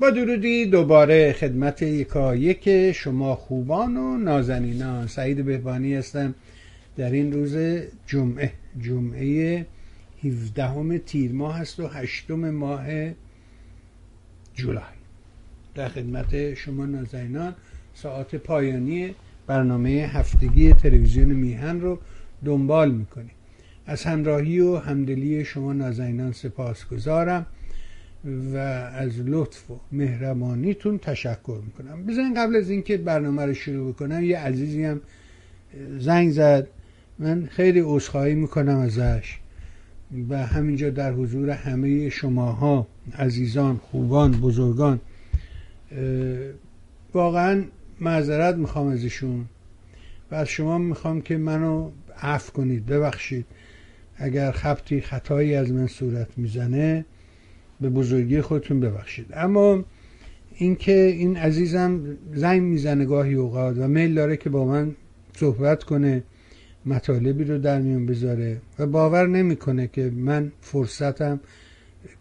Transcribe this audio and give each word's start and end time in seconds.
با 0.00 0.10
درودی 0.10 0.66
دوباره 0.66 1.32
خدمت 1.32 1.82
یکا 1.82 2.36
یک 2.36 2.92
شما 2.92 3.34
خوبان 3.34 3.96
و 3.96 4.16
نازنینان. 4.16 5.06
سعید 5.06 5.44
بهبانی 5.44 5.94
هستم. 5.94 6.34
در 6.96 7.10
این 7.10 7.32
روز 7.32 7.56
جمعه 8.06 8.52
جمعه 8.80 9.66
17 10.24 10.98
تیر 10.98 11.32
ماه 11.32 11.58
هست 11.58 11.80
و 11.80 11.86
هشتم 11.86 12.50
ماه 12.50 12.86
جولای. 14.54 14.98
در 15.74 15.88
خدمت 15.88 16.54
شما 16.54 16.86
نازنینان 16.86 17.54
ساعت 17.94 18.34
پایانی 18.34 19.14
برنامه 19.46 19.90
هفتگی 19.90 20.72
تلویزیون 20.72 21.28
میهن 21.28 21.80
رو 21.80 21.98
دنبال 22.44 22.90
می‌کنیم. 22.90 23.34
از 23.86 24.04
همراهی 24.04 24.60
و 24.60 24.76
همدلی 24.76 25.44
شما 25.44 25.72
نازنینان 25.72 26.32
سپاس 26.32 26.86
گذارم 26.86 27.46
و 28.24 28.56
از 28.94 29.20
لطف 29.26 29.70
و 29.70 29.80
مهربانیتون 29.92 30.98
تشکر 30.98 31.60
می‌کنم. 31.66 32.06
بزنین 32.06 32.34
قبل 32.34 32.56
از 32.56 32.70
اینکه 32.70 32.96
برنامه 32.96 33.46
رو 33.46 33.54
شروع 33.54 33.92
بکنم 33.92 34.24
یه 34.24 34.38
عزیزی 34.38 34.84
هم 34.84 35.00
زنگ 35.98 36.30
زد. 36.30 36.66
من 37.18 37.46
خیلی 37.46 37.80
عذرخواهی 37.84 38.34
می‌کنم 38.34 38.78
ازش 38.78 39.38
و 40.28 40.46
همینجا 40.46 40.90
در 40.90 41.12
حضور 41.12 41.50
همه 41.50 42.08
شماها 42.08 42.86
عزیزان 43.18 43.76
خوبان 43.76 44.30
بزرگان 44.32 45.00
واقعا 47.14 47.64
معذرت 48.00 48.54
می‌خوام 48.54 48.86
ازشون 48.86 49.44
و 50.30 50.34
از 50.34 50.48
شما 50.48 50.78
می‌خوام 50.78 51.20
که 51.20 51.36
منو 51.36 51.90
عفو 52.22 52.52
کنید. 52.52 52.86
ببخشید 52.86 53.46
اگر 54.16 54.50
خبتی 54.50 55.00
خطایی 55.00 55.54
از 55.54 55.70
من 55.72 55.86
صورت 55.86 56.28
می‌زنه 56.36 57.04
به 57.80 57.88
بزرگی 57.88 58.40
خودتون 58.40 58.80
ببخشید. 58.80 59.26
اما 59.32 59.84
اینکه 60.54 60.92
این 60.92 61.36
عزیزم 61.36 62.16
زنگ 62.34 62.62
می‌زنه 62.62 63.04
گاهی 63.04 63.34
اوقات 63.34 63.76
و 63.78 63.88
میل 63.88 64.14
داره 64.14 64.36
که 64.36 64.50
با 64.50 64.64
من 64.64 64.94
صحبت 65.36 65.84
کنه 65.84 66.22
مطالبی 66.86 67.44
رو 67.44 67.58
در 67.58 67.80
میون 67.80 68.06
بذاره 68.06 68.60
و 68.78 68.86
باور 68.86 69.26
نمی‌کنه 69.26 69.88
که 69.88 70.12
من 70.16 70.52
فرصتم 70.60 71.40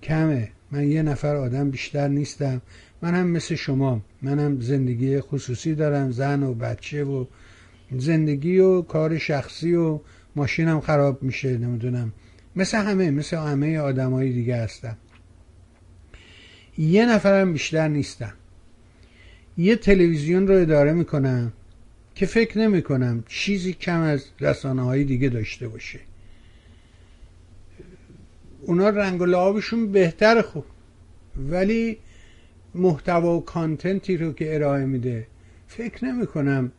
کمه. 0.03 0.49
من 0.71 0.87
یه 0.87 1.01
نفر 1.03 1.35
آدم 1.35 1.69
بیشتر 1.69 2.07
نیستم. 2.07 2.61
من 3.01 3.13
هم 3.13 3.27
مثل 3.27 3.55
شما 3.55 4.01
منم 4.21 4.61
زندگی 4.61 5.19
خصوصی 5.19 5.75
دارم 5.75 6.11
زن 6.11 6.43
و 6.43 6.53
بچه 6.53 7.03
و 7.03 7.25
زندگی 7.97 8.59
و 8.59 8.81
کار 8.81 9.17
شخصی 9.17 9.75
و 9.75 9.99
ماشینم 10.35 10.79
خراب 10.79 11.23
میشه 11.23 11.57
نمی‌دونم. 11.57 12.13
مثل 12.55 12.77
همه 12.77 13.11
مثل 13.11 13.37
همه 13.37 13.79
آدمایی 13.79 14.33
دیگه 14.33 14.55
هستم. 14.55 14.97
یه 16.77 17.05
نفرم 17.05 17.53
بیشتر 17.53 17.87
نیستم 17.87 18.33
یه 19.57 19.75
تلویزیون 19.75 20.47
رو 20.47 20.61
اداره 20.61 20.93
می‌کنم 20.93 21.53
که 22.15 22.25
فکر 22.25 22.57
نمی 22.57 22.81
کنم 22.81 23.23
چیزی 23.27 23.73
کم 23.73 24.01
از 24.01 24.25
رسانه 24.39 24.81
های 24.81 25.03
دیگه 25.03 25.29
داشته 25.29 25.67
باشه. 25.67 25.99
اونا 28.61 28.89
رنگ 28.89 29.21
و 29.21 29.25
لعابشون 29.25 29.91
بهتر 29.91 30.41
خوب 30.41 30.65
ولی 31.49 31.97
محتوا 32.75 33.37
و 33.37 33.45
کانتنتی 33.45 34.17
رو 34.17 34.33
که 34.33 34.55
ارائه 34.55 34.85
میده 34.85 35.27
فکر 35.67 36.05
نمی 36.05 36.27
کنم 36.27 36.71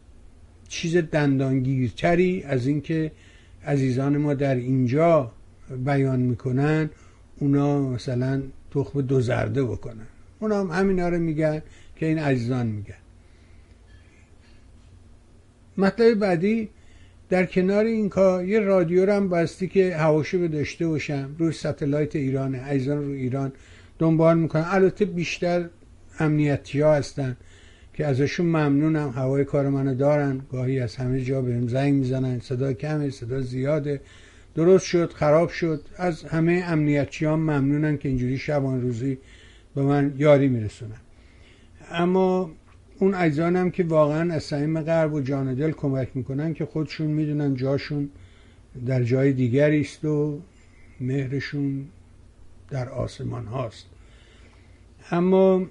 چیز 0.68 0.96
دندانگیرتری 0.96 2.42
از 2.42 2.66
اینکه 2.66 3.12
عزیزان 3.64 4.16
ما 4.16 4.34
در 4.34 4.54
اینجا 4.54 5.32
بیان 5.84 6.20
می‌کنن 6.20 6.90
اونا 7.38 7.88
مثلا 7.88 8.42
تخم 8.70 9.00
دو 9.00 9.20
زرده 9.20 9.64
بکنن. 9.64 10.06
اونا 10.40 10.60
هم 10.60 10.70
همینا 10.70 11.08
رو 11.08 11.18
میگن 11.18 11.62
که 11.96 12.06
این 12.06 12.18
عزیزان 12.18 12.66
میگن. 12.66 12.94
مطلب 15.78 16.14
بعدی 16.14 16.68
در 17.28 17.46
کنار 17.46 17.84
این 17.84 18.08
کار 18.08 18.44
یه 18.44 18.60
رادیو 18.60 19.06
رو 19.06 19.12
هم 19.12 19.28
بستی 19.28 19.68
که 19.68 19.96
هواشو 19.96 20.46
داشته 20.46 20.86
باشم. 20.86 21.34
روی 21.38 21.52
ستلایت 21.52 22.16
ایران 22.16 22.54
عزیزان 22.54 23.04
رو 23.04 23.10
ایران 23.10 23.52
دنبال 23.98 24.38
می‌کنن. 24.38 24.64
البته 24.66 25.04
بیشتر 25.04 25.68
امنیتی 26.18 26.80
ها 26.80 26.94
هستن 26.94 27.36
که 27.94 28.06
ازشون 28.06 28.46
ممنونم. 28.46 29.10
هوای 29.10 29.44
کار 29.44 29.68
منو 29.68 29.94
دارن. 29.94 30.40
گاهی 30.52 30.80
از 30.80 30.96
همه 30.96 31.20
جا 31.20 31.42
بهم 31.42 31.68
زنگ 31.68 31.94
می‌زنن. 31.94 32.40
صدا 32.40 32.72
کمه 32.72 33.10
صدا 33.10 33.40
زیاده. 33.40 34.00
درست 34.58 34.86
شد 34.86 35.12
خراب 35.12 35.48
شد. 35.48 35.84
از 35.96 36.24
همه 36.24 36.62
امنیتچی 36.66 37.24
ها 37.24 37.36
ممنونن 37.36 37.98
که 37.98 38.08
اینجوری 38.08 38.38
شبان 38.38 38.82
روزی 38.82 39.18
به 39.74 39.82
من 39.82 40.14
یاری 40.16 40.48
میرسونن. 40.48 41.00
اما 41.90 42.50
اون 42.98 43.14
اجزانم 43.14 43.70
که 43.70 43.84
واقعا 43.84 44.34
از 44.34 44.42
سعیم 44.42 44.80
غرب 44.80 45.14
و 45.14 45.20
جان 45.20 45.54
دل 45.54 45.70
کمک 45.70 46.08
می‌کنن 46.14 46.54
که 46.54 46.66
خودشون 46.66 47.06
می‌دونن 47.06 47.54
جاشون 47.54 48.10
در 48.86 49.02
جای 49.02 49.32
دیگری 49.32 49.80
است 49.80 50.04
و 50.04 50.40
مهرشون 51.00 51.88
در 52.70 52.88
آسمان 52.88 53.46
هاست. 53.46 53.86
اما 55.10 55.66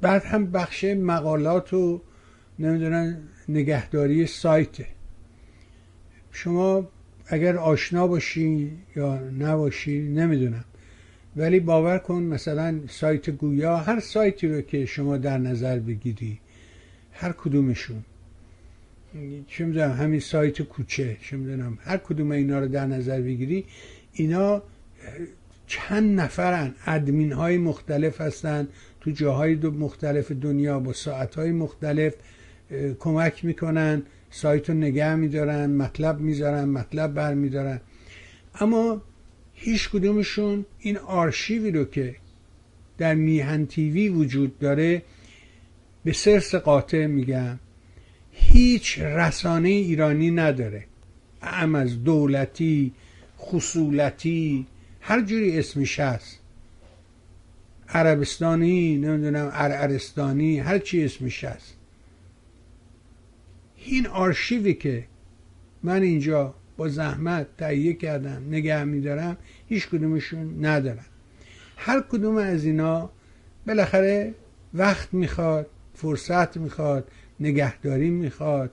بعد 0.00 0.24
هم 0.24 0.50
بخش 0.50 0.84
مقالات 0.84 1.74
و 1.74 2.00
نمی‌دونن 2.58 3.18
نگهداری 3.48 4.26
سایته 4.26 4.86
شما 6.32 6.88
اگر 7.26 7.56
آشنا 7.56 8.06
باشی 8.06 8.70
یا 8.96 9.18
نباشی 9.18 10.02
نمی‌دونم. 10.02 10.64
ولی 11.36 11.60
باور 11.60 11.98
کن 11.98 12.22
مثلا 12.22 12.80
سایت 12.88 13.30
گویا 13.30 13.76
هر 13.76 14.00
سایتی 14.00 14.48
رو 14.48 14.60
که 14.60 14.86
شما 14.86 15.16
در 15.16 15.38
نظر 15.38 15.78
بگیری 15.78 16.38
هر 17.12 17.32
کدومشون. 17.32 18.04
چه 19.48 19.64
می‌دونم 19.64 19.92
همین 19.92 20.20
سایت 20.20 20.62
کوچه 20.62 21.16
چه 21.22 21.36
می‌دونم 21.36 21.78
هر 21.80 21.96
کدوم 21.96 22.30
اینا 22.30 22.58
رو 22.58 22.68
در 22.68 22.86
نظر 22.86 23.20
بگیری 23.20 23.64
اینا 24.12 24.62
چند 25.66 26.20
نفرن. 26.20 26.74
ادمین 26.86 27.32
های 27.32 27.58
مختلف 27.58 28.20
هستن 28.20 28.68
تو 29.00 29.10
جاهای 29.10 29.54
دو 29.54 29.70
مختلف 29.70 30.32
دنیا 30.32 30.80
با 30.80 30.92
ساعت 30.92 31.34
های 31.34 31.50
مختلف 31.50 32.14
کمک 32.98 33.44
می‌کنن. 33.44 34.02
سایت 34.30 34.70
رو 34.70 34.76
نگه 34.76 35.14
میدارن 35.14 35.70
مطلب 35.70 36.20
می‌ذارن 36.20 36.64
مطلب 36.64 37.14
بر 37.14 37.34
میدارن 37.34 37.80
اما 38.54 39.02
هیچ 39.52 39.90
کدومشون 39.90 40.66
این 40.78 40.96
آرشیوی 40.96 41.70
رو 41.70 41.84
که 41.84 42.16
در 42.98 43.14
میهن 43.14 43.66
تیوی 43.66 44.08
وجود 44.08 44.58
داره 44.58 45.02
به 46.04 46.12
سرس 46.12 46.54
قاطع 46.54 47.06
میگم 47.06 47.58
هیچ 48.32 48.98
رسانه 48.98 49.68
ایرانی 49.68 50.30
نداره. 50.30 50.84
ام 51.42 51.74
از 51.74 52.04
دولتی 52.04 52.92
خصولتی 53.38 54.66
هر 55.00 55.20
جوری 55.20 55.58
اسمش 55.58 56.00
هست. 56.00 56.40
عربستانی 57.88 58.96
نمی‌دونم 58.96 59.50
ارعرستانی 59.52 60.58
هر 60.58 60.78
چی 60.78 61.04
اسمش 61.04 61.44
هست. 61.44 61.79
این 63.84 64.06
آرشیوی 64.06 64.74
که 64.74 65.04
من 65.82 66.02
اینجا 66.02 66.54
با 66.76 66.88
زحمت 66.88 67.46
تهیه 67.58 67.92
کردم 67.92 68.42
نگه 68.50 68.84
میدارم 68.84 69.36
هیچ 69.68 69.88
کدومشون 69.88 70.66
ندارم 70.66 71.04
هر 71.76 72.00
کدوم 72.00 72.36
از 72.36 72.64
اینا 72.64 73.10
بالاخره 73.66 74.34
وقت 74.74 75.14
می‌خواد 75.14 75.66
فرصت 75.94 76.56
می‌خواد 76.56 77.10
نگهداری 77.40 78.10
می‌خواد 78.10 78.70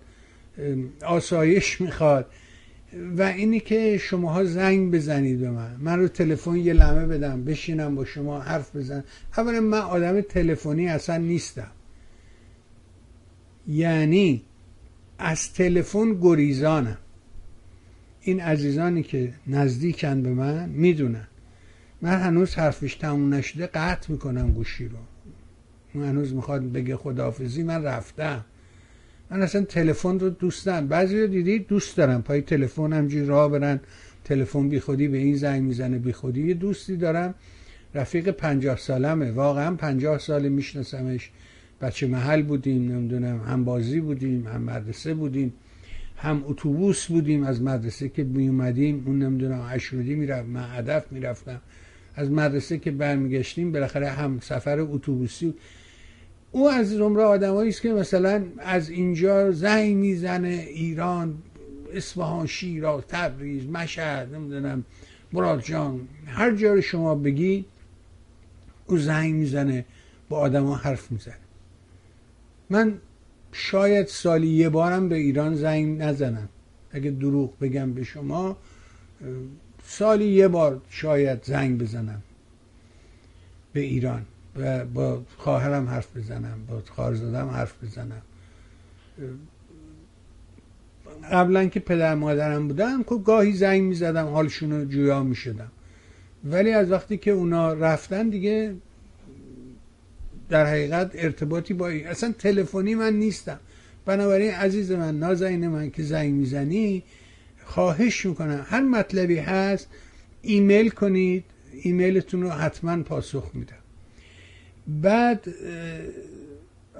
آسایش 1.05 1.81
می‌خواد. 1.81 2.25
و 3.17 3.21
اینی 3.21 3.59
که 3.59 3.97
شماها 3.97 4.43
زنگ 4.43 4.91
بزنید 4.91 5.39
به 5.39 5.51
من 5.51 5.75
من 5.79 5.99
رو 5.99 6.07
تلفن 6.07 6.55
یه 6.55 6.73
لمه 6.73 7.05
بدم 7.05 7.43
بشینم 7.43 7.95
با 7.95 8.05
شما 8.05 8.39
حرف 8.39 8.75
بزن 8.75 9.03
اولا 9.37 9.61
من 9.61 9.77
آدم 9.77 10.21
تلفنی 10.21 10.87
اصلا 10.87 11.17
نیستم. 11.17 11.71
یعنی 13.67 14.41
از 15.19 15.53
تلفن 15.53 16.19
گریزانم 16.21 16.97
این 18.21 18.41
عزیزانی 18.41 19.03
که 19.03 19.33
نزدیکن 19.47 20.21
به 20.21 20.29
من 20.29 20.69
می‌دونن. 20.69 21.27
من 22.01 22.19
هنوز 22.21 22.55
حرفش 22.55 22.95
تموم 22.95 23.33
نشده 23.33 23.67
قطع 23.67 24.11
می‌کنم 24.11 24.51
گوشی 24.51 24.87
رو. 24.87 24.97
اون 25.93 26.05
هنوز 26.05 26.33
می‌خواد 26.33 26.71
بگه 26.71 26.97
خداحافظی 26.97 27.63
من 27.63 27.83
رفتم. 27.83 28.45
من 29.29 29.41
اصلا 29.41 29.63
تلفن 29.63 30.19
رو 30.19 30.29
دوست 30.29 30.65
دارم. 30.65 30.87
بعضی 30.87 31.21
رو 31.21 31.27
دیدی 31.27 31.59
دوست 31.59 31.97
دارم. 31.97 32.21
پای 32.21 32.41
تلفن 32.41 32.93
همجوری 32.93 33.25
راه 33.25 33.51
برن. 33.51 33.79
تلفن 34.23 34.69
بی 34.69 34.79
خودی 34.79 35.07
به 35.07 35.17
این 35.17 35.35
زنگ 35.35 35.63
می‌زنه 35.63 35.97
بی 35.97 36.13
خودی 36.13 36.47
یه 36.47 36.53
دوستی 36.53 36.97
دارم. 36.97 37.35
رفیق 37.95 38.31
پنجاه 38.31 38.77
سالمه. 38.77 39.31
واقعا 39.31 39.75
پنجاه 39.75 40.17
سال 40.17 40.47
میشناسمش. 40.47 41.31
بچه 41.81 42.07
محل 42.07 42.41
بودیم 42.41 42.91
نمی‌دونم 42.91 43.41
هم 43.41 43.63
بازی 43.65 43.99
بودیم 43.99 44.47
هم 44.47 44.61
مدرسه 44.61 45.13
بودیم 45.13 45.53
هم 46.17 46.43
اتوبوس 46.47 47.07
بودیم. 47.07 47.43
از 47.43 47.61
مدرسه 47.61 48.09
که 48.09 48.23
می 48.23 48.47
اومدیم 48.47 49.03
اون 49.05 49.19
نمی‌دونم 49.19 49.61
اشرودی 49.71 50.15
می‌رفت 50.15 50.47
من 50.49 50.65
هدف 50.69 51.11
می‌رفتم. 51.11 51.61
از 52.15 52.31
مدرسه 52.31 52.77
که 52.77 52.91
برمیگشتیم 52.91 53.71
بالاخره 53.71 54.09
هم 54.09 54.39
سفر 54.39 54.79
اتوبوسی 54.79 55.53
او 56.51 56.69
از 56.69 56.89
زمره 56.89 57.23
آدمایی 57.23 57.69
است 57.69 57.81
که 57.81 57.93
مثلا 57.93 58.43
از 58.57 58.89
اینجا 58.89 59.51
زنگ 59.51 59.95
می‌زنه 59.95 60.65
ایران 60.69 61.37
اصفهان 61.93 62.47
شیراز 62.47 63.03
تبریز 63.07 63.67
مشهد 63.67 64.35
نمی‌دونم 64.35 64.83
مراد 65.33 65.61
جان. 65.61 66.07
هر 66.25 66.55
جا 66.55 66.81
شما 66.81 67.15
بگی 67.15 67.65
او 68.87 68.97
زنگ 68.97 69.33
می‌زنه 69.33 69.85
با 70.29 70.37
آدما 70.37 70.75
حرف 70.75 71.11
می‌زنه. 71.11 71.46
من 72.69 72.93
شاید 73.51 74.07
سالی 74.07 74.47
یه 74.47 74.69
بارم 74.69 75.09
به 75.09 75.15
ایران 75.15 75.55
زنگ 75.55 76.01
نزنم. 76.01 76.49
اگه 76.91 77.11
دروغ 77.11 77.59
بگم 77.59 77.93
به 77.93 78.03
شما 78.03 78.57
سالی 79.83 80.25
یه 80.25 80.47
بار 80.47 80.81
شاید 80.89 81.43
زنگ 81.43 81.81
بزنم 81.81 82.21
به 83.73 83.79
ایران 83.79 84.25
و 84.55 84.85
با 84.85 85.21
خواهرم 85.37 85.87
حرف 85.87 86.17
بزنم 86.17 86.59
با 86.67 86.81
خواهرزادم 86.89 87.49
حرف 87.49 87.83
بزنم. 87.83 88.21
قبلا 91.31 91.65
که 91.65 91.79
پدر 91.79 92.15
مادرم 92.15 92.67
بودم 92.67 93.03
که 93.03 93.15
گاهی 93.25 93.53
زنگ 93.53 93.81
می‌زدم 93.81 94.27
حالشون 94.27 94.71
رو 94.71 94.85
جویا 94.85 95.23
می‌شدم. 95.23 95.71
ولی 96.43 96.71
از 96.71 96.91
وقتی 96.91 97.17
که 97.17 97.31
اونا 97.31 97.73
رفتن 97.73 98.29
دیگه 98.29 98.75
در 100.49 100.65
حقیقت 100.65 101.11
ارتباطی 101.13 101.73
با 101.73 101.87
این 101.87 102.07
اصلا 102.07 102.33
تلفنی 102.39 102.95
من 102.95 103.13
نیستم. 103.13 103.59
بنابراین 104.05 104.51
عزیز 104.51 104.91
من 104.91 105.19
نازنین 105.19 105.67
من 105.67 105.89
که 105.89 106.03
زنگ 106.03 106.33
می‌زنی 106.33 107.03
خواهش 107.63 108.25
می‌کنم. 108.25 108.65
هر 108.69 108.81
مطلبی 108.81 109.37
هست 109.37 109.87
ایمیل 110.41 110.89
کنید. 110.89 111.43
ایمیلتون 111.81 112.41
رو 112.41 112.49
حتما 112.49 113.03
پاسخ 113.03 113.51
میدم. 113.53 113.75
بعد 114.87 115.47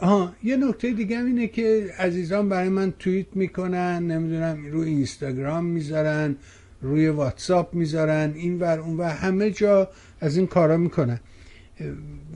آها 0.02 0.34
یه 0.44 0.58
نکته 0.58 0.92
دیگه 0.92 1.26
اینه 1.26 1.48
که 1.48 1.90
عزیزان 2.00 2.50
برای 2.50 2.70
من 2.70 2.94
توییت 3.00 3.28
می‌کنن 3.36 4.12
نمی‌دونم 4.12 4.66
روی 4.66 4.90
اینستاگرام 4.90 5.66
می‌ذارن 5.66 6.36
روی 6.82 7.08
واتساپ 7.08 7.74
می‌ذارن 7.74 8.34
این 8.36 8.60
ور 8.60 8.80
اون 8.80 8.98
و 8.98 9.04
همه 9.04 9.52
جا 9.52 9.90
از 10.22 10.38
این 10.38 10.48
کارا 10.48 10.78
می‌کنن. 10.78 11.20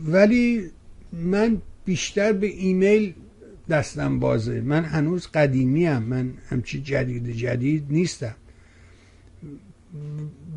ولی 0.06 0.72
من 1.14 1.62
بیشتر 1.86 2.34
به 2.34 2.48
ایمیل 2.48 3.14
دستم 3.70 4.20
بازه. 4.20 4.62
من 4.62 4.86
هنوز 4.86 5.28
قدیمی 5.28 5.86
هم 5.86 6.04
من 6.04 6.34
همچی 6.50 6.82
جدید 6.82 7.30
جدید 7.30 7.86
نیستم. 7.90 8.36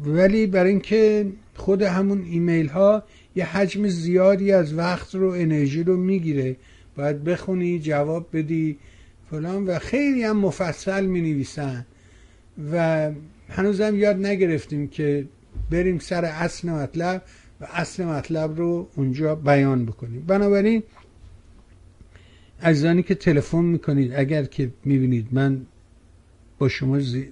ولی 0.04 0.46
برای 0.46 0.70
اینکه 0.70 1.26
خود 1.54 1.82
همون 1.82 2.22
ایمیل 2.22 2.68
ها 2.68 3.02
یه 3.36 3.44
حجم 3.44 3.88
زیادی 3.88 4.52
از 4.52 4.74
وقت 4.74 5.14
رو 5.14 5.28
انرژی 5.30 5.82
رو 5.82 5.96
می‌گیره. 5.96 6.56
باید 6.96 7.24
بخونی 7.24 7.78
جواب 7.78 8.28
بدی 8.32 8.78
فلان. 9.30 9.66
و 9.66 9.78
خیلی 9.78 10.22
هم 10.22 10.36
مفصل 10.36 11.06
می 11.06 11.20
نویسن 11.20 11.86
و 12.72 13.10
هنوزم 13.48 13.98
یاد 13.98 14.26
نگرفتیم 14.26 14.88
که 14.88 15.26
بریم 15.70 15.98
سر 15.98 16.24
اصل 16.24 16.68
مطلب. 16.68 17.22
اصل 17.72 18.04
مطلب 18.04 18.58
رو 18.58 18.88
اونجا 18.96 19.34
بیان 19.34 19.86
بکنیم. 19.86 20.24
بنابراین 20.26 20.82
عزیزانی 22.62 23.02
که 23.02 23.14
تلفن 23.14 23.64
می‌کنید 23.64 24.12
اگر 24.14 24.44
که 24.44 24.70
می‌بینید 24.84 25.28
من 25.32 25.66
با 26.58 26.68
شما 26.68 27.00
زی... 27.00 27.28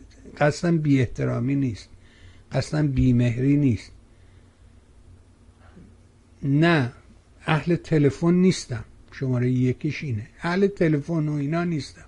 بی 0.82 1.00
احترامی 1.00 1.55
نیست. 1.55 1.88
قصدم 2.52 2.88
بی 2.88 3.12
مهری 3.12 3.56
نیست. 3.56 3.93
نه 6.43 6.93
اهل 7.46 7.76
تلفن 7.76 8.34
نیستم. 8.34 8.84
شماره 9.12 9.50
یکیش 9.50 10.05
اینه. 10.05 10.26
اهل 10.43 10.67
تلفن 10.67 11.29
و 11.29 11.32
اینا 11.32 11.64
نیستم. 11.64 12.05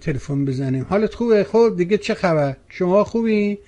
تلفن 0.00 0.44
بزنیم. 0.44 0.86
حالت 0.88 1.14
خوبه؟ 1.14 1.44
خب 1.44 1.74
دیگه 1.76 1.98
چه 1.98 2.14
خبر؟ 2.14 2.56
شما 2.68 3.04
خوبی؟ 3.04 3.58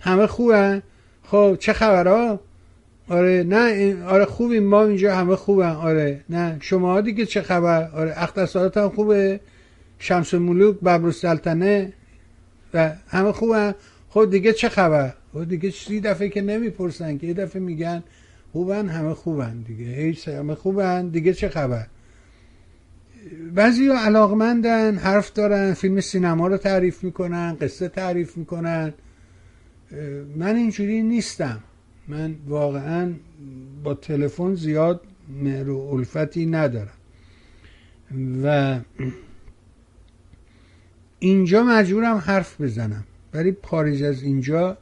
همه 0.00 0.26
خوبه 0.26 0.82
خب 1.26 1.56
چه 1.60 1.72
خبر 1.72 2.08
ها 2.08 2.40
آره 3.08 3.44
نه 3.48 4.04
آره 4.04 4.24
خوبیم 4.24 4.64
ما 4.64 4.84
اینجا 4.84 5.16
همه 5.16 5.36
خوبن. 5.36 5.72
آره 5.72 6.20
نه 6.30 6.56
شما 6.60 7.00
دیگه 7.00 7.26
چه 7.26 7.42
خبر؟ 7.42 7.90
آره 7.90 8.14
اقتصادات 8.16 8.76
هم 8.76 8.88
خوبه. 8.88 9.40
شمس 9.98 10.34
ملوک 10.34 10.80
ببر 10.80 11.10
سلطنه 11.10 11.92
و 12.74 12.92
همه 13.08 13.32
خوبن. 13.32 13.74
خب 14.08 14.30
دیگه 14.30 14.52
چه 14.52 14.68
خبر؟ 14.68 15.12
خب 15.32 15.44
دیگه 15.44 15.70
سی 15.70 16.00
دفعه 16.00 16.28
که 16.28 16.42
نمی‌پرسن 16.42 17.18
که 17.18 17.26
یه 17.26 17.34
دفعه 17.34 17.62
میگن 17.62 18.02
خوبن 18.52 18.88
همه 18.88 19.14
خوبن 19.14 19.64
دیگه. 19.66 19.84
هیچ 19.84 20.28
همه 20.28 20.54
خوبن. 20.54 21.08
دیگه 21.08 21.34
چه 21.34 21.48
خبر؟ 21.48 21.86
بعضی 23.54 23.88
علاقمندن 23.88 24.96
حرف 24.96 25.32
دارن 25.32 25.74
فیلم 25.74 26.00
سینما 26.00 26.46
رو 26.46 26.56
تعریف 26.56 27.04
می‌کنن 27.04 27.56
قصه 27.60 27.88
تعریف 27.88 28.36
می‌کنن. 28.36 28.94
من 30.36 30.56
اینجوری 30.56 31.02
نیستم. 31.02 31.60
من 32.08 32.36
واقعا 32.46 33.12
با 33.84 33.94
تلفن 33.94 34.54
زیاد 34.54 35.00
مهر 35.42 35.70
و 35.70 35.78
الفتی 35.78 36.46
ندارم. 36.46 36.92
و 38.44 38.78
اینجا 41.18 41.64
مجبورم 41.64 42.16
حرف 42.16 42.60
بزنم. 42.60 43.04
ولی 43.34 43.56
خارج 43.62 44.02
از 44.02 44.22
اینجا 44.22 44.78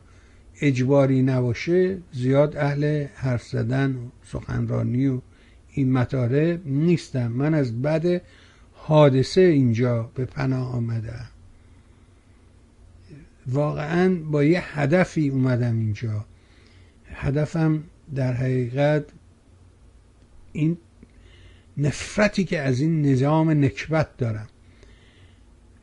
اجباری 0.61 1.23
نباشه 1.23 1.99
زیاد 2.12 2.56
اهل 2.56 3.06
حرف 3.15 3.43
زدن 3.43 3.97
و 3.97 4.09
سخنرانی 4.25 5.06
و 5.06 5.21
این 5.71 5.93
مطالب 5.93 6.67
نیستم. 6.67 7.32
من 7.32 7.55
از 7.55 7.82
بعد 7.82 8.23
حادثه 8.73 9.41
اینجا 9.41 10.11
به 10.15 10.25
پناه 10.25 10.75
آمدم. 10.75 11.33
واقعا 13.46 14.15
با 14.15 14.44
یه 14.44 14.79
هدفی 14.79 15.29
اومدم 15.29 15.79
اینجا. 15.79 16.24
هدفم 17.05 17.84
در 18.15 18.32
حقیقت 18.32 19.05
این 20.53 20.77
نفرتی 21.77 22.44
که 22.44 22.60
از 22.60 22.81
این 22.81 23.03
نظام 23.03 23.51
نکبت 23.51 24.17
دارم. 24.17 24.46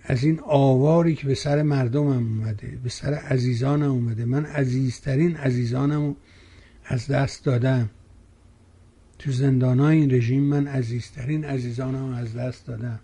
از 0.03 0.23
این 0.23 0.39
آواری 0.39 1.15
که 1.15 1.27
به 1.27 1.35
سر 1.35 1.61
مردمم 1.61 2.09
اومده 2.09 2.79
به 2.83 2.89
سر 2.89 3.13
عزیزانم 3.13 3.91
اومده. 3.91 4.25
من 4.25 4.45
عزیزترین 4.45 5.35
عزیزانم 5.35 6.15
از 6.85 7.07
دست 7.07 7.45
دادم. 7.45 7.89
تو 9.19 9.31
زندان 9.31 9.79
این 9.79 10.11
رژیم 10.11 10.43
من 10.43 10.67
عزیزترین 10.67 11.45
عزیزانم 11.45 12.13
از 12.13 12.35
دست 12.35 12.67
دادم. 12.67 12.99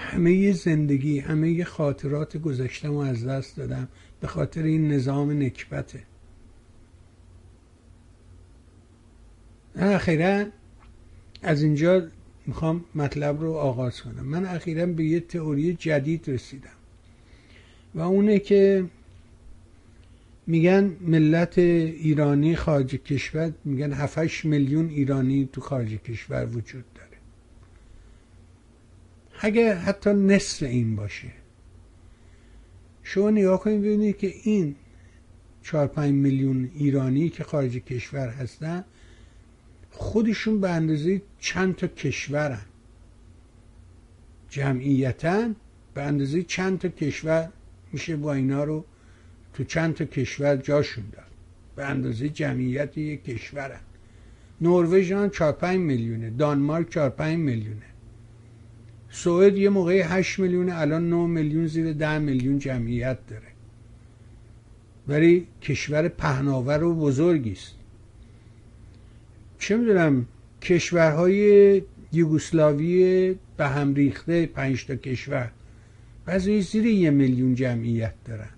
همه 0.00 0.52
زندگی 0.52 1.18
همه 1.18 1.64
خاطرات 1.64 2.36
گذشتم 2.36 2.96
از 2.96 3.26
دست 3.26 3.56
دادم 3.56 3.88
به 4.20 4.26
خاطر 4.26 4.62
این 4.62 4.92
نظام 4.92 5.42
نکبته. 5.42 6.02
اخیرا 9.76 10.44
از 11.42 11.62
اینجا 11.62 12.08
می‌خوام 12.46 12.84
مطلب 12.94 13.40
رو 13.40 13.52
آغاز 13.52 14.00
کنم. 14.00 14.24
من 14.26 14.46
اخیرا 14.46 14.86
به 14.86 15.04
یه 15.04 15.20
تئوری 15.20 15.74
جدید 15.74 16.30
رسیدم 16.30 16.70
و 17.94 18.00
اونه 18.00 18.38
که 18.38 18.84
میگن 20.46 20.96
ملت 21.00 21.58
ایرانی 21.58 22.56
خارج 22.56 22.94
کشور 22.94 23.52
میگن 23.64 23.92
7 23.92 24.44
میلیون 24.44 24.88
ایرانی 24.88 25.48
تو 25.52 25.60
خارج 25.60 25.94
کشور 25.94 26.46
وجود 26.46 26.84
داره. 26.94 26.99
اگه 29.42 29.74
حتی 29.74 30.10
نصف 30.10 30.62
این 30.62 30.96
باشه. 30.96 31.28
شما 33.02 33.30
نگاه 33.30 33.60
کنید 33.60 33.80
ببینید 33.80 34.18
که 34.18 34.34
این 34.42 34.74
4 35.62 35.86
5 35.86 36.12
میلیون 36.12 36.70
ایرانی 36.74 37.28
که 37.28 37.44
خارج 37.44 37.76
کشور 37.76 38.28
هستن 38.28 38.84
خودشون 39.90 40.60
به 40.60 40.70
اندازه 40.70 41.22
چند 41.38 41.76
تا 41.76 41.86
کشورن؟ 41.86 42.60
جمعیتا 44.48 45.50
به 45.94 46.02
اندازه 46.02 46.42
چند 46.42 46.78
تا 46.78 46.88
کشور 46.88 47.48
میشه 47.92 48.16
با 48.16 48.32
اینا 48.32 48.64
رو 48.64 48.84
تو 49.54 49.64
چند 49.64 49.94
تا 49.94 50.04
کشور 50.04 50.56
جاشون 50.56 51.04
داد؟ 51.12 51.24
به 51.76 51.84
اندازه 51.84 52.28
جمعیت 52.28 52.98
یک 52.98 53.24
کشورن. 53.24 53.80
نروژ 54.60 55.12
هم 55.12 55.30
4 55.30 55.52
5 55.52 55.78
میلیونه 55.78 56.30
دانمارک 56.30 56.90
4 56.90 57.10
5 57.10 57.38
میلیونه. 57.38 57.89
سوئد 59.10 59.56
یه 59.56 59.68
موقعی 59.68 60.00
8 60.00 60.38
میلیونه 60.38 60.78
الان 60.78 61.08
9 61.10 61.16
میلیون 61.26 61.66
زیر 61.66 61.92
10 61.92 62.18
میلیون 62.18 62.58
جمعیت 62.58 63.18
داره. 63.28 63.42
ولی 65.08 65.46
کشور 65.62 66.08
پهناور 66.08 66.82
و 66.82 66.94
بزرگی 66.94 67.52
است. 67.52 67.74
چه 69.58 69.76
می‌دونم 69.76 70.26
کشورهای 70.62 71.82
یوگسلاوی 72.12 73.34
به 73.56 73.66
هم 73.68 73.94
ریخته 73.94 74.46
پنج 74.46 74.86
تا 74.86 74.96
کشور. 74.96 75.50
بعضی 76.26 76.60
زیر 76.60 76.86
یه 76.86 77.10
میلیون 77.10 77.54
جمعیت 77.54 78.14
دارن. 78.24 78.50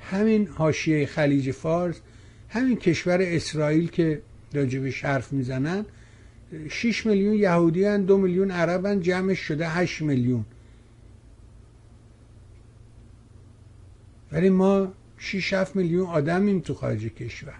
همین 0.00 0.46
حاشیه 0.46 1.06
خلیج 1.06 1.50
فارس 1.50 2.00
همین 2.48 2.76
کشور 2.76 3.18
اسرائیل 3.20 3.90
که 3.90 4.22
راجبش 4.52 5.04
حرف 5.04 5.32
می‌زنن 5.32 5.84
6 6.70 7.06
میلیون 7.06 7.34
یهودی 7.34 7.84
هن 7.84 8.02
دو 8.02 8.18
میلیون 8.18 8.50
عرب 8.50 9.00
جمعش 9.02 9.38
شده 9.38 9.68
8 9.68 10.02
میلیون. 10.02 10.44
ولی 14.32 14.50
ما 14.50 14.92
6 15.18 15.52
7 15.52 15.76
میلیون 15.76 16.06
آدمیم 16.06 16.60
تو 16.60 16.74
خارج 16.74 17.06
کشور. 17.06 17.58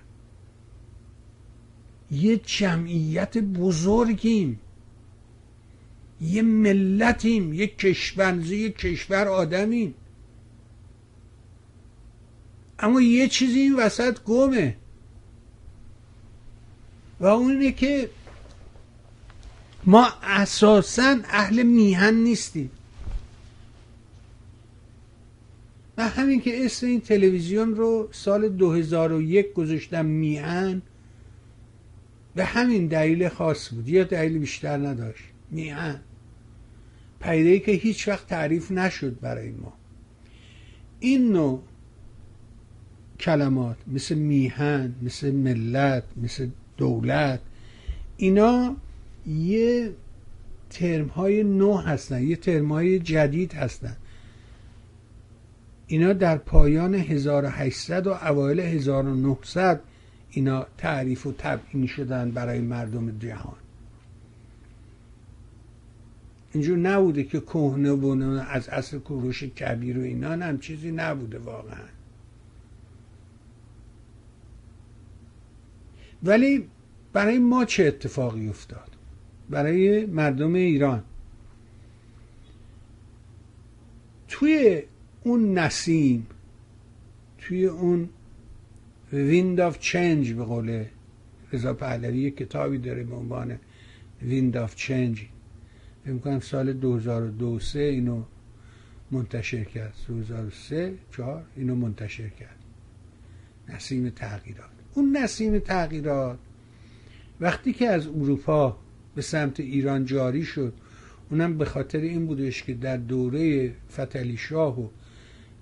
یه 2.11 2.37
جمعیت 2.37 3.39
بزرگیم. 3.39 4.61
یه 6.21 6.43
ملتیم. 6.43 7.53
یه 7.53 7.67
کشورزی 7.67 8.57
یه 8.57 8.71
کشور 8.71 9.29
آدمیم. 9.29 9.95
اما 12.79 13.01
یه 13.01 13.29
چیزی 13.29 13.59
این 13.59 13.77
وسط 13.77 14.23
گمه. 14.23 14.77
و 17.21 17.27
اون 17.27 17.73
که 17.73 18.11
ما 19.87 20.09
اساسا 20.23 21.17
اهل 21.25 21.63
میهن 21.63 22.15
نیستیم. 22.15 22.71
و 25.97 26.09
همین 26.09 26.41
که 26.41 26.65
اسم 26.65 26.87
این 26.87 27.01
تلویزیون 27.01 27.75
رو 27.75 28.09
سال 28.13 28.49
2001 28.49 29.53
گذاشتم 29.53 30.05
میهن 30.05 30.83
به 32.35 32.45
همین 32.45 32.87
دلیل 32.87 33.29
خاص 33.29 33.75
بود. 33.75 33.89
یا 33.89 34.05
دلیل 34.05 34.39
بیشتر 34.39 34.77
نداشت. 34.77 35.25
میهن. 35.51 36.01
پیده 37.21 37.59
که 37.59 37.73
هیچ 37.73 38.09
وقت 38.09 38.27
تعریف 38.27 38.71
نشد 38.71 39.21
برای 39.21 39.51
ما. 39.51 39.73
این 41.01 41.33
نوع 41.33 41.63
کلمات 43.21 43.77
مثل 43.87 44.15
میهن 44.15 44.95
مثل 45.03 45.31
ملت 45.31 46.05
مثل 46.17 46.49
دولت 46.77 47.41
اینا 48.17 48.77
یه 49.27 49.93
ترم 50.71 51.07
های 51.07 51.45
نو 51.45 51.77
هستن 51.77 52.23
یه 52.23 52.37
ترم 52.37 52.73
های 52.73 52.99
جدید 52.99 53.53
هستن. 53.53 53.97
اینا 55.87 56.13
در 56.13 56.39
پایان 56.39 56.95
1800 56.95 58.07
و 58.07 58.11
اوایل 58.11 58.61
1900 58.61 59.81
اینا 60.31 60.67
تعریف 60.79 61.27
و 61.27 61.35
تبیین 61.39 61.87
شدن 61.87 62.31
برای 62.31 62.61
مردم 62.61 63.19
جهان. 63.19 63.57
اینجور 66.53 66.79
نبوده 66.79 67.25
که 67.25 67.41
کهنه 67.41 67.93
و 67.93 68.43
از 68.49 68.69
اصل 68.69 68.99
کوروش 68.99 69.43
کبیر 69.43 69.99
و 69.99 70.03
اینا 70.03 70.31
هم 70.31 70.59
چیزی 70.59 70.91
نبوده 70.91 71.39
واقعا. 71.39 71.89
ولی 76.23 76.69
برای 77.13 77.39
ما 77.39 77.65
چه 77.65 77.85
اتفاقی 77.85 78.49
افتاد؟ 78.49 78.88
برای 79.51 80.07
مردم 80.07 80.55
ایران. 80.55 81.03
توی 84.29 84.83
اون 85.25 85.59
نسیم 85.59 86.27
توی 87.39 87.67
اون 87.67 88.09
ویند 89.13 89.61
آف 89.61 89.79
چنج 89.79 90.33
به 90.33 90.45
قول 90.45 90.85
رضا 91.53 91.75
پهلوی 91.75 92.31
کتابی 92.31 92.79
داره 92.79 93.05
به 93.05 93.15
عنوان 93.15 93.59
ویند 94.23 94.57
آف 94.57 94.75
چنج 94.75 95.27
می‌کنم 96.05 96.41
سال 96.41 96.73
2002 96.73 97.59
سه 97.59 97.79
اینو 97.79 98.23
منتشر 99.11 99.65
کرد. 99.65 99.95
2003 100.09 100.95
4 101.17 101.45
اینو 101.57 101.75
منتشر 101.75 102.29
کرد. 102.29 102.57
نسیم 103.69 104.11
تغییرات. 104.11 104.71
اون 104.95 105.17
نسیم 105.17 105.59
تغییرات 105.59 106.39
وقتی 107.41 107.73
که 107.73 107.89
از 107.89 108.07
اروپا 108.07 108.79
به 109.19 109.23
سمت 109.23 109.61
ایران 109.61 110.05
جاری 110.05 110.45
شد. 110.45 110.73
اونم 111.31 111.59
به 111.59 111.65
خاطر 111.65 111.99
این 111.99 112.27
بودش 112.27 112.63
که 112.63 112.75
در 112.75 112.97
دوره 112.97 113.73
فتلی 113.93 114.37
شاه 114.37 114.81
و 114.81 114.89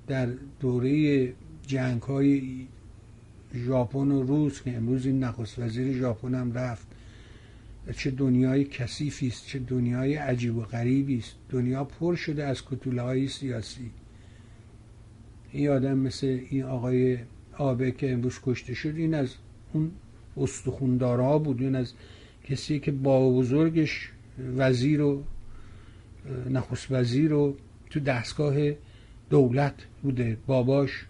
در 0.06 0.28
دوره 0.60 1.32
جنگ 1.66 2.02
های 2.02 2.66
ژاپن 3.54 4.10
و 4.10 4.22
روس 4.22 4.62
که 4.62 4.76
امروز 4.76 5.06
این 5.06 5.24
نخست 5.24 5.58
وزیر 5.58 5.98
ژاپن 5.98 6.34
هم 6.34 6.52
رفت 6.52 6.86
چه 7.96 8.10
دنیای 8.10 8.64
کثیفی 8.64 9.26
است 9.26 9.46
چه 9.46 9.58
دنیای 9.58 10.14
عجیب 10.14 10.56
و 10.56 10.62
غریبی 10.62 11.18
است. 11.18 11.34
دنیا 11.50 11.84
پر 11.84 12.14
شده 12.14 12.44
از 12.44 12.62
کتوله 12.64 13.02
های 13.02 13.28
سیاسی. 13.28 13.90
این 15.52 15.68
آدم 15.68 15.98
مثل 15.98 16.40
این 16.50 16.62
آقای 16.62 17.18
آبه 17.58 17.90
که 17.90 18.12
امروز 18.12 18.38
کشته 18.42 18.74
شد 18.74 18.94
این 18.96 19.14
از 19.14 19.34
اون 19.72 19.90
استخوندارا 20.36 21.38
بود 21.38 21.60
این 21.60 21.74
از 21.74 21.92
کسی 22.46 22.78
که 22.78 22.92
با 22.92 23.30
بزرگش 23.30 24.10
وزیر 24.56 25.00
و 25.02 25.22
نخست 26.50 26.86
وزیر 26.90 27.32
و 27.32 27.56
تو 27.90 28.00
دستگاه 28.00 28.56
دولت 29.30 29.74
بوده. 30.02 30.36
باباش 30.46 31.06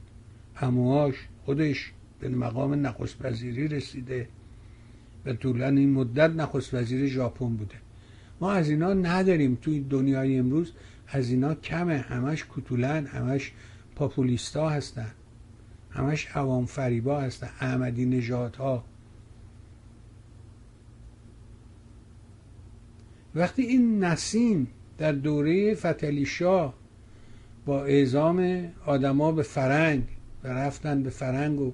همواش 0.55 1.14
خودش 1.45 1.93
به 2.21 2.28
مقام 2.28 2.87
نخست 2.87 3.16
وزیری 3.21 3.69
رسیده. 3.69 4.28
و 5.26 5.33
طولا 5.33 5.69
این 5.69 5.93
مدت 5.93 6.31
نخست 6.31 6.75
وزیر 6.75 7.07
ژاپن 7.07 7.49
بوده. 7.49 7.75
ما 8.40 8.52
از 8.52 8.71
اینا 8.71 8.95
نداریم 8.95 9.59
توی 9.62 9.81
دنیای 9.81 10.38
امروز. 10.38 10.73
از 11.09 11.31
اینا 11.31 11.55
کمه. 11.55 11.99
همش 11.99 12.45
کتولن 12.57 13.07
همش 13.07 13.52
پاپولیستا 13.97 14.69
هستن. 14.69 15.11
همش 15.90 16.26
عوام 16.26 16.66
فریبا 16.66 17.21
هستن. 17.21 17.49
احمدی 17.61 18.07
نژاد 18.07 18.57
وقتی 23.37 23.62
این 23.62 24.05
نسیم 24.05 24.66
در 24.99 25.12
دوره 25.12 25.75
فتلی 25.75 26.26
شاه 26.26 26.75
با 27.66 27.85
اعزام 27.85 28.69
آدما 28.87 29.33
به 29.33 29.43
فرنگ 29.43 30.02
و 30.45 30.49
رفتن 30.49 31.02
به 31.02 31.11
فرنگ 31.11 31.61
و, 31.61 31.73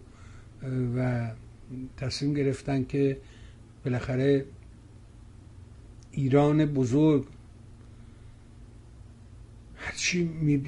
و 0.96 1.30
تصمیم 1.96 2.34
گرفتن 2.34 2.84
که 2.84 3.18
بالاخره 3.84 4.44
ایران 6.10 6.64
بزرگ 6.66 7.26
هرچی 9.76 10.24
می 10.24 10.62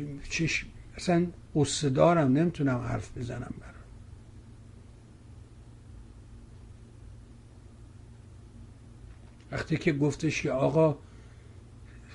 اصلا 0.97 1.27
قصه 1.55 1.91
دارم 1.91 2.33
نمی‌تونم 2.33 2.79
حرف 2.79 3.19
بزنم 3.19 3.55
برای 3.61 3.74
وقتی 9.55 9.77
که 9.77 9.93
گفتش 9.93 10.43
که 10.43 10.51
آقا 10.51 10.97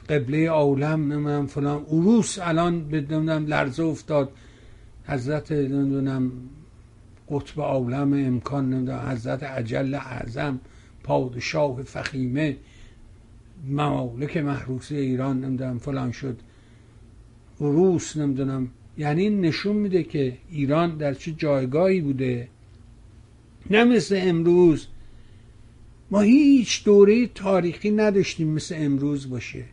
قبله 0.09 0.49
عالم 0.49 1.13
نمی‌دونم 1.13 1.47
فلان 1.47 1.83
عروس 1.83 2.39
الان 2.41 2.73
نمی‌دونم 2.75 3.45
لرزه 3.45 3.83
افتاد. 3.83 4.31
حضرت 5.05 5.51
نمی‌دونم 5.51 6.31
قطب 7.29 7.61
عالم 7.61 8.13
امکان 8.13 8.69
نمی‌دونم 8.69 8.99
حضرت 9.09 9.43
عجل 9.43 9.93
اعظم 9.95 10.59
پادشاه 11.03 11.83
فخیمه 11.83 12.57
ممالک 13.67 14.37
محروسه 14.37 14.95
ایران 14.95 15.45
نمی‌دونم 15.45 15.77
فلان 15.77 16.11
شد. 16.11 16.39
عروس 17.61 18.17
نمی‌دونم. 18.17 18.69
یعنی 18.97 19.29
نشون 19.29 19.75
میده 19.75 20.03
که 20.03 20.37
ایران 20.49 20.97
در 20.97 21.13
چه 21.13 21.31
جایگاهی 21.31 22.01
بوده. 22.01 22.47
نه 23.69 23.83
مثل 23.83 24.19
امروز 24.21 24.87
ما 26.11 26.21
هیچ 26.21 26.83
دوره 26.83 27.27
تاریخی 27.27 27.91
نداشتیم 27.91 28.47
مثل 28.47 28.75
امروز 28.77 29.29
باشه. 29.29 29.65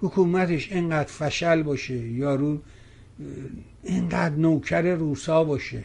حکومتش 0.00 0.72
اینقدر 0.72 1.12
فشل 1.12 1.62
باشه 1.62 1.94
یارو 1.94 2.58
اینقدر 3.82 4.34
نوکر 4.34 4.82
روسا 4.82 5.44
باشه. 5.44 5.84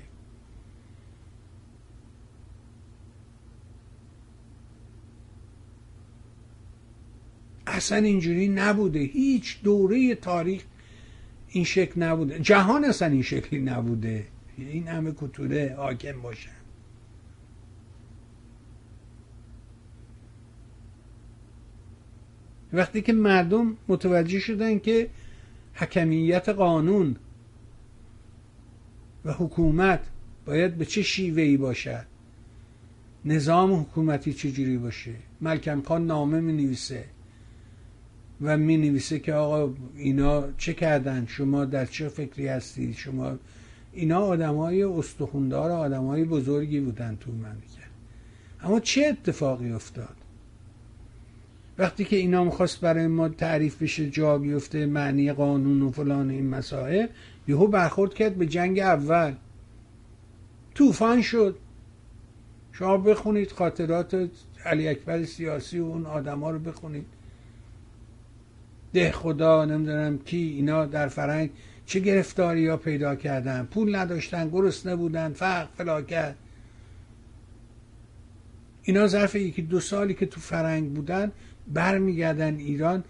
اصلا 7.67 7.97
اینجوری 7.97 8.47
نبوده. 8.47 8.99
هیچ 8.99 9.61
دوره 9.63 10.15
تاریخ 10.15 10.63
این 11.49 11.63
شکل 11.63 12.03
نبوده. 12.03 12.39
جهان 12.39 12.85
اصلا 12.85 13.07
این 13.07 13.21
شکلی 13.21 13.59
نبوده. 13.59 14.25
این 14.57 14.87
همه 14.87 15.13
کتوله 15.17 15.75
حاکم 15.77 16.21
باشن 16.21 16.60
وقتی 22.73 23.01
که 23.01 23.13
مردم 23.13 23.77
متوجه 23.87 24.39
شدن 24.39 24.79
که 24.79 25.09
حکمیت 25.73 26.49
قانون 26.49 27.15
و 29.25 29.33
حکومت 29.33 29.99
باید 30.45 30.77
به 30.77 30.85
چه 30.85 31.01
شیوهی 31.01 31.57
باشد 31.57 32.05
نظام 33.25 33.73
حکومتی 33.73 34.33
چجوری 34.33 34.77
باشه؟ 34.77 35.13
ملکم 35.41 35.81
خان 35.81 36.07
نامه 36.07 36.39
می 36.39 36.53
نویسه 36.53 37.03
و 38.41 38.57
می 38.57 38.77
نویسه 38.77 39.19
که 39.19 39.33
آقا 39.33 39.73
اینا 39.95 40.51
چه 40.57 40.73
کردن؟ 40.73 41.25
شما 41.25 41.65
در 41.65 41.85
چه 41.85 42.09
فکری 42.09 42.47
هستید 42.47 42.95
شما 42.95 43.37
اینا 43.93 44.19
آدم 44.19 44.55
های 44.55 44.83
استخوندار 44.83 45.71
آدم 45.71 46.05
های 46.05 46.23
بزرگی 46.23 46.79
بودن 46.79 47.17
تو 47.19 47.31
مملکت. 47.31 47.91
اما 48.63 48.79
چه 48.79 49.05
اتفاقی 49.05 49.71
افتاد؟ 49.71 50.15
وقتی 51.81 52.05
که 52.05 52.15
اینا 52.15 52.43
می‌خواست 52.43 52.81
برای 52.81 53.07
ما 53.07 53.29
تعریف 53.29 53.81
بشه 53.81 54.09
جا 54.09 54.37
بیفته 54.37 54.85
معنی 54.85 55.33
قانون 55.33 55.81
و 55.81 55.91
فلان 55.91 56.29
این 56.29 56.49
مسائل 56.49 57.07
یهو 57.47 57.67
برخورد 57.67 58.13
کرد 58.13 58.35
به 58.35 58.45
جنگ 58.45 58.79
اول. 58.79 59.33
طوفان 60.75 61.21
شد. 61.21 61.57
شما 62.71 62.97
بخونید 62.97 63.51
خاطرات 63.51 64.29
علی 64.65 64.87
اکبر 64.87 65.23
سیاسی 65.23 65.79
و 65.79 65.85
اون 65.85 66.05
آدما 66.05 66.51
رو 66.51 66.59
بخونید. 66.59 67.05
ده 68.93 69.11
خدا 69.11 69.65
نمی‌دونم 69.65 70.17
کی 70.17 70.37
اینا 70.37 70.85
در 70.85 71.07
فرنگ 71.07 71.49
چه 71.85 71.99
گرفتاری 71.99 72.67
ها 72.67 72.77
پیدا 72.77 73.15
کردن؟ 73.15 73.67
پول 73.71 73.95
نداشتن 73.95 74.49
گرسنه 74.49 74.95
بودن 74.95 75.33
فقر 75.33 75.67
فلاکت. 75.77 76.35
اینا 78.83 79.07
ظرف 79.07 79.35
یکی 79.35 79.61
دو 79.61 79.79
سالی 79.79 80.13
که 80.13 80.25
تو 80.25 80.41
فرنگ 80.41 80.93
بودن 80.93 81.31
برمیگردن 81.67 82.55
ایران 82.55 83.03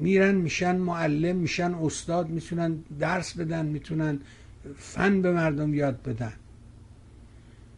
میرن 0.00 0.34
میشن 0.34 0.76
معلم 0.76 1.36
میشن 1.36 1.74
استاد 1.74 2.28
می‌تونن 2.28 2.78
درس 2.98 3.38
بدن 3.38 3.66
می‌تونن 3.66 4.20
فن 4.76 5.22
به 5.22 5.32
مردم 5.32 5.74
یاد 5.74 6.02
بدن. 6.02 6.32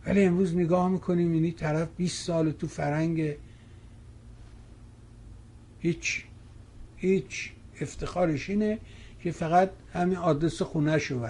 ولی 0.06 0.24
امروز 0.24 0.56
نگاه 0.56 0.88
می‌کنیم 0.88 1.32
اینی 1.32 1.52
طرف 1.52 1.88
20 1.96 2.26
سال 2.26 2.52
تو 2.52 2.66
فرنگ 2.66 3.34
هیچ 5.80 6.24
هیچ 6.96 7.52
افتخارش 7.80 8.50
اینه 8.50 8.78
که 9.20 9.30
فقط 9.30 9.70
همین 9.92 10.16
آدرس 10.16 10.62
خونهش 10.62 11.06
رو 11.06 11.28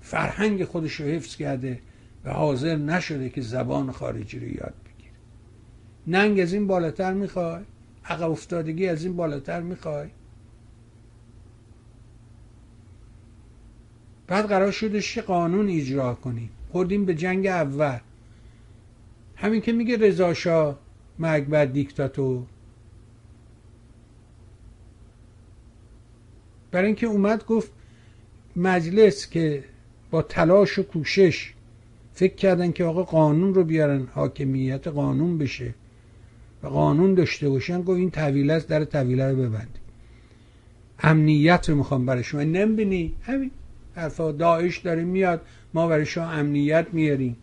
فرهنگ 0.00 0.64
خودش 0.64 0.94
رو 0.94 1.06
حفظ 1.06 1.36
کرده 1.36 1.80
و 2.24 2.30
حاضر 2.30 2.76
نشده 2.76 3.30
که 3.30 3.40
زبان 3.40 3.92
خارجی 3.92 4.38
رو 4.38 4.46
یاد 4.46 4.74
بگیره 4.84 4.87
ننگ 6.08 6.40
از 6.40 6.52
این 6.52 6.66
بالاتر 6.66 7.12
می‌خوای؟ 7.12 7.62
عقب 8.04 8.30
افتادگی 8.30 8.86
از 8.86 9.04
این 9.04 9.16
بالاتر 9.16 9.60
می‌خوای؟ 9.60 10.08
بعد 14.26 14.46
قرار 14.46 14.70
شدش 14.70 15.14
که 15.14 15.22
قانون 15.22 15.68
اجرا 15.68 16.14
کنیم 16.14 16.50
خوردیم 16.72 17.04
به 17.04 17.14
جنگ 17.14 17.46
اول. 17.46 17.98
همین 19.36 19.60
که 19.60 19.72
میگه 19.72 19.96
رضا 19.96 20.76
مرگ 21.18 21.46
بر 21.46 21.64
دیکتاتور. 21.64 22.42
برای 26.70 26.86
اینکه 26.86 27.06
اومد 27.06 27.44
گفت 27.46 27.72
مجلس 28.56 29.30
که 29.30 29.64
با 30.10 30.22
تلاش 30.22 30.78
و 30.78 30.82
کوشش 30.82 31.54
فکر 32.12 32.34
کردن 32.34 32.72
که 32.72 32.84
آقا 32.84 33.02
قانون 33.02 33.54
رو 33.54 33.64
بیارن 33.64 34.08
حاکمیت 34.14 34.86
قانون 34.86 35.38
بشه. 35.38 35.74
و 36.62 36.66
قانون 36.66 37.14
داشته 37.14 37.48
باشن 37.48 37.82
گفت 37.82 37.98
این 37.98 38.10
طویله 38.10 38.52
است 38.52 38.68
در 38.68 38.84
طویله 38.84 39.30
رو 39.30 39.36
ببندیم 39.36 39.82
امنیت 41.00 41.68
رو 41.68 41.76
می‌خوام 41.76 42.06
برای 42.06 42.24
شما 42.24 42.42
نمی‌بینی؟ 42.42 43.14
همین 43.22 43.50
حرفا 43.94 44.32
داعش 44.32 44.78
داره 44.78 45.04
میاد 45.04 45.40
ما 45.74 45.88
برای 45.88 46.06
شما 46.06 46.30
امنیت 46.30 46.86
میاریم. 46.92 47.36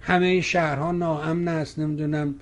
همه 0.00 0.40
شهرها 0.40 0.92
ناامن 0.92 1.48
است 1.48 1.78
نمی‌دونم 1.78 2.34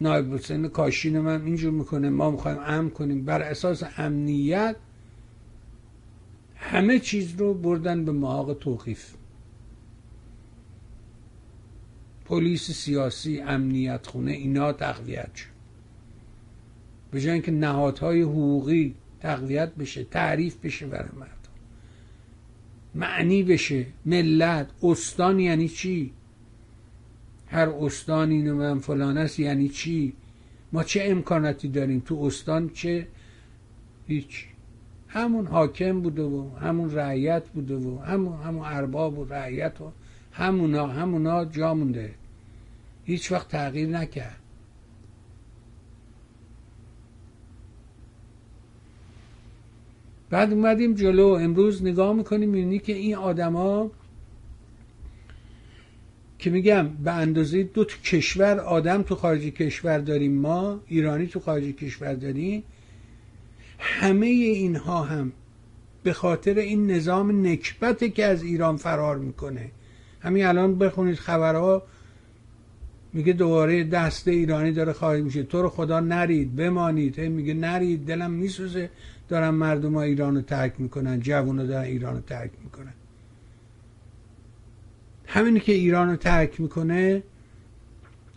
نایب 0.00 0.34
حسین 0.34 0.68
کاشین 0.68 1.18
من 1.20 1.44
اینجور 1.44 1.72
می‌کنه 1.72 2.10
ما 2.10 2.30
می‌خوایم 2.30 2.58
امن 2.66 2.90
کنیم. 2.90 3.24
بر 3.24 3.42
اساس 3.42 3.82
امنیت 3.96 4.76
همه 6.56 6.98
چیز 6.98 7.34
رو 7.38 7.54
بردن 7.54 8.04
به 8.04 8.12
محاق 8.12 8.54
توقیف. 8.54 9.14
پلیس 12.30 12.70
سیاسی 12.70 13.40
امنیت 13.40 14.06
خونه 14.06 14.32
اینا 14.32 14.72
تقویت 14.72 15.34
شد. 15.34 15.46
به 17.10 17.20
جای 17.20 17.32
اینکه 17.32 17.50
نهادهای 17.50 18.22
حقوقی 18.22 18.94
تقویت 19.20 19.74
بشه 19.74 20.04
تعریف 20.04 20.56
بشه 20.56 20.86
برای 20.86 21.08
مردم. 21.16 21.30
معنی 22.94 23.42
بشه 23.42 23.86
ملت 24.06 24.70
استان 24.82 25.40
یعنی 25.40 25.68
چی؟ 25.68 26.12
هر 27.46 27.68
استان 27.68 28.30
اینو 28.30 28.56
من 28.56 28.78
فلان 28.78 29.18
است 29.18 29.40
یعنی 29.40 29.68
چی؟ 29.68 30.12
ما 30.72 30.84
چه 30.84 31.02
امکاناتی 31.04 31.68
داریم؟ 31.68 32.02
تو 32.06 32.22
استان 32.22 32.68
چه؟ 32.68 33.06
هیچ. 34.06 34.46
همون 35.08 35.46
حاکم 35.46 36.00
بوده 36.00 36.22
و 36.22 36.56
همون 36.56 36.94
رعیت 36.94 37.48
بوده 37.48 37.76
و 37.76 37.98
همون 37.98 38.42
همون 38.42 38.66
ارباب 38.66 39.18
و 39.18 39.24
رعیت 39.24 39.80
و 39.80 39.92
همونا 40.32 40.86
همونا 40.86 41.44
جا 41.44 41.74
مونده. 41.74 42.19
هیچ 43.04 43.32
وقت 43.32 43.48
تغییر 43.48 43.88
نکرد. 43.88 44.36
بعد 50.30 50.52
اومدیم 50.52 50.94
جلو. 50.94 51.26
امروز 51.26 51.82
نگاه 51.82 52.12
می‌کنیم 52.12 52.48
می‌بینی 52.48 52.78
که 52.78 52.92
این 52.92 53.14
آدما 53.14 53.90
که 56.38 56.50
میگم 56.50 56.88
به 56.88 57.12
اندازه 57.12 57.62
دو 57.62 57.84
تا 57.84 57.96
کشور 58.04 58.58
آدم 58.58 59.02
تو 59.02 59.14
خارج 59.14 59.40
کشور 59.40 59.98
داریم 59.98 60.32
ما 60.32 60.80
ایرانی 60.86 61.26
تو 61.26 61.40
خارج 61.40 61.64
کشور 61.64 62.14
داریم. 62.14 62.62
همه 63.78 64.26
اینها 64.26 65.02
هم 65.02 65.32
به 66.02 66.12
خاطر 66.12 66.58
این 66.58 66.90
نظام 66.90 67.46
نکبته 67.46 68.10
که 68.10 68.24
از 68.24 68.42
ایران 68.42 68.76
فرار 68.76 69.18
می‌کنه. 69.18 69.70
همین 70.20 70.44
الان 70.44 70.78
بخونید 70.78 71.16
خبرها. 71.16 71.82
میگه 73.12 73.32
دوباره 73.32 73.84
دست 73.84 74.28
ایرانی 74.28 74.72
داره 74.72 74.92
خارج 74.92 75.22
میشه. 75.22 75.42
تو 75.42 75.62
رو 75.62 75.68
خدا 75.68 76.00
نرید 76.00 76.56
بمانید. 76.56 77.20
میگه 77.20 77.54
نرید 77.54 78.06
دلم 78.06 78.30
میسوزه. 78.30 78.90
دارن 79.28 79.48
مردم 79.48 79.94
ها 79.94 80.02
ایران 80.02 80.34
رو 80.34 80.42
ترک 80.42 80.72
می‌کنن 80.78 81.20
جوون 81.20 81.66
دارن 81.66 81.82
ایران 81.82 82.14
رو 82.14 82.20
ترک 82.20 82.50
می‌کنن. 82.64 82.92
همینی 85.26 85.60
که 85.60 85.72
ایران 85.72 86.10
رو 86.10 86.16
ترک 86.16 86.60
می‌کنه 86.60 87.22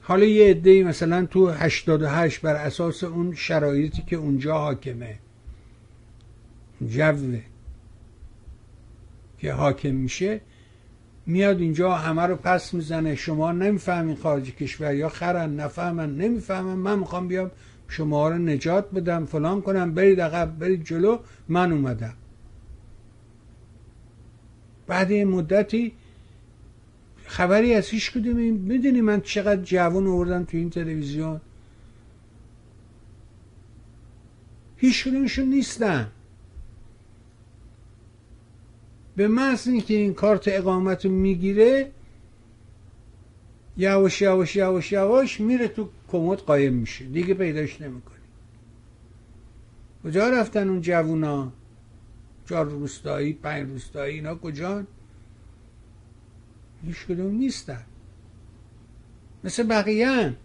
حالا 0.01 0.25
یه 0.25 0.49
عده 0.49 0.83
مثلا 0.83 1.25
تو 1.25 1.49
88 1.49 2.41
بر 2.41 2.55
اساس 2.55 3.03
اون 3.03 3.35
شرایطی 3.35 4.03
که 4.07 4.15
اونجا 4.15 4.57
حاکمه. 4.57 5.19
جوه 6.89 7.41
که 9.39 9.53
حاکم 9.53 9.95
میشه 9.95 10.41
میاد 11.25 11.59
اینجا 11.59 11.91
همه 11.91 12.21
رو 12.21 12.35
پس 12.35 12.73
می‌زنه. 12.73 13.15
شما 13.15 13.51
نمی‌فهمین 13.51 14.15
خارج 14.15 14.51
کشور 14.51 14.95
یا 14.95 15.09
خرن 15.09 15.55
نفهمن 15.55 16.15
نمی‌فهمن. 16.15 16.75
من 16.75 16.99
می‌خوام 16.99 17.27
بیام 17.27 17.51
شما 17.87 18.29
رو 18.29 18.37
نجات 18.37 18.91
بدم. 18.91 19.25
فلان 19.25 19.61
کنم. 19.61 19.93
برید 19.93 20.21
عقب 20.21 20.59
برید 20.59 20.83
جلو. 20.83 21.19
من 21.47 21.71
اومدم. 21.71 22.13
بعد 24.87 25.11
این 25.11 25.27
مدتی 25.27 25.93
خبری 27.25 27.73
از 27.73 27.89
هیچ 27.89 28.11
کدوم 28.11 28.37
می‌دونی 28.37 29.01
من 29.01 29.21
چقدر 29.21 29.61
جوان 29.61 30.07
آوردم 30.07 30.43
تو 30.43 30.57
این 30.57 30.69
تلویزیون؟ 30.69 31.41
هیچ 34.77 35.07
کدومشون 35.07 35.45
نیستن. 35.45 36.11
به 39.15 39.27
محض 39.27 39.67
اینکه 39.67 39.93
این 39.93 40.13
کارت 40.13 40.43
اقامت 40.47 41.05
رو 41.05 41.11
می‌گیره 41.11 41.91
یواش 43.77 44.21
یواش 44.21 44.55
یواش 44.55 44.91
یواش 44.91 45.39
میره 45.39 45.67
تو 45.67 45.89
کمد 46.07 46.37
قایم 46.37 46.73
میشه. 46.73 47.05
دیگه 47.05 47.33
پیداش 47.33 47.81
نمی‌کنی 47.81 48.13
کجا 50.03 50.29
رفتن 50.29 50.69
اون 50.69 50.81
جوونا؟ 50.81 51.51
چهار 52.49 52.65
روستایی 52.65 53.33
پنج 53.33 53.69
روستایی 53.69 54.15
اینا 54.15 54.35
کجا؟ 54.35 54.83
هیچ 56.85 57.05
کدوم 57.05 57.35
نیستن. 57.35 57.85
مثل 59.43 59.63
بقیه 59.63 60.35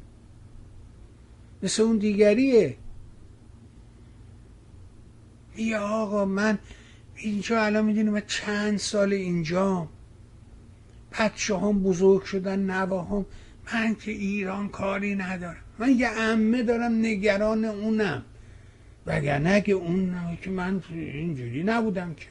مثل 1.63 1.83
اون 1.83 1.99
دیگریه. 1.99 2.77
یا 5.57 5.81
آقا 5.81 6.25
من 6.25 6.59
اینجا 7.19 7.63
الان 7.63 7.85
می‌دونی 7.85 8.11
من 8.11 8.23
چند 8.27 8.79
سال 8.79 9.13
اینجا 9.13 9.89
بچه 11.19 11.57
هم 11.59 11.83
بزرگ 11.83 12.23
شدن 12.23 12.59
نوه 12.59 13.09
هم 13.09 13.27
من 13.73 13.95
که 13.95 14.11
ایران 14.11 14.69
کاری 14.69 15.15
ندارم. 15.15 15.63
من 15.79 15.99
یه 15.99 16.09
امه 16.09 16.63
دارم 16.63 16.93
نگران 16.93 17.65
اونم. 17.65 18.25
وگرنه 19.07 19.61
که 19.61 19.73
اون 19.73 20.15
که 20.43 20.51
من 20.51 20.83
اینجوری 20.91 21.63
نبودم 21.63 22.15
که. 22.15 22.27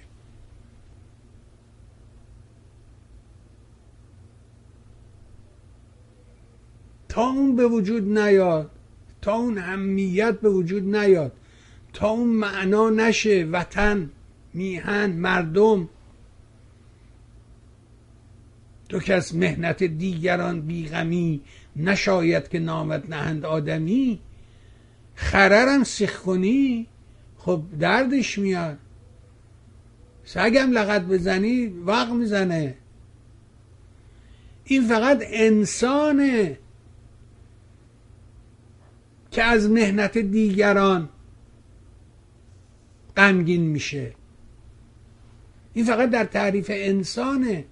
تا 7.10 7.28
اون 7.28 7.56
به 7.56 7.68
وجود 7.68 8.18
نیاد 8.18 8.72
تا 9.22 9.34
اون 9.34 9.58
همیت 9.58 10.40
به 10.40 10.50
وجود 10.50 10.96
نیاد 10.96 11.32
تا 11.94 12.10
اون 12.10 12.28
معنا 12.28 12.90
نشه 12.90 13.44
وطن. 13.52 14.10
میهن 14.58 15.12
مردم. 15.12 15.90
تو 18.90 19.14
از 19.14 19.36
مهنت 19.36 19.84
دیگران 19.84 20.62
بیغمی 20.62 21.42
نشاید 21.76 22.50
که 22.50 22.60
نامت 22.60 23.10
نهند 23.10 23.46
آدمی. 23.46 24.20
خررم 25.16 25.84
سیخ 25.84 26.22
کنی 26.22 26.88
خب 27.38 27.64
دردش 27.80 28.38
میاد. 28.38 28.78
سگم 30.24 30.72
لغت 30.72 31.02
بزنی 31.02 31.68
وقت 31.68 32.12
می‌زنه. 32.12 32.76
این 34.64 34.88
فقط 34.88 35.24
انسانه 35.26 36.58
که 39.32 39.44
از 39.44 39.70
مهنت 39.70 40.18
دیگران 40.18 41.10
غمگین 43.18 43.62
میشه. 43.62 44.17
این 45.78 45.86
فقط 45.86 46.10
در 46.10 46.24
تعریف 46.26 46.72
انسانه. 46.74 47.66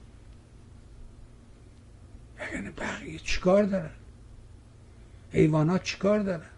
یعنی 2.53 2.69
بقیه 2.69 3.19
چیکار 3.19 3.63
دارن؟ 3.63 3.89
حیوانات 5.31 5.83
چیکار 5.83 6.19
دارن؟ 6.19 6.49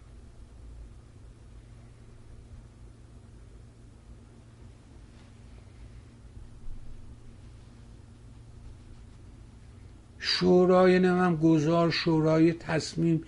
شورای 10.18 10.98
نمیم 10.98 11.36
گذار 11.36 11.90
شورای 11.90 12.52
تصمیم 12.52 13.24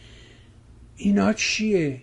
اینا 0.97 1.33
چیه؟ 1.33 2.03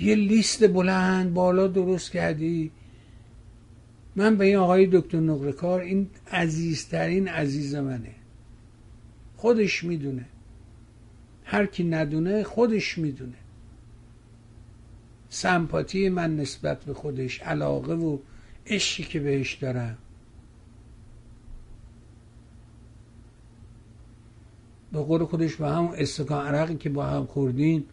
یه 0.00 0.14
لیست 0.14 0.68
بلند 0.68 1.34
بالا 1.34 1.66
درست 1.66 2.10
کردی. 2.10 2.70
من 4.16 4.36
به 4.36 4.44
این 4.44 4.56
آقای 4.56 4.88
دکتر 4.92 5.20
نقرکار 5.20 5.80
این 5.80 6.10
عزیزترین 6.32 7.28
عزیز 7.28 7.74
منه. 7.74 8.14
خودش 9.36 9.84
می‌دونه. 9.84 10.26
هر 11.44 11.66
کی 11.66 11.84
ندونه 11.84 12.42
خودش 12.42 12.98
می‌دونه. 12.98 13.36
سمپاتی 15.28 16.08
من 16.08 16.36
نسبت 16.36 16.84
به 16.84 16.94
خودش 16.94 17.40
علاقه 17.40 17.94
و 17.94 18.18
عشقی 18.66 19.02
که 19.02 19.20
بهش 19.20 19.54
دارم. 19.54 19.98
به 24.92 24.98
قول 24.98 25.24
خودش 25.24 25.56
به 25.56 25.68
همون 25.68 25.94
استکان 25.94 26.46
عرقی 26.46 26.74
که 26.74 26.90
با 26.90 27.06
هم 27.06 27.26
خوردیم 27.26 27.84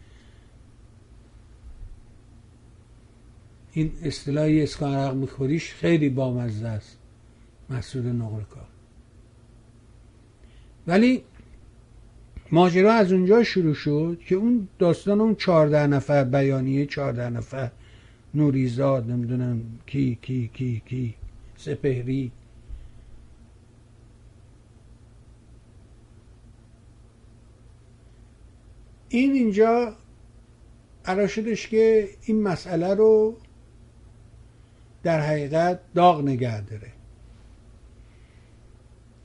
این 3.78 3.92
اصطلاحی 4.04 4.64
اسکان 4.64 4.94
عرق 4.94 5.14
میخوریش 5.14 5.74
خیلی 5.74 6.10
بامزه 6.10 6.68
است. 6.68 6.98
مسعود 7.70 8.08
نقرکار 8.08 8.68
ولی 10.88 11.24
ماجرا 12.52 12.94
از 12.94 13.12
اونجا 13.12 13.44
شروع 13.44 13.74
شد 13.74 14.20
که 14.26 14.36
اون 14.36 14.68
داستان 14.80 15.22
اون 15.22 15.36
چهارده 15.36 15.88
نفر 15.88 16.24
بیانیه 16.24 16.86
چهارده 16.86 17.30
نفر 17.30 17.72
نوریزاد 18.34 19.12
نمی‌دونم 19.12 19.62
کی 19.86 20.18
کی 20.22 20.50
کی 20.54 20.82
کی 20.86 21.16
سپهری. 21.58 22.32
این 29.10 29.32
اینجا 29.32 29.96
قرار 31.04 31.28
شدش 31.28 31.68
که 31.68 32.10
این 32.26 32.44
مسئله 32.44 32.94
رو 32.94 33.38
در 35.04 35.22
حقیقت 35.22 35.80
داغ 35.96 36.22
نگه 36.22 36.62
داره. 36.62 36.92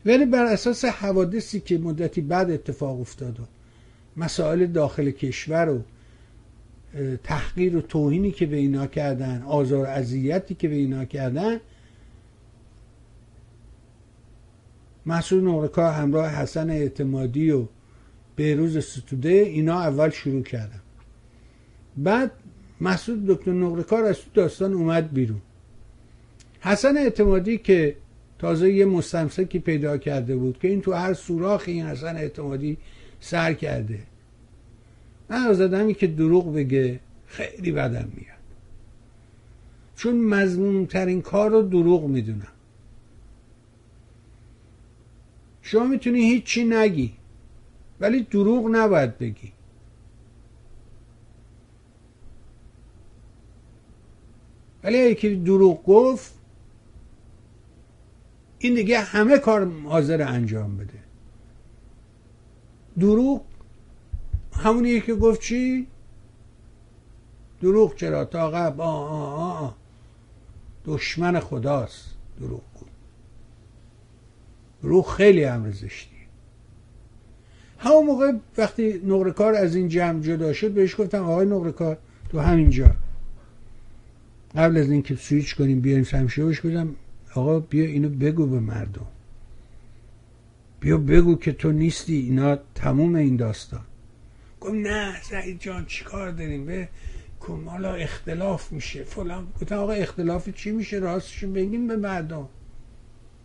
ولی 0.06 0.26
بر 0.26 0.44
اساس 0.44 0.84
حوادثی 0.84 1.60
که 1.60 1.78
مدتی 1.78 2.20
بعد 2.20 2.50
اتفاق 2.50 3.00
افتاد 3.00 3.40
و 3.40 3.42
مسائل 4.16 4.66
داخل 4.66 5.10
کشور 5.10 5.68
و 5.68 5.82
تحقیر 7.24 7.76
و 7.76 7.80
توهینی 7.80 8.30
که 8.30 8.46
به 8.46 8.56
اینا 8.56 8.86
کردن 8.86 9.42
آزار 9.42 9.86
اذیتی 9.86 10.54
که 10.54 10.68
به 10.68 10.74
اینا 10.74 11.04
کردن 11.04 11.60
مسئول 15.06 15.44
نقرکار 15.44 15.92
همراه 15.92 16.28
حسن 16.28 16.70
اعتمادی 16.70 17.50
و 17.50 17.66
بهروز 18.36 18.78
ستوده 18.78 19.28
اینا 19.28 19.80
اول 19.80 20.10
شروع 20.10 20.42
کردن. 20.42 20.80
بعد 21.96 22.30
مسعود 22.80 23.26
دکتر 23.26 23.52
نقرکار 23.52 24.04
از 24.04 24.18
داستان 24.34 24.72
اومد 24.72 25.12
بیرون. 25.12 25.40
حسن 26.64 26.96
اعتمادی 26.96 27.58
که 27.58 27.96
تازه 28.38 28.72
یه 28.72 28.84
مستمسکی 28.84 29.58
پیدا 29.58 29.98
کرده 29.98 30.36
بود 30.36 30.58
که 30.58 30.68
این 30.68 30.80
تو 30.80 30.92
هر 30.92 31.14
سوراخ 31.14 31.64
این 31.66 31.86
حسن 31.86 32.16
اعتمادی 32.16 32.78
سر 33.20 33.52
کرده. 33.52 33.98
من 35.28 35.36
از 35.36 35.60
آدمی 35.60 35.94
که 35.94 36.06
دروغ 36.06 36.54
بگه 36.54 37.00
خیلی 37.26 37.72
بدم 37.72 38.08
میاد. 38.14 38.42
چون 39.96 40.20
مضمون 40.24 40.86
ترین 40.86 41.22
کار 41.22 41.50
رو 41.50 41.62
دروغ 41.62 42.04
می‌دونم. 42.04 42.52
شما 45.62 45.84
می‌تونی 45.84 46.20
هیچی 46.20 46.64
نگی 46.64 47.12
ولی 48.00 48.22
دروغ 48.22 48.68
نباید 48.72 49.18
بگی. 49.18 49.52
ولی 54.84 54.98
یکی 54.98 55.36
دروغ 55.36 55.84
گفت 55.84 56.41
این 58.62 58.74
دیگه 58.74 59.00
همه 59.00 59.38
کار 59.38 59.70
حاضر 59.84 60.22
انجام 60.22 60.76
بده. 60.76 60.98
دروغ 63.00 63.42
همونیه 64.52 65.00
که 65.00 65.14
گفت 65.14 65.40
چی؟ 65.40 65.86
دروغ 67.62 67.96
چرا؟ 67.96 68.24
تا 68.24 68.50
قبل 68.50 68.80
آه 68.80 69.10
آه 69.10 69.62
آه 69.62 69.76
دشمن 70.84 71.40
خداست 71.40 72.14
دروغ 72.40 72.60
بود. 72.78 72.90
دروغ 74.82 75.08
خیلی 75.10 75.44
امر 75.44 75.70
زشتی. 75.70 76.16
همون 77.78 78.06
موقع 78.06 78.32
وقتی 78.58 79.02
نقرکار 79.06 79.54
از 79.54 79.74
این 79.74 79.88
جمع 79.88 80.20
جدا 80.20 80.52
شد 80.52 80.70
بهش 80.70 81.00
گفتم 81.00 81.24
آقای 81.24 81.46
نقرکار 81.46 81.98
تو 82.30 82.40
همینجا. 82.40 82.90
قبل 84.56 84.76
از 84.76 84.90
اینکه 84.90 85.16
سویچ 85.16 85.56
کنیم 85.56 85.80
بیایم 85.80 86.04
بهش 86.44 86.66
گفتم 86.66 86.94
آقا 87.34 87.60
بیا 87.60 87.84
اینو 87.84 88.08
بگو 88.08 88.46
به 88.46 88.60
مردم. 88.60 89.06
بیا 90.80 90.98
بگو 90.98 91.36
که 91.36 91.52
تو 91.52 91.72
نیستی 91.72 92.14
اینا 92.14 92.58
تموم 92.74 93.14
این 93.14 93.36
داستان. 93.36 93.80
گفت 94.60 94.74
نه 94.74 95.22
سعید 95.22 95.60
جان 95.60 95.86
چیکار 95.86 96.30
داریم؟ 96.30 96.66
به 96.66 96.88
کمالا 97.40 97.94
اختلاف 97.94 98.72
میشه. 98.72 99.04
فلان. 99.04 99.46
گفتم 99.60 99.76
آقا 99.76 99.92
اختلاف 99.92 100.48
چی 100.48 100.70
میشه؟ 100.70 100.98
راستشو 100.98 101.52
بگیم 101.52 101.88
به 101.88 101.96
مردم. 101.96 102.48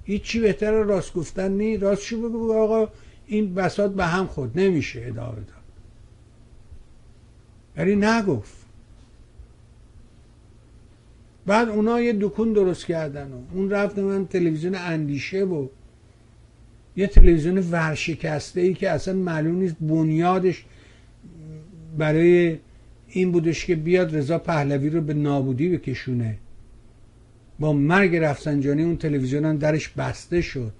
هیچی 0.03 0.39
بهتر 0.39 0.71
راست 0.71 1.13
گفتن 1.13 1.51
نی. 1.51 1.77
راستشو 1.77 2.29
بگو 2.29 2.53
آقا 2.53 2.91
این 3.27 3.55
بساط 3.55 3.91
به 3.91 4.05
هم 4.05 4.27
خود 4.27 4.59
نمیشه 4.59 5.05
ادامه 5.05 5.35
داد. 5.35 5.47
ولی 7.77 7.95
نگفت. 7.95 8.56
بعد 11.47 11.69
اونا 11.69 12.01
یه 12.01 12.13
دکون 12.19 12.53
درست 12.53 12.85
کردن 12.85 13.31
و 13.31 13.37
اون 13.53 13.69
رفت 13.69 13.99
من 13.99 14.27
تلویزیون 14.27 14.75
اندیشه 14.75 15.45
بود 15.45 15.69
یه 16.95 17.07
تلویزیون 17.07 17.57
ورشکسته 17.57 18.61
ای 18.61 18.73
که 18.73 18.89
اصلا 18.89 19.13
معلوم 19.13 19.55
نیست 19.55 19.75
بنیادش 19.81 20.65
برای 21.97 22.57
این 23.07 23.31
بودش 23.31 23.65
که 23.65 23.75
بیاد 23.75 24.15
رضا 24.15 24.37
پهلوی 24.37 24.89
رو 24.89 25.01
به 25.01 25.13
نابودی 25.13 25.69
بکشونه. 25.69 26.37
با 27.59 27.73
مرگ 27.73 28.15
رفسنجانی 28.15 28.83
اون 28.83 28.97
تلویزیون 28.97 29.45
هم 29.45 29.57
درش 29.57 29.89
بسته 29.89 30.41
شد. 30.41 30.73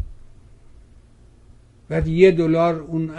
بعد 1.89 2.07
یه 2.07 2.31
دلار 2.31 2.79
اون 2.79 3.11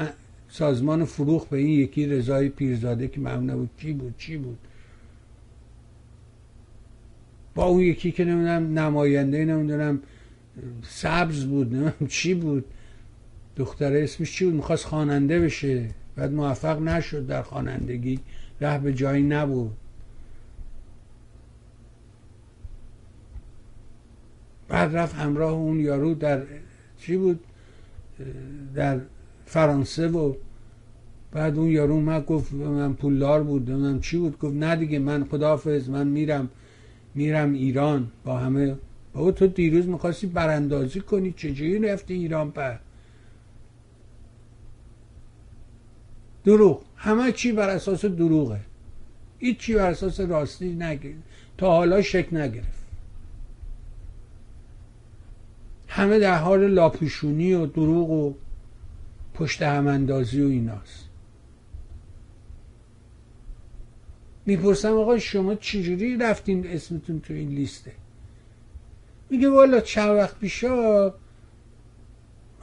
سازمان 0.49 1.05
فروخ 1.05 1.47
به 1.47 1.59
این 1.59 1.69
یکی 1.69 2.07
رضای 2.07 2.49
پیرزاده 2.49 3.09
که 3.09 3.21
معلوم 3.21 3.51
نبود 3.51 3.71
چی 3.77 3.93
بود 3.93 4.15
چی 4.19 4.37
بود. 4.37 4.59
با 7.59 7.65
اون 7.65 7.81
یکی 7.81 8.13
که 8.13 8.25
نمی‌دونم 8.25 8.79
نماینده 8.79 9.45
نمی‌دونم 9.45 10.01
سبز 10.83 11.45
بود 11.45 11.75
نمی‌دونم 11.75 12.07
چی 12.09 12.35
بود. 12.35 12.65
دختره 13.57 14.03
اسمش 14.03 14.33
چی 14.33 14.45
بود؟ 14.45 14.55
می‌خواست 14.55 14.85
خواننده 14.85 15.41
بشه. 15.41 15.89
بعد 16.17 16.33
موفق 16.33 16.81
نشد 16.81 17.27
در 17.27 17.43
خوانندگی. 17.43 18.21
ره 18.61 18.79
به 18.79 18.93
جایی 18.93 19.23
نبود. 19.23 19.71
بعد 24.69 24.97
رفت 24.97 25.15
همراه 25.15 25.53
اون 25.53 25.81
یارو 25.81 26.15
در 26.15 26.43
چی 26.99 27.17
بود؟ 27.17 27.41
در 28.75 29.01
فرانسه 29.47 30.09
و 30.09 30.35
بعد 31.33 31.59
اون 31.59 31.69
یارو 31.69 32.01
من 32.01 32.21
گفت 32.21 32.53
من 32.53 32.95
پولدار 32.95 33.43
بود 33.43 33.71
من 33.71 34.01
چی 34.01 34.19
بود. 34.19 34.39
گفت 34.39 34.55
نه 34.55 34.77
دیگه 34.77 34.99
من 34.99 35.25
خداحافظ 35.25 35.89
من 35.89 36.07
میرم. 36.07 36.49
میرم 37.19 37.53
ایران 37.53 38.11
با 38.25 38.39
همه 38.39 38.77
بابا 39.15 39.33
تو 39.33 39.47
دیروز 39.47 39.87
می‌خواستی 39.87 40.27
براندازی 40.27 41.01
کنی 41.01 41.33
چجوری 41.33 41.79
رفتی 41.79 42.15
ایران 42.15 42.51
پر؟ 42.51 42.77
دروغ. 46.45 46.83
همه 46.97 47.33
چی 47.33 47.53
بر 47.53 47.69
اساس 47.69 48.05
دروغه. 48.05 48.61
هیچ 49.39 49.59
چی 49.59 49.75
بر 49.75 49.91
اساس 49.91 50.21
راستی 50.21 50.69
نگرفت 50.73 51.23
تا 51.59 51.71
حالا 51.71 52.03
شک 52.03 52.29
نگرفت. 52.33 52.79
همه 55.89 56.19
در 56.19 56.39
حال 56.39 56.67
لاپوشونی 56.69 57.55
و 57.55 57.67
دروغ 57.67 58.11
و 58.11 58.35
پشت 59.35 59.63
هماندازی 59.63 60.43
و 60.43 60.49
ایناست. 60.49 61.08
می‌پرسم 64.49 64.93
آقا 64.93 65.19
شما 65.19 65.55
چجوری 65.55 66.17
رفتین 66.17 66.67
اسمتون 66.67 67.21
تو 67.21 67.35
این 67.35 67.49
لیسته؟ 67.49 67.93
میگه 69.31 69.49
والا 69.49 69.81
چند 69.81 70.11
وقت 70.11 70.39
پیشا 70.39 71.15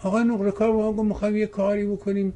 آقا 0.04 0.24
نقره 0.24 0.52
کار 0.52 0.72
با 0.72 0.92
ما 0.92 1.04
می‌خوایم 1.04 1.38
یه 1.38 1.46
کاری 1.46 1.86
بکنیم. 1.86 2.34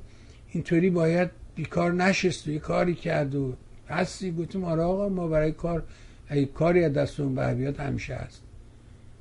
اینطوری 0.51 0.89
باید 0.89 1.29
بیکار 1.55 1.93
نشست 1.93 2.47
و 2.47 2.51
یه 2.51 2.59
کاری 2.59 2.95
کرد 2.95 3.35
و 3.35 3.53
هستی 3.89 4.31
گفتیم 4.31 4.63
آره 4.63 4.81
آقا 4.81 5.09
ما 5.09 5.27
برای 5.27 5.51
کار 5.51 5.83
اگه 6.27 6.45
کاری 6.45 6.83
از 6.83 6.93
دستون 6.93 7.35
بر 7.35 7.53
بیاد 7.53 7.77
همیشه 7.77 8.15
هست. 8.15 8.41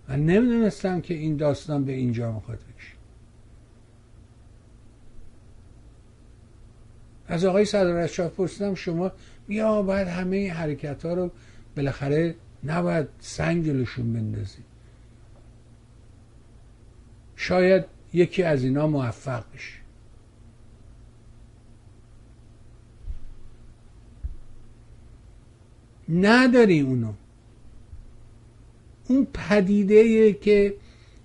من 0.09 0.27
نمی‌دونستم 0.27 1.01
که 1.01 1.15
این 1.15 1.37
داستان 1.37 1.85
به 1.85 1.93
اینجا 1.93 2.33
می‌خواد 2.33 2.59
بشه. 2.59 2.93
از 7.29 7.45
آقای 7.45 7.65
صدر 7.65 8.29
پرسیدم 8.29 8.75
شما 8.75 9.13
بیا 9.49 9.83
باید 9.83 10.09
همه 10.09 10.53
حرکت 10.53 11.07
ها 11.07 11.15
رو 11.15 11.31
بالاخره 11.77 12.35
نباید 12.65 13.09
سنگ 13.19 13.65
جلوشون 13.65 14.13
بندازی. 14.13 14.59
شاید 17.37 17.85
یکی 18.13 18.43
از 18.43 18.65
اینا 18.65 18.87
موفق 18.87 19.45
بشه. 19.55 19.79
نداری 26.09 26.81
اونو. 26.81 27.13
اون 29.09 29.27
پدیده 29.33 30.33
که 30.33 30.75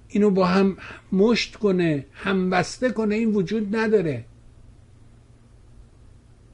اینو 0.10 0.30
با 0.30 0.46
هم 0.46 0.78
مشت 1.12 1.56
کنه 1.56 2.06
همبسته 2.14 2.92
کنه 2.92 3.16
این 3.16 3.32
وجود 3.34 3.76
نداره. 3.76 4.26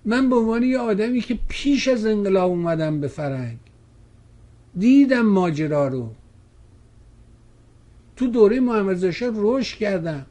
من 0.09 0.29
به 0.29 0.35
عنوان 0.35 0.63
یه 0.63 0.77
آدمی 0.77 1.21
که 1.21 1.39
پیش 1.47 1.87
از 1.87 2.05
انقلاب 2.05 2.51
اومدم 2.51 3.01
به 3.01 3.07
فرنگ 3.07 3.57
دیدم 4.77 5.21
ماجرا 5.21 5.87
رو. 5.87 6.11
تو 8.15 8.27
دوره 8.27 8.59
محمد 8.59 9.05
رشد 9.05 9.33
رشد 9.35 9.77
کردم. 9.77 10.25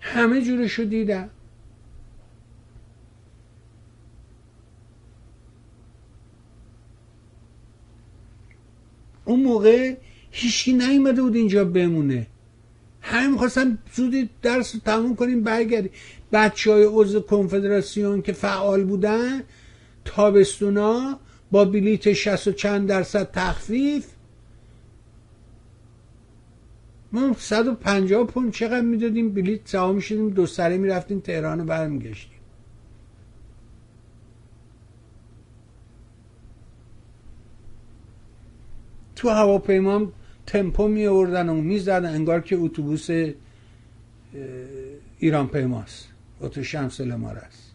همه 0.00 0.42
جورشو 0.42 0.84
دیدم. 0.84 1.30
اون 9.24 9.42
موقع 9.42 9.96
هیچکی 10.30 10.72
نیومده 10.72 11.22
بود 11.22 11.34
اینجا 11.34 11.64
بمونه. 11.64 12.26
همه 13.00 13.28
می‌خواستن 13.28 13.78
زودی 13.94 14.30
درس 14.42 14.74
رو 14.74 14.80
تموم 14.84 15.16
کنیم 15.16 15.42
برگردیم. 15.42 15.92
بچه 16.32 16.72
های 16.72 16.84
عضو 16.84 17.20
کنفدراسیون 17.20 18.22
که 18.22 18.32
فعال 18.32 18.84
بودن 18.84 19.42
تابستونا 20.04 21.18
با 21.50 21.64
بلیت 21.64 22.12
60 22.12 22.48
و 22.48 22.52
چند 22.52 22.88
درصد 22.88 23.30
تخفیف. 23.30 24.06
ما 27.12 27.34
150 27.38 28.26
پوند 28.26 28.52
چقدر 28.52 28.80
می‌دادیم؟ 28.80 29.34
بلیت 29.34 29.60
سوا 29.64 29.92
می‌شدیم 29.92 30.30
دو 30.30 30.46
سره 30.46 30.76
می‌رفتیم 30.76 31.20
تهران 31.20 31.60
و 31.60 31.64
برمیگشتیم. 31.64 32.38
تو 39.16 39.28
هواپیما 39.28 40.12
تمپو 40.52 40.88
می 40.88 41.06
آوردن 41.06 41.48
و 41.48 41.54
می‌زدن 41.54 42.14
انگار 42.14 42.40
که 42.40 42.56
اتوبوس 42.56 43.08
ایران 45.18 45.48
پیماست. 45.48 46.08
اتو 46.40 46.62
شمس 46.62 47.00
لمار 47.00 47.36
است. 47.36 47.74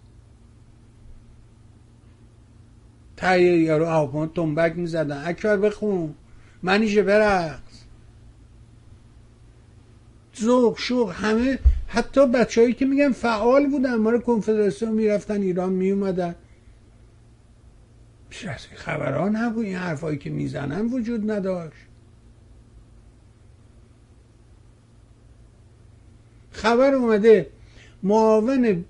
تایی 3.18 3.60
یارو 3.60 3.86
هواپیما 3.86 4.28
تنبک 4.28 4.76
می‌زدن. 4.76 5.24
اکبر 5.26 5.58
بخون. 5.58 6.14
منیشه 6.64 7.04
برقص. 7.04 7.60
ذوق 10.42 10.78
شوق 10.80 11.12
همه 11.12 11.60
حتی 11.88 12.28
بچههایی 12.28 12.74
که 12.74 12.86
میگن 12.86 13.12
فعال 13.12 13.70
بودن 13.70 13.96
ما 13.96 14.10
رو 14.10 14.20
کنفدراسیون 14.20 14.92
می‌رفتن 14.92 15.42
ایران 15.42 15.74
میومدن 15.74 16.36
پیش 18.30 18.48
خبران 18.76 19.36
نبود. 19.36 19.66
این 19.66 19.76
حرفایی 19.76 20.18
که 20.18 20.30
می‌زنن 20.30 20.86
وجود 20.86 21.32
نداشت. 21.32 21.85
خبر 26.56 26.94
اومده 26.94 27.48
معاون 28.04 28.86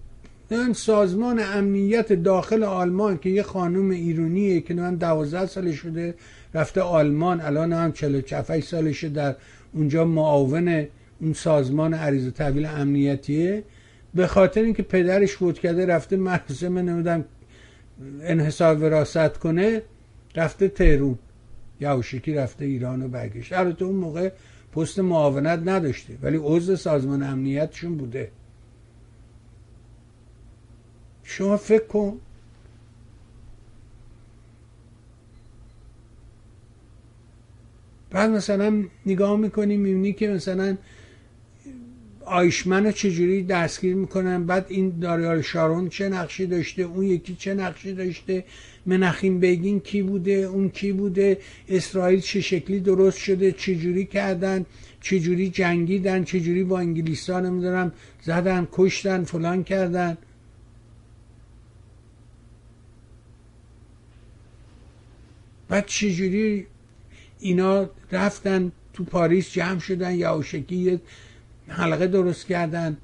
سازمان 0.74 1.40
امنیت 1.40 2.14
داخل 2.14 2.64
آلمان 2.64 3.18
که 3.18 3.30
یه 3.30 3.44
خانم 3.44 3.90
ایرونیه 3.90 4.62
که 4.62 4.74
من 4.74 4.96
دوازده 4.96 5.46
سال 5.46 5.72
شده 5.72 6.14
رفته 6.54 6.82
آلمان 6.82 7.42
الان 7.42 7.74
هم 7.74 7.92
چلو 7.92 8.22
چفش 8.22 8.64
سالشه 8.64 9.10
در 9.10 9.36
اونجا 9.74 10.06
معاون 10.06 10.88
اون 11.22 11.34
سازمان 11.34 11.94
عریض 11.94 12.32
تحویل 12.32 12.66
امنیتیه. 12.66 13.64
به 14.14 14.28
خاطر 14.28 14.62
اینکه 14.62 14.84
پدرش 14.84 15.32
فوت 15.32 15.60
کرده 15.60 15.86
رفته 15.86 16.18
مراسم 16.18 16.78
نمی‌دونم 16.78 17.26
انحصار 18.22 18.76
وراست 18.76 19.38
کنه 19.38 19.82
رفته 20.36 20.68
تهرون 20.68 21.20
یوشکی 21.80 22.34
رفته 22.34 22.66
ایران 22.66 23.04
و 23.04 23.08
برگشت. 23.08 23.54
البته 23.54 23.86
اون 23.86 23.96
موقع 23.96 24.30
پست 24.76 25.00
معاونت 25.00 25.60
نداشته 25.66 26.18
ولی 26.22 26.38
عضو 26.44 26.76
سازمان 26.76 27.24
امنیتشون 27.24 27.98
بوده. 27.98 28.32
شما 31.24 31.58
فکر 31.58 31.88
کن. 31.88 32.18
بعد 38.12 38.30
مثلا 38.30 38.84
نگاه 39.06 39.38
می‌کنی 39.38 39.78
می‌بینی 39.78 40.14
که 40.14 40.30
مثلا 40.30 40.78
آیشمن 42.26 42.92
چجوری 42.92 43.44
دستگیر 43.44 43.96
می‌کنن؟ 43.96 44.46
بعد 44.46 44.66
این 44.70 45.00
داریال 45.00 45.42
شارون 45.42 45.90
چه 45.90 46.10
نقشی 46.10 46.46
داشته؟ 46.46 46.82
اون 46.82 47.06
یکی 47.06 47.36
چه 47.36 47.54
نقشی 47.54 47.94
داشته؟ 47.94 48.44
منخیم 48.86 49.40
بیگین 49.40 49.80
کی 49.80 50.02
بوده؟ 50.02 50.32
اون 50.32 50.70
کی 50.70 50.92
بوده؟ 50.92 51.38
اسرائیل 51.70 52.20
چه 52.20 52.42
شکلی 52.42 52.80
درست 52.80 53.18
شده؟ 53.18 53.52
چجوری 53.52 54.06
کردن؟ 54.06 54.66
چجوری 55.02 55.50
جنگیدن؟ 55.50 56.24
چجوری 56.24 56.64
با 56.64 56.80
انگلیس 56.80 57.30
ها 57.30 57.40
نمی‌دونم 57.40 57.92
زدن 58.22 58.68
کشتن 58.72 59.24
فلان 59.24 59.64
کردن؟ 59.64 60.18
بعد 65.70 65.86
چجوری 65.86 66.68
اینا 67.40 67.90
رفتن 68.12 68.72
تو 68.94 69.04
پاریس 69.04 69.52
جمع 69.52 69.80
شدن؟ 69.80 70.16
یا 70.16 70.36
اوشکی 70.36 71.00
حلقه 71.68 72.08
درست 72.08 72.46
کردن 72.46 72.98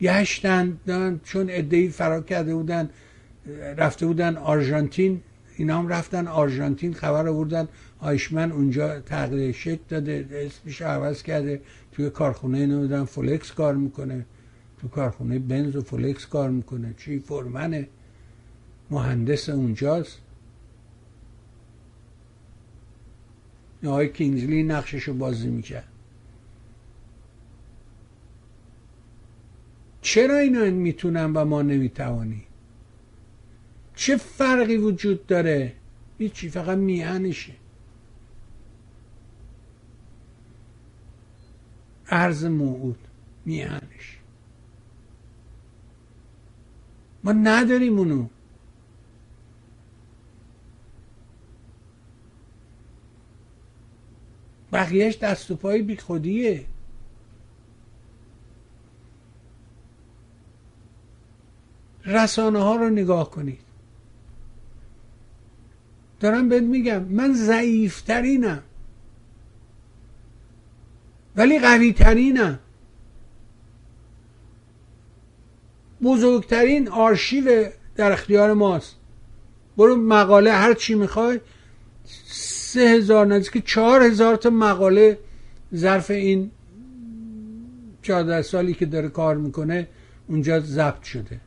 گشتن 0.00 0.78
چون 1.24 1.46
ادهی 1.50 1.88
فرار 1.88 2.22
کرده 2.22 2.54
بودن 2.54 2.90
رفته 3.76 4.06
بودن 4.06 4.36
آرژانتین 4.36 5.22
اینا 5.56 5.78
هم 5.78 5.88
رفتن 5.88 6.26
آرژانتین 6.26 6.94
خبر 6.94 7.28
آوردن 7.28 7.68
آیشمن 7.98 8.52
اونجا 8.52 9.00
تغییر 9.00 9.52
شکل 9.52 9.82
داده 9.88 10.26
اسمش 10.32 10.82
عوض 10.82 11.22
کرده 11.22 11.60
توی 11.92 12.10
کارخونه 12.10 12.66
نمی‌دونم 12.66 13.04
فولکس 13.04 13.52
کار 13.52 13.74
می‌کنه 13.74 14.26
تو 14.80 14.88
کارخونه 14.88 15.38
بنز 15.38 15.76
و 15.76 15.80
فولکس 15.80 16.26
کار 16.26 16.50
می‌کنه 16.50 16.94
چی؟ 16.98 17.18
فرمنه 17.18 17.88
مهندس 18.90 19.48
اونجاست. 19.48 20.18
آقای 23.86 24.08
کینگزلی 24.08 24.62
نقشش 24.62 25.02
رو 25.02 25.14
بازی 25.14 25.48
می‌کرد. 25.48 25.88
چرا 30.08 30.38
اینا 30.38 30.64
می‌تونن 30.64 31.32
و 31.32 31.44
ما 31.44 31.62
نمی‌توانیم؟ 31.62 32.44
چه 33.94 34.16
فرقی 34.16 34.76
وجود 34.76 35.26
داره؟ 35.26 35.74
هیچی 36.18 36.48
فقط 36.48 36.78
میهنشه. 36.78 37.52
ارز 42.06 42.44
موعود 42.44 42.98
میهنش. 43.44 44.18
ما 47.24 47.32
نداریم 47.32 47.98
اونو. 47.98 48.28
بقیهش 54.72 55.18
دست 55.18 55.50
و 55.50 55.56
پای 55.56 55.82
بی 55.82 55.96
خودیه 55.96 56.66
رسانه 62.08 62.58
ها 62.58 62.76
رو 62.76 62.90
نگاه 62.90 63.30
کنید. 63.30 63.60
دارم 66.20 66.48
بهت 66.48 66.62
میگم 66.62 67.02
من 67.04 67.32
ضعیفترینم. 67.32 68.62
ولی 71.36 71.58
قوی 71.58 71.92
ترینم 71.92 72.58
بزرگترین 76.02 76.88
آرشیو 76.88 77.68
در 77.96 78.12
اختیار 78.12 78.52
ماست. 78.52 78.96
برو 79.76 79.96
مقاله 79.96 80.52
هر 80.52 80.74
چی 80.74 80.94
می‌خوای 80.94 81.40
سه 82.26 82.80
هزار 82.80 83.26
نزدیک 83.26 83.66
چهار 83.66 84.02
هزار 84.02 84.36
تا 84.36 84.50
مقاله 84.50 85.18
ظرف 85.74 86.10
این 86.10 86.50
چهارده 88.02 88.42
سالی 88.42 88.74
که 88.74 88.86
داره 88.86 89.08
کار 89.08 89.36
می‌کنه 89.36 89.88
اونجا 90.28 90.60
ضبط 90.60 91.02
شده. 91.02 91.40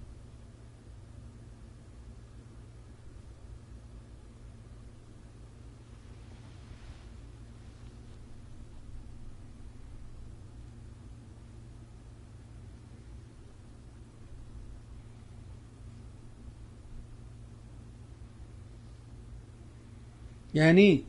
یعنی 20.54 21.06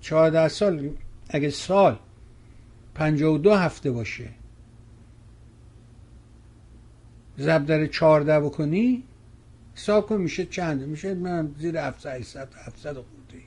چهارده 0.00 0.48
سال 0.48 0.90
اگه 1.28 1.50
سال 1.50 1.98
پنجاه 2.94 3.34
و 3.34 3.38
دو 3.38 3.54
هفته 3.54 3.90
باشه 3.90 4.28
زب 7.36 7.66
در 7.66 7.86
چهارده 7.86 8.40
بکنی 8.40 9.04
حساب 9.74 10.06
کن 10.06 10.16
میشه 10.16 10.46
چند 10.46 10.82
میشه 10.82 11.14
من 11.14 11.54
زیر 11.58 11.78
700 11.78 12.10
800 12.10 12.54
700 12.54 12.92
خورده 12.94 13.42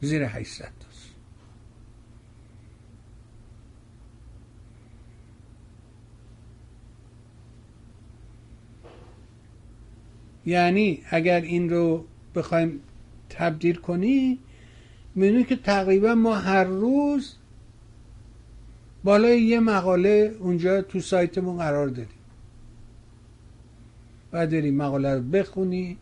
زیر 0.00 0.22
800 0.22 0.89
یعنی 10.46 11.02
اگر 11.10 11.40
این 11.40 11.70
رو 11.70 12.04
بخوایم 12.34 12.80
تبدیل 13.30 13.76
کنی 13.76 14.38
می‌دونی 15.14 15.44
که 15.44 15.56
تقریبا 15.56 16.14
ما 16.14 16.34
هر 16.34 16.64
روز 16.64 17.34
بالای 19.04 19.42
یه 19.42 19.60
مقاله 19.60 20.36
اونجا 20.40 20.82
تو 20.82 21.00
سایتمون 21.00 21.56
قرار 21.56 21.88
دادیم. 21.88 22.08
باید 24.32 24.50
داری 24.50 24.70
مقاله 24.70 25.14
رو 25.14 25.22
بخونی 25.22 25.96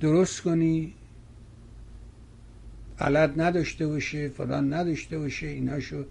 درست 0.00 0.40
کنی 0.40 0.94
غلط 2.98 3.32
نداشته 3.36 3.86
باشه 3.86 4.28
فلان 4.28 4.72
نداشته 4.72 5.18
باشه 5.18 5.46
ایناشو 5.46 6.04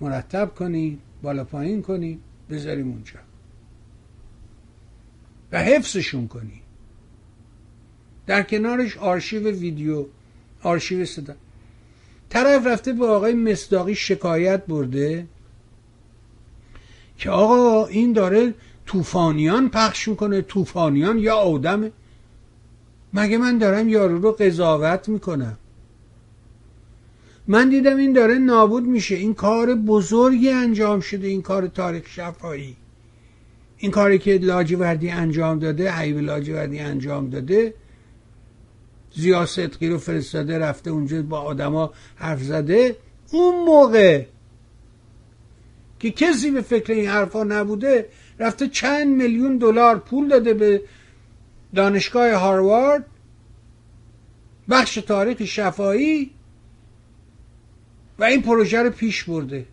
مرتب 0.00 0.54
کنی 0.54 0.98
بالا 1.22 1.44
پایین 1.44 1.82
کنی 1.82 2.18
بذاریم 2.50 2.88
اونجا. 2.88 3.27
و 5.52 5.62
حفظشون 5.62 6.28
کنی. 6.28 6.62
در 8.26 8.42
کنارش 8.42 8.96
آرشیو 8.96 9.50
ویدیو 9.50 10.06
آرشیو 10.62 11.04
صدا. 11.04 11.34
طرف 12.28 12.66
رفته 12.66 12.92
به 12.92 13.06
آقای 13.06 13.34
مصداقی 13.34 13.94
شکایت 13.94 14.66
برده 14.66 15.26
که 17.18 17.30
آقا 17.30 17.86
این 17.86 18.12
داره 18.12 18.54
طوفانیان 18.86 19.68
پخش 19.68 20.08
می‌کنه 20.08 20.42
طوفانیان 20.42 21.18
یا 21.18 21.36
آدمه 21.36 21.92
مگه 23.14 23.38
من 23.38 23.58
دارم 23.58 23.88
یارو 23.88 24.18
رو 24.18 24.32
قضاوت 24.32 25.08
می‌کنم؟ 25.08 25.58
من 27.46 27.68
دیدم 27.68 27.96
این 27.96 28.12
داره 28.12 28.34
نابود 28.34 28.84
میشه. 28.84 29.14
این 29.14 29.34
کار 29.34 29.74
بزرگی 29.74 30.50
انجام 30.50 31.00
شده 31.00 31.26
این 31.26 31.42
کار 31.42 31.66
تاریخ 31.66 32.06
شفایی 32.06 32.76
این 33.78 33.90
کاری 33.90 34.18
که 34.18 34.38
لاجوردی 34.38 35.10
انجام 35.10 35.58
داده 35.58 35.92
حیب 35.92 36.18
لاجوردی 36.18 36.78
انجام 36.78 37.30
داده 37.30 37.74
زیا 39.14 39.46
صدقی 39.46 39.88
رو 39.88 39.98
فرستاده 39.98 40.58
رفته 40.58 40.90
اونجا 40.90 41.22
با 41.22 41.40
آدما 41.40 41.92
حرف 42.16 42.42
زده. 42.42 42.96
اون 43.32 43.64
موقع 43.64 44.24
که 45.98 46.10
کسی 46.10 46.50
به 46.50 46.60
فکر 46.60 46.92
این 46.92 47.08
حرفا 47.08 47.44
نبوده 47.44 48.08
رفته 48.38 48.68
چند 48.68 49.06
میلیون 49.06 49.58
دلار 49.58 49.98
پول 49.98 50.28
داده 50.28 50.54
به 50.54 50.82
دانشگاه 51.74 52.32
هاروارد. 52.32 53.04
بخش 54.70 54.94
تاریخ 54.94 55.44
شفایی 55.44 56.30
و 58.18 58.24
این 58.24 58.42
پروژه 58.42 58.82
رو 58.82 58.90
پیش 58.90 59.24
برده. 59.24 59.66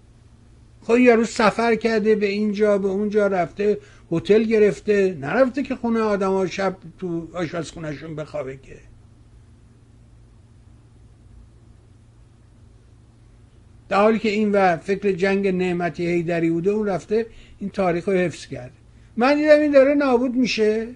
خب 0.82 0.98
یارو 0.98 1.26
سفر 1.26 1.76
کرده 1.76 2.16
به 2.16 2.26
اینجا 2.26 2.78
به 2.78 2.88
اونجا 2.88 3.28
رفته. 3.28 3.78
هتل 4.12 4.44
گرفته 4.44 5.18
نرفته 5.20 5.64
که 5.64 5.76
خونه 5.76 6.00
آدم 6.00 6.32
ها 6.32 6.48
شب 6.48 6.78
تو 6.98 7.28
آشپزخونهشون 7.34 8.16
بخوابه 8.16 8.58
که. 8.58 8.78
در 13.90 14.02
حالی 14.02 14.20
که 14.20 14.30
این 14.30 14.52
و 14.52 14.78
فکر 14.78 15.12
جنگ 15.12 15.48
نعمتی 15.48 16.06
هیدری 16.06 16.50
بوده 16.50 16.72
اون 16.72 16.88
رفته 16.88 17.26
این 17.60 17.70
تاریخ 17.70 18.10
رو 18.10 18.14
حفظ 18.14 18.46
کرده. 18.46 18.74
من 19.18 19.36
دیدم 19.36 19.60
این 19.60 19.72
داره 19.72 19.94
نابود 19.94 20.36
میشه. 20.36 20.88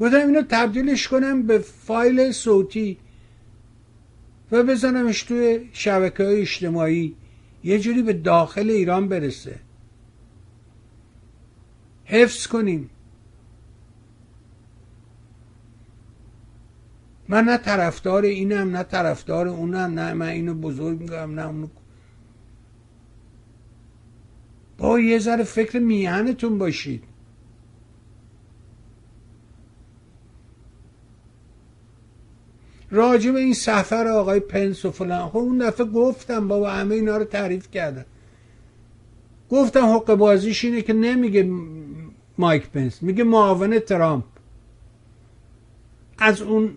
گفتم 0.00 0.26
اینو 0.26 0.42
تبدیلش 0.48 1.08
کنم 1.08 1.42
به 1.42 1.58
فایل 1.58 2.32
صوتی 2.32 2.98
و 4.52 4.62
بزنمش 4.62 5.22
توی 5.22 5.68
شبکه 5.72 6.24
های 6.24 6.40
اجتماعی. 6.40 7.14
یه 7.64 7.78
جوری 7.78 8.02
به 8.02 8.12
داخل 8.12 8.70
ایران 8.70 9.08
برسه. 9.08 9.54
حفظ 12.12 12.46
کنیم. 12.46 12.90
من 17.28 17.44
نه 17.44 17.56
طرفدار 17.56 18.24
اینم 18.24 18.76
نه 18.76 18.82
طرفدار 18.82 19.48
اونم 19.48 19.98
نه 19.98 20.12
من 20.12 20.28
اینو 20.28 20.54
بزرگ 20.54 21.00
میگم 21.00 21.34
نه 21.34 21.46
اونو. 21.46 21.66
با 24.78 25.00
یه 25.00 25.18
ذره 25.18 25.44
فکر 25.44 25.78
میهنتون 25.78 26.58
باشید. 26.58 27.04
راجع 32.90 33.30
به 33.30 33.40
این 33.40 33.54
سفر 33.54 34.08
آقای 34.08 34.40
پنس 34.40 34.84
و 34.84 34.90
فلان. 34.90 35.28
خب 35.28 35.36
اون 35.36 35.58
دفعه 35.58 35.86
گفتم 35.86 36.48
بابا 36.48 36.70
همه 36.70 36.94
اینا 36.94 37.16
رو 37.16 37.24
تعریف 37.24 37.70
کردم 37.70 38.04
گفتم 39.50 39.84
حق 39.84 40.14
بازیش 40.14 40.64
اینه 40.64 40.82
که 40.82 40.92
نمیگه 40.92 41.42
مایک 42.38 42.70
پنس 42.70 43.02
میگه 43.02 43.24
معاون 43.24 43.78
ترامپ. 43.78 44.24
از 46.18 46.42
اون 46.42 46.76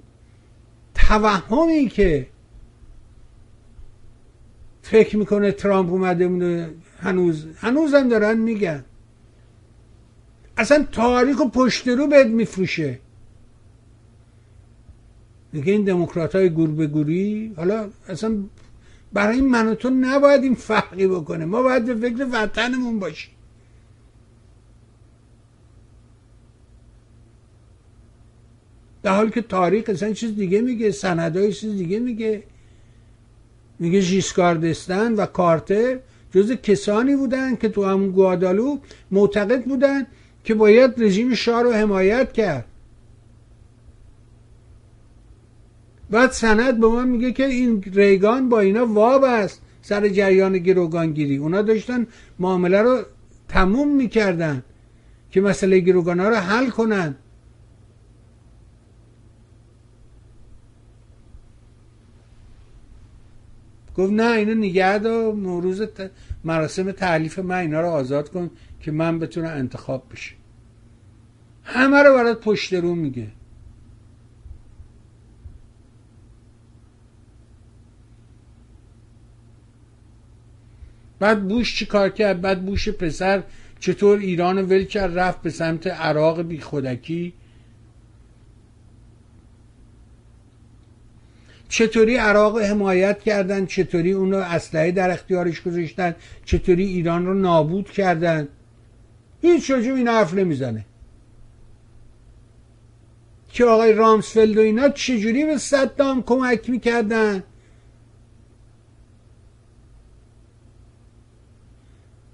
توهمی 0.95 1.87
که 1.87 2.27
فکر 4.81 5.17
می‌کنه 5.17 5.51
ترامپ 5.51 5.91
اومده 5.91 6.27
بوده 6.27 6.73
هنوز 6.99 7.47
هنوزم 7.57 8.09
دارن 8.09 8.37
میگن. 8.37 8.83
اصلا 10.57 10.85
تاریخ 10.91 11.39
و 11.39 11.49
پشت 11.49 11.87
رو 11.87 12.07
بهت 12.07 12.27
میفروشه. 12.27 12.99
میگه 15.53 15.71
این 15.71 15.83
دموکرات 15.83 16.35
های 16.35 16.49
گور 16.49 16.87
گوری 16.87 17.53
حالا 17.57 17.89
اصلا 18.07 18.43
برای 19.13 19.41
من 19.41 19.67
و 19.67 19.75
تو 19.75 19.89
نباید 19.89 20.43
این 20.43 20.55
فرقی 20.55 21.07
بکنه. 21.07 21.45
ما 21.45 21.61
باید 21.63 21.85
به 21.85 21.95
فکر 21.95 22.27
وطنمون 22.31 22.99
باشیم. 22.99 23.34
در 29.05 29.15
حالی 29.15 29.31
که 29.31 29.41
تاریخ 29.41 29.89
اصلا 29.89 30.13
چیز 30.13 30.35
دیگه 30.35 30.61
میگه 30.61 30.91
سندهای 30.91 31.53
چیز 31.53 31.77
دیگه 31.77 31.99
میگه. 31.99 32.43
میگه 33.79 33.99
ژیسکاردستان 33.99 35.13
و 35.15 35.25
کارتر 35.25 35.99
جز 36.31 36.51
کسانی 36.51 37.15
بودن 37.15 37.55
که 37.55 37.69
تو 37.69 37.85
همون 37.85 38.11
گوادالو 38.11 38.77
معتقد 39.11 39.63
بودن 39.65 40.07
که 40.43 40.53
باید 40.53 40.91
رژیم 40.97 41.33
شاه 41.33 41.61
رو 41.61 41.71
حمایت 41.73 42.33
کرد. 42.33 42.65
بعد 46.09 46.31
سند 46.31 46.79
به 46.79 46.87
ما 46.87 47.03
میگه 47.03 47.31
که 47.31 47.45
این 47.45 47.83
ریگان 47.93 48.49
با 48.49 48.59
اینا 48.59 48.85
واب 48.85 49.23
است 49.23 49.61
سر 49.81 50.09
جریان 50.09 50.57
گروگانگیری. 50.57 51.37
اونا 51.37 51.61
داشتن 51.61 52.07
معامله 52.39 52.81
رو 52.81 53.01
تموم 53.49 53.95
می‌کردن 53.95 54.63
که 55.31 55.41
مسئله 55.41 55.79
گروگان 55.79 56.19
ها 56.19 56.29
رو 56.29 56.35
حل 56.35 56.69
کنن. 56.69 57.15
گفت 63.97 64.13
نه 64.13 64.31
اینو 64.31 64.53
نگه 64.53 64.97
دار 64.99 65.33
نوروز 65.33 65.81
مراسم 66.43 66.91
تعلیف 66.91 67.39
من 67.39 67.55
اینا 67.55 67.81
رو 67.81 67.87
آزاد 67.87 68.29
کن 68.29 68.49
که 68.79 68.91
من 68.91 69.19
بتونم 69.19 69.47
انتخاب 69.49 70.03
بشه 70.11 70.35
همه 71.63 72.03
رو 72.03 72.13
برات 72.13 72.39
پشت 72.41 72.73
رو 72.73 72.95
میگه. 72.95 73.27
بعد 81.19 81.47
بوش 81.47 81.75
چی 81.75 81.85
کار 81.85 82.09
کرد؟ 82.09 82.41
بعد 82.41 82.65
بوش 82.65 82.89
پسر 82.89 83.43
چطور 83.79 84.17
ایران 84.19 84.57
ول 84.57 84.83
کرد؟ 84.83 85.19
رفت 85.19 85.41
به 85.41 85.49
سمت 85.49 85.87
عراق 85.87 86.41
بی 86.41 86.59
خودکی 86.59 87.33
چطوری 91.69 92.15
عراق 92.15 92.61
حمایت 92.61 93.19
کردن؟ 93.19 93.65
چطوری 93.65 94.11
اون 94.11 94.31
رو 94.31 94.37
اسلحه 94.37 94.91
در 94.91 95.11
اختیارش 95.11 95.61
گذاشتن؟ 95.61 96.15
چطوری 96.45 96.85
ایران 96.85 97.25
رو 97.25 97.33
نابود 97.33 97.91
کردن؟ 97.91 98.47
هیچ 99.41 99.71
راجب 99.71 99.95
این 99.95 100.07
حرف 100.07 100.33
نمی‌زنه. 100.33 100.85
که 103.49 103.65
آقای 103.65 103.93
رامسفلد 103.93 104.57
و 104.57 104.61
اینا 104.61 104.89
چجوری 104.89 105.45
به 105.45 105.57
صدام 105.57 106.23
کمک 106.23 106.69
می‌کردن؟ 106.69 107.43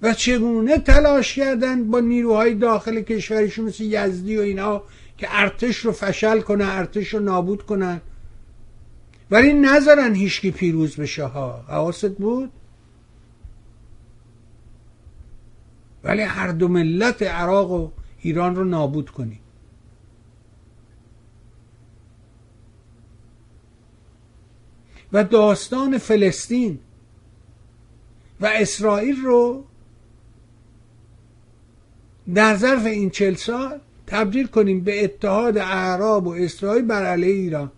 و 0.02 0.14
چگونه 0.14 0.78
تلاش 0.78 1.36
کردن 1.36 1.92
با 1.92 2.00
نیروهای 2.00 2.54
داخل 2.54 3.02
کشورشون 3.02 3.66
مثل 3.66 3.84
یزدی 3.84 4.38
و 4.38 4.42
اینا 4.42 4.84
که 5.18 5.28
ارتش 5.30 5.78
رو 5.78 5.92
فشل 5.92 6.42
کنه 6.42 6.66
ارتش 6.68 7.14
رو 7.14 7.20
نابود 7.20 7.66
کنن؟ 7.66 8.02
ولی 9.32 9.54
نذارن 9.54 10.16
هیچکی 10.16 10.52
پیروز 10.52 10.96
بشه 10.96 11.26
ها. 11.26 11.66
حواست 11.68 12.10
بود؟ 12.10 12.52
ولی 16.04 16.22
هر 16.22 16.48
دو 16.48 16.68
ملت 16.68 17.22
عراق 17.22 17.72
و 17.72 17.92
ایران 18.22 18.56
رو 18.56 18.64
نابود 18.64 19.10
کنی. 19.10 19.40
و 25.14 25.24
داستان 25.24 25.98
فلسطین 25.98 26.80
و 28.42 28.46
اسرائیل 28.46 29.22
رو 29.22 29.64
در 32.34 32.56
ظرف 32.56 32.86
این 32.86 33.10
چل 33.10 33.34
سال 33.34 33.80
تبدیل 34.08 34.48
کنیم 34.48 34.82
به 34.82 35.04
اتحاد 35.04 35.58
اعراب 35.58 36.28
و 36.28 36.34
اسرائیل 36.34 36.86
بر 36.86 37.06
علیه 37.06 37.34
ایران. 37.34 37.72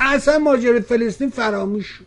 اصلا 0.00 0.38
ماجرای 0.38 0.80
فلسطین 0.80 1.30
فراموش 1.30 1.86
شد. 1.86 2.06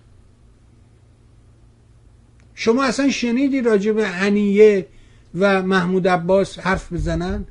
شما 2.56 2.84
اصلا 2.84 3.10
شنیدی 3.10 3.62
راجع 3.62 3.92
به 3.92 4.08
هنیه 4.08 4.88
و 5.36 5.62
محمود 5.62 6.08
عباس 6.08 6.60
حرف 6.60 6.94
بزنن؟ 6.94 7.46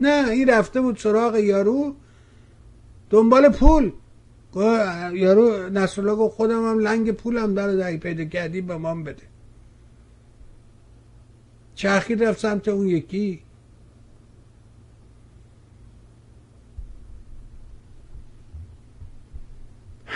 نه 0.00 0.28
این 0.30 0.50
رفته 0.50 0.80
بود 0.80 0.96
سراغ 0.96 1.36
یارو. 1.36 1.94
دنبال 3.10 3.48
پول. 3.48 3.92
یارو 5.12 5.68
نصرالله 5.68 6.14
گفت 6.14 6.36
خودم 6.36 6.70
هم 6.70 6.78
لنگ 6.78 7.12
پولم 7.12 7.54
در 7.54 7.76
دهی 7.76 7.98
پیدا 7.98 8.24
کردی 8.24 8.60
به 8.60 8.76
من 8.76 9.04
بده. 9.04 9.22
چرخی 11.74 12.14
رفت 12.14 12.40
سمت 12.40 12.68
اون 12.68 12.86
یکی. 12.86 13.42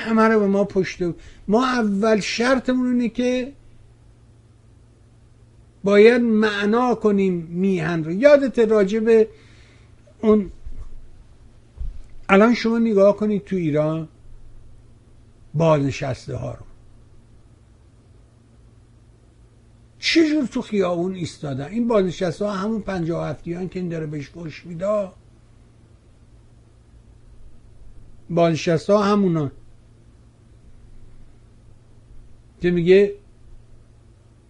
همه 0.07 0.23
رو 0.23 0.41
به 0.41 0.47
ما 0.47 0.65
پشت 0.65 0.99
ما 1.49 1.67
اول 1.67 2.21
شرطمون 2.21 2.87
اینه 2.93 3.09
که 3.09 3.53
باید 5.85 6.23
معنا 6.23 6.95
کنیم 6.95 7.35
میهن 7.51 8.05
رو. 8.05 8.13
یادت 8.13 8.59
راجع 8.59 9.01
به 9.01 9.29
اون 10.21 10.51
الان 12.29 12.55
شما 12.55 12.79
نگاه 12.79 13.17
کنید 13.17 13.45
تو 13.45 13.57
ایران 13.57 14.09
بازنشسته 15.55 16.37
ها 16.37 16.55
رو. 16.55 16.67
چجور 19.99 20.47
تو 20.47 20.63
خیابون 20.63 21.15
ایستادن؟ 21.15 21.65
این 21.65 21.89
بازنشسته 21.89 22.45
ها 22.45 22.53
همون 22.53 22.81
پنجاه 22.81 23.29
هفتیان 23.29 23.69
که 23.69 23.79
این 23.79 23.89
داره 23.89 24.07
بهش 24.07 24.29
گوش 24.29 24.67
میده. 24.67 25.09
بازنشسته 28.31 28.93
ها 28.93 29.03
همونان 29.03 29.51
که 32.67 32.73
میگه 32.73 33.15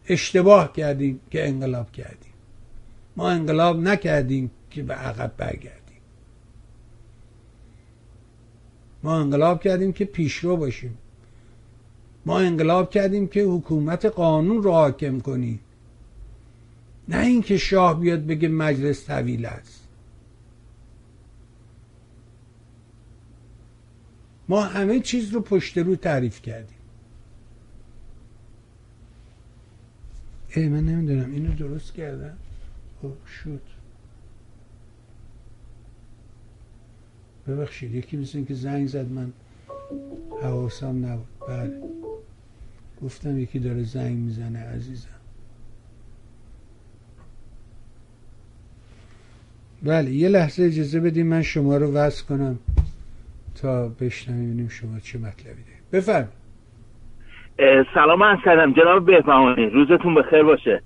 اشتباه 0.08 0.72
کردیم 0.72 1.20
که 1.30 1.48
انقلاب 1.48 1.92
کردیم. 1.92 2.32
ما 3.16 3.30
انقلاب 3.30 3.80
نکردیم 3.80 4.50
که 4.70 4.82
به 4.82 4.94
عقب 4.94 5.32
برگردیم. 5.36 6.00
ما 9.02 9.16
انقلاب 9.16 9.62
کردیم 9.62 9.92
که 9.92 10.04
پیشرو 10.04 10.56
باشیم. 10.56 10.98
ما 12.26 12.38
انقلاب 12.38 12.90
کردیم 12.90 13.28
که 13.28 13.42
حکومت 13.42 14.04
قانون 14.04 14.62
رو 14.62 14.72
حاکم 14.72 15.20
کنیم. 15.20 15.60
نه 17.08 17.26
اینکه 17.26 17.58
شاه 17.58 18.00
بیاد 18.00 18.26
بگه 18.26 18.48
مجلس 18.48 19.06
طویل 19.06 19.46
است. 19.46 19.88
ما 24.48 24.62
همه 24.62 25.00
چیز 25.00 25.30
رو 25.30 25.40
پشت 25.40 25.78
رو 25.78 25.96
تعریف 25.96 26.42
کردیم. 26.42 26.75
ای 30.56 30.68
من 30.68 30.84
نمی‌دونم. 30.84 31.32
اینو 31.32 31.54
درست 31.54 31.94
کردم؟ 31.94 32.36
خب 33.02 33.26
شد. 33.26 33.60
ببخشید 37.48 37.94
یکی 37.94 38.16
مثل 38.16 38.44
که 38.44 38.54
زنگ 38.54 38.88
زد 38.88 39.08
من 39.08 39.32
حواسم 40.42 41.06
نبود. 41.06 41.26
بله. 41.48 41.80
گفتم 43.02 43.38
یکی 43.38 43.58
داره 43.58 43.82
زنگ 43.82 44.16
می‌زنه 44.16 44.58
عزیزم. 44.58 45.08
بله 49.82 50.10
یه 50.10 50.28
لحظه 50.28 50.62
اجازه 50.62 51.00
بدیم 51.00 51.26
من 51.26 51.42
شما 51.42 51.76
رو 51.76 51.92
وصل 51.92 52.24
کنم 52.24 52.58
تا 53.54 53.88
بشنویم 53.88 54.68
شما 54.68 55.00
چه 55.00 55.18
مطلبی 55.18 55.62
دارید. 55.62 55.90
بفرمایید. 55.92 56.45
سلام 57.94 58.22
از 58.22 58.38
کردم. 58.44 58.72
جناب 58.72 59.06
بهبهانی 59.06 59.66
روزتون 59.66 60.14
بخیر 60.14 60.42
باشه. 60.42 60.82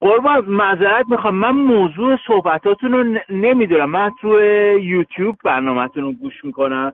قربان 0.00 0.44
معذرت 0.44 1.06
می‌خوام. 1.08 1.34
من 1.34 1.50
موضوع 1.50 2.18
صحبتاتون 2.26 2.92
رو 2.92 3.20
نمی‌دونم. 3.30 3.90
من 3.90 4.10
تو 4.20 4.40
یوتیوب 4.80 5.36
برنامهتون 5.44 6.02
رو 6.02 6.12
گوش 6.12 6.44
می‌کنم. 6.44 6.92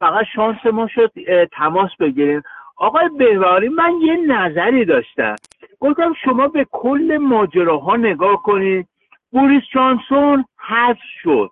فقط 0.00 0.24
شانس 0.34 0.66
ما 0.66 0.88
شد 0.88 1.12
تماس 1.52 1.90
بگیریم. 2.00 2.42
آقای 2.76 3.08
بهبهانی 3.18 3.68
من 3.68 3.92
یه 4.02 4.16
نظری 4.16 4.84
داشتم. 4.84 5.34
گفتم 5.80 6.14
شما 6.24 6.48
به 6.48 6.66
کل 6.70 7.18
ماجراها 7.20 7.96
نگاه 7.96 8.42
کنید. 8.42 8.88
بوریس 9.32 9.62
جانسون 9.74 10.44
حذف 10.58 10.98
شد. 11.22 11.50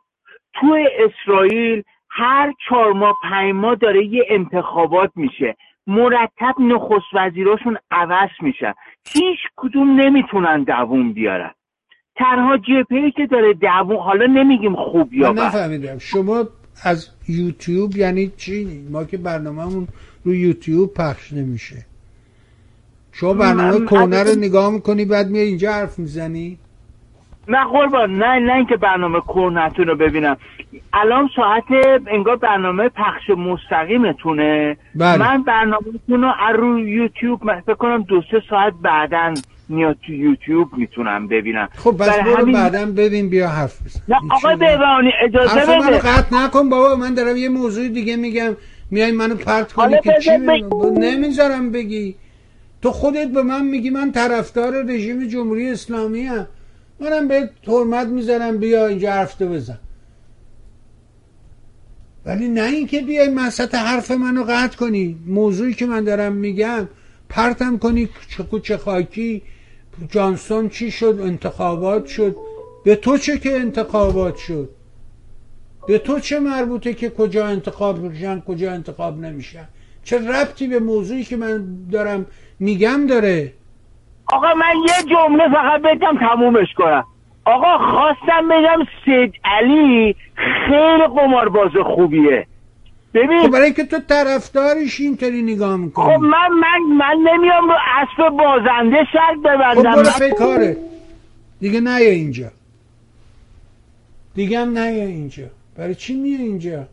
تو 0.55 0.79
اسرائیل 0.99 1.83
هر 2.19 2.53
چهار 2.69 2.93
ماه 2.93 3.17
پنج 3.23 3.55
ماه 3.55 3.75
داره 3.75 4.07
یه 4.07 4.25
انتخابات 4.31 5.11
میشه. 5.17 5.57
مرتب 5.87 6.55
نخست 6.61 7.07
وزیراشون 7.15 7.77
عوض 7.91 8.31
میشن. 8.43 8.73
هیچ 9.13 9.39
کدوم 9.57 10.01
نمی‌تونن 10.01 10.63
دووم 10.63 11.13
بیارن. 11.13 11.51
تنها 12.17 12.57
جپهی 12.57 13.11
که 13.11 13.27
داره 13.27 13.55
دووم 13.55 13.97
حالا 13.97 14.27
نمیگیم 14.27 14.77
خوب 14.77 15.15
یا 15.15 15.33
من 15.33 15.43
نفهمیدم. 15.43 15.99
شما 15.99 16.45
از 16.85 17.09
یوتیوب 17.29 17.97
یعنی 17.97 18.33
چی؟ 18.37 18.87
ما 18.91 19.05
که 19.05 19.17
برنامهمون 19.17 19.89
رو 20.25 20.35
یوتیوب 20.35 20.95
پخش 20.95 21.33
نمیشه. 21.33 21.77
شما 23.13 23.35
برنامه 23.35 23.87
کهنه 23.87 24.23
رو 24.23 24.39
نگاه 24.39 24.73
می‌کنی 24.73 25.05
بعد 25.05 25.29
میای 25.29 25.47
اینجا 25.47 25.73
حرف 25.73 25.99
می‌زنی؟ 25.99 26.59
نه 27.49 27.65
قربان 27.65 28.15
نه 28.19 28.39
نه 28.39 28.55
اینکه 28.55 28.77
برنامه 28.77 29.21
کهنتون 29.21 29.87
رو 29.87 29.97
ببینم. 29.97 30.37
الان 30.93 31.29
ساعت 31.37 31.65
انگار 32.07 32.37
برنامه 32.37 32.89
پخش 32.89 33.31
مستقیمتونه. 33.39 34.77
بله. 34.95 35.19
من 35.19 35.43
برنامهتون 35.43 36.23
رو 36.23 36.29
از 36.49 36.57
روی 36.57 36.91
یوتیوب 36.91 37.45
من 37.45 37.61
فکر 37.61 37.75
کنم 37.75 38.03
دو 38.03 38.23
سه 38.31 38.43
ساعت 38.51 38.73
بعدا 38.83 39.35
میاد 39.69 39.97
تو 40.07 40.13
یوتیوب 40.13 40.69
می‌تونم 40.77 41.29
ببینم. 41.29 41.69
خب 41.77 41.91
بس 42.03 42.19
برو 42.19 42.37
همین- 42.37 42.55
بعدا 42.55 42.87
ببین 42.87 43.31
بیا 43.31 43.49
حرف 43.49 43.83
بزن. 43.83 44.01
نه 44.09 44.17
آقای؟ 44.31 44.57
بهبانی 44.57 45.13
اجازه 45.25 45.51
حرف 45.61 45.69
منو 45.69 45.83
بده. 45.83 45.99
قطع 45.99 46.37
نکن 46.37 46.69
بابا 46.69 46.97
من 46.97 47.15
دارم 47.15 47.37
یه 47.37 47.49
موضوع 47.49 47.89
دیگه 47.89 48.17
میگم. 48.17 48.57
میای 48.91 49.13
منو 49.13 49.35
پرت 49.35 49.73
کنی 49.73 49.97
که 50.05 50.13
چی؟ 50.23 50.31
نمی‌ذارم 51.01 51.73
بگی. 51.73 52.15
تو 52.83 52.91
خودت 52.91 53.29
به 53.29 53.43
من 53.43 53.65
میگی 53.65 53.91
من 53.91 54.13
طرفدار 54.13 54.73
رژیم 54.89 55.27
جمهوری 55.29 55.71
اسلامی 55.71 56.23
هم 56.23 56.47
منم 57.01 57.29
به 57.29 57.51
حرمت 57.67 58.07
می‌ذارم 58.07 58.59
بیا 58.59 58.87
اینجا 58.87 59.13
حرف 59.13 59.35
تو 59.35 59.49
بزن. 59.49 59.79
ولی 62.27 62.49
نه 62.49 62.63
اینکه 62.63 63.01
بیای 63.01 63.29
مسط 63.29 63.75
حرف 63.75 64.11
منو 64.11 64.45
قطع 64.49 64.77
کنی. 64.77 65.19
موضوعی 65.27 65.75
که 65.75 65.87
من 65.87 66.05
دارم 66.05 66.33
میگم 66.33 66.89
پرتم 67.29 67.79
کنی 67.79 68.09
چه 68.29 68.43
کوچه 68.43 68.77
خاکی 68.77 69.43
جانسون 70.09 70.69
چی 70.69 70.91
شد 70.91 71.21
انتخابات 71.23 72.07
شد. 72.07 72.37
به 72.85 72.97
تو 72.97 73.19
چه 73.19 73.39
که 73.39 73.57
انتخابات 73.57 74.37
شد؟ 74.37 74.69
به 75.87 75.99
تو 75.99 76.21
چه 76.21 76.41
مربوطه 76.41 76.95
که 76.95 77.11
کجا 77.11 77.47
انتخاب 77.47 77.99
میشن 77.99 78.41
کجا 78.41 78.73
انتخاب 78.73 79.19
نمیشن؟ 79.19 79.69
چه 80.05 80.29
ربطی 80.29 80.67
به 80.67 80.79
موضوعی 80.81 81.25
که 81.25 81.37
من 81.37 81.67
دارم 81.93 82.27
میگم 82.59 83.07
داره؟ 83.07 83.53
آقا 84.33 84.55
من 84.55 84.75
یه 84.89 85.15
جمله 85.15 85.49
فقط 85.49 85.81
بگم 85.83 86.19
تمومش 86.21 86.75
کنم. 86.77 87.05
آقا 87.45 87.79
خواستم 87.79 88.49
بگم 88.49 88.79
سید 89.05 89.33
علی 89.45 90.17
خیلی 90.67 91.07
قمارباز 91.17 91.71
خوبیه. 91.97 92.47
خب 93.13 93.19
ببین 93.19 93.51
برای 93.51 93.65
اینکه 93.65 93.85
تو 93.85 93.99
طرفدارش 93.99 95.01
اینطوری 95.01 95.43
نگاه 95.43 95.73
خب 95.77 95.83
می‌کنی 95.83 96.17
من 96.17 96.49
من 96.61 96.97
من 96.99 97.17
نمیام 97.33 97.69
رو 97.69 97.75
اسب 97.99 98.29
بازنده 98.29 98.97
شرط 99.13 99.35
خب 99.37 99.43
ببندم 99.43 99.93
برو 99.95 100.03
من- 100.03 100.29
پی 100.29 100.31
کاره. 100.31 100.77
دیگه 101.61 101.81
نیا 101.81 102.11
اینجا. 102.11 102.51
دیگه 104.35 104.59
هم 104.61 104.79
نیا 104.79 105.05
اینجا. 105.05 105.45
برای 105.77 105.95
چی 105.95 106.15
میای 106.15 106.43
اینجا؟ 106.43 106.85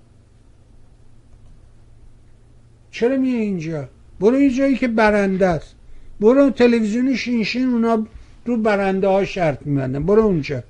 چرا 2.92 3.18
میای 3.18 3.42
اینجا؟ 3.42 3.84
برو 4.20 4.40
یه 4.40 4.50
جایی 4.50 4.76
که 4.76 4.88
برنده 4.88 5.48
است. 5.48 5.74
برو 6.20 6.49
تلویزیون 6.49 7.16
شینشین 7.16 7.70
اونا 7.70 8.07
رو 8.45 8.57
برنده 8.57 9.07
ها 9.07 9.26
شرط 9.26 9.59
میبندن. 9.66 10.03
برو 10.03 10.22
اونجا. 10.22 10.63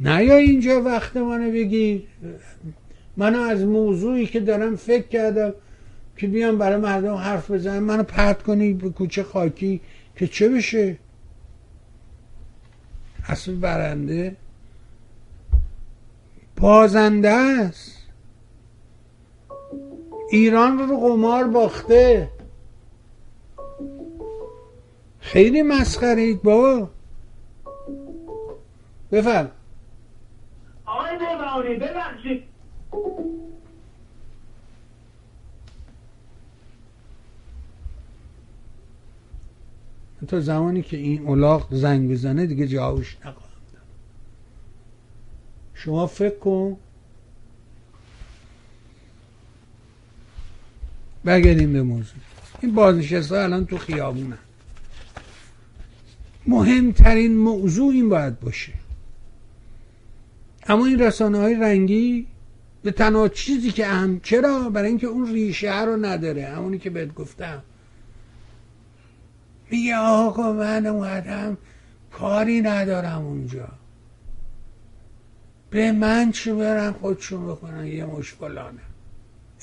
نیا 0.00 0.36
اینجا 0.36 0.82
وقت 0.82 1.16
منو 1.16 1.50
بگی. 1.50 2.06
منو 3.16 3.40
از 3.40 3.64
موضوعی 3.64 4.26
که 4.26 4.40
دارم 4.40 4.76
فکر 4.76 5.08
کردم 5.08 5.54
که 6.16 6.26
بیام 6.26 6.58
برای 6.58 6.76
مردم 6.76 7.14
حرف 7.14 7.50
بزنم 7.50 7.82
منو 7.82 8.02
پرت 8.02 8.42
کنی 8.42 8.72
به 8.72 8.90
کوچه 8.90 9.22
خاکی 9.22 9.80
که 10.16 10.26
چه 10.26 10.48
بشه؟ 10.48 10.98
اصل 13.28 13.54
برنده 13.54 14.36
بازنده 16.56 17.30
است. 17.30 17.96
ایران 20.30 20.78
رو 20.78 20.96
قمار 20.96 21.48
باخته. 21.48 22.28
خیلی 25.20 25.62
مسخره 25.62 26.22
اید 26.22 26.42
بابا. 26.42 26.90
بفرم. 29.12 29.50
آقای 30.86 31.18
بهبهانی 31.18 31.74
ببخشید. 31.74 32.42
تا 40.28 40.40
زمانی 40.40 40.82
که 40.82 40.96
این 40.96 41.26
اولاغ 41.26 41.74
زنگ 41.74 42.10
بزنه 42.10 42.46
دیگه 42.46 42.66
جوابش 42.66 43.16
نخواهم 43.16 43.36
داد. 43.72 43.82
شما 45.74 46.06
فکر 46.06 46.38
کن. 46.38 46.76
برگردیم 51.24 51.72
به 51.72 51.82
موضوع. 51.82 52.16
این 52.60 52.74
بازنشسته 52.74 53.36
ها 53.36 53.42
الان 53.42 53.66
تو 53.66 53.78
خیابونن. 53.78 54.38
مهمترین 56.48 57.36
موضوع 57.36 57.92
این 57.92 58.08
باید 58.08 58.40
باشه. 58.40 58.72
اما 60.66 60.86
این 60.86 60.98
رسانه 60.98 61.38
های 61.38 61.54
رنگی 61.54 62.26
به 62.82 62.90
تنها 62.90 63.28
چیزی 63.28 63.70
که 63.70 63.86
اهم 63.86 64.20
چرا؟ 64.20 64.70
برای 64.70 64.88
اینکه 64.88 65.06
اون 65.06 65.32
ریشه 65.32 65.82
رو 65.82 65.96
نداره. 65.96 66.46
همونی 66.46 66.78
که 66.78 66.90
بهت 66.90 67.14
گفتم. 67.14 67.62
میگه 69.70 69.96
آقا 69.96 70.52
من 70.52 70.86
اومدم 70.86 71.56
کاری 72.12 72.60
ندارم 72.60 73.26
اونجا. 73.26 73.68
به 75.70 75.92
من 75.92 76.32
چی 76.32 76.52
برم؟ 76.52 76.92
خودشون 76.92 77.46
بکنن 77.46 77.86
یه 77.86 78.04
مش 78.04 78.32
فلانه. 78.32 78.80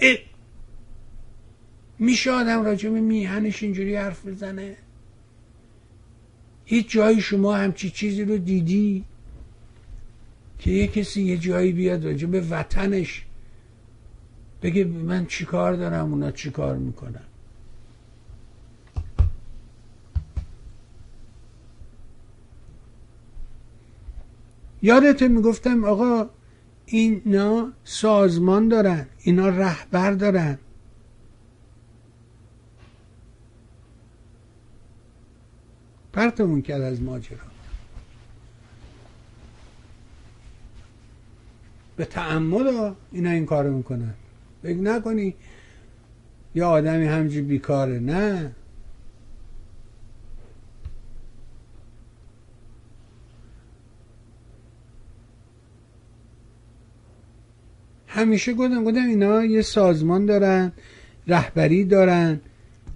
اه. 0.01 0.17
میشه 1.99 2.31
آدم 2.31 2.65
راجع 2.65 2.89
به 2.89 3.01
میهنش 3.01 3.63
اینجوری 3.63 3.95
حرف 3.95 4.25
بزنه؟ 4.25 4.75
هیچ 6.65 6.91
جایی 6.91 7.21
شما 7.21 7.55
همچی 7.55 7.89
چیزی 7.89 8.23
رو 8.23 8.37
دیدی 8.37 9.05
که 10.59 10.71
یه 10.71 10.87
کسی 10.87 11.21
یه 11.21 11.37
جایی 11.37 11.71
بیاد 11.71 12.05
راجع 12.05 12.27
به 12.27 12.41
وطنش 12.41 13.25
بگه 14.61 14.83
من 14.83 15.25
چیکار 15.25 15.73
دارم 15.73 16.11
اونا 16.13 16.31
چیکار 16.31 16.77
می‌کنن؟ 16.77 17.21
یادته 24.81 25.27
می‌گفتم 25.27 25.83
آقا 25.83 26.29
اینا 26.85 27.73
سازمان 27.83 28.67
دارن 28.67 29.05
اینا 29.23 29.49
رهبر 29.49 30.11
دارن. 30.11 30.57
پرتمون 36.15 36.61
کرد 36.61 36.81
از 36.81 37.01
ماجرا. 37.01 37.37
به 41.95 42.05
تعمد 42.05 42.95
اینا 43.11 43.29
این 43.29 43.45
کارو 43.45 43.77
می‌کنن. 43.77 44.13
فکر 44.63 44.77
نکنی 44.77 45.35
یه 46.55 46.63
آدمی 46.63 47.05
همجی 47.05 47.41
بیکاره 47.41 47.99
نه. 47.99 48.51
همیشه 58.07 58.53
گفتم 58.53 58.83
گفتم 58.83 59.05
اینا 59.05 59.45
یه 59.45 59.61
سازمان 59.61 60.25
دارن 60.25 60.71
رهبری 61.27 61.85
دارن. 61.85 62.39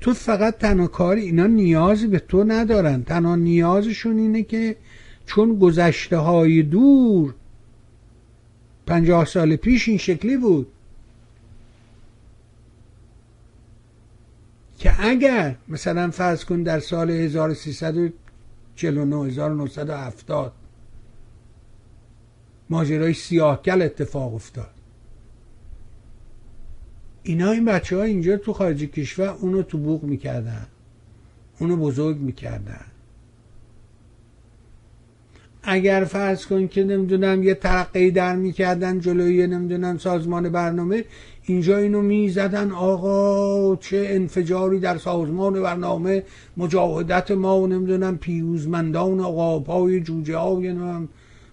تو 0.01 0.13
فقط 0.13 0.57
تنها 0.57 0.87
کاری 0.87 1.21
اینا 1.21 1.47
نیازی 1.47 2.07
به 2.07 2.19
تو 2.19 2.43
ندارن. 2.43 3.03
تنها 3.03 3.35
نیازشون 3.35 4.17
اینه 4.17 4.43
که 4.43 4.75
چون 5.25 5.59
گذشته 5.59 6.17
های 6.17 6.63
دور 6.63 7.33
پنجاه 8.85 9.25
سال 9.25 9.55
پیش 9.55 9.87
این 9.87 9.97
شکلی 9.97 10.37
بود 10.37 10.67
که 14.79 15.05
اگر 15.05 15.55
مثلا 15.67 16.11
فرض 16.11 16.45
کن 16.45 16.63
در 16.63 16.79
سال 16.79 17.11
1349 17.11 19.27
1970 19.27 20.53
ماجرای 22.69 23.13
سیاهکل 23.13 23.81
اتفاق 23.81 24.35
افتاد. 24.35 24.78
اینا 27.29 27.51
این 27.51 27.65
بچه 27.65 27.97
ها 27.97 28.03
اینجا 28.03 28.37
تو 28.37 28.53
خارج 28.53 28.83
کشور 28.83 29.27
اونو 29.27 29.63
تو 29.63 29.77
بوق 29.77 30.03
می‌کردن. 30.03 30.67
اونو 31.59 31.75
بزرگ 31.75 32.17
می‌کردن. 32.17 32.85
اگر 35.63 36.03
فرض 36.03 36.45
کن 36.45 36.67
که 36.67 36.83
نمی‌دونم 36.83 37.43
یه 37.43 37.53
ترقی 37.53 38.11
در 38.11 38.35
می‌کردن 38.35 38.99
جلوی 38.99 39.47
نمی‌دونم 39.47 39.97
سازمان 39.97 40.49
برنامه 40.49 41.03
اینجا 41.43 41.77
اینو 41.77 42.01
می‌زدن 42.01 42.71
آقا 42.71 43.75
چه 43.75 44.05
انفجاری 44.09 44.79
در 44.79 44.97
سازمان 44.97 45.61
برنامه 45.61 46.23
مجاهدت 46.57 47.31
ما 47.31 47.59
و 47.59 47.67
نمی‌دونم 47.67 48.17
پیروزمندان 48.17 49.19
آقا 49.19 49.59
پای 49.59 50.01
جوجه 50.01 50.37
های 50.37 50.75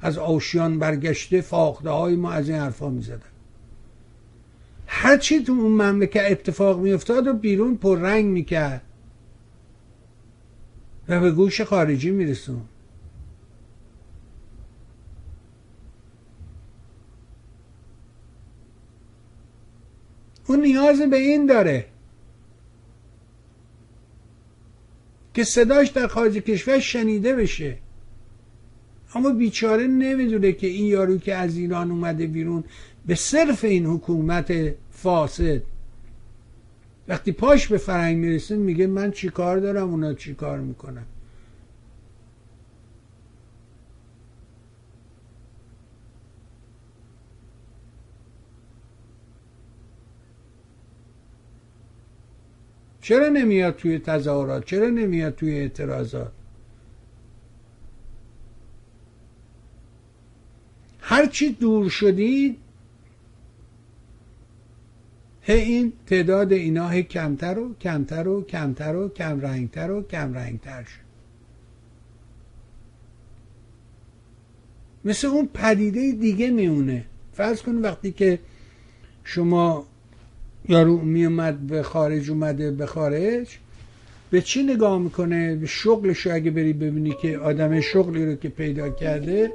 از 0.01 0.19
آشیان 0.19 0.79
برگشته 0.79 1.41
فاخته 1.41 1.91
های 1.91 2.17
ما 2.17 2.31
از 2.31 2.49
این 2.49 2.59
حرفا 2.59 2.91
می‌زدن. 2.91 3.36
هر 4.87 5.17
چی 5.17 5.43
تو 5.43 5.53
اون 5.53 5.73
مملکت 5.73 6.31
اتفاق 6.31 6.81
میافتاد 6.81 7.27
و 7.27 7.33
بیرون 7.33 7.77
پررنگ 7.77 8.25
می‌کرد. 8.25 8.83
و 11.09 11.21
به 11.21 11.31
گوش 11.31 11.61
خارجی 11.61 12.11
میرسون. 12.11 12.63
اون 20.47 20.61
نیاز 20.61 21.01
به 21.01 21.17
این 21.17 21.47
داره 21.47 21.87
که 25.35 25.45
صداش 25.45 25.89
در 25.89 26.07
خارج 26.07 26.37
کشور 26.39 26.79
شنیده 26.79 27.35
بشه. 27.35 27.79
اما 29.15 29.31
بیچاره 29.31 29.87
نمی‌دونه 29.87 30.53
که 30.53 30.67
این 30.67 30.85
یارو 30.85 31.19
که 31.19 31.35
از 31.35 31.57
ایران 31.57 31.91
اومده 31.91 32.27
بیرون 32.27 32.65
به 33.07 33.15
صرف 33.15 33.65
این 33.65 33.87
حکومت 33.87 34.53
فاسد. 34.91 35.63
وقتی 37.09 37.33
پاش 37.33 37.69
به 37.69 37.79
فرنگ 37.79 38.17
می‌رسه 38.17 38.57
میگه 38.57 38.87
من 38.87 39.11
چی 39.11 39.29
کار 39.29 39.59
دارم؟ 39.59 39.91
اونا 39.91 40.15
چی 40.15 40.35
کار 40.35 40.61
می‌کنم 40.61 41.07
چرا 53.01 53.29
نمیاد 53.29 53.77
توی 53.77 53.99
تظاهرات؟ 53.99 54.65
چرا 54.65 54.89
نمیاد 54.89 55.35
توی 55.35 55.55
اعتراضات؟ 55.59 56.33
هرچی 61.01 61.53
دور 61.53 61.89
شدید 61.91 62.66
هی 65.49 65.61
این 65.61 65.93
تعداد 66.07 66.53
اینا 66.53 66.89
هی 66.89 67.03
کمتر 67.03 67.59
و 67.59 67.75
کمتر 67.81 68.29
و 68.29 68.43
کمتر 68.43 68.97
و 68.97 69.09
کم 69.09 69.41
رنگتر 69.41 69.91
و 69.91 70.03
کم 70.03 70.35
رنگتر 70.35 70.83
شد. 70.83 71.07
مثل 75.05 75.27
اون 75.27 75.49
پدیده 75.55 76.13
دیگه 76.13 76.51
میونه. 76.51 77.05
فرض 77.33 77.63
کن 77.63 77.77
وقتی 77.77 78.13
که 78.13 78.39
شما 79.25 79.87
یارو 80.69 81.01
میومد 81.01 81.59
به 81.59 81.83
خارج 81.83 82.31
اومده 82.31 82.71
به 82.71 82.87
خارج 82.87 83.59
به 84.31 84.41
چی 84.41 84.63
نگاه 84.63 84.99
می‌کنه؟ 84.99 85.55
به 85.55 85.67
شغلش 85.67 86.27
اگه 86.27 86.51
بری 86.51 86.73
ببینی 86.73 87.15
که 87.23 87.39
آدم 87.39 87.81
شغلی 87.81 88.27
رو 88.27 88.35
که 88.35 88.49
پیدا 88.49 88.89
کرده 88.91 89.53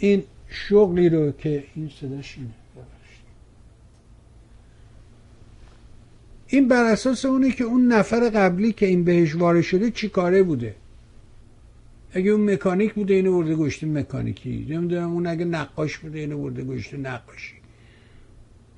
این 0.00 0.22
شغلی 0.48 1.08
رو 1.08 1.32
که 1.32 1.64
این 1.74 1.90
صداش 2.00 2.36
اینه. 2.36 2.50
این 6.46 6.68
بر 6.68 6.84
اساس 6.84 7.24
اونه 7.24 7.50
که 7.50 7.64
اون 7.64 7.92
نفر 7.92 8.30
قبلی 8.30 8.72
که 8.72 8.86
این 8.86 9.04
بهش 9.04 9.34
وارد 9.34 9.60
شده 9.60 9.90
چی 9.90 10.08
کاره 10.08 10.42
بوده؟ 10.42 10.74
اگه 12.12 12.30
اون 12.30 12.52
مکانیک 12.52 12.94
بوده 12.94 13.14
اینو 13.14 13.32
برده 13.32 13.54
گشته 13.54 13.86
مکانیکی. 13.86 14.66
نمی‌دونم 14.70 15.12
اون 15.12 15.26
اگه 15.26 15.44
نقاش 15.44 15.98
بوده 15.98 16.18
اینو 16.18 16.38
برده 16.38 16.64
گشته 16.64 16.96
نقاشی. 16.96 17.54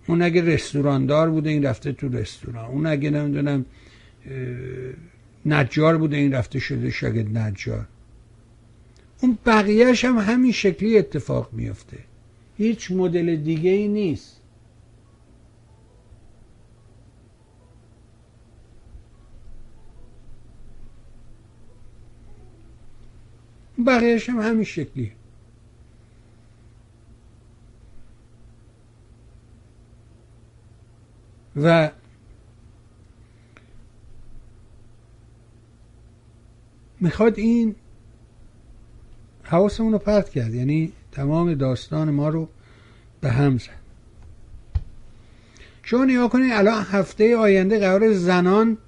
اون 0.07 0.23
اگه 0.23 0.43
رستوراندار 0.43 1.31
بوده 1.31 1.51
این 1.51 1.63
رفته 1.63 1.93
تو 1.93 2.09
رستوران. 2.09 2.65
اون 2.65 2.87
اگه 2.87 3.11
نمی‌دونم 3.11 3.65
نجار 5.47 5.99
بوده 5.99 6.17
این 6.17 6.33
رفته 6.33 6.59
شده 6.59 6.91
شاگرد 6.91 7.39
نجار. 7.39 7.87
اون 9.23 9.39
بقیهش 9.47 10.05
هم 10.05 10.19
همین 10.19 10.53
شکلی 10.53 10.99
اتفاق 10.99 11.53
میفته 11.53 11.99
هیچ 12.59 12.91
مدل 12.91 13.37
دیگه 13.37 13.71
ای 13.71 13.89
نیست 13.89 14.41
بقیهش 23.87 24.29
هم 24.29 24.41
همین 24.41 24.65
شکلی 24.65 25.13
و 31.57 31.91
می‌خواد 37.01 37.39
این 37.39 37.75
حواسمون 39.53 39.93
رو 39.93 39.99
پرت 39.99 40.31
کرد. 40.31 40.55
یعنی 40.55 40.93
تمام 41.13 41.55
داستان 41.55 42.11
ما 42.11 42.29
رو 42.29 42.49
به 43.21 43.31
هم 43.31 43.59
زد. 43.59 43.83
شما 45.83 46.05
نیا 46.05 46.29
کنید 46.29 46.53
الان 46.53 46.87
هفته 46.91 47.37
آینده 47.37 47.79
قرار 47.79 48.13
زنان 48.13 48.79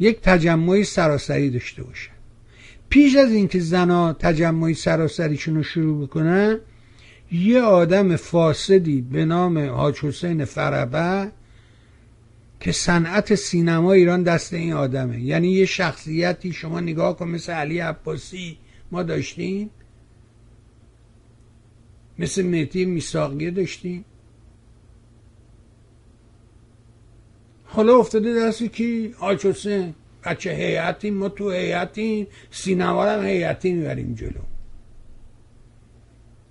یک 0.00 0.20
تجمع 0.20 0.82
سراسری 0.82 1.50
داشته 1.50 1.82
باشن 1.82 2.10
پیش 2.88 3.16
از 3.16 3.32
اینکه 3.32 3.60
زنا 3.60 4.12
تجمع 4.12 4.72
سراسریشون 4.72 5.56
رو 5.56 5.62
شروع 5.62 6.06
بکنن 6.06 6.58
یه 7.32 7.62
آدم 7.62 8.16
فاسدی 8.16 9.00
به 9.00 9.24
نام 9.24 9.58
حاج 9.58 9.98
حسین 9.98 10.44
فربه 10.44 11.30
که 12.60 12.72
صنعت 12.72 13.34
سینما 13.34 13.92
ایران 13.92 14.22
دست 14.22 14.54
این 14.54 14.72
آدمه. 14.72 15.20
یعنی 15.20 15.48
یه 15.48 15.66
شخصیتی 15.66 16.52
شما 16.52 16.80
نگاه 16.80 17.16
کن 17.16 17.28
مثل 17.28 17.52
علی 17.52 17.78
عباسی 17.78 18.58
ما 18.92 19.02
داشتیم 19.02 19.70
مثل 22.18 22.46
مهدی 22.46 22.84
میساقیه 22.84 23.50
داشتیم. 23.50 24.04
حالا 27.64 27.98
افتاده 27.98 28.34
دستی 28.34 28.68
که 28.68 29.14
حاج 29.18 29.46
حسین 29.46 29.94
بچه 30.24 30.50
هیئتی 30.50 31.10
ما 31.10 31.28
تو 31.28 31.50
هیئتی 31.50 32.26
سینما 32.50 33.04
هم 33.04 33.24
هیئتی 33.24 33.72
می‌بریم 33.72 34.14
جلو. 34.14 34.40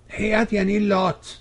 هیئت 0.08 0.52
یعنی 0.52 0.78
لات. 0.78 1.38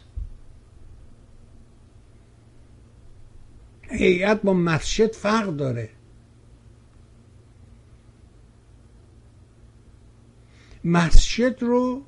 هیئت 3.90 4.42
با 4.42 4.54
مسجد 4.54 5.12
فرق 5.12 5.48
داره. 5.56 5.90
مسجد 10.86 11.64
رو 11.64 12.02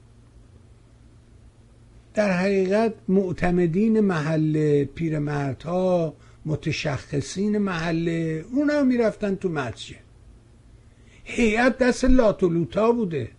در 2.14 2.32
حقیقت 2.32 2.94
معتمدین 3.08 4.00
محله 4.00 4.86
پیرمردها 4.86 6.14
متشخصین 6.46 7.58
محله 7.58 8.46
اونا 8.52 8.84
می‌رفتن 8.84 9.36
تو 9.36 9.50
مسجد. 9.50 9.96
هیئت 11.24 11.78
دست 11.78 12.06
لاتولوتا 12.06 12.92
بوده. 12.92 13.32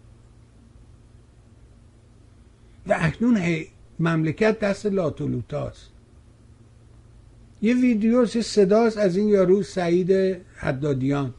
و 2.86 2.96
اکنون 3.00 3.64
مملکت 4.00 4.58
دست 4.58 4.86
لاتولوتاست. 4.86 5.90
یه 7.62 7.74
ویدیو 7.74 8.26
صداست 8.26 8.98
از 8.98 9.16
این 9.16 9.28
یارو 9.28 9.62
سعید 9.62 10.12
حدادیان. 10.56 11.34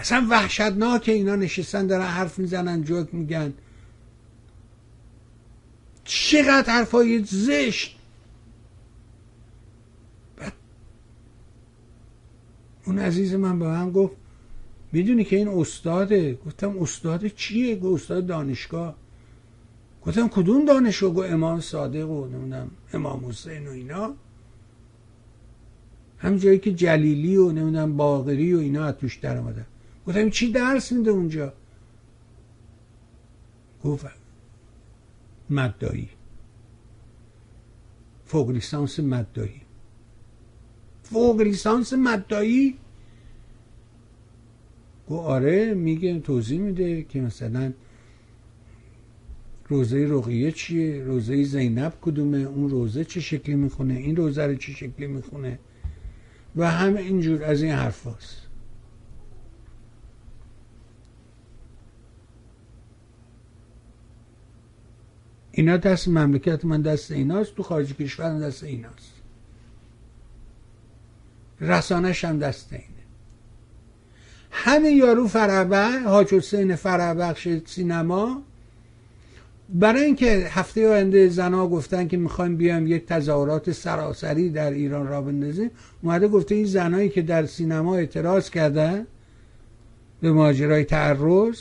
اصلا 0.00 0.26
وحشتناک 0.30 1.08
اینا 1.08 1.36
نشستن 1.36 1.86
دارن 1.86 2.06
حرف 2.06 2.38
می‌زنن 2.38 2.82
جوک 2.82 3.14
میگن. 3.14 3.52
چقدر 6.04 6.72
حرفای 6.72 7.24
زشت. 7.24 7.98
اون 12.84 12.98
عزیز 12.98 13.34
من 13.34 13.58
به 13.58 13.66
من 13.66 13.90
گفت 13.90 14.16
می‌دونی 14.92 15.24
که 15.24 15.36
این 15.36 15.48
استاده؟ 15.48 16.38
گفتم 16.46 16.78
استاد 16.78 17.26
چیه؟ 17.26 17.76
گفت 17.76 18.02
استاد 18.02 18.26
دانشگاه. 18.26 18.94
گفتم 20.06 20.28
کدوم 20.28 20.64
دانشگاه؟ 20.64 21.14
گفت 21.14 21.30
امام 21.32 21.60
صادق 21.60 22.10
و 22.10 22.26
نمی‌دونم 22.26 22.70
امام 22.92 23.28
حسین 23.28 23.68
و 23.68 23.70
اینا. 23.70 24.14
هم 26.18 26.36
جایی 26.36 26.58
که 26.58 26.72
جلیلی 26.72 27.36
و 27.36 27.52
نمی‌دونم 27.52 27.96
باغری 27.96 28.54
و 28.54 28.58
اینا 28.58 28.92
توش 28.92 29.16
در 29.16 29.36
آمده 29.36 29.64
گفتم 30.08 30.30
چی 30.30 30.52
درس 30.52 30.92
میده 30.92 31.10
اونجا؟ 31.10 31.52
گفت 33.84 34.06
مدایی 35.50 36.08
فوق 38.24 38.50
لیسانس 38.50 39.00
مدایی 39.00 39.60
فوق 41.02 41.40
لیسانس 41.40 41.92
مدایی 41.92 42.78
گو 45.06 45.16
آره 45.16 45.74
میگه 45.74 46.20
توضیح 46.20 46.60
میده 46.60 47.02
که 47.02 47.20
مثلا 47.20 47.72
روزه 49.68 50.06
رقیه 50.10 50.52
چیه؟ 50.52 51.04
روزه 51.04 51.42
زینب 51.42 51.92
کدومه؟ 52.00 52.38
اون 52.38 52.70
روزه 52.70 53.04
چه 53.04 53.20
شکلی 53.20 53.54
می‌خونه؟ 53.54 53.94
این 53.94 54.16
روزه 54.16 54.46
رو 54.46 54.54
چه 54.54 54.72
شکلی 54.72 55.06
می‌خونه؟ 55.06 55.58
و 56.56 56.70
همه 56.70 57.00
اینجور 57.00 57.44
از 57.44 57.62
این 57.62 57.72
حرف 57.72 58.06
هست. 58.06 58.47
اینا 65.58 65.76
دست 65.76 66.08
مملکت 66.08 66.64
من 66.64 66.82
دست 66.82 67.10
ایناست 67.10 67.54
تو 67.54 67.62
خارج 67.62 67.94
کشور 67.94 68.38
دست 68.38 68.64
ایناست. 68.64 69.12
رسانش 71.60 72.24
هم 72.24 72.38
دست 72.38 72.72
اینه. 72.72 72.84
همین 74.50 74.96
یارو 74.96 75.28
فرابه 75.28 76.00
حاج 76.00 76.34
حسین 76.34 76.76
فرابخش 76.76 77.48
سینما 77.66 78.42
برای 79.68 80.04
اینکه 80.04 80.46
هفته 80.50 80.88
آینده 80.88 81.28
زنها 81.28 81.68
گفتن 81.68 82.08
که 82.08 82.16
می‌خوایم 82.16 82.56
بیام 82.56 82.86
یک 82.86 83.06
تظاهرات 83.06 83.72
سراسری 83.72 84.50
در 84.50 84.70
ایران 84.70 85.06
را 85.06 85.22
بندازیم 85.22 85.70
اومده 86.02 86.28
گفته 86.28 86.54
این 86.54 86.64
زنایی 86.64 87.08
که 87.08 87.22
در 87.22 87.46
سینما 87.46 87.96
اعتراض 87.96 88.50
کردن 88.50 89.06
به 90.20 90.32
ماجرای 90.32 90.84
تعرض 90.84 91.58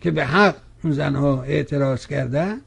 که 0.00 0.10
به 0.10 0.24
حق 0.24 0.56
اون 0.84 0.92
زنها 0.92 1.42
اعتراض 1.42 2.06
کردن؟ 2.06 2.60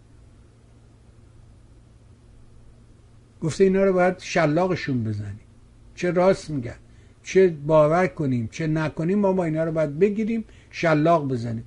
گفته 3.42 3.64
اینا 3.64 3.84
رو 3.84 3.94
باید 3.94 4.20
شلاقشون 4.20 5.04
بزنیم. 5.04 5.40
چه 5.96 6.12
راست 6.12 6.50
میگن؟ 6.50 6.76
چه 7.24 7.48
باور 7.48 8.08
کنیم؟ 8.08 8.50
چه 8.52 8.68
نکنیم؟ 8.68 9.20
ما 9.20 9.34
با 9.34 9.44
اینا 9.44 9.64
رو 9.64 9.72
باید 9.72 10.00
بگیریم 10.00 10.46
شلاق 10.72 11.28
بزنیم. 11.28 11.64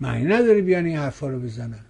معنی 0.00 0.24
نداره 0.24 0.62
بیان 0.62 0.84
این 0.84 0.96
حرفا 0.96 1.28
رو 1.28 1.40
بزنن. 1.40 1.84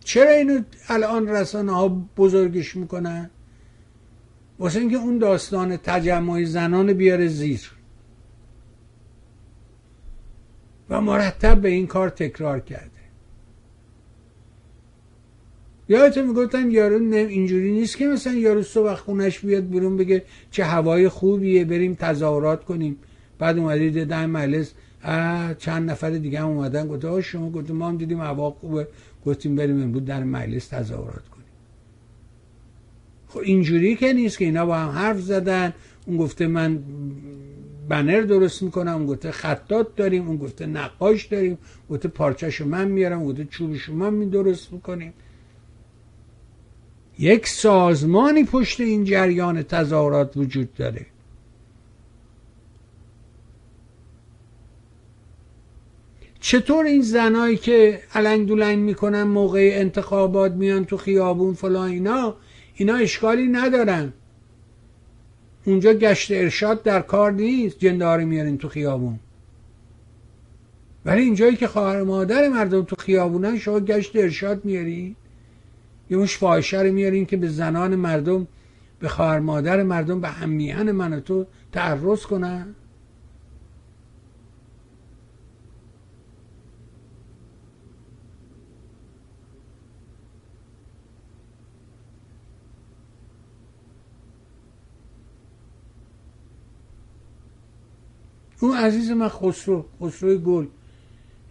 چرا 0.00 0.30
اینو 0.30 0.62
الان 0.88 1.28
رسانه 1.28 1.72
ها 1.72 1.88
بزرگش 2.16 2.76
می‌کنن؟ 2.76 3.30
واسه 4.58 4.78
اینکه 4.78 4.96
اون 4.96 5.18
داستان 5.18 5.76
تجمع 5.76 6.44
زنان 6.44 6.92
بیاره 6.92 7.26
زیر. 7.26 7.75
و 10.90 11.00
مرتب 11.00 11.60
به 11.60 11.68
این 11.68 11.86
کار 11.86 12.08
تکرار 12.08 12.60
کرده. 12.60 12.90
یادتون 15.88 16.26
می‌گفتن 16.26 16.70
یارو 16.70 17.14
اینجوری 17.14 17.72
نیست 17.72 17.96
که 17.96 18.06
مثلا 18.06 18.32
یارو 18.32 18.62
صبح 18.62 18.94
خونش 18.94 19.38
بیاد 19.38 19.68
بیرون 19.68 19.96
بگه 19.96 20.24
چه 20.50 20.64
هوای 20.64 21.08
خوبیه 21.08 21.64
بریم 21.64 21.94
تظاهرات 21.94 22.64
کنیم. 22.64 22.96
بعد 23.38 23.58
اومدید 23.58 24.04
ده 24.04 24.26
مجلس 24.26 24.72
چند 25.58 25.90
نفر 25.90 26.10
دیگه 26.10 26.40
هم 26.40 26.46
اومدن. 26.46 26.88
گفته 26.88 27.22
شما 27.22 27.50
گفته 27.50 27.72
ما 27.72 27.88
هم 27.88 27.96
دیدیم 27.96 28.20
هوا 28.20 28.50
خوبه. 28.50 28.88
گفتیم 29.26 29.56
بریم 29.56 29.82
امروز 29.82 30.04
در 30.04 30.24
مجلس 30.24 30.68
تظاهرات 30.68 31.28
کنیم. 31.28 31.46
خب 33.28 33.38
اینجوری 33.38 33.96
که 33.96 34.12
نیست 34.12 34.38
که 34.38 34.44
اینا 34.44 34.66
با 34.66 34.76
هم 34.76 34.88
حرف 34.88 35.20
زدن. 35.20 35.74
اون 36.06 36.16
گفته 36.16 36.46
من 36.46 36.82
بنر 37.88 38.20
درست 38.20 38.62
می‌کنم 38.62 39.06
گفته 39.06 39.30
خطات 39.30 39.96
داریم 39.96 40.28
اون 40.28 40.36
گفته 40.36 40.66
نقاش 40.66 41.26
داریم 41.26 41.58
گفته 41.90 42.08
پارچهشو 42.08 42.64
من 42.64 42.88
میارم 42.88 43.24
گفته 43.24 43.44
چوبشو 43.44 43.92
من 43.92 44.14
می 44.14 44.26
درست 44.26 44.72
می‌کنیم. 44.72 45.14
یک 47.18 47.48
سازمانی 47.48 48.44
پشت 48.44 48.80
این 48.80 49.04
جریان 49.04 49.62
تظاهرات 49.62 50.36
وجود 50.36 50.74
داره. 50.74 51.06
چطور 56.40 56.84
این 56.84 57.02
زنایی 57.02 57.56
که 57.56 58.00
علنگ 58.14 58.48
دولنگ 58.48 58.78
می‌کنن 58.78 59.22
موقع 59.22 59.70
انتخابات 59.72 60.52
میان 60.52 60.84
تو 60.84 60.96
خیابون 60.96 61.54
فلان 61.54 61.90
اینا 61.90 62.34
اینا 62.74 62.94
اشکالی 62.94 63.46
ندارن. 63.46 64.12
اونجا 65.66 65.92
گشت 65.92 66.30
ارشاد 66.30 66.82
در 66.82 67.00
کار 67.00 67.32
نیست 67.32 67.78
جنداری 67.78 68.24
میارین 68.24 68.58
تو 68.58 68.68
خیابون. 68.68 69.18
ولی 71.04 71.22
اینجایی 71.22 71.56
که 71.56 71.66
خواهر 71.66 72.02
مادر 72.02 72.48
مردم 72.48 72.82
تو 72.82 72.96
خیابونن 72.96 73.58
شما 73.58 73.80
گشت 73.80 74.16
ارشاد 74.16 74.64
میارین؟ 74.64 75.16
یه 76.10 76.16
مش 76.16 76.36
فاحشه 76.36 76.82
رو 76.82 76.92
میارین 76.92 77.26
که 77.26 77.36
به 77.36 77.48
زنان 77.48 77.96
مردم 77.96 78.46
به 79.00 79.08
خواهر 79.08 79.38
مادر 79.38 79.82
مردم 79.82 80.20
به 80.20 80.28
همیهن 80.28 80.92
من 80.92 81.12
و 81.12 81.20
تو 81.20 81.46
تعرض 81.72 82.22
کنن؟ 82.22 82.74
اون 98.60 98.76
عزیز 98.76 99.10
من 99.10 99.28
خسرو 99.28 99.84
خسرو 100.02 100.38
گل. 100.38 100.66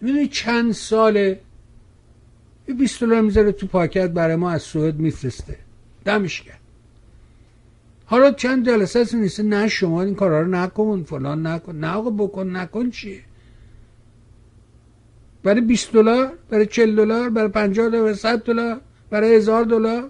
می‌دونی 0.01 0.27
چند 0.27 0.71
ساله 0.71 1.39
یه 2.67 2.75
20 2.75 3.01
دلار 3.01 3.21
می‌ذاره 3.21 3.51
تو 3.51 3.67
پاکت 3.67 4.09
برای 4.09 4.35
ما 4.35 4.51
از 4.51 4.61
سوئد 4.61 4.95
میفرسته. 4.95 5.57
دمش 6.05 6.41
کرد 6.41 6.59
حالا 8.05 8.31
چند 8.31 8.65
جلسه 8.65 9.01
هست 9.01 9.15
نیسته 9.15 9.43
نه 9.43 9.67
شما 9.67 10.01
این 10.01 10.15
کارا 10.15 10.41
رو 10.41 10.47
نکن 10.47 11.03
فلان 11.03 11.47
نکن. 11.47 11.75
نه 11.75 11.87
آقا 11.87 12.09
بکن 12.09 12.49
نکن 12.49 12.89
چیه 12.89 13.21
برای 15.43 15.61
20 15.61 15.91
دلار 15.93 16.33
برای 16.49 16.65
40 16.65 16.95
دلار 16.95 17.29
برای 17.29 17.47
50 17.47 17.89
دلار 17.89 18.01
برای 18.01 18.15
100 18.15 18.43
دلار 18.43 18.81
برای 19.09 19.35
1000 19.35 19.63
دلار. 19.63 20.09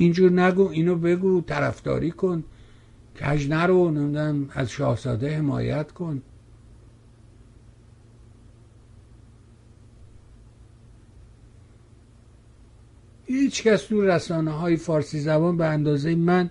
اینجور 0.00 0.32
نگو 0.32 0.68
اینو 0.68 0.96
بگو 0.96 1.40
طرفداری 1.40 2.10
کن 2.10 2.44
کج 3.20 3.48
نرو 3.48 3.90
نمی‌دونم 3.90 4.48
از 4.52 4.70
شاهزاده 4.70 5.36
حمایت 5.36 5.92
کن. 5.92 6.22
هیچ 13.26 13.62
کس 13.62 13.82
تو 13.82 14.02
رسانه 14.02 14.50
های 14.50 14.76
فارسی 14.76 15.20
زبان 15.20 15.56
به 15.56 15.66
اندازه 15.66 16.14
من 16.14 16.50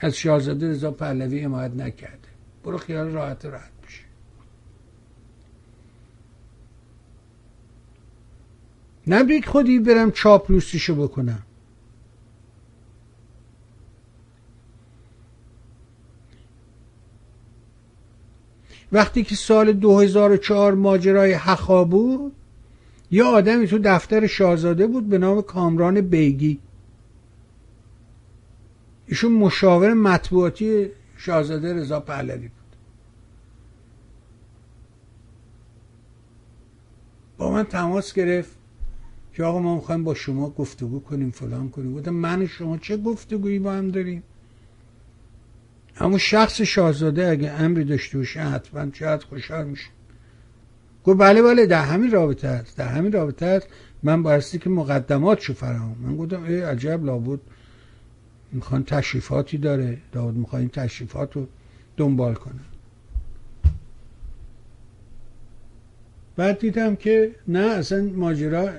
از 0.00 0.16
شاهزاده 0.16 0.70
رضا 0.70 0.90
پهلوی 0.90 1.40
حمایت 1.40 1.74
نکرده. 1.76 2.28
برو 2.64 2.78
خیال 2.78 3.08
راحت 3.08 3.44
راحت 3.44 3.72
بشه 3.86 4.04
نبید 9.06 9.44
خودی 9.46 9.78
برم 9.78 10.10
چاپلوسیشو 10.10 10.94
بکنم. 10.94 11.42
وقتی 18.94 19.24
که 19.24 19.34
سال 19.34 19.72
2004 19.72 20.74
ماجرای 20.74 21.32
حخا 21.32 21.84
بود 21.84 22.32
یه 23.10 23.24
آدمی 23.24 23.66
تو 23.66 23.78
دفتر 23.78 24.26
شاهزاده 24.26 24.86
بود 24.86 25.08
به 25.08 25.18
نام 25.18 25.42
کامران 25.42 26.00
بیگی. 26.00 26.58
ایشون 29.06 29.32
مشاور 29.32 29.94
مطبوعاتی 29.94 30.90
شاهزاده 31.16 31.74
رضا 31.74 32.00
پهلوی 32.00 32.48
بود. 32.48 32.76
با 37.38 37.50
من 37.50 37.64
تماس 37.64 38.14
گرفت 38.14 38.56
که 39.32 39.44
آقا 39.44 39.58
ما 39.58 39.74
می‌خوایم 39.74 40.04
با 40.04 40.14
شما 40.14 40.50
گفتگو 40.50 41.00
کنیم 41.00 41.30
فلان 41.30 41.70
کنیم. 41.70 41.94
گفتم 41.94 42.14
من 42.14 42.46
شما 42.46 42.78
چه 42.78 42.96
گفتگویی 42.96 43.58
با 43.58 43.72
هم 43.72 43.90
داریم؟ 43.90 44.22
همون 45.94 46.18
شخص 46.18 46.60
شاهزاده 46.60 47.28
اگه 47.28 47.50
امری 47.50 47.84
داشته 47.84 48.18
باشه 48.18 48.40
حتما 48.40 48.86
شاید 48.92 49.22
خوشحال 49.22 49.64
میشه. 49.64 49.86
گفت 51.04 51.18
بله 51.18 51.42
بله 51.42 51.66
در 51.66 51.84
همین 51.84 52.10
رابطه 52.10 52.48
است 52.48 52.76
در 52.76 52.88
همین 52.88 53.12
رابطه 53.12 53.46
است. 53.46 53.66
من 54.02 54.22
بایستی 54.22 54.58
که 54.58 54.70
مقدمات 54.70 55.40
شو 55.40 55.54
فراهم. 55.54 55.96
من 56.00 56.16
گفتم 56.16 56.42
ای 56.42 56.60
عجب 56.60 57.04
لابد 57.04 57.40
می‌خوان 58.52 58.84
تشریفاتی 58.84 59.58
داره. 59.58 59.98
داود 60.12 60.36
می‌خوان 60.36 60.60
این 60.60 60.70
تشریفات 60.70 61.36
رو 61.36 61.46
دنبال 61.96 62.34
کنه 62.34 62.60
بعد 66.36 66.58
دیدم 66.58 66.96
که 66.96 67.34
نه 67.48 67.58
اصلا 67.58 68.02
ماجرا 68.02 68.70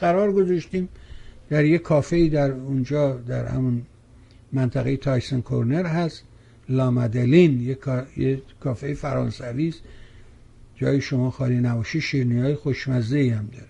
قرار 0.00 0.32
گذاشتیم 0.32 0.88
در 1.48 1.64
یه 1.64 1.78
کافه 1.78 2.28
در 2.28 2.50
اونجا 2.50 3.12
در 3.12 3.46
همون 3.46 3.82
منطقه 4.52 4.96
تایسن 4.96 5.40
کورنر 5.40 5.86
هست. 5.86 6.24
لامدلین 6.70 7.60
یه, 8.16 8.42
کافه 8.60 8.94
فرانسوی 8.94 9.68
است. 9.68 9.80
جای 10.76 11.00
شما 11.00 11.30
خالی 11.30 11.56
نباشی 11.56 12.00
شیرنی 12.00 12.40
های 12.40 12.54
خوشمزه 12.54 13.18
ای 13.18 13.28
هم 13.28 13.48
داره. 13.52 13.66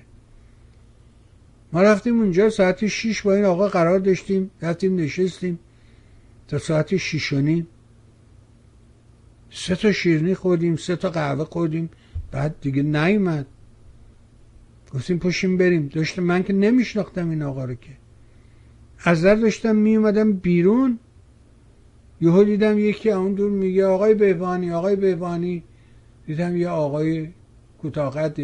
ما 1.72 1.82
رفتیم 1.82 2.20
اونجا 2.20 2.50
ساعت 2.50 2.86
6 2.86 3.22
با 3.22 3.34
این 3.34 3.44
آقا 3.44 3.68
قرار 3.68 3.98
داشتیم 3.98 4.50
رفتیم 4.62 4.96
نشستیم 4.96 5.58
تا 6.48 6.58
ساعت 6.58 6.96
6 6.96 7.32
و 7.32 7.40
نیم. 7.40 7.66
سه 9.50 9.76
تا 9.76 9.92
شیرنی 9.92 10.34
خوردیم 10.34 10.76
سه 10.76 10.96
تا 10.96 11.10
قهوه 11.10 11.44
خوردیم. 11.44 11.90
بعد 12.30 12.54
دیگه 12.60 12.82
نیومد. 12.82 13.46
گفتیم 14.94 15.18
پشیم 15.18 15.56
بریم. 15.56 15.88
داشتم 15.88 16.22
من 16.22 16.42
که 16.42 16.52
نمیشناختم 16.52 17.30
این 17.30 17.42
آقا 17.42 17.64
رو 17.64 17.74
که. 17.74 17.90
از 19.04 19.22
در 19.22 19.34
داشتم 19.34 19.76
می 19.76 19.96
اومدم 19.96 20.32
بیرون. 20.32 20.98
یهو 22.20 22.44
دیدم 22.44 22.78
یکی 22.78 23.10
اون 23.10 23.34
دور 23.34 23.50
میگه 23.50 23.86
آقای 23.86 24.14
بهبانی 24.14 24.72
آقای 24.72 24.96
بهبانی. 24.96 25.62
دیدم 26.26 26.56
یه 26.56 26.68
آقای 26.68 27.28
کوتاقت 27.82 28.38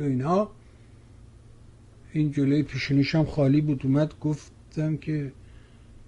و 0.00 0.02
اینها 0.02 0.50
این 2.12 2.32
جلوی 2.32 2.62
پیشونیشم 2.62 3.24
خالی 3.24 3.60
بود. 3.60 3.80
اومد 3.84 4.14
گفتم 4.20 4.96
که 4.96 5.32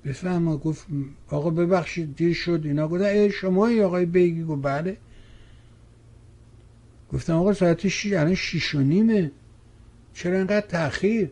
بفهم 0.05 0.57
گفت 0.57 0.87
آقا 1.29 1.51
ببخشید 1.51 2.17
دیر 2.17 2.35
شد. 2.35 2.61
اینا 2.65 2.89
گفتن 2.89 3.05
ای 3.05 3.31
شما 3.31 3.67
ای 3.67 3.83
آقای 3.83 4.07
بیگی. 4.07 4.45
گفت 4.45 4.63
بله. 4.63 4.97
گفتم 7.13 7.37
آقا 7.37 7.53
ساعت 7.53 7.89
شیش 7.89 8.13
الان 8.13 8.35
شیش 8.35 8.75
و 8.75 8.81
نیمه. 8.81 9.31
چرا 10.15 10.39
انقدر 10.39 10.67
تاخیر 10.67 11.31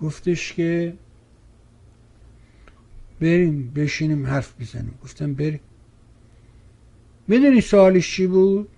گفتش 0.00 0.52
که 0.52 0.94
بریم 3.20 3.72
بشینیم 3.76 4.26
حرف 4.26 4.60
بزنیم. 4.60 4.94
گفتم 5.02 5.34
بریم. 5.34 5.60
می‌دونی 7.28 7.60
سوالش 7.60 8.16
چی 8.16 8.26
بود؟ 8.26 8.68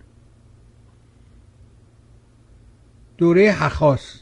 دوره 3.18 3.50
حخاس. 3.50 4.20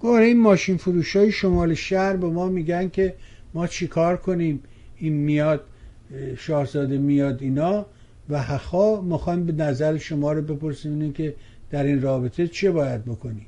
گوره 0.00 0.24
این 0.24 0.40
ماشین 0.40 0.76
فروش 0.76 1.16
های 1.16 1.32
شمال 1.32 1.74
شهر 1.74 2.16
به 2.16 2.30
ما 2.30 2.48
میگن 2.48 2.88
که 2.88 3.14
ما 3.54 3.66
چیکار 3.66 4.16
کنیم؟ 4.16 4.62
این 4.96 5.12
میاد 5.12 5.64
شاهزاده 6.36 6.98
میاد 6.98 7.42
اینا 7.42 7.86
و 8.28 8.42
حخا 8.42 9.00
می‌خوایم 9.00 9.46
به 9.46 9.52
نظر 9.52 9.98
شما 9.98 10.32
رو 10.32 10.42
بپرسیم 10.42 11.12
که 11.12 11.34
در 11.70 11.84
این 11.84 12.02
رابطه 12.02 12.48
چه 12.48 12.70
باید 12.70 13.04
بکنیم؟ 13.04 13.46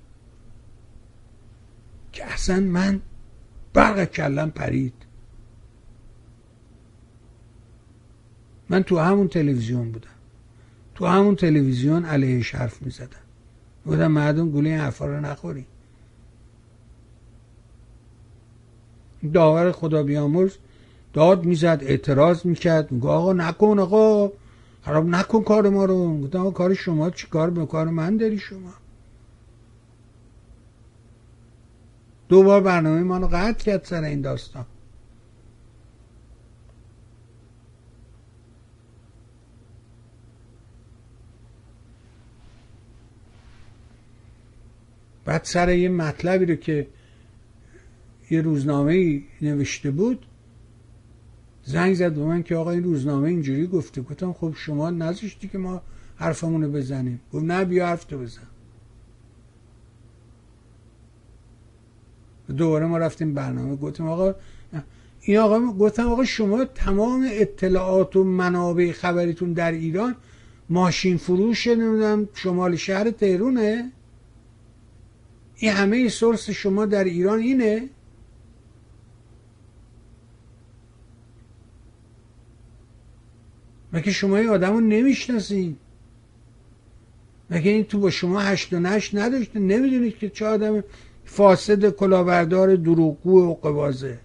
که 2.13 2.25
اصلا 2.33 2.61
من 2.61 3.01
برق 3.73 4.05
کلم 4.05 4.51
پرید. 4.51 4.95
من 8.69 8.83
تو 8.83 8.99
همون 8.99 9.29
تلویزیون 9.29 9.93
بودم. 9.93 10.09
تو 10.95 11.07
همون 11.07 11.37
تلویزیون 11.37 12.05
علیهش 12.05 12.55
حرف 12.55 12.83
می 12.83 12.91
زدم 12.91 13.21
بودم 13.85 14.13
مردم 14.13 14.51
گوله 14.51 14.71
این 14.71 14.91
رو 15.01 15.21
نخوری 15.21 15.67
داور 19.33 19.73
خدا 19.73 20.03
بیامرز 20.03 20.57
داد 21.13 21.45
می‌زد 21.45 21.79
اعتراض 21.83 22.47
می‌کرد. 22.47 22.93
میگه 22.93 23.09
آقا 23.09 23.33
نکن 23.33 23.79
آقا. 23.79 24.33
خراب 24.83 25.07
نکن 25.07 25.43
کار 25.43 25.69
ما 25.69 25.85
رو. 25.85 26.21
گفتم 26.21 26.51
کار 26.51 26.75
شما 26.75 27.11
چی؟ 27.11 27.27
کار 27.27 27.51
به 27.51 27.67
کار 27.67 27.89
من 27.89 28.17
داری 28.17 28.39
شما. 28.39 28.73
دو 32.31 32.43
بار 32.43 32.61
برنامه 32.61 33.03
ما 33.03 33.19
رو 33.19 33.29
قطع 33.29 33.65
کرد 33.65 33.85
سر 33.85 34.05
این 34.05 34.21
داستان. 34.21 34.67
بعد 45.25 45.45
سر 45.45 45.75
یه 45.75 45.89
مطلبی 45.89 46.47
رو 46.47 46.55
که 46.55 46.87
یه 48.31 48.41
روزنامه 48.41 49.23
نوشته 49.43 49.91
بود 49.91 50.27
زنگ 51.65 51.95
زد 51.95 52.15
به 52.15 52.25
من 52.25 52.43
که 52.43 52.57
آقا 52.57 52.71
این 52.71 52.85
روزنامه 52.85 53.29
اینجوری 53.29 53.67
گفته. 53.67 54.03
گفتم 54.03 54.33
خب 54.33 54.55
شما 54.57 54.91
نذاشتی 54.91 55.49
که 55.49 55.59
ما 55.59 55.83
حرفمون 56.17 56.63
رو 56.63 56.73
بزنیم؟ 56.73 57.21
گفت 57.33 57.45
نه 57.45 57.65
بیا 57.65 57.87
حرف 57.87 58.05
تو 58.05 58.19
بزن. 58.19 58.50
دوباره 62.57 62.87
ما 62.87 62.99
رفتیم 62.99 63.35
برنامه. 63.35 63.77
گفتیم 63.77 64.09
آقا 64.09 64.35
این 65.21 65.39
آقا 65.39 65.61
گفتم 65.61 66.07
آقا 66.07 66.25
شما 66.25 66.65
تمام 66.65 67.29
اطلاعات 67.31 68.17
و 68.17 68.25
منابع 68.25 68.93
خبریتون 68.93 69.53
در 69.53 69.73
ایران 69.73 70.17
ماشین 70.69 71.17
فروش 71.17 71.67
نمی‌دونم 71.67 72.29
شمال 72.35 72.77
شهر 72.77 73.11
تهرونه 73.11 73.93
این 75.57 75.73
همه 75.73 76.09
سورس 76.09 76.51
شما 76.51 76.87
در 76.87 77.05
ایران 77.05 77.39
اینه؟ 77.39 77.89
مگه 83.93 84.13
شما 84.13 84.37
این 84.37 84.49
آدم 84.49 84.73
رو 84.73 84.81
نمی‌شناسید 84.81 85.77
مگه 87.51 87.71
این 87.71 87.85
تو 87.85 87.99
با 87.99 88.11
شما 88.11 88.41
هشت 88.41 88.73
و 88.73 88.81
نشت 88.81 89.15
نداشته 89.15 89.59
نمی‌دونید 89.59 90.19
که 90.19 90.29
چه 90.29 90.47
آدم 90.47 90.85
فاسد 91.25 91.91
کلاوردار 91.91 92.77
دروغگو 92.77 93.47
و 93.47 93.55
قوازه 93.55 94.19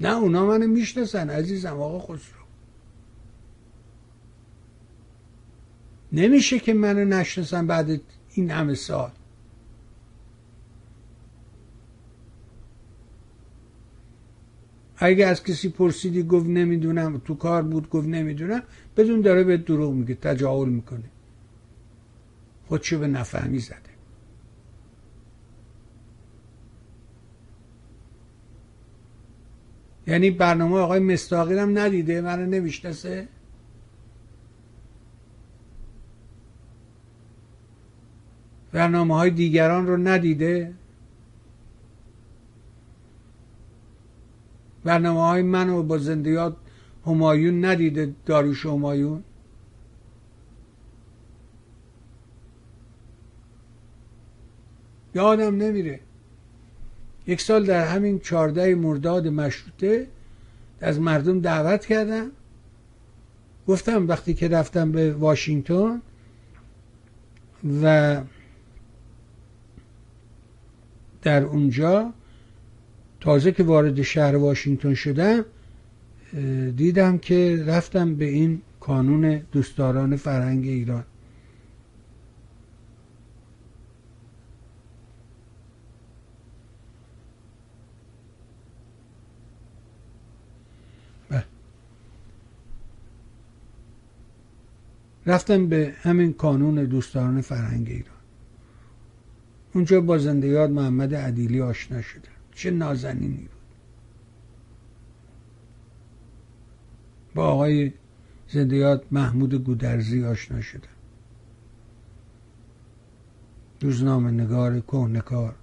نه 0.00 0.16
اونا 0.16 0.46
منو 0.46 0.66
می‌شناسن 0.66 1.30
عزیزم 1.30 1.80
آقا 1.80 1.98
خسرو. 1.98 2.44
نمیشه 6.12 6.58
که 6.58 6.74
منو 6.74 7.04
نشناسن 7.04 7.66
بعد 7.66 8.00
این 8.34 8.50
همه 8.50 8.74
سال. 8.74 9.10
اگه 14.96 15.26
از 15.26 15.44
کسی 15.44 15.68
پرسیدی 15.68 16.22
گفت 16.22 16.46
نمی‌دونم 16.46 17.22
تو 17.24 17.34
کار 17.34 17.62
بود 17.62 17.90
گفت 17.90 18.08
نمی‌دونم 18.08 18.62
بدون 18.96 19.20
داره 19.20 19.44
به 19.44 19.56
دروغ 19.56 19.94
میگه 19.94 20.14
تجاهل 20.14 20.68
می‌کنه. 20.68 21.10
خودشو 22.66 22.98
به 22.98 23.06
نفهمی 23.06 23.58
زده. 23.58 23.78
یعنی 30.06 30.30
برنامه 30.30 30.76
آقای 30.76 31.00
مستاقی 31.00 31.58
هم 31.58 31.78
ندیده 31.78 32.20
من 32.20 32.46
نمی‌شناسه 32.46 33.28
برنامه 38.72 39.14
های 39.14 39.30
دیگران 39.30 39.86
رو 39.86 39.96
ندیده؟ 39.96 40.72
برنامه 44.84 45.20
های 45.20 45.42
من 45.42 45.68
و 45.68 45.82
با 45.82 45.98
زندیات 45.98 46.56
همایون 47.06 47.64
ندیده 47.64 48.14
داروش 48.26 48.66
همایون؟ 48.66 49.24
یادم 55.14 55.56
نمیره. 55.56 56.00
یک 57.26 57.40
سال 57.40 57.64
در 57.64 57.86
همین 57.86 58.18
چارده 58.18 58.74
مرداد 58.74 59.28
مشروطه 59.28 60.06
از 60.80 61.00
مردم 61.00 61.40
دعوت 61.40 61.86
کردم. 61.86 62.30
گفتم 63.68 64.08
وقتی 64.08 64.34
که 64.34 64.48
رفتم 64.48 64.92
به 64.92 65.12
واشنگتن 65.12 66.02
و 67.82 68.20
در 71.22 71.42
اونجا 71.44 72.12
تازه 73.24 73.52
که 73.52 73.62
وارد 73.62 74.02
شهر 74.02 74.36
واشنگتن 74.36 74.94
شدم 74.94 75.44
دیدم 76.76 77.18
که 77.18 77.64
رفتم 77.66 78.14
به 78.14 78.24
این 78.24 78.62
کانون 78.80 79.36
دوستداران 79.52 80.16
فرهنگ 80.16 80.66
ایران. 80.66 81.04
بله. 91.28 91.44
رفتم 95.26 95.66
به 95.66 95.94
همین 96.02 96.32
کانون 96.32 96.84
دوستداران 96.84 97.40
فرهنگ 97.40 97.88
ایران. 97.88 98.14
اونجا 99.74 100.00
با 100.00 100.18
زندگیات 100.18 100.70
محمد 100.70 101.14
عدیلی 101.14 101.60
آشنا 101.60 102.02
شدم. 102.02 102.33
چه 102.54 102.70
نازنینی 102.70 103.36
بود. 103.36 103.50
با 107.34 107.46
آقای 107.46 107.92
زندیات 108.48 109.04
محمود 109.10 109.54
گودرزی 109.54 110.24
آشنا 110.24 110.60
شدم. 110.60 110.88
روزنامه 113.80 114.30
نگار 114.30 114.80
کهنکار 114.80 115.54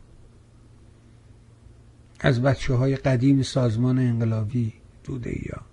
از 2.19 2.41
بچه 2.41 2.73
های 2.73 2.95
قدیم 2.95 3.41
سازمان 3.41 3.99
انقلابی 3.99 4.73
دوده 5.03 5.47
یا 5.47 5.70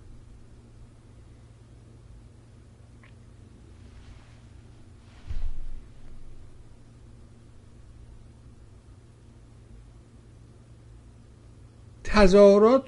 تظاهرات 12.09 12.83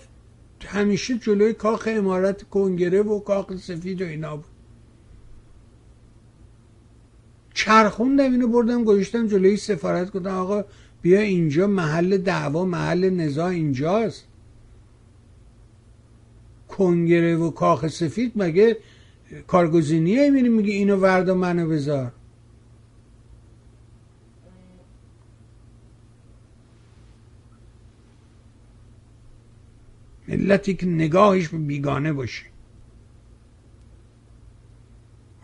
همیشه 0.65 1.17
جلوی 1.17 1.53
کاخ 1.53 1.88
امارت 1.91 2.43
کنگره 2.43 3.01
و 3.01 3.19
کاخ 3.19 3.55
سفید 3.55 4.01
و 4.01 4.05
اینا 4.05 4.36
بود. 4.36 4.45
چرخوندم 7.53 8.32
اینو 8.32 8.47
بردم 8.47 8.84
گذاشتم 8.84 9.28
جلوی 9.28 9.57
سفارت 9.57 10.11
گفتم 10.11 10.30
آقا 10.30 10.63
بیا 11.01 11.19
اینجا 11.19 11.67
محل 11.67 12.17
دعوا 12.17 12.65
محل 12.65 13.09
نزاع 13.09 13.45
اینجاست. 13.45 14.28
کنگره 16.67 17.36
و 17.36 17.51
کاخ 17.51 17.88
سفید 17.88 18.32
مگه 18.36 18.78
کارگزینیه؟ 19.47 20.30
میری 20.30 20.49
میگه 20.49 20.74
اینو 20.74 20.95
ورد 20.95 21.30
منو 21.30 21.69
بذار. 21.69 22.11
ملتی 30.32 30.73
که 30.73 30.86
نگاهش 30.86 31.47
به 31.47 31.57
بیگانه 31.57 32.13
باشه. 32.13 32.45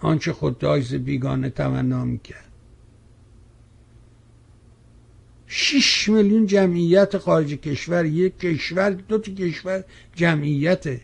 آنچه 0.02 0.34
خود 0.34 0.58
دایز 0.58 0.94
بیگانه 0.94 1.50
تمنا 1.50 2.06
می‌کرد. 2.06 2.52
شیش 5.48 6.10
میلیون 6.10 6.46
جمعیت 6.46 7.18
خارج 7.18 7.54
کشور 7.54 8.06
یک 8.06 8.40
کشور 8.40 8.90
دو 8.90 9.18
تا 9.18 9.32
کشور 9.32 9.84
جمعیته. 10.16 11.02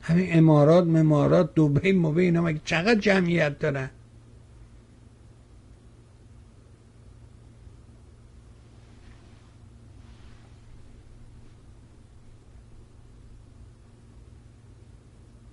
همین 0.00 0.26
امارات 0.30 0.86
ممارات 0.86 1.54
دوبه 1.54 1.92
موبه 1.92 2.22
اینا 2.22 2.42
مگه 2.42 2.60
چقدر 2.64 3.00
جمعیت 3.00 3.58
دارن؟ 3.58 3.90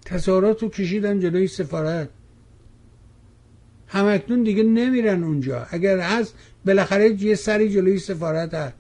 تظاهرات 0.09 0.63
رو 0.63 0.69
کشیدن 0.69 1.19
جلوی 1.19 1.47
سفارت. 1.47 2.09
همکنون 3.87 4.43
دیگه 4.43 4.63
نمیرن 4.63 5.23
اونجا. 5.23 5.67
اگر 5.69 5.99
هست 5.99 6.35
بالاخره 6.65 7.23
یه 7.23 7.35
سری 7.35 7.69
جلوی 7.69 7.99
سفارت 7.99 8.53
هست. 8.53 8.75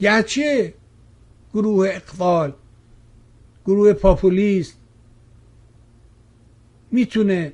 گرچه 0.00 0.74
گروه 1.54 1.88
اقفال 1.88 2.54
گروه 3.66 3.92
پاپولیست 3.92 4.78
می‌تونه 6.90 7.52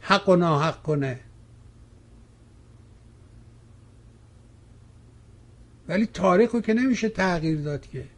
حق 0.00 0.28
و 0.28 0.36
ناحق 0.36 0.82
کنه. 0.82 1.20
ولی 5.88 6.06
تاریخ 6.06 6.54
رو 6.54 6.60
که 6.60 6.74
نمیشه 6.74 7.08
تغییر 7.08 7.60
داد 7.60 7.86
که. 7.86 8.13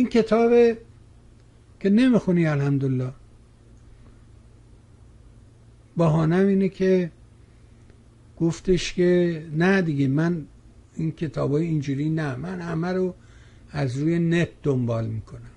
این 0.00 0.08
کتاب 0.08 0.50
که 1.80 1.90
نمی‌خونی 1.90 2.46
الحمدلله. 2.46 3.12
بهانم 5.96 6.46
اینه 6.46 6.68
که 6.68 7.10
گفتش 8.38 8.92
که 8.92 9.42
نه 9.52 9.82
دیگه 9.82 10.08
من 10.08 10.46
این 10.94 11.12
کتاب 11.12 11.52
های 11.52 11.66
اینجوری 11.66 12.10
نه 12.10 12.36
من 12.36 12.60
همه 12.60 12.92
رو 12.92 13.14
از 13.70 13.98
روی 13.98 14.18
نت 14.18 14.48
دنبال 14.62 15.06
می‌کنم. 15.06 15.50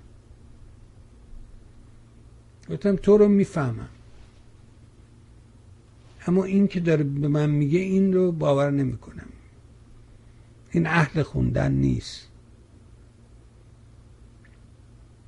گفتم 2.70 2.96
تو 2.96 3.18
رو 3.18 3.28
می‌فهمم. 3.28 3.88
اما 6.26 6.44
این 6.44 6.68
که 6.68 6.80
داره 6.80 7.04
به 7.04 7.28
من 7.28 7.50
میگه 7.50 7.78
این 7.78 8.12
رو 8.12 8.32
باور 8.32 8.70
نمی‌کنم. 8.70 9.28
این 10.70 10.86
اهل 10.86 11.22
خوندن 11.22 11.72
نیست. 11.72 12.33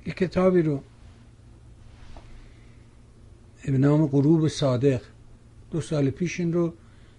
یه 0.07 0.13
کتابی 0.13 0.61
رو 0.61 0.83
به 3.65 3.77
نام 3.77 4.07
غروب 4.07 4.47
صادق. 4.47 5.01
دو 5.71 5.81
سال 5.81 6.09
پیش 6.09 6.39
این 6.39 6.53
رو 6.53 6.73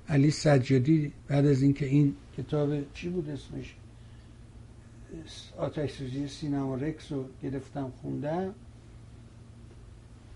علی 0.09 0.31
سجادی 0.31 1.13
بعد 1.29 1.47
از 1.47 1.63
اینکه 1.63 1.87
این 1.87 2.15
کتاب 2.39 2.93
چی 2.93 3.09
بود 3.09 3.31
اسمش؟ 3.31 3.75
آتش 5.59 5.93
سوزی 5.93 6.29
سینما 6.29 6.75
رکس 6.75 7.13
رو 7.13 7.25
گرفتم 7.43 7.93
خوندم. 8.03 8.55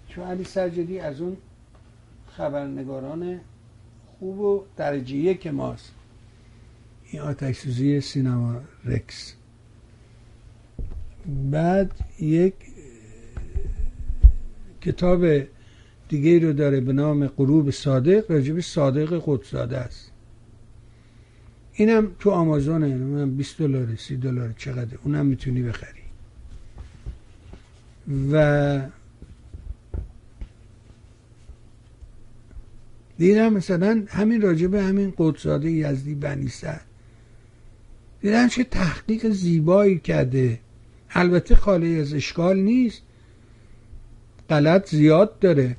چون 0.09 0.25
علی 0.25 0.45
سجادی 0.45 0.99
از 0.99 1.21
اون 1.21 1.37
خبرنگاران 2.27 3.41
خوب 4.07 4.41
و 4.41 4.65
درجه 4.77 5.17
یک 5.17 5.47
ماست. 5.47 5.93
این 7.05 7.23
آتش 7.23 7.57
سوزی 7.57 8.01
سینما 8.01 8.61
رکس. 8.85 9.35
بعد 11.27 11.93
یک 12.21 12.55
کتاب 14.81 15.27
دیگه 16.09 16.39
رو 16.39 16.53
داره 16.53 16.81
به 16.81 16.93
نام 16.93 17.27
غروب 17.27 17.71
صادق 17.71 18.31
راجب 18.31 18.61
صادق 18.61 19.23
قدساده 19.27 19.79
است. 19.79 20.11
اینم 21.73 22.09
تو 22.19 22.31
آمازونه 22.31 23.27
20 23.27 23.59
دلار 23.59 23.97
30 23.97 24.17
دلار 24.17 24.55
چقدر؟ 24.59 24.99
اونم 25.05 25.27
می‌تونی 25.27 25.63
بخری. 25.63 26.03
و 28.33 28.81
دیدم 33.19 33.53
مثلا 33.53 34.05
همین 34.09 34.41
راجب 34.41 34.75
همین 34.75 35.15
قدساده 35.19 35.71
یزدی 35.71 36.15
بنیسر 36.15 36.81
دیدم 38.21 38.49
چه 38.49 38.65
تحقیق 38.65 39.29
زیبایی 39.29 39.99
کرده. 39.99 40.59
البته 41.15 41.55
خالی 41.57 42.01
از 42.01 42.15
اشکال 42.15 42.57
نیست. 42.59 43.03
غلط 44.51 44.91
زیاد 44.91 45.39
داره. 45.39 45.77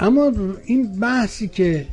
اما 0.00 0.32
این 0.64 1.00
بحثی 1.00 1.48
که 1.48 1.86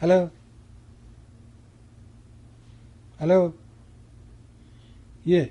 هلو 0.00 0.28
هلو 3.20 3.52
یه 5.26 5.50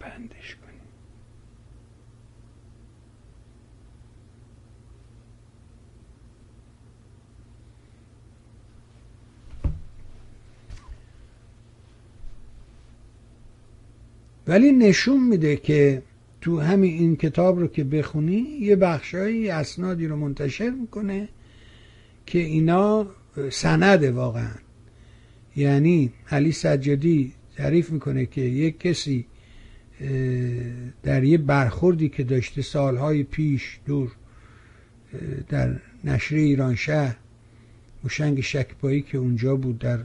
بندش 0.00 0.56
کنیم 0.56 0.80
ولی 14.50 14.72
نشون 14.72 15.28
میده 15.28 15.56
که 15.56 16.02
تو 16.40 16.60
همین 16.60 16.92
این 16.92 17.16
کتاب 17.16 17.58
رو 17.58 17.66
که 17.66 17.84
بخونی 17.84 18.46
یه 18.60 18.76
بخشایی 18.76 19.50
اسنادی 19.50 20.06
رو 20.06 20.16
منتشر 20.16 20.70
می‌کنه 20.70 21.28
که 22.26 22.38
اینا 22.38 23.06
سنده 23.50 24.10
واقعا. 24.10 24.54
یعنی 25.56 26.12
علی 26.30 26.52
سجادی 26.52 27.32
تعریف 27.56 27.90
می‌کنه 27.90 28.26
که 28.26 28.40
یک 28.40 28.80
کسی 28.80 29.26
در 31.02 31.24
یه 31.24 31.38
برخوردی 31.38 32.08
که 32.08 32.24
داشته 32.24 32.62
سالهای 32.62 33.22
پیش 33.22 33.78
دور 33.86 34.12
در 35.48 35.76
نشریه 36.04 36.44
ایران 36.44 36.74
شهر 36.74 37.16
موشنگ 38.04 38.40
شکپایی 38.40 39.02
که 39.02 39.18
اونجا 39.18 39.56
بود 39.56 39.78
در 39.78 39.98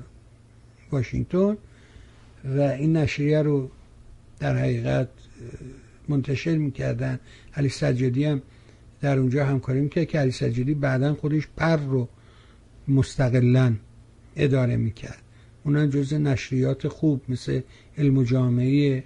واشنگتن 0.91 1.57
و 2.57 2.61
این 2.61 2.97
نشریه 2.97 3.41
رو 3.41 3.69
در 4.39 4.57
حقیقت 4.57 5.09
منتشر 6.09 6.57
می‌کردن. 6.57 7.19
علی 7.55 7.69
سجادی 7.69 8.25
هم 8.25 8.41
در 9.01 9.19
اونجا 9.19 9.45
همکاری 9.45 9.81
می‌کرد 9.81 10.07
که 10.07 10.19
علی 10.19 10.31
سجادی 10.31 10.73
بعدا 10.73 11.13
خودش 11.13 11.47
پر 11.57 11.77
رو 11.77 12.09
مستقلا 12.87 13.75
اداره 14.35 14.77
می‌کرد. 14.77 15.21
اونم 15.63 15.89
جز 15.89 16.13
نشریات 16.13 16.87
خوب 16.87 17.21
مثل 17.29 17.61
علم 17.97 18.23
جامعه 18.23 19.03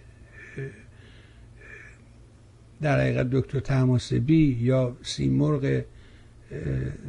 در 2.81 3.01
حقیقت 3.01 3.29
دکتر 3.29 3.59
تماسبی 3.59 4.57
یا 4.61 4.97
سیمرغ 5.03 5.81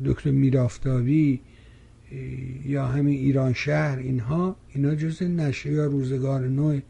دکتر 0.04 0.30
میرافتاوی 0.30 1.40
یا 2.64 2.86
همین 2.86 3.18
ایران 3.18 3.52
شهر 3.52 3.98
اینها 3.98 4.56
اینا 4.68 4.94
جز 4.94 5.22
نشریات 5.22 5.90
روزگار 5.90 6.40
نو 6.40 6.80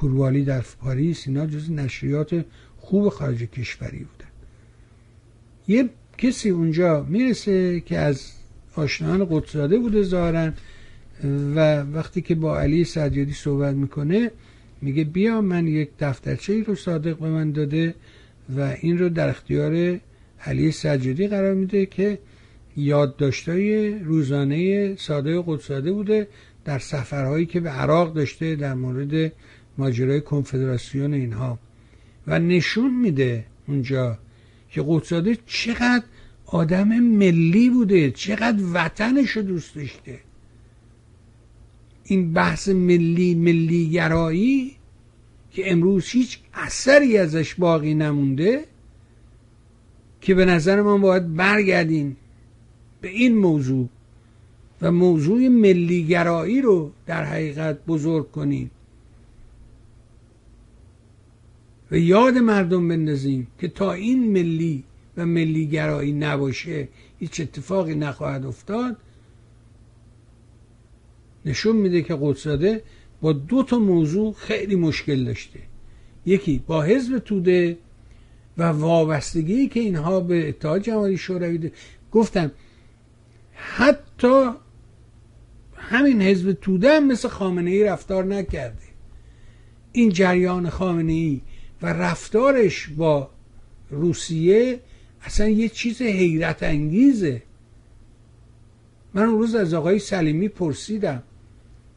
پوروالی 0.00 0.44
در 0.44 0.60
پاریس 0.60 1.28
اینا 1.28 1.46
جز 1.46 1.70
نشریات 1.70 2.44
خوب 2.78 3.08
خارج 3.08 3.38
کشوری 3.38 3.98
بودن 3.98 4.30
یه 5.68 5.88
کسی 6.18 6.50
اونجا 6.50 7.06
می‌رسه 7.08 7.80
که 7.80 7.98
از 7.98 8.32
آشنایان 8.74 9.26
قدساده 9.30 9.78
بوده 9.78 10.02
ظاهرا 10.02 10.52
و 11.54 11.82
وقتی 11.82 12.20
که 12.20 12.34
با 12.34 12.60
علی 12.60 12.84
سجادی 12.84 13.32
صحبت 13.32 13.74
می‌کنه 13.74 14.30
میگه 14.82 15.04
بیا 15.04 15.40
من 15.40 15.66
یک 15.66 15.90
دفترچه 15.98 16.52
ای 16.52 16.64
رو 16.64 16.74
صادق 16.74 17.18
به 17.18 17.28
من 17.28 17.52
داده 17.52 17.94
و 18.56 18.76
این 18.80 18.98
رو 18.98 19.08
در 19.08 19.28
اختیار 19.28 20.00
علی 20.44 20.72
سجادی 20.72 21.28
قرار 21.28 21.54
میده 21.54 21.86
که 21.86 22.18
یادداشتای 22.76 23.98
روزانه 23.98 24.96
ساده 24.96 25.42
قدساده 25.46 25.92
بوده 25.92 26.28
در 26.64 26.78
سفرهایی 26.78 27.46
که 27.46 27.60
به 27.60 27.70
عراق 27.70 28.14
داشته 28.14 28.56
در 28.56 28.74
مورد 28.74 29.32
ماجرای 29.78 30.20
کنفدراسیون 30.20 31.14
اینها. 31.14 31.58
و 32.26 32.38
نشون 32.38 32.94
میده 32.94 33.46
اونجا 33.68 34.18
که 34.70 34.84
قدساده 34.86 35.38
چقدر 35.46 36.04
آدم 36.46 36.88
ملی 36.98 37.70
بوده 37.70 38.10
چقدر 38.10 38.62
وطنش 38.72 39.30
رو 39.30 39.42
دوست 39.42 39.74
داشته. 39.74 40.18
این 42.04 42.32
بحث 42.32 42.68
ملی 42.68 43.34
ملی 43.34 43.90
گرایی 43.90 44.76
که 45.50 45.72
امروز 45.72 46.08
هیچ 46.08 46.38
اثری 46.54 47.18
ازش 47.18 47.54
باقی 47.54 47.94
نمونده 47.94 48.64
که 50.20 50.34
به 50.34 50.44
نظر 50.44 50.82
من 50.82 51.00
باید 51.00 51.34
برگردیم 51.34 52.16
به 53.00 53.08
این 53.08 53.36
موضوع 53.36 53.88
و 54.82 54.92
موضوع 54.92 55.48
ملیگرایی 55.48 56.62
رو 56.62 56.92
در 57.06 57.24
حقیقت 57.24 57.84
بزرگ 57.86 58.30
کنیم 58.30 58.70
و 61.90 61.98
یاد 61.98 62.38
مردم 62.38 62.88
بندازیم 62.88 63.46
که 63.58 63.68
تا 63.68 63.92
این 63.92 64.32
ملی 64.32 64.84
و 65.16 65.26
ملیگرایی 65.26 66.12
نباشه 66.12 66.88
هیچ 67.18 67.40
اتفاقی 67.40 67.94
نخواهد 67.94 68.46
افتاد. 68.46 68.96
نشون 71.44 71.76
میده 71.76 72.02
که 72.02 72.18
قدساده 72.20 72.82
با 73.20 73.32
دو 73.32 73.62
تا 73.62 73.78
موضوع 73.78 74.32
خیلی 74.32 74.76
مشکل 74.76 75.24
داشته. 75.24 75.60
یکی 76.26 76.62
با 76.66 76.82
حزب 76.82 77.18
توده 77.18 77.78
و 78.58 78.62
وابستگی 78.62 79.68
که 79.68 79.80
اینها 79.80 80.20
به 80.20 80.48
اتحاد 80.48 80.82
جماهری 80.82 81.18
شوروی 81.18 81.70
گفتم 82.12 82.50
حتی 83.54 84.50
همین 85.76 86.22
حزب 86.22 86.52
توده 86.52 86.96
هم 86.96 87.06
مثل 87.06 87.28
خامنه 87.28 87.70
ای 87.70 87.84
رفتار 87.84 88.24
نکرده. 88.24 88.82
این 89.92 90.08
جریان 90.08 90.70
خامنه 90.70 91.12
ای 91.12 91.40
و 91.82 91.86
رفتارش 91.86 92.88
با 92.88 93.30
روسیه 93.90 94.80
اصلا 95.22 95.48
یه 95.48 95.68
چیز 95.68 96.02
حیرت 96.02 96.62
انگیزه. 96.62 97.42
من 99.14 99.22
اون 99.22 99.38
روز 99.38 99.54
از 99.54 99.74
آقای 99.74 99.98
سلیمی 99.98 100.48
پرسیدم 100.48 101.22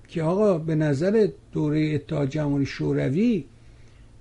که 0.07 0.23
آقا 0.23 0.57
به 0.57 0.75
نظر 0.75 1.27
دوره 1.51 1.91
اتحاد 1.95 2.29
جمهوری 2.29 2.65
شوروی 2.65 3.43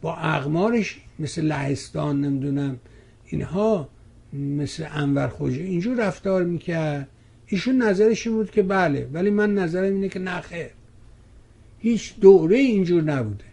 با 0.00 0.16
اقمارش 0.16 1.00
مثل 1.18 1.42
لهستان 1.42 2.20
نمی‌دونم 2.20 2.78
اینها 3.26 3.88
مثل 4.32 4.86
انور 4.90 5.28
خوجه 5.28 5.62
اینجور 5.62 6.06
رفتار 6.06 6.44
می‌کرد؟ 6.44 7.08
ایشون 7.46 7.82
نظرش 7.82 8.26
این 8.26 8.36
بود 8.36 8.50
که 8.50 8.62
بله 8.62 9.08
ولی 9.12 9.30
من 9.30 9.54
نظرم 9.54 9.94
اینه 9.94 10.08
که 10.08 10.18
نخیر 10.18 10.66
هیچ 11.78 12.20
دوره 12.20 12.56
اینجور 12.56 13.02
نبوده. 13.02 13.44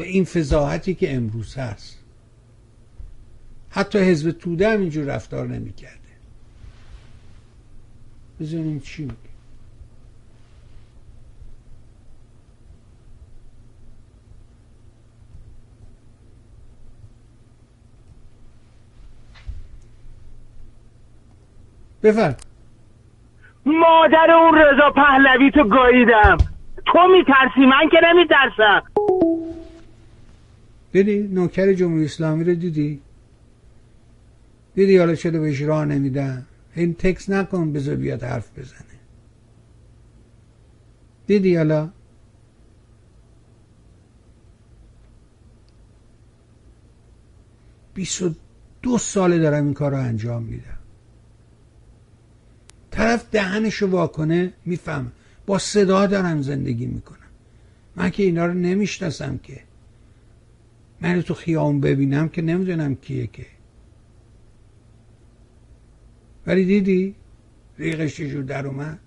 به 0.00 0.06
این 0.06 0.24
فضاحتی 0.24 0.94
که 0.94 1.14
امروز 1.14 1.58
هست. 1.58 1.98
حتی 3.70 3.98
حزب 3.98 4.30
توده 4.30 4.68
هم 4.68 4.80
اینجور 4.80 5.04
رفتار 5.04 5.46
نمی‌کرده. 5.46 5.96
بزنیم 8.40 8.80
چی 8.80 9.02
میگه؟ 9.02 9.14
بفرم 22.02 22.36
مادر 23.66 24.30
اون 24.30 24.54
رضا 24.54 24.90
پهلوی 24.90 25.50
تو 25.50 25.64
گاییدم. 25.68 26.36
تو 26.86 26.98
میترسی؟ 27.06 27.66
من 27.66 27.88
که 27.90 28.00
نمیترسم. 28.04 28.82
دیدی 30.92 31.18
نوکر 31.18 31.72
جمهوری 31.72 32.04
اسلامی 32.04 32.44
رو 32.44 32.54
دیدی؟ 32.54 33.00
دیدی 34.74 34.96
حالا 34.96 35.14
چرا 35.14 35.40
بهش 35.40 35.62
راه 35.62 35.84
نمیدن؟ 35.84 36.46
این 36.74 36.94
تکس 36.94 37.30
نکن 37.30 37.72
بذار 37.72 37.96
بیاد 37.96 38.22
حرف 38.22 38.58
بزنه. 38.58 38.80
دیدی 41.26 41.56
حالا؟ 41.56 41.90
بیست 47.94 48.22
و 48.22 48.34
دو 48.82 48.98
ساله 48.98 49.38
دارم 49.38 49.64
این 49.64 49.74
کار 49.74 49.90
رو 49.90 49.96
انجام 49.96 50.42
میدم. 50.42 50.78
طرف 52.90 53.30
دهنشو 53.30 53.86
واکنه 53.86 54.52
میفهم 54.64 55.12
با 55.46 55.58
صدا 55.58 56.06
دارم 56.06 56.42
زندگی 56.42 56.86
می‌کنم. 56.86 57.18
من 57.96 58.10
که 58.10 58.22
اینا 58.22 58.46
رو 58.46 58.54
نمی‌شناسم 58.54 59.38
که. 59.38 59.69
من 61.00 61.22
تو 61.22 61.34
خیام 61.34 61.80
ببینم 61.80 62.28
که 62.28 62.42
نمی‌دونم 62.42 62.94
کیه 62.94 63.26
که. 63.26 63.46
ولی 66.46 66.64
دیدی 66.64 67.14
ریغش 67.78 68.16
چجور 68.16 68.42
در 68.42 68.66
اومد؟ 68.66 68.98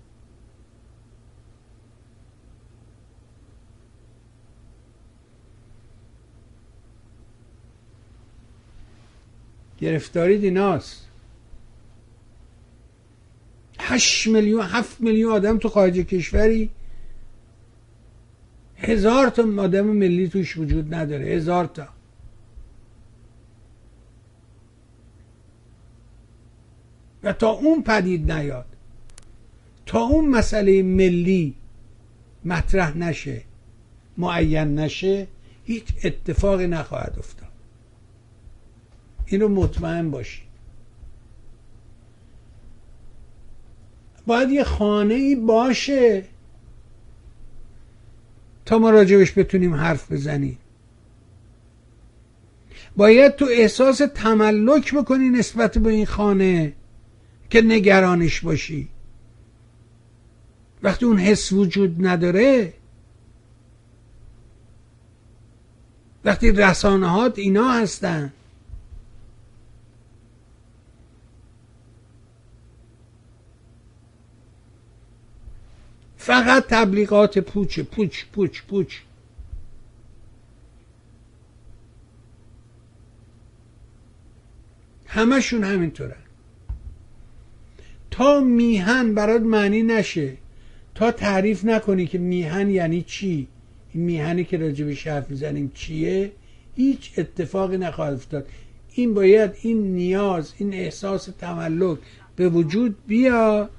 گرفتاری 9.78 10.38
دیناست 10.38 11.08
هشت 13.80 14.26
میلیون 14.26 14.62
هفت 14.62 15.00
میلیون 15.00 15.32
آدم 15.32 15.58
تو 15.58 15.68
خارج 15.68 15.98
کشوری. 15.98 16.70
هزار 18.76 19.28
تا 19.28 19.42
آدم 19.58 19.86
ملی 19.86 20.28
توش 20.28 20.56
وجود 20.56 20.94
نداره 20.94 21.24
هزار 21.24 21.64
تا. 21.64 21.88
و 27.22 27.32
تا 27.32 27.50
اون 27.50 27.82
پدید 27.82 28.32
نیاد 28.32 28.66
تا 29.86 30.00
اون 30.00 30.28
مسئله 30.28 30.82
ملی 30.82 31.54
مطرح 32.44 32.96
نشه 32.96 33.42
معین 34.18 34.78
نشه 34.78 35.26
هیچ 35.64 35.84
اتفاقی 36.04 36.66
نخواهد 36.66 37.14
افتاد. 37.18 37.48
اینو 39.26 39.48
مطمئن 39.48 40.10
باشی 40.10 40.42
باید 44.26 44.50
یه 44.50 44.64
خانه 44.64 45.14
ای 45.14 45.36
باشه 45.36 46.24
تا 48.66 48.78
ما 48.78 48.90
راجبش 48.90 49.38
بتونیم 49.38 49.74
حرف 49.74 50.12
بزنیم 50.12 50.58
باید 52.96 53.36
تو 53.36 53.44
احساس 53.50 53.98
تملک 54.14 54.94
بکنی 54.94 55.28
نسبت 55.28 55.78
به 55.78 55.90
این 55.90 56.06
خانه 56.06 56.72
که 57.50 57.62
نگرانش 57.62 58.40
باشی. 58.40 58.88
وقتی 60.82 61.04
اون 61.04 61.18
حس 61.18 61.52
وجود 61.52 62.06
نداره 62.06 62.72
وقتی 66.24 66.52
رسانهات 66.52 67.38
اینا 67.38 67.72
هستن. 67.72 68.32
فقط 76.24 76.66
تبلیغات 76.66 77.38
پوچ 77.38 77.80
پوچ 77.80 78.24
پوچ 78.32 78.62
پوچ. 78.62 78.94
همشون 85.06 85.64
همینطورن 85.64 86.22
تا 88.10 88.40
میهن 88.40 89.14
برات 89.14 89.42
معنی 89.42 89.82
نشه. 89.82 90.36
تا 90.94 91.10
تعریف 91.10 91.64
نکنی 91.64 92.06
که 92.06 92.18
میهن 92.18 92.70
یعنی 92.70 93.02
چی؟ 93.02 93.48
این 93.92 94.04
میهنی 94.04 94.44
که 94.44 94.56
راجبش 94.56 95.06
حرف 95.06 95.30
می‌زنیم 95.30 95.72
چیه؟ 95.74 96.32
هیچ 96.76 97.12
اتفاقی 97.18 97.76
نخواهد 97.76 98.14
افتاد. 98.14 98.46
این 98.92 99.14
باید 99.14 99.50
این 99.62 99.94
نیاز 99.94 100.54
این 100.58 100.74
احساس 100.74 101.28
تملک 101.38 101.98
به 102.36 102.48
وجود 102.48 102.96
بیا. 103.06 103.70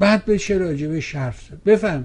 بعد 0.00 0.26
بشه 0.26 0.54
راجبه 0.54 1.00
حرف 1.14 1.40
زد؟ 1.40 1.64
بفهم. 1.66 2.04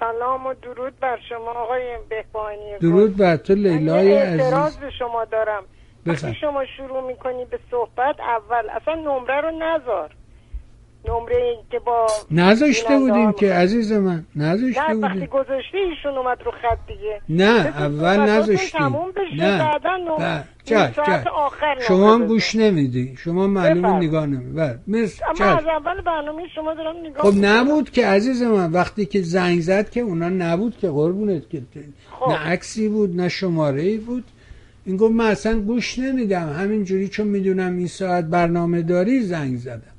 سلام 0.00 0.46
و 0.46 0.54
درود 0.54 1.00
بر 1.00 1.18
شما 1.28 1.50
آقای 1.50 1.98
بهبانی 2.08 2.78
درود 2.80 3.16
بر 3.16 3.36
تو 3.36 3.54
لیلای 3.54 4.14
عزیز. 4.14 4.40
اعتراض 4.40 4.78
به 4.78 4.90
شما 4.90 5.24
دارم. 5.24 5.62
بفرم 6.06 6.32
شما 6.32 6.64
شروع 6.76 7.06
می‌کنی 7.06 7.44
به 7.44 7.58
صحبت 7.70 8.20
اول 8.20 8.70
اصلا 8.70 8.94
نمره 8.94 9.40
رو 9.40 9.50
نذار. 9.50 10.10
نمره 11.08 11.56
که 11.70 11.78
با 11.78 12.06
نذاشته 12.30 12.98
بودیم 12.98 13.32
که 13.32 13.52
عزیز 13.52 13.92
من 13.92 14.26
نذاشته 14.36 14.88
نه 14.88 14.94
وقتی 14.94 15.14
بودیم. 15.14 15.26
گذاشته 15.26 15.78
ایشون 15.78 16.18
اومد 16.18 16.38
رو 16.44 16.50
خط 16.50 16.78
دیگه. 16.86 17.20
نه 17.28 17.66
اول 17.66 18.20
نذاشتیم. 18.20 18.96
نه. 20.18 20.44
چش 20.64 20.90
چش 20.90 21.26
آخر 21.26 21.78
شما 21.88 22.14
هم 22.14 22.26
گوش. 22.26 22.54
نمیدی. 22.54 23.16
شما 23.18 23.46
معلومه. 23.46 23.96
نگاه 23.96 24.26
نمی 24.26 24.52
بله 24.52 24.78
اما 24.88 25.04
چش 25.34 25.40
از 25.40 25.66
اول 25.66 26.00
برنامه 26.00 26.42
شما 26.54 26.74
دارم 26.74 26.96
نگاه 26.96 27.32
خب. 27.32 27.38
نبود 27.40 27.90
که 27.90 28.06
عزیز 28.06 28.42
من 28.42 28.72
وقتی 28.72 29.06
که 29.06 29.22
زنگ 29.22 29.60
زد 29.60 29.90
که 29.90 30.00
اونا 30.00 30.28
نبود 30.28 30.76
که 30.78 30.88
قربونت 30.88 31.50
که. 31.50 31.62
خب. 32.20 32.30
نه 32.30 32.38
عکسی 32.38 32.88
بود 32.88 33.16
نه 33.16 33.28
شماره 33.28 33.82
ای 33.82 33.96
بود. 33.98 34.24
این 34.86 34.96
گفت 34.96 35.12
من 35.12 35.26
اصلا 35.26 35.60
گوش 35.60 35.98
نمیدم. 35.98 36.48
همینجوری 36.58 37.08
چون 37.08 37.26
می‌دونم 37.26 37.76
این 37.76 37.86
ساعت 37.86 38.24
برنامه 38.24 38.82
داری 38.82 39.20
زنگ 39.20 39.56
زدم. 39.56 39.93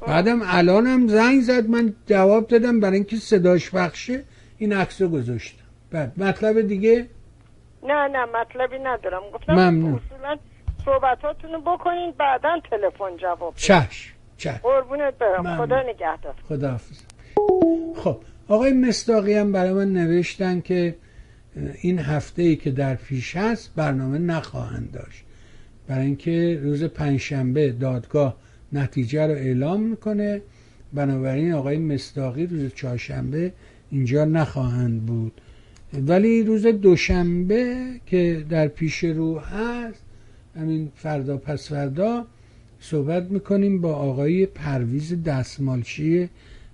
بعدم 0.00 0.40
الانم 0.44 1.08
زنگ 1.08 1.40
زد 1.40 1.68
من 1.68 1.94
جواب 2.06 2.46
دادم 2.46 2.80
برای 2.80 2.94
اینکه 2.94 3.16
صداش 3.16 3.70
بخشه 3.70 4.24
این 4.58 4.72
عکس 4.72 5.02
رو 5.02 5.08
گذاشتم. 5.08 5.64
بعد 5.90 6.12
مطلب 6.16 6.60
دیگه؟ 6.60 7.06
نه 7.82 8.08
نه 8.08 8.24
مطلبی 8.24 8.78
ندارم. 8.78 9.22
گفتم 9.34 9.52
ممنون. 9.52 10.00
اصولا 10.06 10.38
صحبتاتون 10.84 11.52
رو 11.52 11.60
بکنین 11.60 12.14
بعدا 12.18 12.60
تلفن 12.70 13.16
جواب. 13.16 13.54
چش 13.56 14.12
چش 14.36 14.58
قربونت 14.62 15.18
برم. 15.18 15.40
ممنون. 15.40 15.66
خدا 15.66 15.82
نگهدار. 15.82 16.34
خداحافظ. 16.48 17.02
خب 17.96 18.20
آقای 18.48 18.72
مستاقی 18.72 19.34
هم 19.34 19.52
برای 19.52 19.72
من 19.72 19.92
نوشتن 19.92 20.60
که 20.60 20.96
این 21.82 21.98
هفته 21.98 22.42
ای 22.42 22.56
که 22.56 22.70
در 22.70 22.94
پیش 22.94 23.36
هست 23.36 23.74
برنامه 23.76 24.18
نخواهند 24.18 24.92
داشت. 24.92 25.24
برای 25.88 26.04
اینکه 26.04 26.60
روز 26.62 26.84
پنجشنبه 26.84 27.72
دادگاه 27.72 28.36
نتیجه 28.72 29.26
رو 29.26 29.32
اعلام 29.32 29.80
می‌کنه. 29.82 30.42
بنابراین 30.92 31.52
آقای 31.52 31.78
مستاقی 31.78 32.46
روز 32.46 32.74
چهارشنبه 32.74 33.52
اینجا 33.90 34.24
نخواهند 34.24 35.06
بود. 35.06 35.40
ولی 35.92 36.42
روز 36.42 36.66
دوشنبه 36.66 37.76
که 38.06 38.44
در 38.50 38.68
پیش 38.68 39.04
رو 39.04 39.38
هست 39.38 40.02
همین 40.56 40.92
فردا 40.96 41.36
پس 41.36 41.68
فردا 41.68 42.26
صحبت 42.80 43.30
می‌کنیم 43.30 43.80
با 43.80 43.94
آقای 43.94 44.46
پرویز 44.46 45.22
دستمالچی 45.22 46.28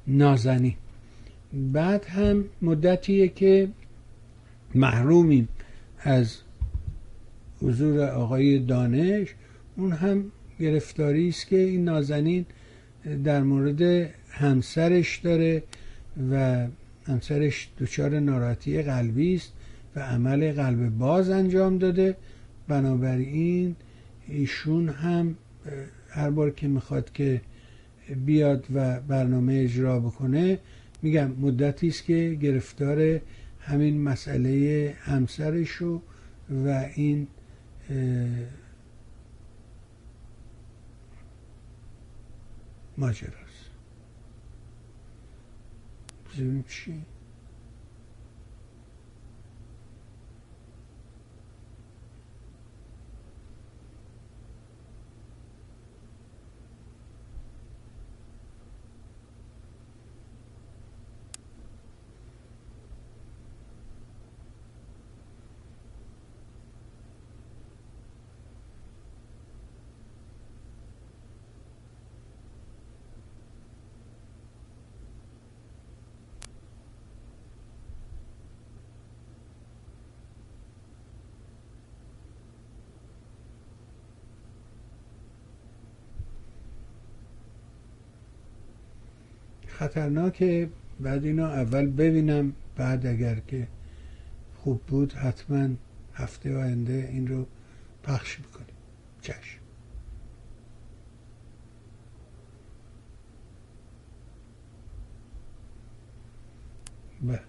نازنی 0.07 0.77
بعد 1.73 2.05
هم 2.05 2.45
مدتیه 2.63 3.29
که 3.29 3.69
محرومیم 4.75 5.49
از 6.01 6.37
حضور 7.63 8.01
آقای 8.01 8.59
دانش. 8.59 9.35
اون 9.77 9.93
هم 9.93 10.25
گرفتاری 10.61 11.29
است 11.29 11.47
که 11.47 11.59
این 11.59 11.85
نازنین 11.85 12.47
در 13.25 13.43
مورد 13.43 14.11
همسرش 14.31 15.19
داره 15.19 15.63
و 16.31 16.67
همسرش 17.07 17.69
دچار 17.81 18.19
ناراحتی 18.21 18.83
قلبی 18.83 19.35
است 19.35 19.53
و 19.97 20.01
عمل 20.01 20.53
قلب 20.53 20.89
باز 20.89 21.31
انجام 21.31 21.79
داده. 21.79 22.17
بنابراین 22.69 23.77
ایشون 24.29 24.89
هم 24.89 25.37
هر 26.09 26.31
بار 26.31 26.51
که 26.51 26.69
می‌خواد 26.69 27.13
که 27.13 27.41
بیاد 28.27 28.65
و 28.75 29.01
برنامه 29.01 29.55
اجرا 29.55 30.01
بکنه 30.01 30.59
میگم 31.03 31.31
مدتی 31.41 31.89
است 31.89 32.05
که 32.05 32.39
گرفتار 32.43 33.21
همین 33.61 34.01
مسئله 34.01 34.95
همسرش 35.01 35.83
و 35.83 36.85
این 36.95 37.27
macie 42.97 43.27
raz. 43.27 43.51
Zdjęci. 46.35 47.14
خطرناکه 89.75 90.71
بعد 91.01 91.25
اینو 91.25 91.45
اول 91.45 91.87
ببینم 91.87 92.53
بعد 92.77 93.07
اگر 93.07 93.35
که 93.35 93.69
خوب 94.55 94.83
بود 94.83 95.13
حتما 95.13 95.69
هفته 96.15 96.57
آینده 96.57 97.09
این 97.13 97.27
رو 97.27 97.47
پخش 98.03 98.39
می‌کنیم. 98.39 98.77
چشم. 99.21 99.61
بله. 107.23 107.41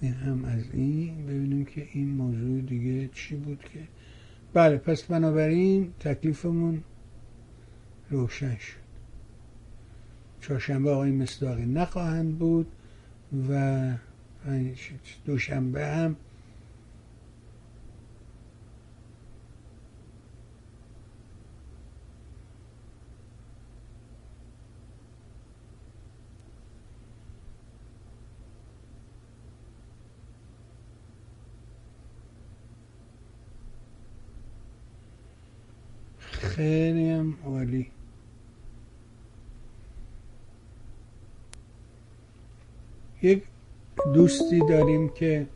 این 0.00 0.12
هم 0.12 0.44
از 0.44 0.64
این. 0.72 1.26
ببینیم 1.26 1.64
که 1.64 1.88
این 1.92 2.08
موضوع 2.08 2.60
دیگه 2.60 3.08
چی 3.08 3.36
بود 3.36 3.60
که 3.72 3.80
بله 4.52 4.76
پس 4.76 5.02
بنابراین 5.02 5.92
تکلیفمون 6.00 6.82
روشن 8.10 8.56
شد. 8.56 8.79
چهارشنبه 10.40 10.90
آقای 10.90 11.10
مصداقی 11.10 11.66
نخواهند 11.66 12.38
بود 12.38 12.66
و 13.48 13.92
دوشنبه 15.24 15.86
هم 15.86 16.16
خیلی 36.30 37.10
هم 37.10 37.34
عالی. 37.44 37.90
یک 43.22 43.42
دوستی 44.14 44.60
داریم 44.68 45.08
که 45.08 45.46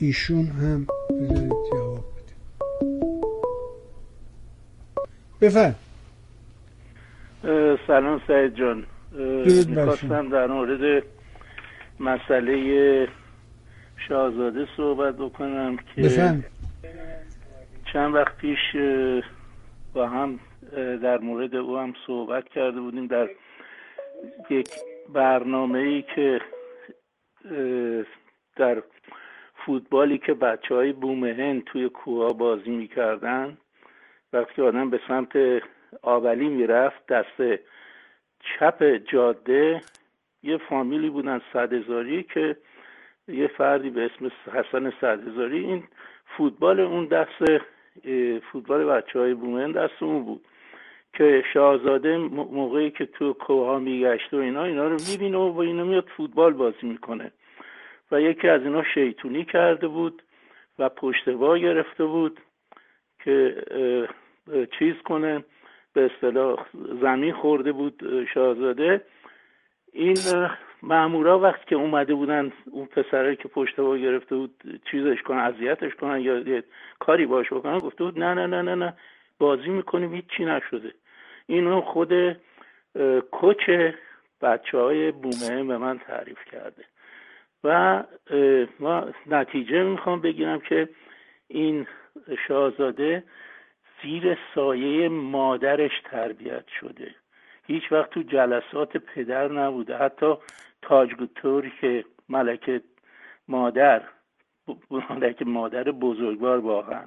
ایشون 0.00 0.46
هم 0.46 0.86
بذارید 1.20 1.52
جواب 1.72 2.04
بده 2.16 2.34
بفرم. 5.40 5.74
سلام 7.86 8.20
سعید 8.26 8.54
جان. 8.54 8.86
می‌خواستم 9.68 10.28
در 10.28 10.46
مورد 10.46 11.04
مسئله 12.00 13.08
شاهزاده 14.08 14.66
صحبت 14.76 15.16
بکنم 15.16 15.76
که 15.76 16.02
بفرم. 16.02 16.44
چند 17.92 18.14
وقت 18.14 18.36
پیش 18.36 18.58
با 19.94 20.08
هم 20.08 20.38
در 21.02 21.18
مورد 21.18 21.54
او 21.54 21.78
هم 21.78 21.94
صحبت 22.06 22.44
کرده 22.48 22.80
بودیم. 22.80 23.06
در 23.06 23.28
یک 24.50 24.68
برنامه 25.12 25.78
ای 25.78 26.02
که 26.02 26.40
در 28.56 28.82
فوتبالی 29.54 30.18
که 30.18 30.34
بچه 30.34 30.74
های 30.74 30.92
بومهن 30.92 31.60
توی 31.60 31.88
کوها 31.88 32.28
بازی 32.28 32.70
می‌کردن 32.70 33.56
وقتی 34.32 34.62
آدم 34.62 34.90
به 34.90 35.00
سمت 35.08 35.62
آولی 36.02 36.48
می‌رفت 36.48 37.06
دست 37.06 37.60
چپ 38.40 38.84
جاده 38.96 39.80
یه 40.42 40.56
فامیلی 40.56 41.10
بودن 41.10 41.40
صدهزاری 41.52 42.22
که 42.22 42.56
یه 43.28 43.46
فردی 43.46 43.90
به 43.90 44.04
اسم 44.04 44.30
حسن 44.52 44.92
صدهزاری 45.00 45.58
این 45.58 45.84
فوتبال 46.36 46.80
اون 46.80 47.06
دست 47.06 47.62
فوتبال 48.52 48.84
بچه 48.84 49.18
های 49.18 49.34
بومهن 49.34 49.72
دست 49.72 50.02
اون 50.02 50.24
بود. 50.24 50.44
که 51.12 51.44
شاهزاده 51.52 52.16
موقعی 52.16 52.90
که 52.90 53.06
تو 53.06 53.32
کوها 53.32 53.78
میگشت 53.78 54.34
و 54.34 54.36
اینا 54.36 54.64
اینا 54.64 54.88
رو 54.88 54.96
می‌بینه 55.10 55.38
و 55.38 55.58
اینا 55.58 55.84
میاد 55.84 56.08
فوتبال 56.16 56.52
بازی 56.52 56.86
می‌کنه. 56.86 57.32
و 58.12 58.20
یکی 58.20 58.48
از 58.48 58.62
اینا 58.62 58.82
شیطونی 58.94 59.44
کرده 59.44 59.88
بود 59.88 60.22
و 60.78 60.88
پشتوا 60.88 61.58
گرفته 61.58 62.04
بود 62.04 62.40
که 63.24 63.56
چیز 64.78 64.94
کنه. 65.04 65.44
به 65.94 66.10
اصطلاح 66.14 66.66
زمین 67.02 67.32
خورده 67.32 67.72
بود 67.72 68.26
شاهزاده. 68.34 69.04
این 69.92 70.16
مامورا 70.82 71.38
وقتی 71.38 71.64
که 71.66 71.76
اومده 71.76 72.14
بودن 72.14 72.52
اون 72.70 72.86
پسره 72.86 73.36
که 73.36 73.48
پشت 73.48 73.80
با 73.80 73.96
گرفته 73.96 74.36
بود 74.36 74.80
چیزش 74.90 75.22
کنن 75.22 75.38
اذیتش 75.38 75.94
کنن 75.94 76.20
یا 76.20 76.62
کاری 76.98 77.26
باش 77.26 77.52
بکنن 77.52 77.78
گفته 77.78 78.04
بود 78.04 78.18
نه 78.18 78.34
نه 78.34 78.46
نه 78.46 78.62
نه 78.62 78.74
نه 78.74 78.94
بازی 79.38 79.68
می‌کنیم 79.68 80.14
هیچ 80.14 80.24
چی 80.36 80.44
نشده. 80.44 80.92
اینو 81.46 81.80
خود 81.80 82.12
کوچ 83.30 83.70
بچه 84.42 84.78
های 84.78 85.12
بومه 85.12 85.64
به 85.64 85.78
من 85.78 85.98
تعریف 85.98 86.38
کرده. 86.52 86.84
و 87.64 88.02
ما 88.80 89.06
نتیجه 89.26 89.82
می‌خوام 89.82 90.20
بگیرم 90.20 90.60
که 90.60 90.88
این 91.48 91.86
شاهزاده 92.48 93.24
زیر 94.02 94.38
سایه 94.54 95.08
مادرش 95.08 95.92
تربیت 96.04 96.64
شده. 96.80 97.14
هیچ 97.66 97.92
وقت 97.92 98.10
تو 98.10 98.22
جلسات 98.22 98.96
پدر 98.96 99.48
نبوده. 99.48 99.96
حتی 99.96 100.34
تاجگوتوری 100.82 101.72
که 101.80 102.04
ملکه 102.28 102.80
مادر 103.48 104.02
ملکه 105.10 105.44
مادر 105.44 105.82
بزرگوار 105.82 106.58
واقعا 106.58 107.04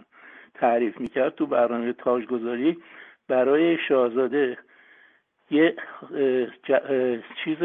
تعریف 0.53 0.99
می‌کرد 0.99 1.35
تو 1.35 1.45
برنامه 1.45 1.93
تاجگذاری 1.93 2.77
برای 3.27 3.77
شاهزاده 3.87 4.57
یه 5.51 5.75
چیز 7.43 7.57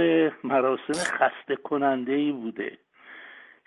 مراسم 0.44 0.92
خسته 0.92 1.56
کننده 1.56 2.12
ای 2.12 2.32
بوده. 2.32 2.78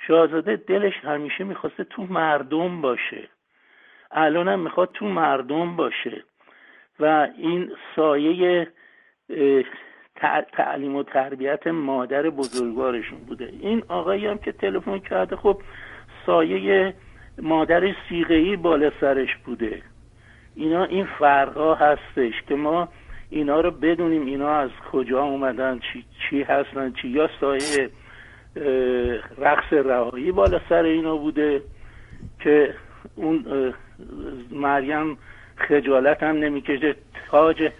شاهزاده 0.07 0.55
دلش 0.55 0.93
همیشه 1.03 1.43
می‌خواسته 1.43 1.83
تو 1.83 2.03
مردم 2.03 2.81
باشه. 2.81 3.29
الان 4.11 4.47
هم 4.47 4.59
می‌خواد 4.59 4.91
تو 4.93 5.05
مردم 5.05 5.75
باشه. 5.75 6.23
و 6.99 7.27
این 7.37 7.71
سایه 7.95 8.67
تعلیم 10.53 10.95
و 10.95 11.03
تربیت 11.03 11.67
مادر 11.67 12.29
بزرگوارشون 12.29 13.19
بوده. 13.19 13.45
این 13.45 13.83
آقایی 13.87 14.27
هم 14.27 14.37
که 14.37 14.51
تلفن 14.51 14.99
کرده 14.99 15.35
خب 15.35 15.61
سایه 16.25 16.93
مادر 17.37 17.95
سیغهی 18.09 18.55
بالا 18.55 18.91
سرش 19.01 19.35
بوده. 19.45 19.81
اینا 20.55 20.84
این 20.84 21.07
فرقا 21.19 21.73
هستش 21.73 22.34
که 22.47 22.55
ما 22.55 22.88
اینا 23.30 23.61
رو 23.61 23.71
بدونیم 23.71 24.25
اینا 24.25 24.55
از 24.55 24.69
کجا 24.91 25.23
اومدن 25.23 25.80
چی, 25.80 26.05
چی 26.30 26.43
هستن 26.43 26.93
چی 27.01 27.07
یا 27.07 27.30
سایه 27.39 27.89
رقص 29.38 29.73
رهایی 29.73 30.31
بالا 30.31 30.61
سر 30.69 30.84
اینا 30.84 31.17
بوده 31.17 31.61
که 32.39 32.73
اون 33.15 33.45
مریم 34.51 35.17
خجالت 35.55 36.23
هم 36.23 36.35
نمی‌کشه 36.35 36.95
تاج 37.31 37.71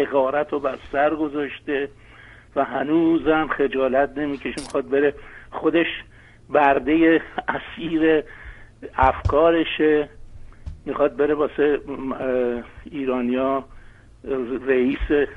حقارت 0.00 0.52
رو 0.52 0.60
بر 0.60 0.78
سر 0.92 1.14
گذاشته 1.14 1.88
و 2.56 2.64
هنوزم 2.64 3.48
خجالت 3.48 4.18
نمی‌کشه 4.18 4.60
می‌خواد 4.60 4.88
بره 4.88 5.14
خودش 5.50 5.86
برده 6.50 7.22
اسیر 7.48 8.22
افکارشه. 8.96 10.08
می‌خواد 10.86 11.16
بره 11.16 11.34
واسه 11.34 11.80
ایرانیا 12.84 13.64
رئیس 14.66 15.28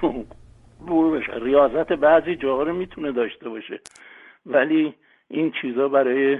جمهور 0.00 1.18
بشه. 1.18 1.32
ریاضت 1.34 1.92
بعضی 1.92 2.36
جاها 2.36 2.62
رو 2.62 2.74
می‌تونه 2.74 3.12
داشته 3.12 3.48
باشه. 3.48 3.80
ولی 4.46 4.94
این 5.28 5.52
چیزا 5.60 5.88
برای 5.88 6.38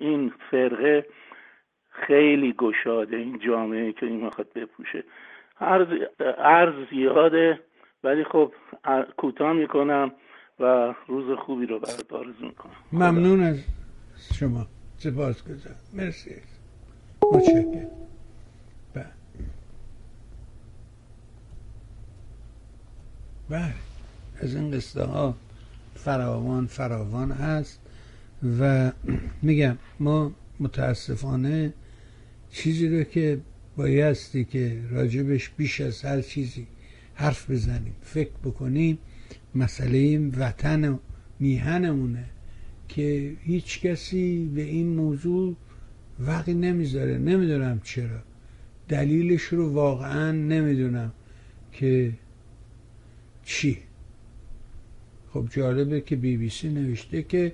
این 0.00 0.32
فرقه 0.50 1.06
خیلی 1.90 2.54
گشاده 2.58 3.16
این 3.16 3.38
جامعه 3.38 3.92
که 3.92 4.06
این 4.06 4.24
می‌خواد 4.24 4.52
بپوشه. 4.54 5.04
عرض, 5.60 5.88
عرض 6.38 6.74
زیاده 6.90 7.60
ولی 8.04 8.24
خب 8.24 8.52
کوتاه 9.16 9.52
می‌کنم 9.52 10.12
و 10.60 10.94
روز 11.06 11.38
خوبی 11.38 11.66
رو 11.66 11.78
برات 11.78 12.12
آرزو 12.12 12.46
می‌کنم. 12.46 12.72
ممنون 12.92 13.42
از 13.42 13.64
شما. 14.38 14.66
سپاس 14.98 15.44
گذارم 15.44 15.76
مرسی. 15.94 16.30
متشکرم 17.32 17.86
بله. 18.94 19.06
بله. 23.48 23.74
از 24.40 24.54
این 24.54 24.70
قصه 24.70 25.04
ها 25.04 25.36
فراوان 25.94 26.66
فراوان 26.66 27.32
هست 27.32 27.80
و 28.60 28.92
میگم 29.42 29.78
ما 30.00 30.32
متاسفانه 30.60 31.72
چیزی 32.50 32.88
رو 32.88 33.04
که 33.04 33.40
بایستی 33.76 34.44
که 34.44 34.82
راجبش 34.90 35.48
بیش 35.48 35.80
از 35.80 36.02
هر 36.02 36.20
چیزی 36.20 36.66
حرف 37.14 37.50
بزنیم 37.50 37.96
فکر 38.02 38.30
بکنیم 38.44 38.98
مسئله 39.54 39.98
این 39.98 40.34
وطن 40.38 40.88
و 40.88 40.98
میهنمونه 41.40 42.24
که 42.88 43.36
هیچ 43.40 43.80
کسی 43.80 44.50
به 44.54 44.62
این 44.62 44.86
موضوع 44.86 45.56
وقتی 46.20 46.54
نمی‌ذاره 46.54 47.18
نمی‌دونم 47.18 47.80
چرا. 47.84 48.18
دلیلش 48.88 49.42
رو 49.42 49.72
واقعا 49.72 50.32
نمی‌دونم 50.32 51.12
که 51.72 52.12
چی. 53.44 53.78
خب 55.32 55.46
جالبه 55.50 56.00
که 56.00 56.16
بی 56.16 56.36
بی 56.36 56.50
سی 56.50 56.68
نوشته 56.68 57.22
که 57.22 57.52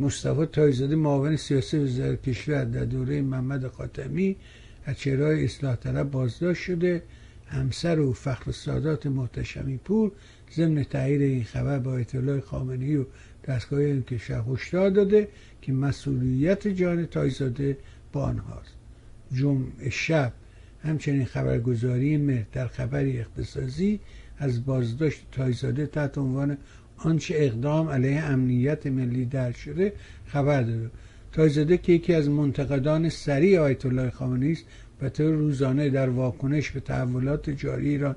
مصطفی 0.00 0.46
تایزاده 0.46 0.96
معاون 0.96 1.36
سیاسی 1.36 1.78
وزارت 1.78 2.22
کشور 2.22 2.64
در 2.64 2.84
دوره 2.84 3.22
محمد 3.22 3.68
خاتمی 3.68 4.36
از 4.84 4.98
چهرهای 4.98 5.44
اصلاح 5.44 5.76
طلب 5.76 6.10
بازداشت 6.10 6.62
شده. 6.62 7.02
همسر 7.46 8.00
و 8.00 8.12
فخر 8.12 8.50
سادات 8.52 9.06
محتشمی 9.06 9.76
پور 9.76 10.12
ضمن 10.54 10.82
تایید 10.84 11.22
این 11.22 11.44
خبر 11.44 11.78
با 11.78 11.96
اطلاع 11.96 12.40
خامنی 12.40 12.96
و 12.96 13.04
دستگاه 13.44 13.80
این 13.80 14.02
کشور 14.02 14.44
هشدار 14.52 14.90
داده 14.90 15.28
که 15.62 15.72
مسئولیت 15.72 16.68
جان 16.68 17.06
تایزاده 17.06 17.76
با 18.12 18.22
آنهاست. 18.22 18.74
جمعه 19.32 19.90
شب 19.90 20.32
همچنین 20.82 21.24
خبرگزاری 21.24 22.16
مر 22.16 22.42
در 22.52 22.66
خبری 22.66 23.20
اختصاصی 23.20 24.00
از 24.38 24.64
بازداشت 24.64 25.26
تایزاده 25.32 25.86
تحت 25.86 26.18
عنوان 26.18 26.58
آنچه 26.96 27.34
اقدام 27.38 27.88
علیه 27.88 28.22
امنیت 28.22 28.86
ملی 28.86 29.24
در 29.24 29.52
شده 29.52 29.92
خبر 30.26 30.62
داده. 30.62 30.90
تایزاده 31.32 31.78
که 31.78 31.92
یکی 31.92 32.14
از 32.14 32.28
منتقدان 32.28 33.08
سریع 33.08 33.60
آیت 33.60 33.86
الله 33.86 34.10
خامنه‌ای 34.10 34.52
است 34.52 34.64
و 35.02 35.08
طور 35.08 35.34
روزانه 35.34 35.90
در 35.90 36.08
واکنش 36.08 36.70
به 36.70 36.80
تحولات 36.80 37.50
جاری 37.50 37.88
ایران 37.88 38.16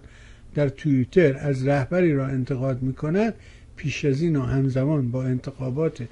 در 0.56 0.70
توییتر 0.70 1.38
از 1.38 1.68
رهبری 1.68 2.14
را 2.14 2.28
انتقاد 2.28 2.82
می 2.82 2.94
کند 2.94 3.34
پیش 3.76 4.06
از 4.06 4.22
این 4.22 4.36
و 4.36 4.42
همزمان 4.42 5.12
با 5.12 5.24
انتخابات 5.24 6.08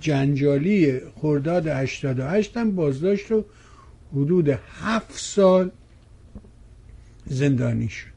جنجالی 0.00 1.00
خرداد 1.16 1.66
88 1.66 2.56
هم 2.56 2.74
بازداشت 2.74 3.32
و 3.32 3.44
حدود 4.12 4.48
هفت 4.48 5.12
سال 5.18 5.70
زندانی 7.26 7.88
شد. 7.88 8.10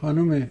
خانم 0.00 0.50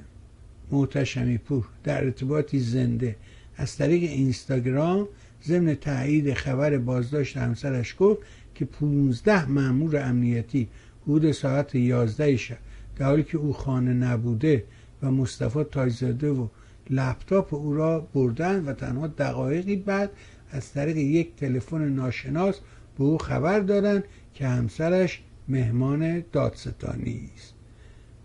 محتشمی 0.72 1.38
پور 1.38 1.66
در 1.84 2.04
ارتباطی 2.04 2.60
زنده 2.60 3.16
از 3.58 3.78
طریق 3.78 4.04
اینستاگرام 4.04 5.08
ضمن 5.44 5.76
تایید 5.76 6.34
خبر 6.34 6.78
بازداشت 6.78 7.38
همسرش 7.38 7.96
گفت 8.00 8.22
که 8.56 8.66
15 8.66 9.46
مامور 9.50 9.98
امنیتی 9.98 10.68
حدود 11.04 11.32
ساعت 11.32 11.76
11 11.76 12.38
شب. 12.38 12.58
در 12.96 13.06
حالی 13.06 13.24
که 13.24 13.38
او 13.38 13.54
خانه 13.54 13.94
نبوده 13.94 14.64
و 15.02 15.12
مصطفی 15.12 15.64
تایزاده 15.64 16.30
و 16.30 16.48
لپتاپ 16.90 17.54
او 17.54 17.74
را 17.74 18.00
بردن 18.00 18.66
و 18.66 18.74
تنها 18.74 19.08
دقایقی 19.08 19.76
بعد 19.76 20.12
از 20.52 20.72
طریق 20.72 20.98
یک 20.98 21.36
تلفن 21.36 21.90
ناشناس 21.90 22.60
به 22.98 23.04
او 23.04 23.18
خبر 23.18 23.60
دادند 23.60 24.04
که 24.34 24.48
همسرش 24.48 25.22
مهمان 25.48 26.24
دادستانی 26.32 27.30
است. 27.36 27.54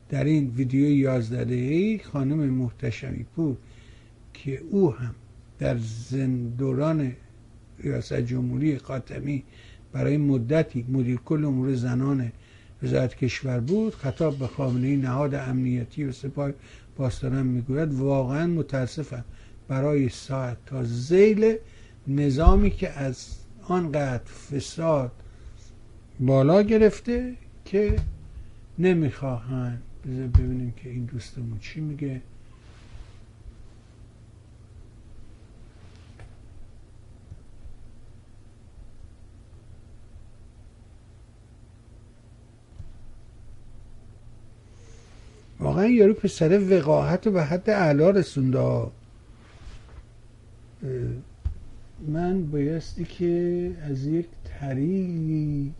در 0.08 0.24
این 0.24 0.50
ویدیو 0.56 0.88
11 0.88 1.44
دقیقه 1.44 2.04
خانم 2.04 2.38
محتشمی 2.38 3.26
پور 3.36 3.56
که 4.34 4.62
او 4.70 4.94
هم 4.94 5.14
در 5.58 5.74
دوران 6.58 7.12
ریاست 7.78 8.20
جمهوری 8.20 8.78
خاتمی 8.78 9.44
برای 9.92 10.16
مدتی 10.16 10.86
مدیر 10.88 11.16
کل 11.24 11.44
امور 11.44 11.74
زنان 11.74 12.32
وزارت 12.82 13.14
کشور 13.14 13.60
بود. 13.60 13.94
خطاب 13.94 14.38
به 14.38 14.46
خامنه 14.46 14.96
نهاد 14.96 15.34
امنیتی 15.34 16.04
و 16.04 16.12
سپاه 16.12 16.50
پاسداران 16.96 17.46
می‌گوید 17.46 17.94
واقعا 17.94 18.46
متاسفم. 18.46 19.24
برای 19.68 20.08
ساعت 20.08 20.56
تا 20.66 20.84
زیل 20.84 21.56
نظامی 22.06 22.70
که 22.70 22.90
از 22.90 23.36
آنقدر 23.62 24.24
فساد 24.24 25.12
بالا 26.20 26.62
گرفته 26.62 27.34
که 27.64 27.96
نمی‌خواهند 28.78 29.82
ببینیم 30.06 30.74
که 30.76 30.90
این 30.90 31.04
دوستمون 31.04 31.58
چی 31.58 31.80
میگه. 31.80 32.20
واقعا 45.60 45.86
یارو 45.86 46.14
پسر 46.14 46.60
وقاحت 46.70 47.26
و 47.26 47.30
به 47.30 47.42
حد 47.44 47.70
اعلا 47.70 48.10
رسونده 48.10 48.86
من 52.08 52.50
بایستی 52.50 53.04
که 53.04 53.70
از 53.90 54.06
یک 54.06 54.26
طریقی 54.60 55.72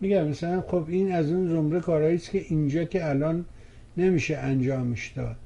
میگم 0.00 0.28
مثلا 0.28 0.60
خب 0.60 0.84
این 0.88 1.12
از 1.12 1.30
اون 1.32 1.48
زمره 1.48 1.80
کارهایی 1.80 2.18
که 2.18 2.44
اینجا 2.48 2.84
که 2.84 3.08
الان 3.08 3.44
نمیشه 3.96 4.36
انجامش 4.36 5.12
داد 5.16 5.36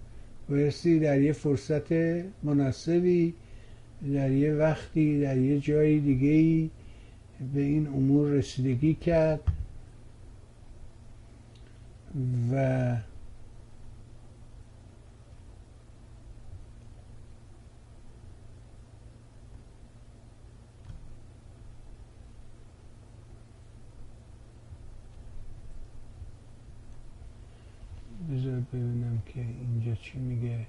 بایستی 0.48 0.98
در 0.98 1.20
یه 1.20 1.32
فرصت 1.32 1.92
مناسبی 2.42 3.34
در 4.14 4.30
یه 4.30 4.54
وقتی 4.54 5.20
در 5.20 5.38
یه 5.38 5.60
جای 5.60 6.00
دیگه 6.00 6.70
به 7.54 7.60
این 7.60 7.86
امور 7.86 8.30
رسیدگی 8.30 8.94
کرد 8.94 9.40
و 12.52 12.96
بذار 28.32 28.51
ببینم 28.72 29.22
که 29.26 29.40
اینجا 29.40 29.94
چی 29.94 30.18
میگه. 30.18 30.66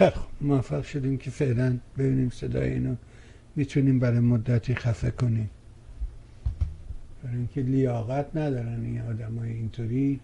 خیلی 0.00 0.12
موفق 0.40 0.82
شدیم 0.82 1.18
که 1.18 1.30
فعلا 1.30 1.78
ببینیم 1.98 2.30
صدای 2.30 2.70
اینو. 2.70 2.94
می‌تونیم 3.56 3.98
برای 3.98 4.20
مدتی 4.20 4.74
خفه 4.74 5.10
کنیم. 5.10 5.50
برای 7.24 7.36
اینکه 7.36 7.60
لیاقت 7.60 8.36
ندارن 8.36 8.84
این 8.84 9.00
آدم 9.00 9.38
های 9.38 9.52
اینطوری. 9.52 10.20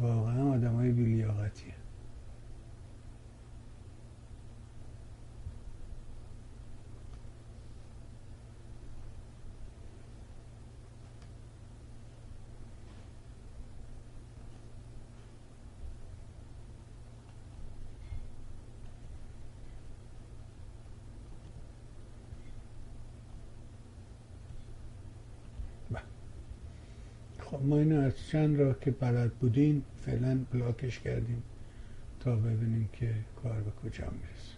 واقعا 0.00 0.52
آدم 0.52 0.74
های 0.74 0.90
بی 0.90 1.04
لیاقتیه 1.04 1.74
خب 27.52 27.60
ما 27.72 28.00
از 28.00 28.12
چند 28.30 28.60
راه 28.60 28.80
که 28.80 28.90
بلد 28.90 29.30
بودیم 29.34 29.84
فعلا 30.06 30.38
بلاکش 30.52 30.98
کردیم 31.00 31.42
تا 32.20 32.36
ببینیم 32.36 32.88
که 32.92 33.14
کار 33.42 33.60
به 33.60 33.70
کجا 33.70 34.04
می‌رسه. 34.04 34.52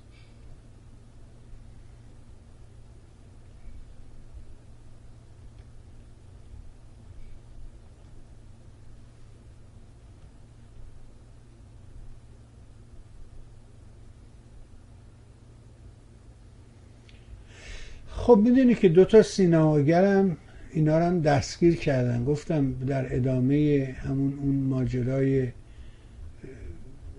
خب 18.08 18.40
می‌دونی 18.44 18.74
که 18.74 18.88
دوتا 18.88 19.22
سینماگرم 19.22 20.36
اینا 20.74 20.98
رو 20.98 21.04
هم 21.04 21.20
دستگیر 21.20 21.76
کردن. 21.76 22.24
گفتم 22.24 22.72
در 22.72 23.16
ادامه 23.16 23.84
همون 23.98 24.38
اون 24.38 24.54
ماجرای 24.54 25.48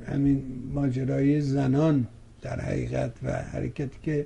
همین 0.08 0.44
ماجرای 0.74 1.42
زنان 1.42 2.08
در 2.42 2.62
حقیقت 2.62 3.12
و 3.24 3.32
حرکتی 3.32 4.00
که 4.04 4.26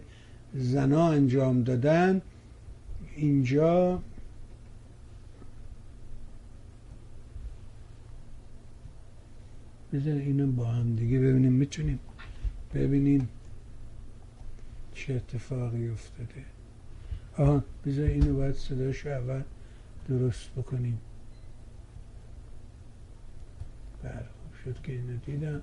زنا 0.53 1.11
انجام 1.11 1.63
دادن 1.63 2.21
اینجا 3.15 4.01
بذار 9.93 10.13
اینو 10.13 10.51
با 10.51 10.65
هم 10.65 10.95
دیگه 10.95 11.19
ببینیم. 11.19 11.53
می‌تونیم 11.53 11.99
ببینیم 12.73 13.29
چه 14.93 15.13
اتفاقی 15.13 15.89
افتاده. 15.89 16.58
آها 17.39 17.63
بذار 17.85 18.05
اینو 18.05 18.35
باید 18.35 18.55
صداشو 18.55 19.09
اول 19.09 19.41
درست 20.09 20.49
بکنیم. 20.57 20.99
بله 24.03 24.11
خوب 24.13 24.53
شد 24.63 24.81
که 24.81 24.91
اینو 24.91 25.17
دیدم. 25.25 25.61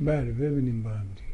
بله 0.00 0.32
ببینیم 0.32 0.82
با 0.82 0.90
هم 0.90 1.08
دیگه. 1.08 1.25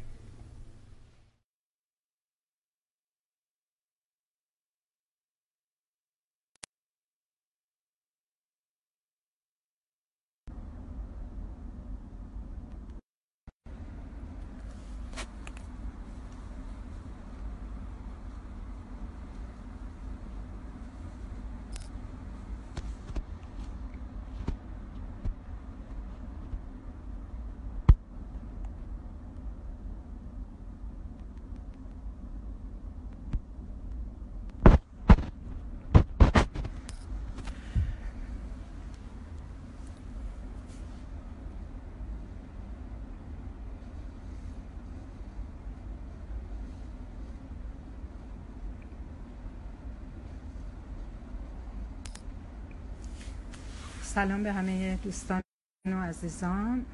سلام 54.14 54.42
به 54.42 54.52
همه 54.52 54.96
دوستان 54.96 55.42
و 55.86 56.02
عزیزان. 56.02 56.84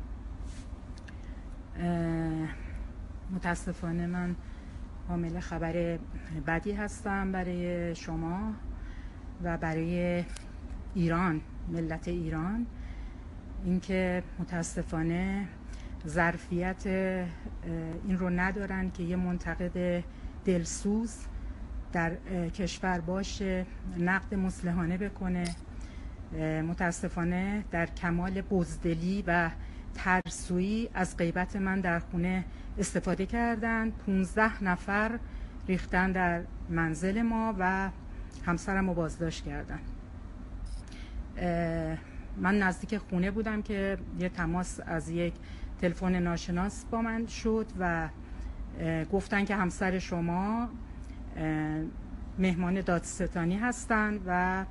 متاسفانه 3.30 4.06
من 4.06 4.36
حامل 5.08 5.40
خبر 5.40 5.98
بدی 6.46 6.72
هستم 6.72 7.32
برای 7.32 7.94
شما 7.94 8.54
و 9.42 9.56
برای 9.56 10.24
ایران 10.94 11.40
ملت 11.68 12.08
ایران. 12.08 12.66
اینکه 13.64 14.22
متاسفانه 14.38 15.48
ظرفیت 16.06 16.86
این 18.06 18.18
رو 18.18 18.30
ندارن 18.30 18.90
که 18.90 19.02
یه 19.02 19.16
منتقد 19.16 20.04
دلسوز 20.44 21.16
در 21.92 22.16
کشور 22.48 23.00
باشه 23.00 23.66
نقد 23.98 24.34
مسلحانه 24.34 24.96
بکنه. 24.98 25.44
متاسفانه 26.68 27.64
در 27.70 27.86
کمال 27.86 28.40
بزدلی 28.40 29.24
و 29.26 29.50
ترسویی 29.94 30.88
از 30.94 31.16
غیبت 31.16 31.56
من 31.56 31.80
در 31.80 31.98
خونه 31.98 32.44
استفاده 32.78 33.26
کردن 33.26 33.90
15 33.90 34.64
نفر 34.64 35.18
ریختن 35.68 36.12
در 36.12 36.42
منزل 36.70 37.22
ما 37.22 37.54
و 37.58 37.90
همسرم 38.46 38.88
رو 38.88 38.94
بازداشت 38.94 39.44
کردن. 39.44 39.80
من 42.36 42.58
نزدیک 42.58 42.98
خونه 42.98 43.30
بودم 43.30 43.62
که 43.62 43.98
یه 44.18 44.28
تماس 44.28 44.80
از 44.86 45.08
یک 45.08 45.34
تلفن 45.80 46.14
ناشناس 46.14 46.84
با 46.84 47.02
من 47.02 47.26
شد 47.26 47.66
و 47.78 48.08
گفتن 49.12 49.44
که 49.44 49.56
همسر 49.56 49.98
شما 49.98 50.68
مهمان 52.38 52.80
دادستانی 52.80 53.56
هستند 53.56 54.20
و 54.26 54.64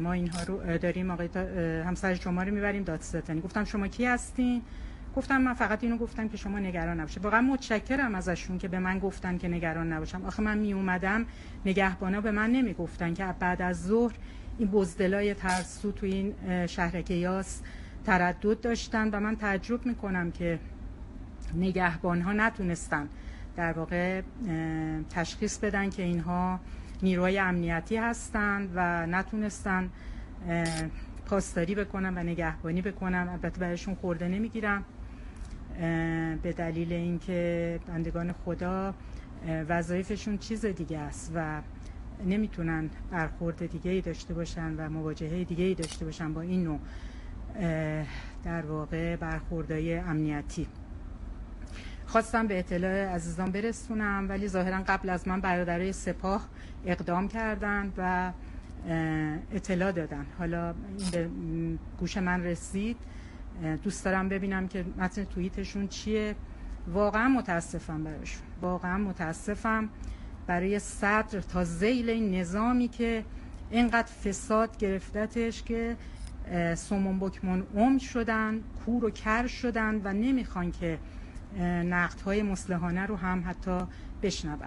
ما 0.00 0.12
اینها 0.12 0.42
رو 0.42 0.78
داریم 0.78 1.10
آقای 1.10 1.28
همسر 1.82 2.14
شما 2.14 2.42
رو 2.42 2.54
می‌بریم 2.54 2.82
دادستانی. 2.82 3.40
گفتم 3.40 3.64
شما 3.64 3.88
کی 3.88 4.04
هستین؟ 4.04 4.62
گفتم 5.16 5.40
من 5.40 5.54
فقط 5.54 5.84
اینو 5.84 5.96
گفتم 5.96 6.28
که 6.28 6.36
شما 6.36 6.58
نگران 6.58 7.00
نباشید. 7.00 7.24
واقعا 7.24 7.40
متشکرم 7.40 8.14
ازشون 8.14 8.58
که 8.58 8.68
به 8.68 8.78
من 8.78 8.98
گفتن 8.98 9.38
که 9.38 9.48
نگران 9.48 9.92
نباشم. 9.92 10.24
آخه 10.24 10.42
من 10.42 10.58
می 10.58 10.72
اومدم 10.72 11.26
نگهبانا 11.66 12.20
به 12.20 12.30
من 12.30 12.50
نمی‌گفتن 12.50 13.14
که 13.14 13.34
بعد 13.40 13.62
از 13.62 13.82
ظهر 13.82 14.14
این 14.58 14.68
بزدلای 14.68 15.34
ترسو 15.34 15.92
تو 15.92 16.06
این 16.06 16.34
شهر 16.66 17.02
کیاس 17.02 17.60
تردد 18.06 18.60
داشتن 18.60 19.10
و 19.10 19.20
من 19.20 19.36
تعجب 19.36 19.86
می‌کنم 19.86 20.30
که 20.30 20.58
نگهبان 21.54 22.20
ها 22.20 22.32
نتونستن 22.32 23.08
در 23.56 23.72
واقع 23.72 24.22
تشخیص 25.10 25.58
بدن 25.58 25.90
که 25.90 26.02
اینها 26.02 26.60
نیروهای 27.02 27.38
امنیتی 27.38 27.96
هستند 27.96 28.70
و 28.74 29.06
نتونستن 29.06 29.90
پاسداری 31.26 31.74
بکنم 31.74 32.12
و 32.16 32.22
نگهبانی 32.22 32.82
بکنم 32.82 33.28
البته 33.32 33.60
برایشون 33.60 33.94
خورده 33.94 34.28
نمی‌گیرم 34.28 34.84
به 36.42 36.52
دلیل 36.52 36.92
اینکه 36.92 37.80
بندگان 37.86 38.32
خدا 38.32 38.94
وظایفشون 39.68 40.38
چیز 40.38 40.66
دیگه 40.66 40.98
است 40.98 41.32
و 41.34 41.62
نمی‌تونن 42.26 42.90
برخورد 43.10 43.66
دیگه 43.66 43.90
ای 43.90 44.00
داشته 44.00 44.34
باشن 44.34 44.74
و 44.76 44.90
مواجهه 44.90 45.44
دیگه 45.44 45.64
ای 45.64 45.74
داشته 45.74 46.04
باشن 46.04 46.34
با 46.34 46.40
این 46.40 46.64
نوع 46.64 46.78
در 48.44 48.66
واقع 48.66 49.16
برخوردهای 49.16 49.98
امنیتی. 49.98 50.66
خواستم 52.08 52.46
به 52.46 52.58
اطلاع 52.58 53.14
عزیزان 53.14 53.50
برسونم 53.50 54.26
ولی 54.28 54.48
ظاهرا 54.48 54.82
قبل 54.88 55.08
از 55.08 55.28
من 55.28 55.40
برادرای 55.40 55.92
سپاه 55.92 56.48
اقدام 56.86 57.28
کردند 57.28 57.92
و 57.96 58.32
اطلاع 59.52 59.92
دادن. 59.92 60.26
حالا 60.38 60.74
به 61.12 61.28
گوش 62.00 62.16
من 62.16 62.44
رسید. 62.44 62.96
دوست 63.82 64.04
دارم 64.04 64.28
ببینم 64.28 64.68
که 64.68 64.84
متن 64.98 65.24
توییتشون 65.24 65.88
چیه. 65.88 66.34
واقعا 66.92 67.28
متاسفم 67.28 68.04
براشون. 68.04 68.42
واقعا 68.60 68.98
متاسفم 68.98 69.88
برای 70.46 70.78
صدر 70.78 71.40
تا 71.40 71.64
زیل 71.64 72.10
این 72.10 72.34
نظامی 72.34 72.88
که 72.88 73.24
اینقدر 73.70 74.12
فساد 74.12 74.76
گرفتتش 74.76 75.62
که 75.62 75.96
سومون 76.74 77.18
بکمون 77.18 77.66
ام 77.76 77.98
شدن 77.98 78.60
کور 78.84 79.04
و 79.04 79.10
کر 79.10 79.46
شدن 79.46 80.00
و 80.04 80.12
نمی‌خوان 80.12 80.70
که 80.70 80.98
نقدهای 81.64 82.42
مسلحانه 82.42 83.06
رو 83.06 83.16
هم 83.16 83.44
حتی 83.46 83.78
بشنون 84.22 84.58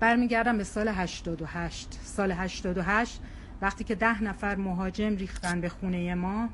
برمیگردم 0.00 0.58
به 0.58 0.64
سال 0.64 0.88
88 0.88 1.98
سال 2.02 2.32
88 2.32 3.20
وقتی 3.62 3.84
که 3.84 3.94
ده 3.94 4.22
نفر 4.22 4.56
مهاجم 4.56 5.16
ریختن 5.16 5.60
به 5.60 5.68
خونه 5.68 6.14
ما 6.14 6.48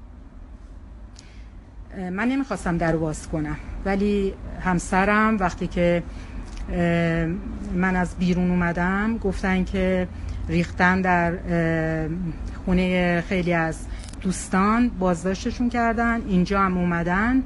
من 1.97 2.29
نمی‌خواستم 2.29 2.79
در 2.79 2.97
باز 2.97 3.29
کنم 3.29 3.57
ولی 3.85 4.35
همسرم 4.61 5.37
وقتی 5.39 5.67
که 5.67 6.03
من 7.75 7.97
از 7.97 8.15
بیرون 8.17 8.51
اومدم 8.51 9.19
گفتن 9.19 9.65
که 9.65 10.09
ریختن 10.49 11.01
در 11.01 11.39
خونه 12.65 13.21
خیلی 13.29 13.53
از 13.53 13.87
دوستان 14.21 14.89
بازداشتشون 14.89 15.69
کردن 15.69 16.23
اینجا 16.29 16.61
هم 16.61 16.79
اومدن. 16.79 17.43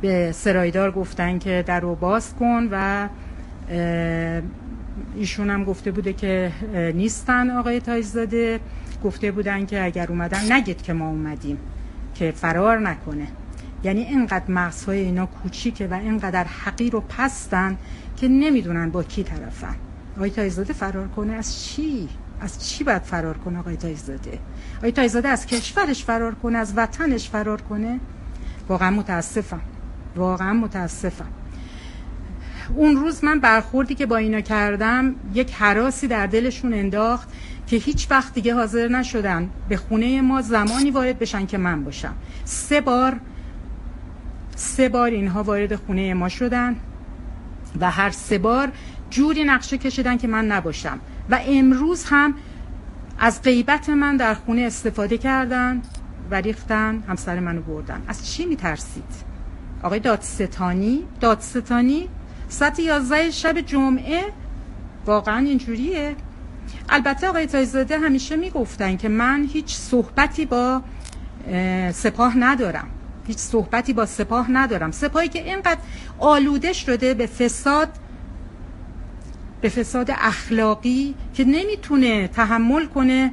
به 0.00 0.32
سرایدار 0.32 0.90
گفتن 0.90 1.38
که 1.38 1.64
در 1.66 1.80
رو 1.80 1.94
باز 1.94 2.34
کن 2.34 2.68
و 2.70 3.08
ایشون 5.16 5.50
هم 5.50 5.64
گفته 5.64 5.90
بوده 5.90 6.12
که 6.12 6.52
نیستن 6.94 7.50
آقای 7.50 7.80
تایزاده 7.80 8.60
گفته 9.04 9.32
بودن 9.32 9.66
که 9.66 9.84
اگر 9.84 10.06
اومدن 10.08 10.52
نگید 10.52 10.82
که 10.82 10.92
ما 10.92 11.08
اومدیم 11.08 11.58
که 12.14 12.30
فرار 12.30 12.78
نکنه. 12.78 13.26
یعنی 13.84 14.00
اینقدر 14.02 14.50
مغزهای 14.50 14.98
اینا 14.98 15.26
کوچیکه 15.26 15.86
و 15.86 15.94
اینقدر 15.94 16.44
حقیر 16.44 16.96
و 16.96 17.00
پستن 17.00 17.76
که 18.16 18.28
نمی‌دونن 18.28 18.90
با 18.90 19.02
کی 19.02 19.22
طرفن. 19.22 19.74
آقای 20.16 20.30
تایزاده 20.30 20.72
فرار 20.72 21.08
کنه 21.08 21.32
از 21.32 21.64
چی؟ 21.64 22.08
از 22.40 22.68
چی 22.68 22.84
باید 22.84 23.02
فرار 23.02 23.38
کنه 23.38 23.58
آقای 23.58 23.76
تایزاده؟ 23.76 24.38
آقای 24.78 24.92
تایزاده 24.92 25.28
از 25.28 25.46
کشورش 25.46 26.04
فرار 26.04 26.34
کنه 26.34 26.58
از 26.58 26.72
وطنش 26.76 27.28
فرار 27.28 27.60
کنه؟ 27.60 28.00
واقعا 28.68 28.90
متاسفم. 28.90 29.60
واقعا 30.16 30.52
متاسفم. 30.52 31.28
اون 32.74 32.96
روز 32.96 33.24
من 33.24 33.40
برخوردی 33.40 33.94
که 33.94 34.06
با 34.06 34.16
اینا 34.16 34.40
کردم 34.40 35.14
یک 35.34 35.54
حراسی 35.54 36.08
در 36.08 36.26
دلشون 36.26 36.74
انداخت 36.74 37.28
که 37.66 37.76
هیچ 37.76 38.06
وقت 38.10 38.34
دیگه 38.34 38.54
حاضر 38.54 38.88
نشدن 38.88 39.50
به 39.68 39.76
خونه 39.76 40.20
ما 40.20 40.42
زمانی 40.42 40.90
وارد 40.90 41.18
بشن 41.18 41.46
که 41.46 41.58
من 41.58 41.84
باشم. 41.84 42.14
سه 42.44 42.80
بار 42.80 43.20
سه 44.56 44.88
بار 44.88 45.10
اینها 45.10 45.42
وارد 45.42 45.76
خونه 45.76 46.14
ما 46.14 46.28
شدن 46.28 46.76
و 47.80 47.90
هر 47.90 48.10
سه 48.10 48.38
بار 48.38 48.72
جوری 49.10 49.44
نقشه 49.44 49.78
کشیدن 49.78 50.16
که 50.16 50.28
من 50.28 50.46
نباشم. 50.46 50.98
و 51.30 51.40
امروز 51.46 52.04
هم 52.04 52.34
از 53.18 53.42
غیبت 53.42 53.88
من 53.88 54.16
در 54.16 54.34
خونه 54.34 54.62
استفاده 54.62 55.18
کردن 55.18 55.82
و 56.30 56.34
ریختن 56.34 57.02
همسر 57.08 57.40
منو 57.40 57.62
بردن. 57.62 58.02
از 58.08 58.32
چی 58.32 58.46
میترسید؟ 58.46 59.25
آقای 59.86 60.00
دادستانی. 60.00 61.04
دادستانی 61.20 62.08
ساعت 62.48 62.78
11 62.78 63.30
شب 63.30 63.60
جمعه. 63.60 64.22
واقعا 65.06 65.38
اینجوریه. 65.38 66.16
البته 66.88 67.28
آقای 67.28 67.46
تایزاده 67.46 67.98
همیشه 67.98 68.36
می‌گفتن 68.36 68.96
که 68.96 69.08
من 69.08 69.48
هیچ 69.52 69.74
صحبتی 69.74 70.46
با 70.46 70.82
سپاه 71.92 72.38
ندارم. 72.38 72.88
هیچ 73.26 73.38
صحبتی 73.38 73.92
با 73.92 74.06
سپاه 74.06 74.50
ندارم. 74.50 74.90
سپاهی 74.90 75.28
که 75.28 75.44
اینقدر 75.44 75.80
آلوده 76.18 76.72
شده 76.72 77.14
به 77.14 77.26
فساد 77.26 77.88
به 79.60 79.68
فساد 79.68 80.10
اخلاقی 80.10 81.14
که 81.34 81.44
نمی‌تونه 81.44 82.28
تحمل 82.28 82.86
کنه 82.86 83.32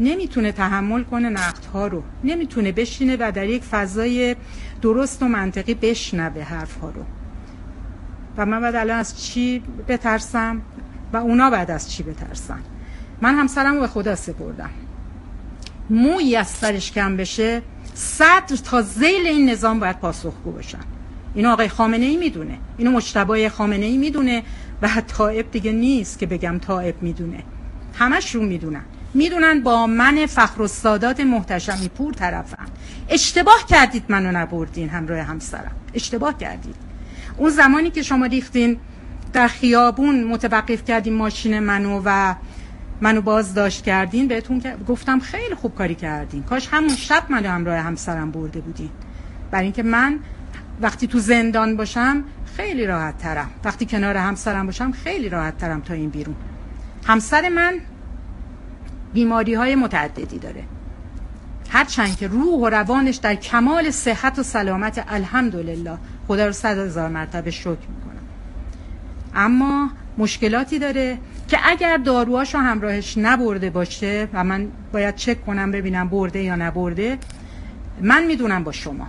نمی‌تونه 0.00 0.52
تحمل 0.52 1.02
کنه 1.02 1.28
نقدها 1.28 1.86
رو. 1.86 2.02
نمی‌تونه 2.24 2.72
بشینه 2.72 3.16
و 3.20 3.32
در 3.34 3.46
یک 3.46 3.62
فضای 3.62 4.36
درست 4.82 5.22
و 5.22 5.28
منطقی 5.28 5.74
بشنوه 5.74 6.42
حرفها 6.42 6.90
رو. 6.90 7.02
و 8.36 8.46
من 8.46 8.60
بعد 8.60 8.74
الان 8.74 8.98
از 8.98 9.24
چی 9.24 9.62
بترسم؟ 9.88 10.62
و 11.12 11.16
اونا 11.16 11.50
بعد 11.50 11.70
از 11.70 11.92
چی 11.92 12.02
بترسن؟ 12.02 12.58
من 13.20 13.34
همسرم 13.34 13.74
رو 13.74 13.80
به 13.80 13.86
خدا 13.86 14.14
سپردم. 14.14 14.70
موی 15.90 16.36
از 16.36 16.48
سرش 16.48 16.92
کم 16.92 17.16
بشه 17.16 17.62
صدر 17.94 18.56
تا 18.56 18.82
زیل 18.82 19.26
این 19.26 19.50
نظام 19.50 19.80
باید 19.80 19.98
پاسخگو 19.98 20.52
باشن. 20.52 20.78
اینو 21.34 21.50
آقای 21.50 21.68
خامنه 21.68 22.04
ای 22.04 22.16
می‌دونه. 22.16 22.58
اینو 22.78 22.90
مجتبای 22.90 23.48
خامنه 23.48 23.86
ای 23.86 23.96
می‌دونه. 23.96 24.42
و 24.82 24.88
طائب 25.06 25.50
دیگه 25.50 25.72
نیست 25.72 26.18
که 26.18 26.26
بگم 26.26 26.58
طائب 26.58 27.02
می‌دونه. 27.02 27.42
همش 27.94 28.34
رو 28.34 28.42
می‌دونن. 28.42 28.84
می‌دونن 29.16 29.60
با 29.60 29.86
من 29.86 30.26
فخر 30.26 30.62
و 30.62 30.68
سادات 30.68 31.20
محتشمی 31.20 31.88
پور 31.88 32.14
طرفم 32.14 32.66
اشتباه 33.08 33.66
کردید 33.68 34.04
منو 34.08 34.32
نبردین 34.32 34.88
همراه 34.88 35.18
همسرم. 35.18 35.76
اشتباه 35.94 36.38
کردید. 36.38 36.74
اون 37.36 37.50
زمانی 37.50 37.90
که 37.90 38.02
شما 38.02 38.26
ریختین 38.26 38.78
در 39.32 39.48
خیابون 39.48 40.24
متوقف 40.24 40.84
کردیم 40.84 41.14
ماشین 41.14 41.58
منو 41.58 42.02
و 42.04 42.34
منو 43.00 43.20
بازداشت 43.20 43.84
کردین 43.84 44.28
بهتون 44.28 44.62
گفتم 44.88 45.20
خیلی 45.20 45.54
خوب 45.54 45.74
کاری 45.74 45.94
کردین. 45.94 46.42
کاش 46.42 46.68
همون 46.70 46.96
شب 46.96 47.22
منو 47.28 47.48
همراه 47.48 47.78
همسرم 47.78 48.30
برده 48.30 48.60
بودین. 48.60 48.90
برای 49.50 49.64
اینکه 49.64 49.82
من 49.82 50.18
وقتی 50.80 51.06
تو 51.06 51.18
زندان 51.18 51.76
باشم 51.76 52.24
خیلی 52.56 52.86
راحت 52.86 53.18
ترم. 53.18 53.50
وقتی 53.64 53.86
کنار 53.86 54.16
همسرم 54.16 54.66
باشم 54.66 54.92
خیلی 54.92 55.28
راحت 55.28 55.58
ترم 55.58 55.80
تا 55.80 55.94
این 55.94 56.10
بیرون. 56.10 56.36
همسر 57.06 57.48
من 57.48 57.80
بیماری 59.12 59.54
های 59.54 59.74
متعددی 59.74 60.38
داره. 60.38 60.62
هرچند 61.70 62.16
که 62.16 62.28
روح 62.28 62.60
و 62.60 62.68
روانش 62.68 63.16
در 63.16 63.34
کمال 63.34 63.90
صحت 63.90 64.38
و 64.38 64.42
سلامت 64.42 65.04
الحمدلله 65.08 65.98
خدا 66.28 66.46
رو 66.46 66.52
صد 66.52 66.78
هزار 66.78 67.08
مرتبه 67.08 67.50
شکر 67.50 67.68
می‌کنم. 67.68 68.22
اما 69.34 69.90
مشکلاتی 70.18 70.78
داره 70.78 71.18
که 71.48 71.58
اگر 71.64 71.96
داروهاشو 71.96 72.58
همراهش 72.58 73.18
نبرده 73.18 73.70
باشه 73.70 74.28
و 74.32 74.44
من 74.44 74.68
باید 74.92 75.14
چک 75.14 75.46
کنم 75.46 75.70
ببینم 75.70 76.08
برده 76.08 76.42
یا 76.42 76.56
نبرده 76.56 77.18
من 78.00 78.24
می‌دونم 78.24 78.64
با 78.64 78.72
شما. 78.72 79.06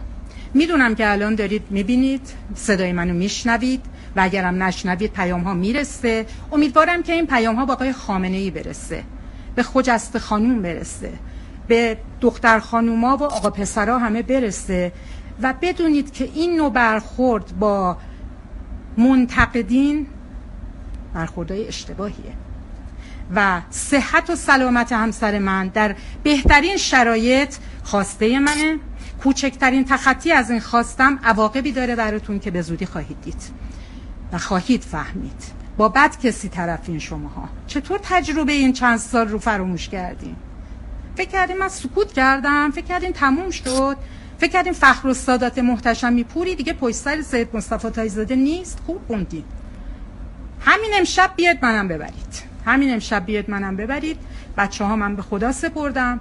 می‌دونم 0.54 0.96
که 0.96 1.12
الان 1.12 1.36
دارید 1.36 1.64
می‌بینید 1.70 2.22
صدای 2.56 2.92
منو 2.92 3.14
میشنوید 3.14 3.82
و 4.16 4.22
اگرم 4.22 4.64
نشنوید 4.64 5.12
پیام 5.12 5.42
ها 5.42 5.54
می‌رسه. 5.54 6.26
امیدوارم 6.52 7.04
که 7.04 7.14
این 7.14 7.28
پیام 7.28 7.56
ها 7.56 7.66
با 7.66 7.74
آقای 7.74 7.94
خامنه 7.94 8.38
ای 8.38 8.52
برسه. 8.52 9.04
به 9.58 9.64
خجست 9.64 10.18
خانوم 10.18 10.62
برسه. 10.62 11.14
به 11.68 11.98
دختر 12.22 12.60
خانوما 12.60 13.18
و 13.18 13.24
آقا 13.24 13.50
پسرا 13.50 14.00
همه 14.00 14.22
برسه. 14.22 14.92
و 15.42 15.54
بدونید 15.62 16.14
که 16.14 16.30
این 16.34 16.56
نوع 16.56 16.72
برخورد 16.72 17.60
با 17.60 17.98
منتقدین 18.98 20.08
برخوردهای 21.14 21.68
اشتباهیه. 21.68 22.34
و 23.36 23.62
صحت 23.70 24.30
و 24.30 24.36
سلامت 24.36 24.92
همسر 24.92 25.40
من 25.40 25.68
در 25.68 25.96
بهترین 26.24 26.78
شرایط 26.78 27.56
خواسته 27.84 28.40
منه. 28.40 28.80
کوچکترین 29.24 29.86
تخطی 29.86 30.32
از 30.32 30.52
این 30.52 30.60
خواستم 30.60 31.20
عواقبی 31.24 31.72
داره 31.72 31.96
براتون 31.96 32.40
که 32.40 32.52
به 32.52 32.62
زودی 32.62 32.86
خواهید 32.86 33.22
دید 33.22 33.42
و 34.34 34.38
خواهید 34.38 34.84
فهمید. 34.84 35.57
با 35.78 35.90
بد 35.90 36.20
کسی 36.20 36.50
طرفین 36.50 37.00
شماها. 37.00 37.50
چطور 37.68 38.00
تجربه 38.04 38.52
این 38.52 38.74
چند 38.74 38.98
سال 38.98 39.28
رو 39.28 39.40
فراموش 39.40 39.90
کردیم 39.90 40.36
فکر 41.16 41.30
کردیم 41.30 41.58
من 41.58 41.68
سکوت 41.68 42.14
کردم 42.14 42.72
فکر 42.72 42.86
کردیم 42.86 43.12
تموم 43.12 43.50
شد 43.50 43.98
فکر 44.38 44.52
کردیم 44.52 44.74
فخر 44.74 45.08
و 45.08 45.14
سادات 45.14 45.60
محتشمی 45.60 46.24
پوری 46.24 46.56
دیگه 46.56 46.74
پشت 46.74 46.96
سر 46.96 47.22
سید 47.22 47.50
مصطفی 47.54 47.90
تایزاده 47.90 48.36
نیست. 48.36 48.80
خوب 48.86 49.02
خوندیم 49.08 49.44
همین 50.62 50.92
امشب 50.98 51.32
بیاد 51.36 51.58
منم 51.62 51.88
ببرید. 51.88 52.44
همین 52.66 52.94
امشب 52.94 53.26
بیاد 53.26 53.50
منم 53.50 53.76
ببرید. 53.76 54.18
بچه 54.58 54.86
ها 54.86 54.96
من 54.96 55.16
به 55.16 55.22
خدا 55.22 55.52
سپردم. 55.52 56.20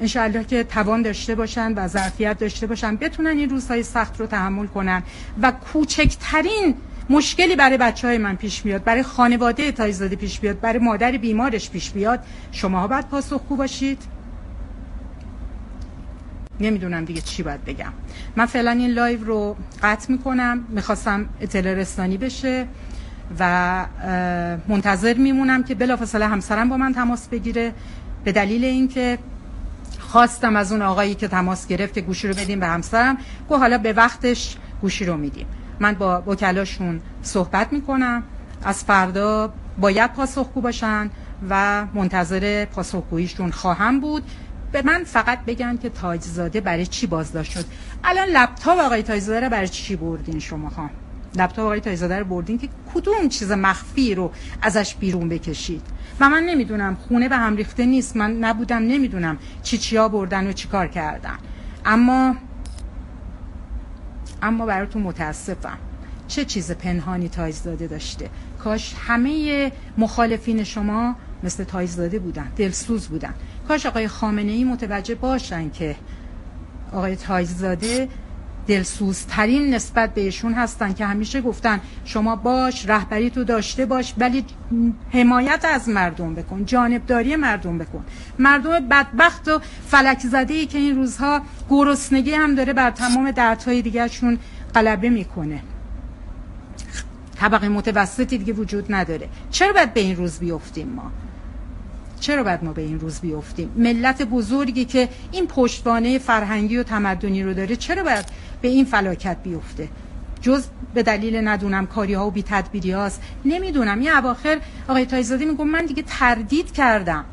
انشاءالله 0.00 0.44
که 0.44 0.64
توان 0.64 1.02
داشته 1.02 1.34
باشن 1.34 1.74
و 1.74 1.88
ظرفیت 1.88 2.38
داشته 2.38 2.66
باشن 2.66 2.96
بتونن 2.96 3.38
این 3.38 3.50
روزهای 3.50 3.82
سخت 3.82 4.20
رو 4.20 4.26
تحمل 4.26 4.66
کنن 4.66 5.02
و 5.42 5.52
کوچکترین 5.52 6.74
مشکلی 7.10 7.56
برای 7.56 7.78
بچه 7.78 8.08
های 8.08 8.18
من 8.18 8.36
پیش 8.36 8.64
میاد 8.64 8.84
برای 8.84 9.02
خانواده 9.02 9.72
تایزاده 9.72 10.16
پیش 10.16 10.40
بیاد 10.40 10.60
برای 10.60 10.78
مادر 10.78 11.12
بیمارش 11.12 11.70
پیش 11.70 11.90
بیاد 11.90 12.20
شما 12.52 12.86
باید 12.86 13.08
پاسخگو 13.08 13.56
باشید. 13.56 14.02
نمی‌دونم 16.60 17.04
دیگه 17.04 17.20
چی 17.20 17.42
باید 17.42 17.64
بگم. 17.64 17.92
من 18.36 18.46
فعلا 18.46 18.70
این 18.70 18.90
live 18.90 19.24
رو 19.24 19.56
قطع 19.82 20.12
می‌کنم. 20.12 20.64
می‌خواستم 20.68 21.28
اطلاع 21.40 21.74
رسانی 21.74 22.16
بشه 22.16 22.66
و 23.38 23.86
منتظر 24.68 25.14
میمونم 25.14 25.62
که 25.62 25.74
بلافاصله 25.74 26.26
همسرم 26.26 26.68
با 26.68 26.76
من 26.76 26.94
تماس 26.94 27.28
بگیره. 27.28 27.72
به 28.24 28.32
دلیل 28.32 28.64
اینکه 28.64 29.18
خواستم 29.98 30.56
از 30.56 30.72
اون 30.72 30.82
آقایی 30.82 31.14
که 31.14 31.28
تماس 31.28 31.66
گرفت 31.66 31.94
که 31.94 32.00
گوشی 32.00 32.28
رو 32.28 32.34
بدیم 32.34 32.60
به 32.60 32.66
همسرم 32.66 33.16
گفت 33.50 33.60
حالا 33.60 33.78
به 33.78 33.92
وقتش 33.92 34.56
گوشی 34.80 35.04
رو 35.04 35.16
میدیم. 35.16 35.46
من 35.80 35.92
با 35.92 36.22
وکلاشون 36.26 37.00
صحبت 37.22 37.72
می‌کنم. 37.72 38.22
از 38.64 38.84
فردا 38.84 39.52
باید 39.78 40.12
پاسخگو 40.12 40.60
باشن 40.60 41.10
و 41.50 41.84
منتظر 41.94 42.64
پاسخگوییشون 42.64 43.50
خواهم 43.50 44.00
بود. 44.00 44.22
به 44.72 44.82
من 44.82 45.04
فقط 45.04 45.38
بگن 45.44 45.76
که 45.76 45.88
تاجزاده 45.88 46.60
برای 46.60 46.86
چی 46.86 47.06
بازداشت 47.06 47.52
شد. 47.52 47.64
الان 48.04 48.28
لپتاپ 48.28 48.78
آقای 48.78 49.02
تاجزاده 49.02 49.40
رو 49.40 49.50
برای 49.50 49.68
چی 49.68 49.96
بردین 49.96 50.38
شما 50.38 50.68
ها؟ 50.68 50.90
لپتاپ 51.36 51.64
آقای 51.64 51.80
تاجزاده 51.80 52.18
رو 52.18 52.24
بردین 52.24 52.58
که 52.58 52.68
کدوم 52.94 53.28
چیز 53.28 53.52
مخفی 53.52 54.14
رو 54.14 54.30
ازش 54.62 54.94
بیرون 54.94 55.28
بکشید؟ 55.28 55.82
و 56.20 56.28
من 56.28 56.42
نمی‌دونم. 56.42 56.96
خونه 57.08 57.28
به 57.28 57.36
هم 57.36 57.56
ریخته 57.56 57.86
نیست. 57.86 58.16
من 58.16 58.32
نبودم. 58.32 58.82
نمی‌دونم 58.82 59.38
چی 59.62 59.78
چیا 59.78 60.08
بردن 60.08 60.46
و 60.46 60.52
چی 60.52 60.68
کار 60.68 60.88
کردن. 60.88 61.38
اما 61.84 62.36
اما 64.44 64.66
براتون 64.66 65.02
متاسفم. 65.02 65.78
چه 66.28 66.44
چیز 66.44 66.72
پنهانی 66.72 67.28
تایزداده 67.28 67.86
داشته؟ 67.86 68.30
کاش 68.58 68.94
همه 68.98 69.72
مخالفین 69.98 70.64
شما 70.64 71.16
مثل 71.42 71.64
تایزداده 71.64 72.18
بودن 72.18 72.52
دلسوز 72.56 73.08
بودن. 73.08 73.34
کاش 73.68 73.86
آقای 73.86 74.08
خامنه 74.08 74.52
ای 74.52 74.64
متوجه 74.64 75.14
باشن 75.14 75.70
که 75.70 75.96
آقای 76.92 77.16
تایزداده 77.16 78.08
دلسوزترین 78.66 79.74
نسبت 79.74 80.14
بهشون 80.14 80.54
هستن 80.54 80.92
که 80.92 81.06
همیشه 81.06 81.40
گفتن 81.40 81.80
شما 82.04 82.36
باش 82.36 82.88
رهبری 82.88 83.30
تو 83.30 83.44
داشته 83.44 83.86
باش 83.86 84.14
ولی 84.18 84.44
حمایت 85.12 85.64
از 85.64 85.88
مردم 85.88 86.34
بکن 86.34 86.64
جانبداری 86.64 87.36
مردم 87.36 87.78
بکن. 87.78 88.04
مردم 88.38 88.88
بدبخت 88.88 89.48
و 89.48 89.60
فلک 89.86 90.20
زده 90.20 90.54
ای 90.54 90.66
که 90.66 90.78
این 90.78 90.96
روزها 90.96 91.40
گرسنگی 91.70 92.34
هم 92.34 92.54
داره 92.54 92.72
بر 92.72 92.90
تمام 92.90 93.30
دردهای 93.30 93.82
دیگرشون 93.82 94.38
غلبه 94.74 95.10
می‌کنه. 95.10 95.62
طبقه 97.36 97.68
متوسطی 97.68 98.38
دیگه 98.38 98.52
وجود 98.52 98.94
نداره. 98.94 99.28
چرا 99.50 99.72
باید 99.72 99.94
به 99.94 100.00
این 100.00 100.16
روز 100.16 100.38
بیفتیم 100.38 100.88
ما؟ 100.88 101.10
چرا 102.24 102.42
باید 102.42 102.64
ما 102.64 102.72
به 102.72 102.82
این 102.82 103.00
روز 103.00 103.20
بیفتیم؟ 103.20 103.70
ملت 103.76 104.22
بزرگی 104.22 104.84
که 104.84 105.08
این 105.32 105.46
پشتوانه 105.46 106.18
فرهنگی 106.18 106.76
و 106.76 106.82
تمدنی 106.82 107.42
رو 107.42 107.54
داره 107.54 107.76
چرا 107.76 108.02
باید 108.02 108.24
به 108.62 108.68
این 108.68 108.84
فلاکت 108.84 109.36
بیفته؟ 109.42 109.88
جز 110.40 110.66
به 110.94 111.02
دلیل 111.02 111.48
ندونم 111.48 111.86
کاری 111.86 112.14
ها 112.14 112.26
و 112.26 112.30
بی 112.30 112.42
تدبیری 112.42 112.90
هاست. 112.90 113.22
نمی‌دونم. 113.44 114.02
یه 114.02 114.18
اواخر 114.18 114.58
آقای 114.88 115.06
تایزادی 115.06 115.44
میگم 115.44 115.68
من 115.68 115.86
دیگه 115.86 116.02
تردید 116.06 116.72
کردم. 116.72 117.24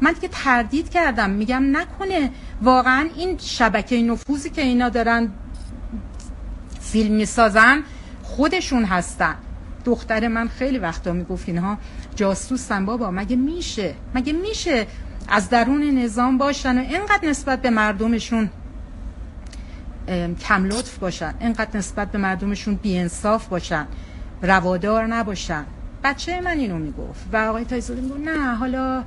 من 0.00 0.12
دیگه 0.12 0.28
تردید 0.32 0.90
کردم. 0.90 1.30
میگم 1.30 1.76
نکنه. 1.76 2.30
واقعا 2.62 3.08
این 3.16 3.38
شبکه 3.38 4.02
نفوذی 4.02 4.50
که 4.50 4.62
اینا 4.62 4.88
دارن 4.88 5.28
فیلم 6.80 7.14
می‌سازن 7.14 7.82
خودشون 8.22 8.84
هستن. 8.84 9.34
دختر 9.84 10.28
من 10.28 10.48
خیلی 10.48 10.78
وقتا 10.78 11.12
می‌گفت 11.12 11.48
اینها. 11.48 11.78
جاسوسن 12.16 12.86
بابا 12.86 13.10
مگه 13.10 13.36
میشه؟ 13.36 13.94
مگه 14.14 14.32
میشه 14.32 14.86
از 15.28 15.50
درون 15.50 15.82
نظام 15.82 16.38
باشن 16.38 16.78
و 16.78 16.80
اینقدر 16.80 17.28
نسبت 17.28 17.62
به 17.62 17.70
مردمشون 17.70 18.50
کم 20.40 20.64
لطف 20.64 20.98
باشن 20.98 21.34
اینقدر 21.40 21.76
نسبت 21.76 22.10
به 22.10 22.18
مردمشون 22.18 22.74
بیانصاف 22.74 23.48
باشن 23.48 23.86
روادار 24.42 25.06
نباشن؟ 25.06 25.64
بچه 26.04 26.40
من 26.40 26.58
اینو 26.58 26.78
می‌گفت 26.78 27.24
و 27.32 27.36
آقای 27.36 27.64
تایزاده 27.64 28.00
می‌گفت 28.00 28.20
نه 28.20 28.54
حالا 28.54 29.04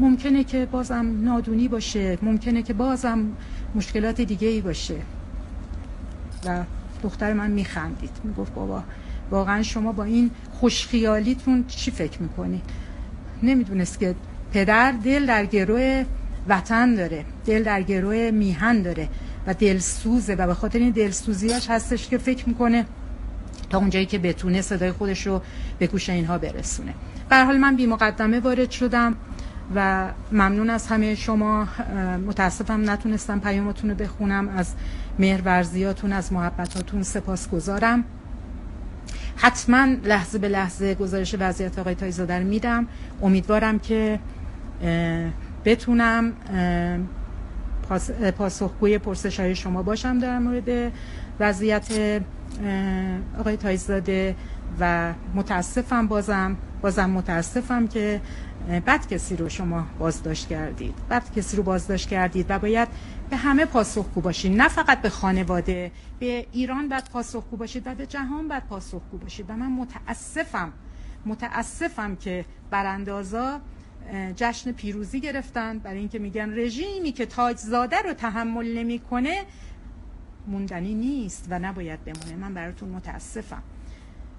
ممکنه 0.00 0.44
که 0.44 0.66
بازم 0.66 1.24
نادونی 1.24 1.68
باشه 1.68 2.18
ممکنه 2.22 2.62
که 2.62 2.72
بازم 2.72 3.18
مشکلات 3.74 4.20
دیگه 4.20 4.48
ای 4.48 4.60
باشه. 4.60 4.96
و 6.46 6.64
دختر 7.02 7.32
من 7.32 7.50
میخندید 7.50 8.10
می‌گفت 8.24 8.54
بابا 8.54 8.82
واقعا 9.30 9.62
شما 9.62 9.92
با 9.92 10.04
این 10.04 10.30
خوشخیالیتون 10.52 11.64
چی 11.68 11.90
فکر 11.90 12.22
می‌کنید 12.22 12.62
نمی‌دونست 13.42 13.98
که 13.98 14.14
پدر 14.52 14.92
دل 14.92 15.26
در 15.26 15.46
گروه 15.46 16.04
وطن 16.48 16.94
داره 16.94 17.24
دل 17.46 17.62
در 17.62 17.82
گروه 17.82 18.30
میهن 18.30 18.82
داره 18.82 19.08
و 19.46 19.54
دلسوزه 19.54 20.34
و 20.34 20.46
به 20.46 20.54
خاطر 20.54 20.78
این 20.78 20.90
دلسوزیاش 20.90 21.70
هستش 21.70 22.08
که 22.08 22.18
فکر 22.18 22.48
می‌کنه 22.48 22.84
تا 23.70 23.78
اونجایی 23.78 24.06
که 24.06 24.18
بتونه 24.18 24.60
صدای 24.60 24.92
خودش 24.92 25.26
رو 25.26 25.42
به 25.78 25.86
گوش 25.86 26.10
اینها 26.10 26.38
برسونه. 26.38 26.94
به 27.28 27.44
حال 27.44 27.56
من 27.56 27.76
بی 27.76 27.86
مقدمه 27.86 28.40
وارد 28.40 28.70
شدم 28.70 29.14
و 29.74 30.08
ممنون 30.32 30.70
از 30.70 30.86
همه 30.86 31.14
شما. 31.14 31.68
متاسفم 32.26 32.90
نتونستم 32.90 33.40
پیامتون 33.40 33.90
رو 33.90 33.96
بخونم. 33.96 34.48
از 34.48 34.74
مهرورزیاتون 35.18 36.12
از 36.12 36.32
محبتاتون 36.32 37.02
سپاس 37.02 37.48
گذارم 37.48 38.04
حتما 39.40 39.86
لحظه 40.04 40.38
به 40.38 40.48
لحظه 40.48 40.94
گزارش 40.94 41.34
وضعیت 41.38 41.78
آقای 41.78 41.94
تایزاده 41.94 42.38
رو 42.38 42.44
میدم. 42.44 42.86
امیدوارم 43.22 43.78
که 43.78 44.18
بتونم 45.64 46.32
پاسخگوی 48.38 48.98
پرسش 48.98 49.40
های 49.40 49.54
شما 49.54 49.82
باشم 49.82 50.18
در 50.18 50.38
مورد 50.38 50.92
وضعیت 51.40 51.88
آقای 53.38 53.56
تایزاده 53.56 54.34
و 54.80 55.12
متاسفم 55.34 56.06
بازم 56.06 56.56
بازم 56.82 57.10
متاسفم 57.10 57.86
که 57.86 58.20
بد 58.86 59.06
کسی 59.06 59.36
رو 59.36 59.48
شما 59.48 59.86
بازداشت 59.98 60.48
کردید. 60.48 60.94
بد 61.10 61.22
کسی 61.36 61.56
رو 61.56 61.62
بازداشت 61.62 62.08
کردید 62.08 62.46
و 62.48 62.58
باید 62.58 62.88
به 63.30 63.36
همه 63.36 63.64
پاسخگو 63.64 64.20
باشید 64.20 64.52
نه 64.52 64.68
فقط 64.68 65.02
به 65.02 65.08
خانواده 65.08 65.92
به 66.18 66.46
ایران 66.52 66.88
باید 66.88 67.04
پاسخگو 67.04 67.56
باشید 67.56 67.86
و 67.86 67.94
به 67.94 68.06
جهان 68.06 68.48
باید 68.48 68.66
پاسخگو 68.66 69.18
باشید. 69.18 69.50
و 69.50 69.52
من 69.52 69.72
متاسفم 69.72 70.72
متاسفم 71.26 72.16
که 72.16 72.44
براندازا 72.70 73.60
جشن 74.36 74.72
پیروزی 74.72 75.20
گرفتن. 75.20 75.78
برای 75.78 75.98
اینکه 75.98 76.18
میگن 76.18 76.58
رژیمی 76.58 77.12
که 77.12 77.26
تاجزاده 77.26 77.96
رو 78.02 78.12
تحمل 78.12 78.78
نمی‌کنه 78.78 79.44
موندنی 80.46 80.94
نیست 80.94 81.46
و 81.50 81.58
نباید 81.58 82.04
بمونه. 82.04 82.36
من 82.36 82.54
براتون 82.54 82.88
متاسفم. 82.88 83.62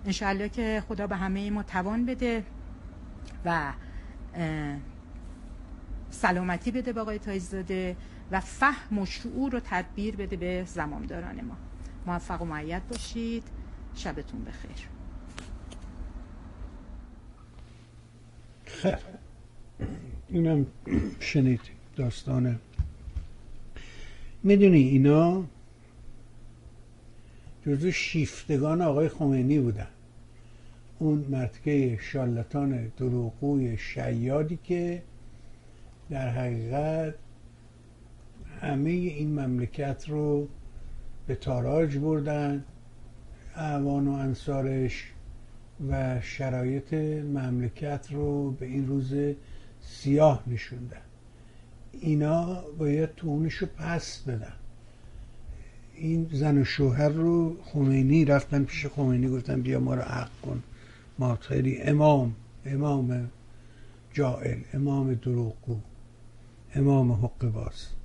انشالله 0.06 0.50
که 0.50 0.84
خدا 0.88 1.08
به 1.08 1.16
همه 1.16 1.52
ما 1.52 1.64
توان 1.64 2.06
بده 2.06 2.44
و 3.46 3.74
سلامتی 6.10 6.72
بده 6.72 6.94
به 6.94 7.02
آقای 7.02 7.20
تایزاده 7.20 7.96
و 8.32 8.40
فهم 8.40 9.00
و 9.00 9.06
شعور 9.06 9.56
و 9.56 9.60
تدبیر 9.60 10.16
بده 10.16 10.36
به 10.36 10.64
زمامداران 10.68 11.42
ما. 11.42 11.58
موفق 12.06 12.42
و 12.42 12.46
معید 12.46 12.88
باشید. 12.88 13.44
شبتون 13.96 14.44
بخیر. 14.44 14.88
خیر. 18.66 18.96
اینم 20.28 20.66
شنید 21.20 21.62
داستانه 21.96 22.60
می‌دونی 24.44 24.78
اینا 24.78 25.44
جزو 27.66 27.92
شیفتگان 27.92 28.82
آقای 28.82 29.10
خمینی 29.10 29.60
بودن. 29.60 29.88
اون 31.00 31.26
مرتکه 31.30 32.00
شالتان 32.02 32.92
دروغوی 32.98 33.78
شیادی 33.78 34.60
که 34.64 35.04
در 36.10 36.30
حقیقت 36.30 37.16
همه 38.62 38.90
این 38.90 39.40
مملکت 39.40 40.06
رو 40.08 40.48
به 41.28 41.36
تاراج 41.36 41.98
بردن 41.98 42.64
اعوان 43.56 44.08
و 44.08 44.12
انصارش 44.12 45.12
و 45.90 46.22
شرایط 46.22 46.94
مملکت 47.24 48.08
رو 48.12 48.52
به 48.52 48.66
این 48.66 48.88
روز 48.88 49.14
سیاه 49.82 50.44
نشوندن. 50.48 51.02
اینا 51.92 52.64
باید 52.78 53.16
تونش 53.16 53.54
رو 53.54 53.68
پس 53.78 54.20
بدن. 54.20 54.54
این 55.96 56.30
زن 56.34 56.58
و 56.58 56.64
شوهر 56.64 57.10
رو 57.10 57.58
خمینی 57.64 58.26
رفتن 58.26 58.64
پیش 58.64 58.86
خمینی 58.86 59.30
گفتن 59.30 59.62
بیا 59.62 59.80
ما 59.80 59.96
رو 59.96 60.02
حق 60.02 60.42
کن. 60.42 60.64
ما 61.20 61.36
خیلی 61.36 61.82
امام 61.82 62.36
امام 62.66 63.30
جائل 64.14 64.60
امام 64.74 65.14
دروغگو 65.14 65.80
امام 66.76 67.12
حق 67.12 67.46
باز. 67.46 67.99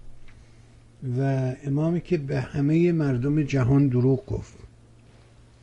و 1.19 1.53
امامی 1.65 2.01
که 2.01 2.19
به 2.19 2.41
همه 2.41 2.93
مردم 2.93 3.43
جهان 3.43 3.89
دروغ 3.89 4.27
گفت. 4.27 4.55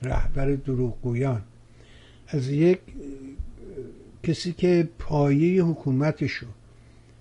رهبر 0.02 0.52
دروغگویان. 0.56 1.42
از 2.28 2.50
یک 2.50 2.80
کسی 4.24 4.54
که 4.54 4.90
پایه 5.00 5.64
حکومتشو 5.64 6.48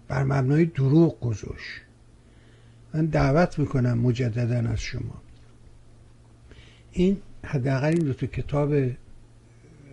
بر 0.08 0.24
مبنای 0.24 0.64
دروغ 0.64 1.20
گذاشت. 1.20 1.80
من 2.94 3.06
دعوت 3.06 3.58
می‌کنم 3.58 3.98
مجددا 3.98 4.70
از 4.70 4.80
شما. 4.80 5.22
این 6.92 7.16
حداقل 7.44 7.88
این 7.88 8.04
دو 8.04 8.12
تا 8.12 8.26
کتاب 8.26 8.74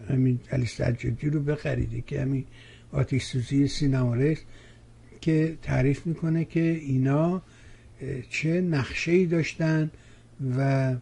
همین 0.10 0.40
علی 0.52 0.66
سجادی 0.66 1.30
رو 1.30 1.40
بخریده 1.40 2.02
که 2.02 2.22
همین 2.22 2.45
آتیش 2.91 3.24
سوزی 3.24 3.68
سینمارس 3.68 4.38
که 5.22 5.58
تعریف 5.62 6.08
می‌کنه 6.08 6.45
که 6.45 6.62
اینا 6.62 7.41
چه 8.30 8.61
نقشه 8.61 9.11
ای 9.11 9.26
داشتن 9.26 9.91
و 10.57 10.95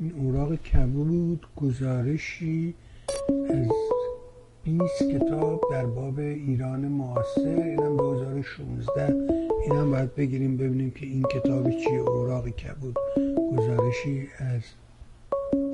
این 0.00 0.12
اوراق 0.12 0.54
کبود 0.54 1.46
گزارشی 1.56 2.74
از 3.50 3.68
20 4.64 5.02
کتاب 5.02 5.60
در 5.70 5.86
باب 5.86 6.18
ایران 6.18 6.80
معاصر 6.80 7.40
اینم 7.40 7.96
2016 7.96 9.14
اینم 9.62 9.90
باید 9.90 10.14
بگیریم 10.14 10.56
ببینیم 10.56 10.90
که 10.90 11.06
این 11.06 11.22
کتاب 11.22 11.70
چیه 11.70 11.98
اوراق 11.98 12.48
کبود 12.48 12.96
گزارشی 13.56 14.28
از 14.38 14.62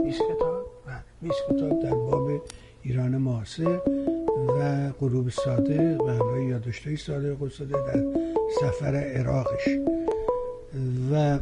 20 0.04 0.18
کتاب؟ 0.18 0.66
20 1.22 1.34
بله، 1.48 1.58
کتاب 1.58 1.82
در 1.82 1.94
باب 1.94 2.42
ایران 2.82 3.16
معاصر 3.16 3.80
و 4.48 4.90
غروب 5.00 5.28
ساده 5.28 5.98
و 5.98 6.08
همراه 6.08 6.44
یادداشت‌های 6.44 6.96
صادق 6.96 7.48
صادق 7.48 7.86
در 7.86 8.04
سفر 8.60 8.94
عراقش. 8.94 9.68
و 11.12 11.38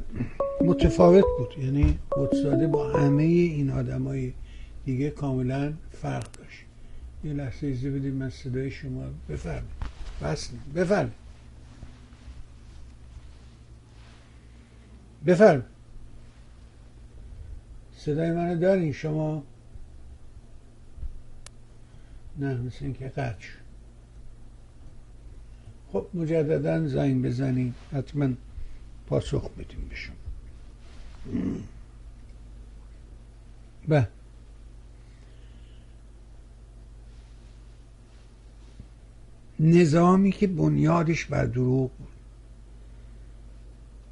متفاوت 0.64 1.24
بود 1.38 1.64
یعنی 1.64 1.98
قدساده 2.12 2.66
با 2.66 2.88
همه 2.88 3.22
این 3.22 3.70
آدمای 3.70 4.32
دیگه 4.84 5.10
کاملا 5.10 5.72
فرق 5.90 6.26
داشت. 6.32 6.63
یه 7.24 7.32
لحظه 7.32 7.66
ایزه 7.66 7.90
بدید 7.90 8.14
من 8.14 8.30
صدای 8.30 8.70
شما 8.70 9.04
بفرمید 9.28 9.70
بس 10.22 10.50
بفرمید 10.74 11.12
بفرم 15.26 15.64
صدای 17.96 18.30
منو 18.30 18.58
دارین 18.58 18.92
شما؟ 18.92 19.42
نه 22.38 22.54
مثل 22.54 22.84
اینکه 22.84 23.08
قطع 23.08 23.48
خب 25.92 26.06
مجددا 26.14 26.88
زنگ 26.88 27.24
بزنین. 27.24 27.74
حتما 27.92 28.28
پاسخ 29.06 29.50
بدیم 29.50 29.88
به 29.90 29.96
شما. 29.96 30.16
به 33.88 34.08
نظامی 39.60 40.32
که 40.32 40.46
بنیادش 40.46 41.24
بر 41.24 41.44
دروغ 41.44 41.90
بود. 41.90 42.08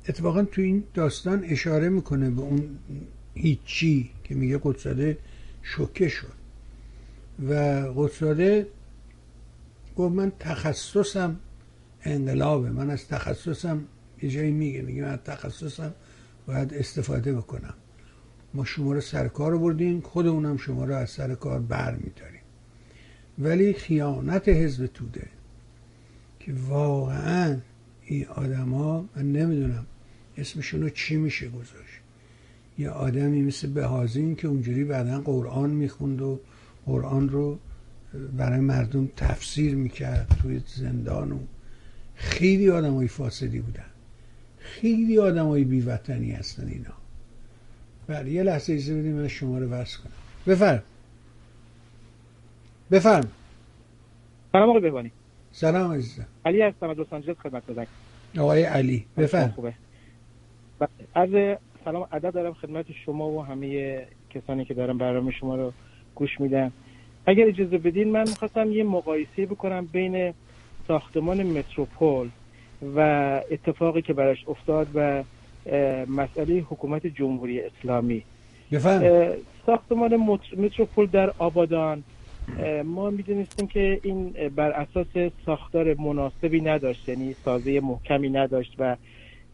اتفاقا 0.09 0.43
تو 0.43 0.63
این 0.63 0.85
داستان 0.95 1.45
اشاره 1.45 1.89
می‌کنه 1.89 2.31
به 2.31 2.41
اون 2.41 2.79
هیچی 3.35 4.11
که 4.25 4.35
میگه 4.35 4.61
قدساده 4.63 5.19
شوکه 5.63 6.09
شد. 6.09 6.33
و 7.49 7.55
قدساده 7.97 8.67
گفت 9.97 10.15
من 10.15 10.33
تخصصم 10.41 11.37
انقلابه. 12.05 12.71
من 12.71 12.91
از 12.91 13.09
تخصصم 13.09 13.85
یه 14.23 14.31
جایی 14.31 14.51
میگه 14.51 14.83
میگه 14.83 15.03
من 15.03 15.09
از 15.09 15.19
تخصصم 15.25 15.95
باید 16.47 16.75
استفاده 16.75 17.33
بکنم. 17.33 17.75
ما 18.55 18.65
شما 18.65 18.93
رو 18.93 19.01
سر 19.01 19.29
کار 19.29 19.59
بردیم 19.59 20.01
خودمونم 20.01 20.57
شما 20.57 20.85
رو 20.85 20.95
از 20.95 21.11
سر 21.11 21.35
کار 21.35 21.61
بر 21.61 21.97
میداریم 21.97 22.42
ولی 23.39 23.73
خیانت 23.73 24.49
حزب 24.49 24.87
توده 24.87 25.27
که 26.41 26.53
واقعا 26.69 27.59
این 28.05 28.27
آدما 28.27 29.05
من 29.17 29.33
نمی‌دونم 29.33 29.87
اسمشون 30.37 30.83
رو 30.83 30.89
چی 30.89 31.17
میشه 31.17 31.49
گذاشت. 31.49 32.01
یه 32.79 32.91
آدمی 32.91 33.43
مثل 33.43 33.69
بهازین 33.69 34.37
که 34.37 34.49
اونجوری 34.49 34.85
بعدا 34.85 35.21
قرآن 35.21 35.71
می‌خوند 35.71 36.23
و 36.23 36.41
قرآن 36.87 37.29
رو 37.29 37.59
برای 38.37 38.61
مردم 38.61 39.09
تفسیر 39.17 39.75
می‌کرد 39.75 40.37
توی 40.43 40.61
زندان 40.67 41.33
و 41.33 41.39
خیلی 42.15 42.71
آدم 42.71 42.95
های 42.95 43.09
فاسدی 43.09 43.61
بودن. 43.61 43.85
خیلی 44.59 45.19
آدم 45.19 45.47
های 45.47 45.65
بیوطنی 45.65 46.33
هستن 46.33 46.69
اینا. 46.69 46.95
بله 48.07 48.31
یه 48.31 48.43
لحظه 48.43 48.73
ایزه 48.73 48.99
بدیم 48.99 49.13
من 49.13 49.29
شما 49.29 49.59
رو 49.59 49.69
وصل 49.69 49.99
کنم. 49.99 50.13
بفرم 50.47 50.83
بفرم. 52.91 53.31
سلام 54.53 54.69
آقای 54.69 54.81
بهبانی 54.81 55.11
سلام 55.53 55.93
عزیزم. 55.93 56.27
علی 56.45 56.63
هستم 56.63 56.91
از 56.91 56.99
لس 56.99 57.07
آنجلس 57.11 57.37
خدمت 57.37 57.67
دادم 57.67 57.87
آقای 58.39 58.63
علی 58.63 59.05
بفرم. 59.17 59.49
خوبه. 59.49 59.73
از 61.15 61.29
سلام 61.85 62.09
عدد 62.13 62.35
دارم 62.35 62.53
خدمت 62.53 62.87
شما 62.93 63.29
و 63.29 63.45
همه 63.45 64.03
کسانی 64.31 64.65
که 64.65 64.75
دارم 64.75 64.99
برنامه 64.99 65.33
شما 65.33 65.57
رو 65.57 65.73
گوش 66.15 66.41
میدن. 66.41 66.73
اگر 67.27 67.47
اجازه 67.47 67.79
بدین 67.79 68.13
من 68.13 68.29
می‌خواستم 68.29 68.73
یه 68.73 68.85
مقایسه 68.85 69.47
بکنم 69.47 69.87
بین 69.93 70.35
ساختمان 70.89 71.43
متروپول 71.43 72.29
و 72.97 73.01
اتفاقی 73.51 74.03
که 74.03 74.13
براش 74.13 74.49
افتاد 74.49 74.87
و 74.95 75.23
مسئله 76.07 76.55
حکومت 76.55 77.07
جمهوری 77.07 77.61
اسلامی. 77.61 78.23
بفهم. 78.73 79.33
ساختمان 79.67 80.17
متروپول 80.57 81.07
در 81.07 81.33
آبادان 81.39 82.03
ما 82.85 83.11
می‌دونستیم 83.11 83.67
که 83.67 84.01
این 84.03 84.49
بر 84.49 84.71
اساس 84.71 85.33
ساختار 85.47 85.95
مناسبی 85.95 86.61
نداشت 86.61 87.09
یعنی 87.09 87.33
سازه 87.33 87.81
محکمی 87.81 88.31
نداشت 88.31 88.75
و 88.79 88.97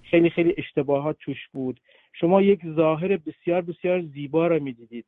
خیلی 0.03 0.31
خیلی 0.31 0.55
اشتباهات 0.59 1.17
توش 1.21 1.49
بود. 1.53 1.81
شما 2.13 2.43
یک 2.43 2.61
ظاهر 2.67 3.17
بسیار 3.17 3.61
بسیار 3.61 4.03
زیبا 4.03 4.47
را 4.47 4.59
می‌دیدید. 4.59 5.05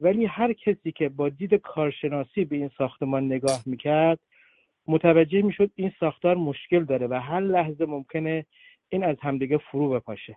ولی 0.00 0.26
هر 0.26 0.52
کسی 0.52 0.92
که 0.92 1.08
با 1.08 1.28
دید 1.28 1.54
کارشناسی 1.54 2.44
به 2.44 2.56
این 2.56 2.70
ساختمان 2.78 3.24
نگاه 3.24 3.62
می‌کرد 3.66 4.18
متوجه 4.86 5.42
می‌شد 5.42 5.70
این 5.74 5.92
ساختار 6.00 6.36
مشکل 6.36 6.84
داره 6.84 7.06
و 7.06 7.14
هر 7.14 7.40
لحظه 7.40 7.86
ممکنه 7.86 8.46
این 8.88 9.04
از 9.04 9.16
همدیگه 9.20 9.58
فرو 9.58 9.90
بپاشه. 9.90 10.36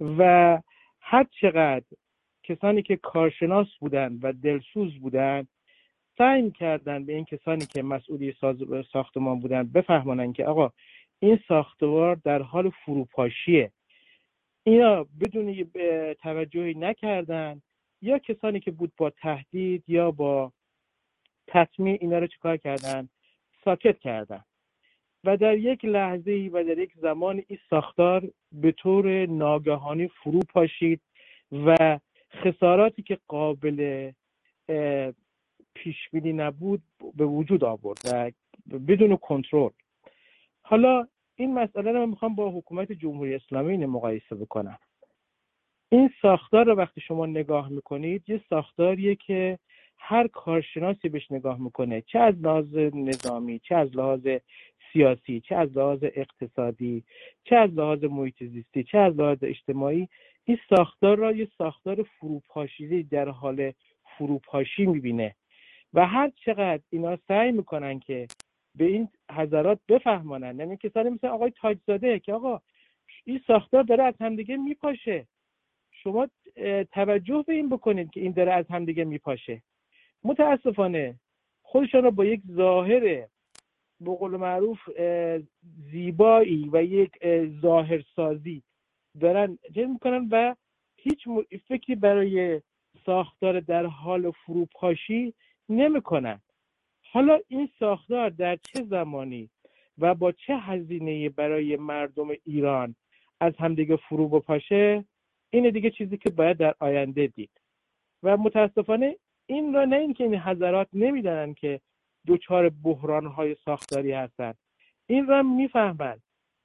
و 0.00 0.58
هر 1.00 1.26
چقدر 1.40 1.84
کسانی 2.42 2.82
که 2.82 2.96
کارشناس 2.96 3.66
بودن 3.80 4.18
و 4.22 4.32
دلسوز 4.32 4.98
بودن 4.98 5.46
سعی 6.18 6.50
کردن 6.50 7.04
به 7.04 7.12
این 7.12 7.24
کسانی 7.24 7.66
که 7.66 7.82
مسئولی 7.82 8.34
ساختمان 8.92 9.40
بودن 9.40 9.62
بفهمانن 9.62 10.32
که 10.32 10.44
آقا 10.44 10.70
این 11.18 11.38
ساختمان 11.48 12.20
در 12.24 12.42
حال 12.42 12.70
فروپاشیه. 12.70 13.70
اینا 14.62 15.06
بدون 15.20 15.70
توجهی 16.22 16.74
نکردن. 16.74 17.62
یا 18.02 18.18
کسانی 18.18 18.60
که 18.60 18.70
بود 18.70 18.92
با 18.96 19.10
تهدید 19.10 19.84
یا 19.88 20.10
با 20.10 20.52
تطمیع 21.46 21.98
اینا 22.00 22.18
رو 22.18 22.26
چیکار 22.26 22.56
کردن؟ 22.56 23.08
ساکت 23.64 23.98
کردن. 23.98 24.44
و 25.24 25.36
در 25.36 25.56
یک 25.56 25.84
لحظه 25.84 26.50
و 26.52 26.64
در 26.64 26.78
یک 26.78 26.92
زمان 26.96 27.42
این 27.48 27.58
ساختار 27.70 28.30
به 28.52 28.72
طور 28.72 29.26
ناگهانی 29.26 30.08
فرو 30.08 30.40
پاشید 30.48 31.00
و 31.52 31.98
خساراتی 32.34 33.02
که 33.02 33.18
قابل 33.28 34.10
پیش 35.74 35.96
بینی 36.12 36.32
نبود 36.32 36.82
به 37.14 37.24
وجود 37.24 37.64
آورد 37.64 37.98
و 38.04 38.30
بدون 38.78 39.16
کنترل. 39.16 39.70
حالا 40.62 41.06
این 41.36 41.54
مسئله 41.54 41.92
رو 41.92 41.98
من 41.98 42.08
می‌خوام 42.08 42.34
با 42.34 42.50
حکومت 42.50 42.92
جمهوری 42.92 43.34
اسلامی 43.34 43.86
مقایسه 43.86 44.34
بکنم. 44.34 44.78
این 45.88 46.10
ساختار 46.22 46.66
رو 46.66 46.74
وقتی 46.74 47.00
شما 47.00 47.26
نگاه 47.26 47.68
می‌کنید 47.68 48.30
یه 48.30 48.40
ساختاریه 48.50 49.14
که 49.14 49.58
هر 49.98 50.28
کارشناسی 50.28 51.08
بهش 51.08 51.32
نگاه 51.32 51.60
می‌کنه 51.60 52.00
چه 52.00 52.18
از 52.18 52.34
لحاظ 52.34 52.76
نظامی 52.76 53.58
چه 53.58 53.74
از 53.74 53.96
لحاظ 53.96 54.28
سیاسی 54.92 55.40
چه 55.40 55.54
از 55.56 55.76
لحاظ 55.76 55.98
اقتصادی 56.02 57.04
چه 57.44 57.56
از 57.56 57.70
لحاظ 57.70 58.04
محیط 58.04 58.44
زیستی 58.44 58.84
چه 58.84 58.98
از 58.98 59.16
لحاظ 59.16 59.38
اجتماعی 59.42 60.08
این 60.44 60.58
ساختار 60.68 61.16
را 61.16 61.32
یه 61.32 61.48
ساختار 61.58 62.02
فروپاشیده 62.02 63.02
در 63.10 63.28
حال 63.28 63.72
فروپاشی 64.18 64.86
می‌بینه. 64.86 65.34
و 65.94 66.06
هر 66.06 66.32
چقدر 66.44 66.82
اینا 66.90 67.18
سعی 67.28 67.52
می‌کنن 67.52 68.00
که 68.00 68.26
به 68.74 68.84
این 68.84 69.08
حضرات 69.30 69.80
بفهمانن 69.88 70.58
یعنی 70.58 70.76
کسانی 70.76 71.10
مثل 71.10 71.26
آقای 71.26 71.50
تاجزاده 71.50 72.18
که 72.18 72.32
آقا 72.32 72.60
این 73.24 73.40
ساختار 73.46 73.82
داره 73.82 74.04
از 74.04 74.14
همدیگه 74.20 74.56
میپاشه. 74.56 75.26
شما 75.90 76.28
توجه 76.92 77.44
به 77.46 77.52
این 77.52 77.68
بکنید 77.68 78.10
که 78.10 78.20
این 78.20 78.32
داره 78.32 78.52
از 78.52 78.64
همدیگه 78.70 79.04
میپاشه. 79.04 79.62
متاسفانه 80.24 81.14
خودشان 81.62 82.02
را 82.02 82.10
با 82.10 82.24
یک 82.24 82.40
ظاهر 82.50 83.00
به 84.00 84.16
قول 84.16 84.36
معروف 84.36 84.78
زیبایی 85.90 86.70
و 86.72 86.82
یک 86.82 87.12
ظاهرسازی 87.60 88.62
دارن 89.20 89.58
جمع 89.72 89.86
می‌کنن 89.86 90.28
و 90.30 90.54
هیچ 90.96 91.28
فکری 91.68 91.94
برای 91.94 92.60
ساختار 93.06 93.60
در 93.60 93.86
حال 93.86 94.30
فروپاشی 94.30 95.34
نمی‌کنن. 95.68 96.40
حالا 97.12 97.38
این 97.48 97.68
ساختار 97.78 98.30
در 98.30 98.56
چه 98.56 98.82
زمانی 98.82 99.50
و 99.98 100.14
با 100.14 100.32
چه 100.32 100.56
هزینه 100.56 101.28
برای 101.28 101.76
مردم 101.76 102.28
ایران 102.44 102.94
از 103.40 103.52
همدیگه 103.58 103.96
فرو 103.96 104.28
بپاشه؟ 104.28 105.04
این 105.50 105.70
دیگه 105.70 105.90
چیزی 105.90 106.16
که 106.16 106.30
باید 106.30 106.56
در 106.56 106.74
آینده 106.80 107.26
دید. 107.26 107.50
و 108.22 108.36
متاسفانه 108.36 109.16
این 109.46 109.74
را 109.74 109.84
نه 109.84 109.96
اینکه 109.96 110.24
این 110.24 110.34
حضرات 110.34 110.88
نمی‌دانن 110.92 111.54
که 111.54 111.80
دچار 112.26 112.68
بحران 112.68 113.26
های 113.26 113.56
ساختاری 113.64 114.12
هستن 114.12 114.54
این 115.06 115.26
را 115.26 115.42
می‌فهمند. 115.42 116.22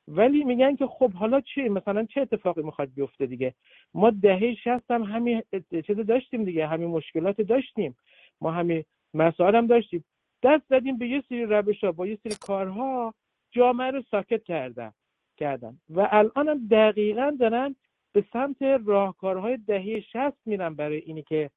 ولی 0.07 0.43
میگن 0.43 0.75
که 0.75 0.87
خب 0.87 1.13
حالا 1.13 1.41
چی؟ 1.41 1.69
مثلا 1.69 2.05
چه 2.05 2.21
اتفاقی 2.21 2.61
می‌خواد 2.61 2.93
بیفته 2.95 3.25
دیگه؟ 3.25 3.53
ما 3.93 4.09
دهه 4.09 4.55
شست 4.55 4.91
هم 4.91 5.03
همین 5.03 5.43
چیز 5.87 5.97
داشتیم 5.97 6.43
دیگه 6.43 6.67
همین 6.67 6.87
مشکلات 6.87 7.41
داشتیم. 7.41 7.95
ما 8.41 8.51
همین 8.51 8.83
مسائل 9.13 9.55
هم 9.55 9.67
داشتیم. 9.67 10.05
دست 10.43 10.63
زدیم 10.69 10.97
به 10.97 11.07
یه 11.07 11.23
سری 11.29 11.45
روش 11.45 11.83
ها 11.83 11.91
با 11.91 12.07
یه 12.07 12.17
سری 12.23 12.35
کارها 12.41 13.13
جامعه 13.51 13.91
رو 13.91 14.01
ساکت 14.11 14.43
کردن 14.43 14.93
کردن. 15.37 15.79
و 15.89 16.07
الان 16.11 16.47
هم 16.47 16.67
دقیقا 16.67 17.37
دارن 17.39 17.75
به 18.13 18.25
سمت 18.33 18.61
راهکارهای 18.61 19.57
دهه 19.57 19.99
شست 19.99 20.37
میرن 20.45 20.75
برای 20.75 20.97
اینی 20.97 21.21
که 21.23 21.49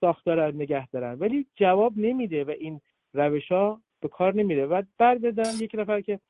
ساختار 0.00 0.46
رو 0.46 0.56
نگه 0.56 0.88
دارن. 0.88 1.18
ولی 1.18 1.46
جواب 1.56 1.92
نمیده 1.96 2.44
و 2.44 2.50
این 2.50 2.80
روش 3.14 3.52
ها 3.52 3.80
به 4.00 4.08
کار 4.08 4.34
نمیره. 4.34 4.66
و 4.66 4.82
برگردن 4.98 5.54
یک 5.60 5.74
نفر 5.74 6.00
که 6.00 6.20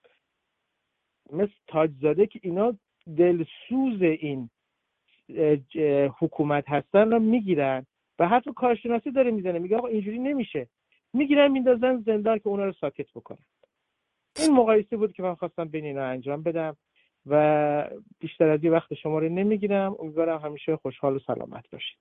مثل 1.33 1.53
تاجزاده 1.67 2.27
که 2.27 2.41
اینا 2.43 2.79
دلسوز 3.17 4.03
این 4.03 4.51
حکومت 6.19 6.69
هستن 6.69 7.11
رو 7.11 7.19
می‌گیرن. 7.19 7.87
و 8.19 8.29
حتی 8.29 8.53
کارشناسی 8.53 9.11
داره 9.11 9.31
می‌زنه. 9.31 9.59
میگه 9.59 9.77
آقا 9.77 9.89
اینجوری 9.89 10.19
نمیشه. 10.19 10.69
می‌گیرن 11.13 11.49
میندازن 11.49 12.03
زندان 12.07 12.39
که 12.39 12.49
اونا 12.49 12.65
رو 12.65 12.73
ساکت 12.73 13.07
بکنن. 13.15 13.45
این 14.39 14.53
مقایسه 14.53 14.97
بود 14.97 15.13
که 15.13 15.23
من 15.23 15.35
خواستم 15.35 15.65
بین 15.65 15.85
اینا 15.85 16.05
انجام 16.05 16.43
بدم 16.43 16.77
و 17.27 17.91
بیشتر 18.19 18.49
از 18.49 18.65
این 18.65 18.73
وقت 18.73 18.95
شما 18.95 19.19
رو 19.19 19.29
نمی‌گیرم. 19.29 19.97
امیدوارم 19.99 20.39
همیشه 20.39 20.77
خوشحال 20.77 21.17
و 21.17 21.19
سلامت 21.19 21.71
باشید. 21.71 21.99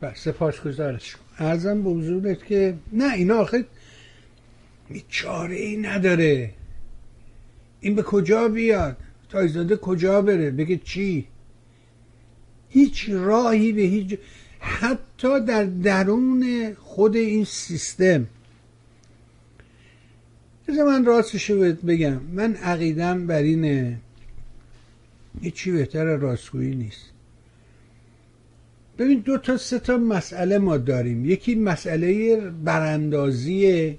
بله 0.00 0.14
سپاس 0.14 0.60
گزارش 0.60 1.16
ارزم 1.38 1.82
به 1.82 1.90
حضورت 1.90 2.46
که 2.46 2.74
نه 2.92 3.14
اینا 3.14 3.34
آخه 3.34 3.64
چاره 5.08 5.56
ای 5.56 5.76
نداره. 5.76 6.50
این 7.80 7.94
به 7.94 8.02
کجا 8.02 8.48
بیاد؟ 8.48 8.96
تایزاده 9.28 9.76
کجا 9.76 10.22
بره؟ 10.22 10.50
بگه 10.50 10.76
چی؟ 10.76 11.26
هیچ 12.68 13.10
راهی 13.10 13.72
به 13.72 13.82
هیچ 13.82 14.18
حتی 14.60 15.40
در 15.40 15.64
درون 15.64 16.74
خود 16.74 17.16
این 17.16 17.44
سیستم. 17.44 18.26
بذار 20.68 20.86
من 20.86 21.04
راستشو 21.04 21.72
بگم. 21.72 22.20
من 22.32 22.54
عقیدم 22.54 23.26
بر 23.26 23.42
اینه. 23.42 23.98
هیچی 25.40 25.70
بهتر 25.70 26.04
راستگویی 26.04 26.74
نیست. 26.74 27.17
ببین 28.98 29.18
دو 29.18 29.38
تا 29.38 29.56
سه 29.56 29.78
تا 29.78 29.96
مسئله 29.96 30.58
ما 30.58 30.76
داریم. 30.76 31.24
یکی 31.24 31.54
مسئله 31.54 32.36
براندازیه 32.50 33.98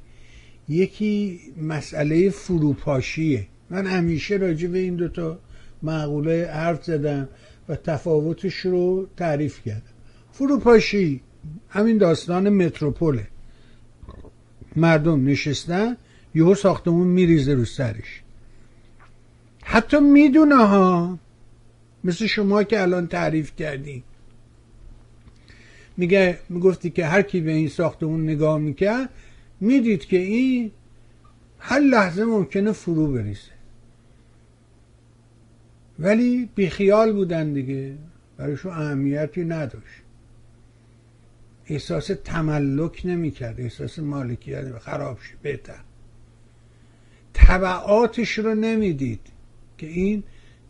یکی 0.70 1.40
مسئله 1.62 2.30
فروپاشیه. 2.30 3.48
من 3.70 3.88
همیشه 3.88 4.36
راجع 4.36 4.68
به 4.68 4.80
این 4.80 4.96
دوتا 4.96 5.40
معقوله 5.84 6.50
حرف 6.54 6.84
زدم 6.86 7.30
و 7.70 7.76
تفاوتش 7.76 8.56
رو 8.56 9.08
تعریف 9.18 9.64
کردم. 9.66 9.82
فروپاشی 10.32 11.22
همین 11.70 11.98
داستان 11.98 12.50
متروپوله. 12.50 13.28
مردم 14.76 15.26
نشستن 15.26 15.98
یهو 16.36 16.56
ساختمون 16.56 17.08
میریزه 17.08 17.54
رو 17.54 17.66
سرش. 17.66 18.22
حتی 19.64 20.00
می‌دونه 20.00 20.56
ها 20.56 21.20
مثل 22.04 22.26
شما 22.26 22.64
که 22.64 22.82
الان 22.82 23.08
تعریف 23.08 23.56
کردی 23.56 24.04
میگه 26.00 26.40
می‌گفتی 26.50 26.90
که 26.90 27.06
هر 27.06 27.22
کی 27.22 27.42
به 27.42 27.52
این 27.52 27.70
ساختمون 27.70 28.24
نگاه 28.24 28.60
می‌کرد 28.60 29.10
می‌دید 29.60 30.06
که 30.06 30.18
این 30.18 30.72
هر 31.60 31.80
لحظه 31.80 32.26
ممکنه 32.26 32.72
فرو 32.72 33.12
بریزه. 33.12 33.52
ولی 36.00 36.50
بیخیال 36.56 37.14
بودن 37.14 37.54
دیگه. 37.54 37.94
برایشون 38.38 38.72
اهمیتی 38.72 39.46
نداشت. 39.46 40.02
احساس 41.66 42.12
تملک 42.24 43.02
نمی‌کرد. 43.06 43.60
احساس 43.60 44.00
مالکیت 44.00 44.80
خراب 44.80 45.20
شه 45.22 45.36
بهتر. 45.42 45.80
طبعاتش 47.34 48.40
رو 48.40 48.56
نمی‌دید 48.56 49.22
که 49.78 49.88
این 49.88 50.24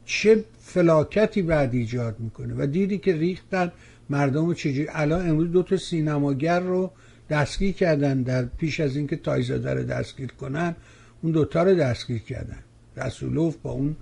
چه 0.05 0.43
فلاکتی 0.59 1.41
بعد 1.41 1.73
ایجاد 1.73 2.19
می‌کنه. 2.19 2.53
و 2.57 2.65
دیدی 2.65 2.97
که 2.97 3.15
ریختن 3.15 3.71
مردم 4.09 4.45
رو 4.45 4.53
چجوری 4.53 4.87
الان 4.91 5.29
امروز 5.29 5.51
دو 5.51 5.63
تا 5.63 5.77
سینماگر 5.77 6.59
رو 6.59 6.91
دستگیر 7.29 7.73
کردن 7.73 8.21
در 8.21 8.45
پیش 8.45 8.79
از 8.79 8.95
اینکه 8.95 9.15
تایزاده 9.15 9.73
رو 9.73 9.83
دستگیر 9.83 10.31
کنن 10.31 10.75
اون 11.21 11.31
دوتا 11.31 11.63
رو 11.63 11.75
دستگیر 11.75 12.19
کردن. 12.19 12.59
رسولوف 12.97 13.57
با 13.57 13.71
اون 13.71 13.95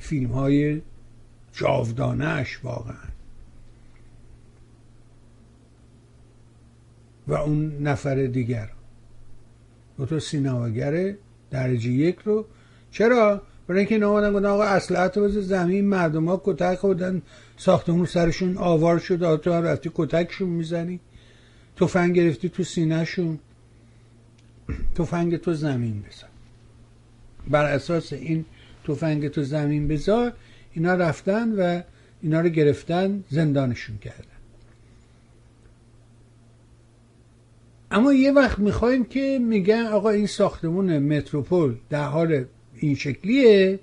فیلم 0.00 0.30
های 0.30 0.82
جاودانهش 1.52 2.60
واقعا. 2.62 2.94
و 7.28 7.34
اون 7.34 7.82
نفر 7.82 8.26
دیگر. 8.26 8.68
دو 9.98 10.06
تا 10.06 10.18
سینماگر 10.18 11.14
درجه 11.50 11.90
یک 11.90 12.18
رو. 12.24 12.46
چرا؟ 12.90 13.42
برای 13.66 13.80
اینکه 13.80 14.04
اومدن 14.04 14.32
گفتن 14.32 14.46
آقا 14.46 14.64
اصلحت 14.64 15.16
رو 15.16 15.28
زمین 15.28 15.88
مردم 15.88 16.28
ها 16.28 16.42
کتک 16.44 16.78
خودن 16.78 17.22
ساختمون 17.56 18.06
سرشون 18.06 18.56
آوار 18.56 18.98
شد 18.98 19.36
تو 19.36 19.50
رفتی 19.50 19.90
کتکشون 19.94 20.48
می‌زنی. 20.48 21.00
تفنگ 21.76 22.14
گرفتی 22.16 22.48
تو 22.48 22.64
سینهشون. 22.64 23.38
تفنگ 24.94 25.36
تو 25.36 25.54
زمین 25.54 26.02
بزن. 26.02 26.28
بر 27.48 27.64
اساس 27.64 28.12
این 28.12 28.44
تفنگ 28.84 29.28
تو 29.28 29.42
زمین 29.42 29.88
بذار 29.88 30.32
اینا 30.72 30.94
رفتن 30.94 31.52
و 31.52 31.82
اینا 32.22 32.40
رو 32.40 32.48
گرفتن 32.48 33.24
زندانشون 33.30 33.98
کردن. 33.98 34.24
اما 37.90 38.12
یه 38.12 38.32
وقت 38.32 38.58
می‌خوایم 38.58 39.04
که 39.04 39.38
میگن 39.42 39.86
آقا 39.86 40.10
این 40.10 40.26
ساختمون 40.26 40.98
متروپول 40.98 41.74
در 41.90 42.04
حال 42.04 42.44
این 42.76 42.94
شکلیه 42.94 43.78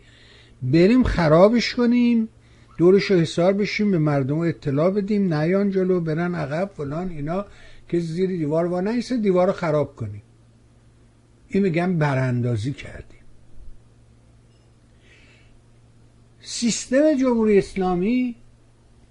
بریم 0.61 1.03
خرابش 1.03 1.75
کنیم. 1.75 2.29
دورش 2.81 3.11
حسار 3.11 3.53
بشیم 3.53 3.91
به 3.91 3.97
مردم 3.97 4.39
اطلاع 4.39 4.89
بدیم 4.89 5.33
نیان 5.33 5.69
جلو 5.71 5.99
برن 5.99 6.35
عقب 6.35 6.71
فلان 6.77 7.09
اینا 7.09 7.45
که 7.89 7.99
زیر 7.99 8.29
دیوار 8.29 8.65
و 8.65 8.81
نیسته 8.81 9.17
دیوار 9.17 9.47
رو 9.47 9.53
خراب 9.53 9.95
کنیم. 9.95 10.21
این 11.47 11.63
میگن 11.63 11.97
براندازی 11.97 12.73
کردیم. 12.73 13.19
سیستم 16.41 17.17
جمهوری 17.17 17.57
اسلامی 17.57 18.35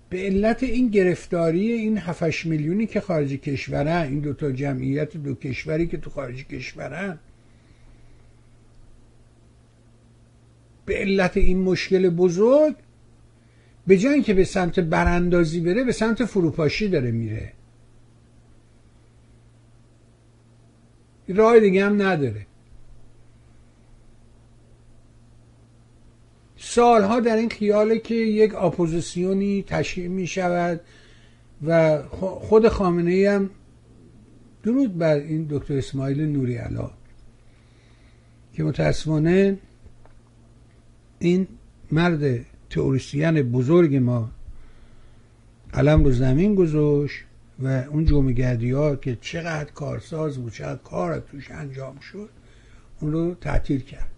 به 0.09 0.18
علت 0.18 0.62
این 0.62 0.88
گرفتاری 0.88 1.72
این 1.72 1.98
7 1.98 2.47
میلیونی 2.47 2.86
که 2.86 3.01
خارج 3.01 3.32
کشورن 3.32 4.06
این 4.10 4.20
دوتا 4.20 4.52
جمعیت 4.52 5.16
دو 5.16 5.34
کشوری 5.34 5.86
که 5.86 5.97
تو 5.97 6.10
خارج 6.10 6.47
کشورن 6.47 7.18
به 10.86 10.94
علت 10.94 11.36
این 11.36 11.59
مشکل 11.59 12.09
بزرگ 12.09 12.74
به 13.90 13.98
جای 13.98 14.22
که 14.22 14.34
به 14.34 14.44
سمت 14.44 14.80
براندازی 14.80 15.60
بره 15.60 15.84
به 15.84 15.92
سمت 15.92 16.24
فروپاشی 16.24 16.88
داره 16.88 17.10
میره. 17.10 17.52
راه 21.28 21.60
دیگه 21.60 21.84
هم 21.84 22.02
نداره. 22.02 22.46
سالها 26.56 27.20
در 27.20 27.36
این 27.36 27.48
خیاله 27.48 27.98
که 27.98 28.14
یک 28.14 28.54
اپوزیسیونی 28.54 29.62
تشکیل 29.62 30.10
می 30.10 30.26
شود 30.26 30.80
و 31.66 32.02
خود 32.18 32.68
خامنه 32.68 33.10
ای 33.10 33.26
هم 33.26 33.50
درود 34.62 34.98
بر 34.98 35.16
این 35.16 35.46
دکتر 35.50 35.78
اسماعیل 35.78 36.20
نوری 36.20 36.56
علا 36.56 36.90
که 38.52 38.64
متاسفانه 38.64 39.58
این 41.18 41.48
مرد 41.92 42.49
تئوریسین 42.70 43.42
بزرگ 43.42 43.97
ما 43.97 44.30
علم 45.74 46.05
رو 46.05 46.12
زمین 46.12 46.55
گذاشت 46.55 47.24
و 47.59 47.66
اون 47.66 48.05
جمعگردی 48.05 48.70
ها 48.70 48.97
که 48.97 49.18
چقدر 49.20 49.70
کارساز 49.70 50.38
بود 50.38 50.52
چقدر 50.52 50.80
کار 50.82 51.20
توش 51.20 51.51
انجام 51.51 51.98
شد 51.98 52.28
اون 53.01 53.12
رو 53.12 53.34
تعطیل 53.34 53.80
کرد. 53.80 54.10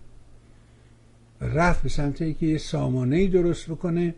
رفت 1.41 1.83
به 1.83 1.89
سمت 1.89 2.23
اینکه 2.23 2.47
یه 2.47 2.59
سامانه 2.59 3.16
ای 3.16 3.29
درست 3.29 3.70
بکنه 3.70 4.15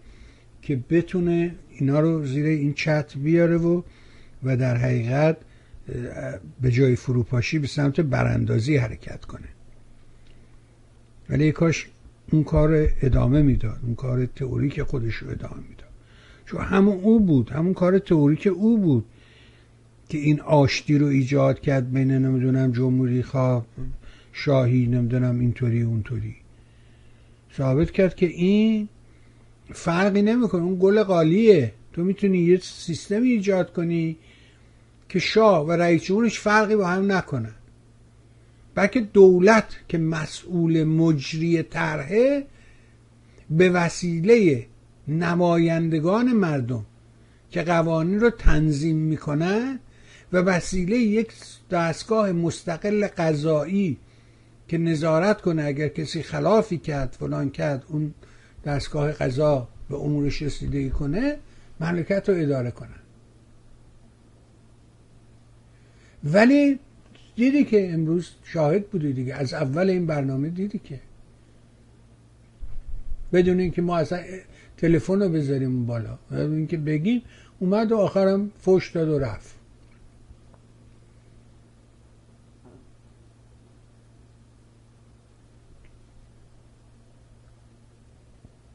که 0.62 0.77
بتونه 0.90 1.55
اینا 1.70 2.01
رو 2.01 2.27
زیر 2.27 2.47
این 2.47 2.74
چت 2.74 3.16
بیاره 3.16 3.56
و 3.56 3.82
و 4.43 4.56
در 4.56 4.77
حقیقت 4.77 5.36
به 6.61 6.70
جای 6.70 6.97
فروپاشی 6.97 7.59
به 7.59 7.66
سمت 7.66 8.01
براندازی 8.01 8.77
حرکت 8.77 9.24
کنه. 9.24 9.48
ولی 11.28 11.52
کاش 11.52 11.86
اون 12.35 12.44
کار 12.44 12.89
ادامه 13.02 13.43
می‌داد 13.43 13.78
اون 13.82 13.94
کار 13.94 14.27
تئوریک 14.27 14.82
خودش 14.82 15.15
رو 15.15 15.31
ادامه 15.31 15.62
می‌داد. 15.69 15.89
چون 16.47 16.61
همون 16.61 17.01
او 17.01 17.20
بود 17.20 17.51
همون 17.51 17.74
کار 17.74 17.98
تئوریک 17.98 18.47
او 18.47 18.78
بود 18.78 19.05
که 20.09 20.19
این 20.19 20.40
آشتی 20.40 20.98
رو 20.98 21.06
ایجاد 21.06 21.61
کرد 21.61 21.93
بین 21.93 22.11
نمی‌دونم 22.11 22.73
جمهوری 22.73 23.23
خواه 23.23 23.66
شاهی 24.32 24.86
نمی‌دونم 24.86 25.40
اینطوری 25.40 25.82
اونطوری. 25.82 26.36
ثابت 27.56 27.90
کرد 27.90 28.15
که 28.15 28.27
این 28.27 28.89
فرقی 29.73 30.23
نمی‌کنه 30.23 30.62
اون 30.62 30.78
گل 30.81 31.02
قالیه. 31.02 31.73
تو 31.93 32.05
می‌تونی 32.05 32.39
یه 32.39 32.59
سیستمی 32.59 33.28
ایجاد 33.28 33.73
کنی 33.73 34.16
که 35.09 35.19
شاه 35.19 35.66
و 35.66 35.73
رئیس 35.73 36.02
جمهورش 36.02 36.40
فرقی 36.40 36.77
با 36.77 36.86
هم 36.86 37.12
نکنن. 37.12 37.55
بلکه 38.74 39.01
دولت 39.01 39.76
که 39.88 39.98
مسئول 39.98 40.84
مجری 40.84 41.62
طرحه 41.62 42.46
به 43.51 43.70
وسیله 43.70 44.66
نمایندگان 45.09 46.32
مردم 46.32 46.86
که 47.51 47.62
قوانین 47.62 48.20
رو 48.20 48.30
تنظیم 48.30 48.96
می‌کنن 48.96 49.78
و 50.32 50.36
وسیله 50.36 50.96
یک 50.96 51.32
دستگاه 51.70 52.32
مستقل 52.32 53.06
قضایی 53.06 53.98
که 54.68 54.78
نظارت 54.78 55.40
کنه 55.40 55.64
اگر 55.64 55.88
کسی 55.88 56.22
خلافی 56.22 56.78
کرد 56.78 57.16
فلان 57.20 57.51
کرد 57.51 57.84
اون 57.88 58.14
دستگاه 58.64 59.12
قضا 59.12 59.68
به 59.88 59.96
امورش 59.96 60.42
رسیدگی 60.42 60.90
کنه 60.90 61.36
مملکت 61.80 62.28
رو 62.28 62.34
اداره 62.38 62.70
کنن 62.70 62.88
ولی 66.24 66.78
دیدی 67.36 67.65
که 67.65 67.93
امروز 67.93 68.31
شاهد 68.44 68.86
بودی 68.86 69.12
دیگه. 69.12 69.35
از 69.35 69.55
اول 69.55 69.90
این 69.90 70.06
برنامه 70.06 70.48
دیدی 70.48 70.78
که. 70.78 71.01
بدون 73.32 73.61
اینکه 73.61 73.82
ما 73.82 73.97
اصلا 73.97 74.23
تلفن 74.77 75.23
رو 75.23 75.28
بذاریم 75.28 75.86
بالا. 75.86 76.19
بدون 76.31 76.56
اینکه 76.56 76.77
بگیم 76.77 77.23
اومد 77.59 77.93
و 77.93 77.97
آخرم 77.97 78.51
فوش 78.61 78.90
داد 78.90 79.09
و 79.09 79.19
رفت. 79.19 79.55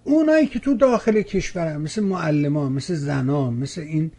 اونایی 0.03 0.47
که 0.47 0.59
تو 0.59 0.73
داخل 0.73 1.21
کشورن 1.21 1.77
مثل 1.77 2.03
معلمان 2.03 2.71
مثل 2.71 2.93
زنان 2.93 3.53
مثل 3.53 3.81
این 3.81 4.11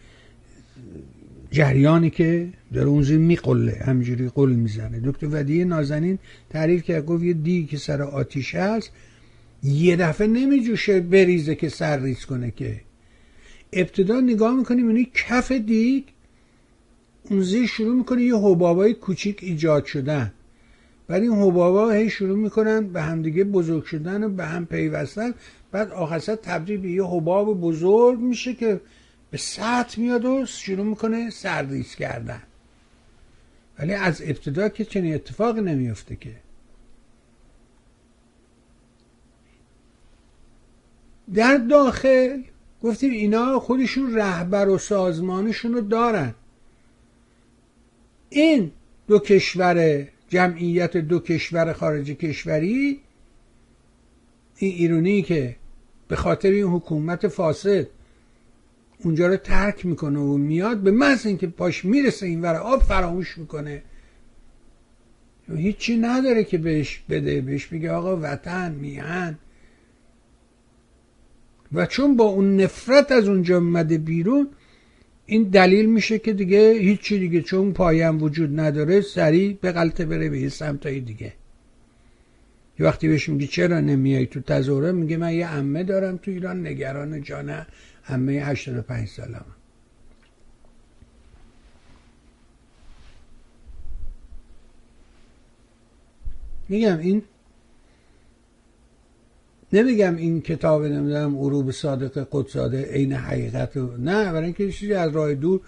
جریانی 1.50 2.10
که 2.10 2.48
در 2.72 2.82
اونجوری 2.82 3.18
میقله 3.18 3.82
همجوری 3.86 4.28
قل 4.28 4.50
می‌زنه. 4.50 5.00
دکتر 5.04 5.26
ودیه 5.30 5.64
نازنین 5.64 6.18
تعریف 6.50 6.82
که 6.82 7.00
گفت 7.00 7.22
یه 7.24 7.32
دیگی 7.32 7.66
که 7.66 7.76
سر 7.76 8.02
آتیش 8.02 8.54
هست 8.54 8.90
یه 9.62 9.96
دفعه 9.96 10.26
نمیجوشه 10.26 11.00
بریزه 11.00 11.54
که 11.54 11.68
سر 11.68 12.00
ریز 12.00 12.24
کنه 12.24 12.50
که. 12.50 12.80
ابتدا 13.72 14.20
نگاه 14.20 14.56
می‌کنیم 14.56 14.86
یعنی 14.86 15.08
کف 15.14 15.52
دیگ 15.52 16.04
اون 17.30 17.42
زیر 17.42 17.66
شروع 17.66 17.96
می‌کنه 17.96 18.22
یه 18.22 18.36
حبابای 18.36 18.94
کوچیک 18.94 19.38
ایجاد 19.42 19.84
شدن. 19.84 20.32
بعد 21.08 21.22
این 21.22 21.32
حبابا 21.32 21.90
هی 21.90 22.10
شروع 22.10 22.38
می‌کنن 22.38 22.86
به 22.86 23.02
همدیگه 23.02 23.44
بزرگ 23.44 23.84
شدن 23.84 24.24
و 24.24 24.28
به 24.28 24.44
هم 24.44 24.66
پیوستن. 24.66 25.34
بعد 25.72 25.90
آخر 25.90 26.18
تبدیل 26.18 26.80
به 26.80 26.90
یه 26.90 27.04
حباب 27.04 27.60
بزرگ 27.60 28.18
میشه 28.18 28.54
که 28.54 28.80
به 29.30 29.38
سطح 29.38 30.00
میاد 30.00 30.24
و 30.24 30.46
شروع 30.46 30.86
می‌کنه 30.86 31.30
سردیس 31.30 31.94
کردن. 31.96 32.42
ولی 33.78 33.94
از 33.94 34.22
ابتدا 34.22 34.68
که 34.68 34.84
چنین 34.84 35.14
اتفاق 35.14 35.58
نمیفته 35.58 36.16
که. 36.16 36.36
در 41.34 41.56
داخل 41.56 42.42
گفتیم 42.82 43.10
اینا 43.10 43.60
خودشون 43.60 44.14
رهبر 44.14 44.68
و 44.68 44.78
سازمانشون 44.78 45.74
رو 45.74 45.80
دارن. 45.80 46.34
این 48.30 48.72
دو 49.08 49.18
کشور 49.18 50.08
جمعیت 50.28 50.96
دو 50.96 51.18
کشور 51.20 51.72
خارج 51.72 52.10
کشوری 52.10 53.00
این 54.56 54.72
ایرونی 54.72 55.22
که 55.22 55.56
به 56.08 56.16
خاطر 56.16 56.48
این 56.48 56.64
حکومت 56.64 57.28
فاسد 57.28 57.86
اونجا 59.04 59.26
رو 59.26 59.36
ترک 59.36 59.86
می‌کنه 59.86 60.18
و 60.18 60.36
میاد 60.36 60.78
به 60.78 60.90
محض 60.90 61.26
اینکه 61.26 61.46
پاش 61.46 61.84
می‌رسه 61.84 62.26
این 62.26 62.42
ور 62.42 62.54
آب 62.54 62.82
فراموش 62.82 63.38
می‌کنه. 63.38 63.82
هیچی 65.56 65.96
نداره 65.96 66.44
که 66.44 66.58
بهش 66.58 67.02
بده 67.08 67.40
بهش 67.40 67.72
میگه 67.72 67.90
آقا 67.90 68.18
وطن 68.22 68.72
میهن. 68.72 69.38
و 71.72 71.86
چون 71.86 72.16
با 72.16 72.24
اون 72.24 72.56
نفرت 72.56 73.12
از 73.12 73.28
اونجا 73.28 73.56
اومده 73.56 73.98
بیرون 73.98 74.48
این 75.26 75.42
دلیل 75.42 75.86
میشه 75.86 76.18
که 76.18 76.32
دیگه 76.32 76.72
هیچی 76.72 77.18
دیگه 77.18 77.42
چون 77.42 77.72
پایم 77.72 78.22
وجود 78.22 78.60
نداره 78.60 79.00
سریع 79.00 79.58
به 79.60 79.72
غلطه 79.72 80.04
بره 80.04 80.28
به 80.28 80.48
سمتای 80.48 81.00
دیگه. 81.00 81.32
یه 82.78 82.86
وقتی 82.86 83.08
بهش 83.08 83.28
میگی 83.28 83.46
چرا 83.46 83.80
نمیای 83.80 84.26
تو 84.26 84.40
تظاهره 84.40 84.92
میگه 84.92 85.16
من 85.16 85.34
یه 85.34 85.48
عمه 85.48 85.84
دارم 85.84 86.16
تو 86.16 86.30
ایران 86.30 86.66
نگران 86.66 87.22
جانه 87.22 87.66
عمه 88.10 88.32
85 88.32 89.08
سالم 89.08 89.44
میگم 96.68 96.98
این 96.98 97.22
نمیگم 99.72 100.16
این 100.16 100.40
کتاب 100.40 100.84
نمی‌دونم 100.84 101.36
غروب 101.36 101.70
صادق 101.70 102.28
قدساده 102.32 102.84
عین 102.84 103.12
حقیقت 103.12 103.76
رو 103.76 103.96
نه 103.96 104.32
برای 104.32 104.44
اینکه 104.44 104.72
چیزی 104.72 104.94
از 104.94 105.12
راه 105.12 105.34
دور 105.34 105.60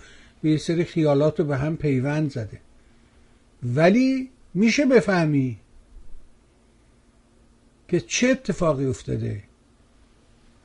به 0.42 0.50
یه 0.50 0.56
سری 0.56 0.84
خیالات 0.84 1.40
رو 1.40 1.46
به 1.46 1.56
هم 1.56 1.76
پیوند 1.76 2.30
زده. 2.30 2.60
ولی 3.62 4.30
میشه 4.54 4.86
بفهمی 4.86 5.58
که 7.88 8.00
چه 8.00 8.28
اتفاقی 8.28 8.86
افتاده. 8.86 9.42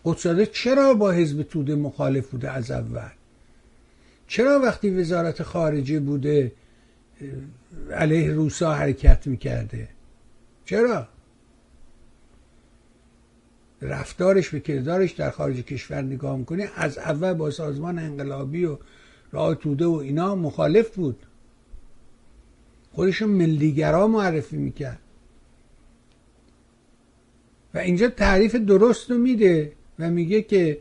قدساده 0.08 0.46
چرا 0.46 0.94
با 0.94 1.12
حزب 1.12 1.44
توده 1.44 1.76
مخالف 1.76 2.30
بوده 2.30 2.52
از 2.52 2.72
اول؟ 2.72 3.10
چرا 4.28 4.60
وقتی 4.60 4.90
وزارت 4.90 5.44
خارجه 5.44 6.00
بوده 6.00 6.52
علیه 7.92 8.32
روسا 8.32 8.74
حرکت 8.74 9.28
می‌کرده؟ 9.28 9.88
چرا؟ 10.66 11.08
رفتارش 13.82 14.50
به 14.50 14.60
کردارش 14.60 15.12
در 15.12 15.30
خارج 15.30 15.62
کشور 15.62 16.02
نگاه 16.02 16.38
می‌کنی 16.38 16.66
از 16.76 16.98
اول 16.98 17.34
با 17.34 17.52
سازمان 17.52 18.00
انقلابی 18.00 18.66
و 18.66 18.78
راه 19.32 19.56
توده 19.56 19.86
و 19.86 19.94
اینا 19.94 20.36
مخالف 20.36 20.96
بود. 20.96 21.26
خودشون 22.92 23.30
ملیگرا 23.30 24.08
معرفی 24.08 24.58
می‌کرد. 24.58 25.00
و 27.74 27.78
اینجا 27.78 28.08
تعریف 28.08 28.56
درست 28.56 29.12
رو 29.12 29.18
میده. 29.18 29.77
و 30.00 30.10
میگه 30.10 30.42
که 30.42 30.78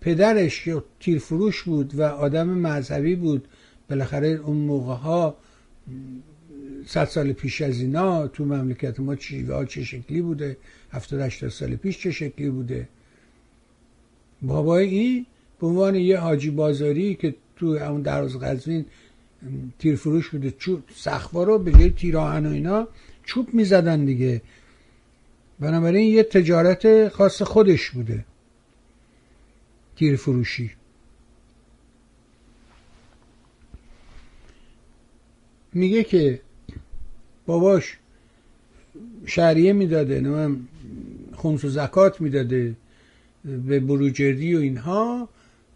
پدرش 0.00 0.68
تیرفروش 1.00 1.62
بود 1.62 1.94
و 1.94 2.02
آدم 2.02 2.48
مذهبی 2.48 3.14
بود. 3.14 3.48
بالاخره 3.90 4.28
اون 4.28 4.56
موقع 4.56 4.94
ها 4.94 5.36
صد 6.86 7.04
سال 7.04 7.32
پیش 7.32 7.62
از 7.62 7.80
اینا 7.80 8.28
تو 8.28 8.44
مملکت 8.44 9.00
ما 9.00 9.16
چیوه 9.16 9.54
ها 9.54 9.64
چه 9.64 9.84
شکلی 9.84 10.22
بوده؟ 10.22 10.56
هفتاد 10.92 11.20
هشتاد 11.20 11.50
سال 11.50 11.76
پیش 11.76 11.98
چه 11.98 12.10
شکلی 12.10 12.50
بوده؟ 12.50 12.88
بابای 14.42 14.88
این 14.88 15.26
به 15.60 15.66
عنوان 15.66 15.94
یه 15.94 16.18
حاجی 16.18 16.50
بازاری 16.50 17.14
که 17.14 17.34
تو 17.56 17.66
اون 17.66 18.02
دراز 18.02 18.38
غزوین 18.40 18.84
تیرفروش 19.78 20.28
بوده 20.28 20.50
چوب 20.50 20.82
سخوا 20.94 21.44
رو 21.44 21.58
به 21.58 21.72
جای 21.72 21.90
تیراهن 21.90 22.46
و 22.46 22.50
اینا 22.50 22.88
چوب 23.24 23.54
می‌زدن 23.54 24.04
دیگه. 24.04 24.42
بنابراین 25.60 26.14
یه 26.14 26.22
تجارت 26.22 27.08
خاص 27.08 27.42
خودش 27.42 27.90
بوده. 27.90 28.24
تیرفروشی 29.96 30.70
میگه 35.74 36.04
که 36.04 36.40
باباش 37.46 37.98
شهریه 39.26 39.72
می‌داده 39.72 40.20
نه 40.20 40.56
خمس 41.36 41.64
و 41.64 41.68
زکات 41.68 42.20
می‌داده 42.20 42.76
به 43.44 43.80
بروجردی 43.80 44.54
و 44.54 44.58
اینها. 44.58 45.28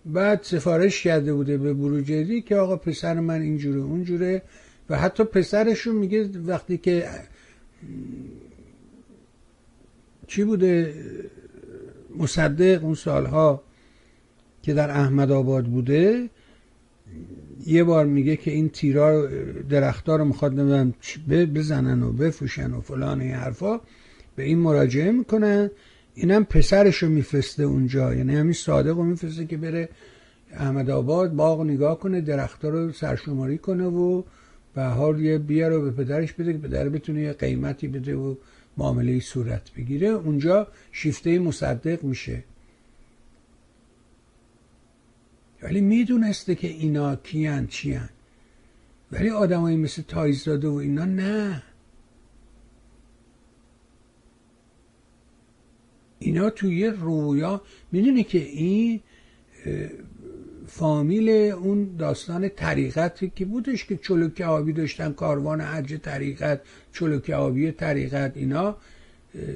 بعد 0.07 0.43
سفارش 0.43 1.03
کرده 1.03 1.35
بوده 1.35 1.59
به 1.59 1.75
بروجردی 1.75 2.43
که 2.43 2.57
آقا 2.57 2.77
پسر 2.77 3.21
من 3.21 3.41
اینجوره 3.41 3.81
اونجوره. 3.81 4.43
و 4.91 4.99
حتی 4.99 5.25
پسرشون 5.25 5.97
میگه 5.97 6.31
وقتی 6.47 6.79
که 6.79 7.09
چی 10.27 10.45
بوده 10.45 10.95
مصدق 12.17 12.85
اون 12.85 12.95
سالها 12.95 13.63
که 14.67 14.75
در 14.75 14.91
احمد 14.91 15.31
آباد 15.31 15.65
بوده 15.65 16.31
یه 17.67 17.85
بار 17.85 18.07
میگه 18.07 18.37
که 18.37 18.51
این 18.51 18.69
تیرا 18.69 19.29
درختها 19.71 20.17
رو 20.17 20.25
می‌خواد 20.25 20.61
نمی‌دونم 20.61 20.95
بزنن 21.55 22.03
و 22.03 22.13
بفوشن 22.13 22.73
و 22.73 22.81
فلان 22.81 23.21
این 23.21 23.35
حرفا 23.35 23.81
به 24.37 24.43
این 24.43 24.59
مراجعه 24.59 25.13
می‌کنن 25.13 25.71
اینم 26.15 26.45
پسرش 26.45 26.97
رو 26.97 27.09
میفرسته 27.09 27.63
اونجا. 27.63 28.15
یعنی 28.15 28.35
همین 28.35 28.53
صادق 28.53 28.97
رو 28.97 29.03
میفرسته 29.03 29.47
که 29.47 29.57
بره 29.57 29.89
احمد 30.53 30.91
آباد 30.91 31.33
باغ 31.33 31.63
نگاه 31.63 32.01
کنه 32.01 32.21
درختها 32.21 32.69
رو 32.69 32.93
سرشماری 32.93 33.59
کنه 33.59 33.85
و 33.87 34.23
به 34.75 34.85
حال 34.85 35.21
یه 35.21 35.39
بیا 35.39 35.69
رو 35.69 35.83
به 35.83 35.91
پدرش 35.91 36.33
بده 36.33 36.53
که 36.53 36.59
پدر 36.59 36.89
بتونه 36.89 37.21
یه 37.21 37.33
قیمتی 37.33 37.89
بده 37.89 38.15
و 38.15 38.35
معامله 38.77 39.21
صورت 39.21 39.71
بگیره. 39.77 40.09
اونجا 40.09 40.67
شیفته 40.93 41.39
مصدق 41.39 42.05
میشه. 42.05 42.45
ولی 45.63 45.81
می‌دونسته 45.81 46.55
که 46.55 46.69
اینا 46.69 47.17
کیان 47.17 47.67
چیان. 47.67 48.09
ولی 49.13 49.31
آدمایی 49.31 49.77
مثل 49.77 50.03
تایزاده 50.03 50.69
و 50.69 50.75
اینا 50.75 51.05
نه. 51.05 51.63
اینا 56.19 56.51
توی 56.51 56.87
رویا 56.87 57.63
می‌دونی 57.93 58.25
که 58.25 58.39
این 58.39 59.01
فامیل 60.67 61.29
اون 61.29 61.97
داستان 61.97 62.49
طریقتی 62.49 63.33
که 63.37 63.45
بودش 63.45 63.85
که 63.85 63.97
چلوک 63.97 64.41
آبی 64.41 64.73
داشتن 64.73 65.13
کاروان 65.13 65.61
حج 65.61 65.95
طریقت 65.95 66.61
چلوک 66.93 67.31
آبی 67.31 67.73
طریقت 67.73 68.37
اینا 68.37 68.77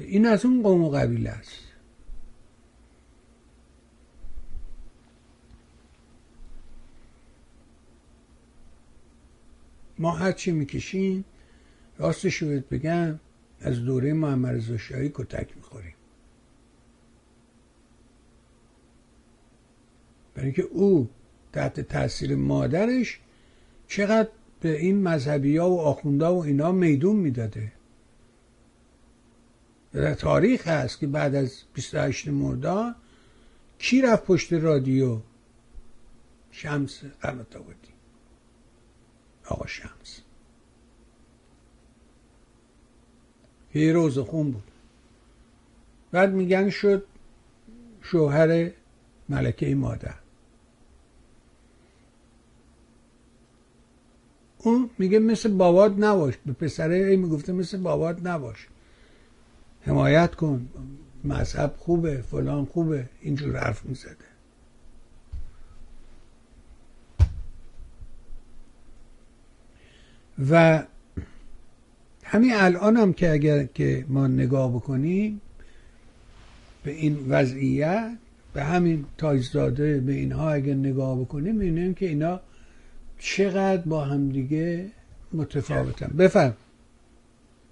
این 0.07 0.25
از 0.25 0.45
اون 0.45 0.61
قوم 0.61 0.83
و 0.83 0.89
قبیله 0.89 1.29
است. 1.29 1.70
ما 10.01 10.11
هرچی 10.11 10.51
می‌کشیم 10.51 11.25
راستش 11.97 12.35
رو 12.35 12.59
بگم 12.71 13.19
از 13.59 13.85
دوره 13.85 14.13
محمد 14.13 14.55
رضا 14.55 14.77
شاهی 14.77 15.11
کتک 15.13 15.55
می‌خوریم. 15.55 15.93
برای 20.33 20.45
اینکه 20.45 20.61
او 20.61 21.09
تحت 21.53 21.79
تاثیر 21.79 22.35
مادرش 22.35 23.19
چقدر 23.87 24.29
به 24.61 24.79
این 24.79 25.03
مذهبی 25.03 25.57
ها 25.57 25.69
و 25.69 25.79
آخونده 25.79 26.25
و 26.25 26.37
اینا 26.37 26.71
میدون 26.71 27.15
می‌داده. 27.15 27.71
در 29.93 30.13
تاریخ 30.13 30.67
هست 30.67 30.99
که 30.99 31.07
بعد 31.07 31.35
از 31.35 31.63
28 31.73 32.27
مرداد 32.27 32.95
کی 33.77 34.01
رفت 34.01 34.25
پشت 34.25 34.53
رادیو؟ 34.53 35.19
شمس 36.51 37.03
قمت 37.21 37.55
آبادی 37.55 37.80
آقا 39.51 39.65
شمس. 39.67 40.21
یه 43.73 43.93
روز 43.93 44.19
خون 44.19 44.51
بود. 44.51 44.63
بعد 46.11 46.33
میگن 46.33 46.69
شد 46.69 47.05
شوهر 48.01 48.71
ملکه 49.29 49.75
مادر. 49.75 50.15
اون 54.57 54.89
میگه 54.97 55.19
مثل 55.19 55.53
بابات 55.53 55.93
نباش. 55.97 56.33
به 56.45 56.53
پسره 56.53 56.95
ای 56.95 57.15
می‌گفته 57.15 57.53
مثل 57.53 57.77
بابات 57.77 58.17
نباش. 58.23 58.67
حمایت 59.81 60.35
کن. 60.35 60.69
مذهب 61.23 61.75
خوبه. 61.77 62.21
فلان 62.21 62.65
خوبه. 62.65 63.09
اینجور 63.21 63.57
حرف 63.57 63.85
می‌زده. 63.85 64.30
و 70.51 70.83
همین 72.23 72.51
الان 72.53 72.97
هم 72.97 73.13
که 73.13 73.31
اگر 73.31 73.63
که 73.63 74.05
ما 74.09 74.27
نگاه 74.27 74.71
بکنیم 74.75 75.41
به 76.83 76.91
این 76.91 77.17
وضعیت 77.29 78.11
به 78.53 78.63
همین 78.63 79.05
تایزداده 79.17 79.99
به 79.99 80.13
اینها 80.13 80.51
اگر 80.51 80.73
نگاه 80.73 81.19
بکنیم 81.19 81.55
می‌بینیم 81.55 81.93
که 81.93 82.07
اینا 82.07 82.39
چقدر 83.19 83.81
با 83.81 84.01
همدیگه 84.01 84.85
متفاوتن. 85.33 86.07
بفهم 86.17 86.53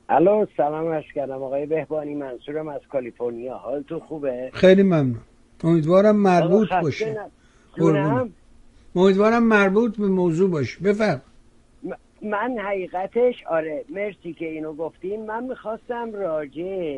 الو 0.10 0.45
سلام 0.57 0.88
عرض 0.88 1.06
کردم. 1.15 1.44
آقای 1.44 1.65
بهبانی 1.65 2.15
منصورم 2.15 2.68
از 2.68 2.81
کالیفرنیا. 2.91 3.57
حالتون 3.57 3.99
خوبه؟ 3.99 4.49
خیلی 4.53 4.84
ممنون. 4.84 5.19
امیدوارم 5.64 6.15
مربوط 6.15 6.69
باشه. 6.81 7.18
امیدوارم 8.95 9.44
مربوط 9.44 9.98
به 9.98 10.07
موضوع 10.07 10.49
باشه. 10.49 10.80
بفهم 10.80 11.22
من 12.22 12.58
حقیقتش 12.60 13.44
آره 13.50 13.86
مرسی 13.90 14.34
که 14.34 14.46
اینو 14.46 14.74
گفتین. 14.74 15.26
من 15.26 15.44
می‌خواستم 15.44 16.14
راجع 16.14 16.98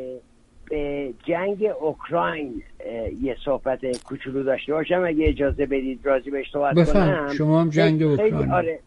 به 0.69 1.13
جنگ 1.25 1.65
اوکراین 1.81 2.63
یه 3.21 3.37
صحبت 3.45 4.03
کوچولو 4.03 4.43
داشته 4.43 4.73
باشم. 4.73 5.03
اگه 5.05 5.29
اجازه 5.29 5.65
بدید 5.65 5.99
راضی 6.03 6.31
بهش 6.31 6.51
صحبت 6.51 6.75
بفهم 6.75 7.33
شما 7.33 7.61
هم 7.61 7.69
جنگ 7.69 8.03
اوکراین 8.03 8.51
آره 8.51 8.79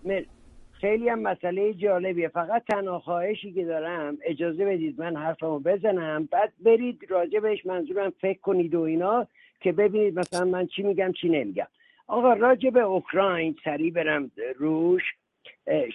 خیلی 0.72 1.08
هم 1.08 1.18
مسئله 1.18 1.74
جالبیه. 1.74 2.28
فقط 2.28 2.62
تنها 2.64 2.98
خواهشی 2.98 3.52
که 3.52 3.64
دارم 3.64 4.18
اجازه 4.24 4.64
بدید 4.64 5.00
من 5.00 5.16
حرفمو 5.16 5.58
بزنم. 5.58 6.28
بعد 6.32 6.52
برید 6.64 7.06
راجع 7.08 7.40
بهش 7.40 7.66
منظورم 7.66 8.12
فکر 8.20 8.40
کنید 8.40 8.74
و 8.74 8.80
اینا 8.80 9.26
که 9.60 9.72
ببینید 9.72 10.18
مثلا 10.18 10.44
من 10.44 10.66
چی 10.66 10.82
میگم 10.82 11.12
چی 11.20 11.28
نمیگم. 11.28 11.66
آقا 12.06 12.32
راجع 12.32 12.70
به 12.70 12.80
اوکراین 12.80 13.56
سریع 13.64 13.92
برم 13.92 14.30
روش. 14.58 15.02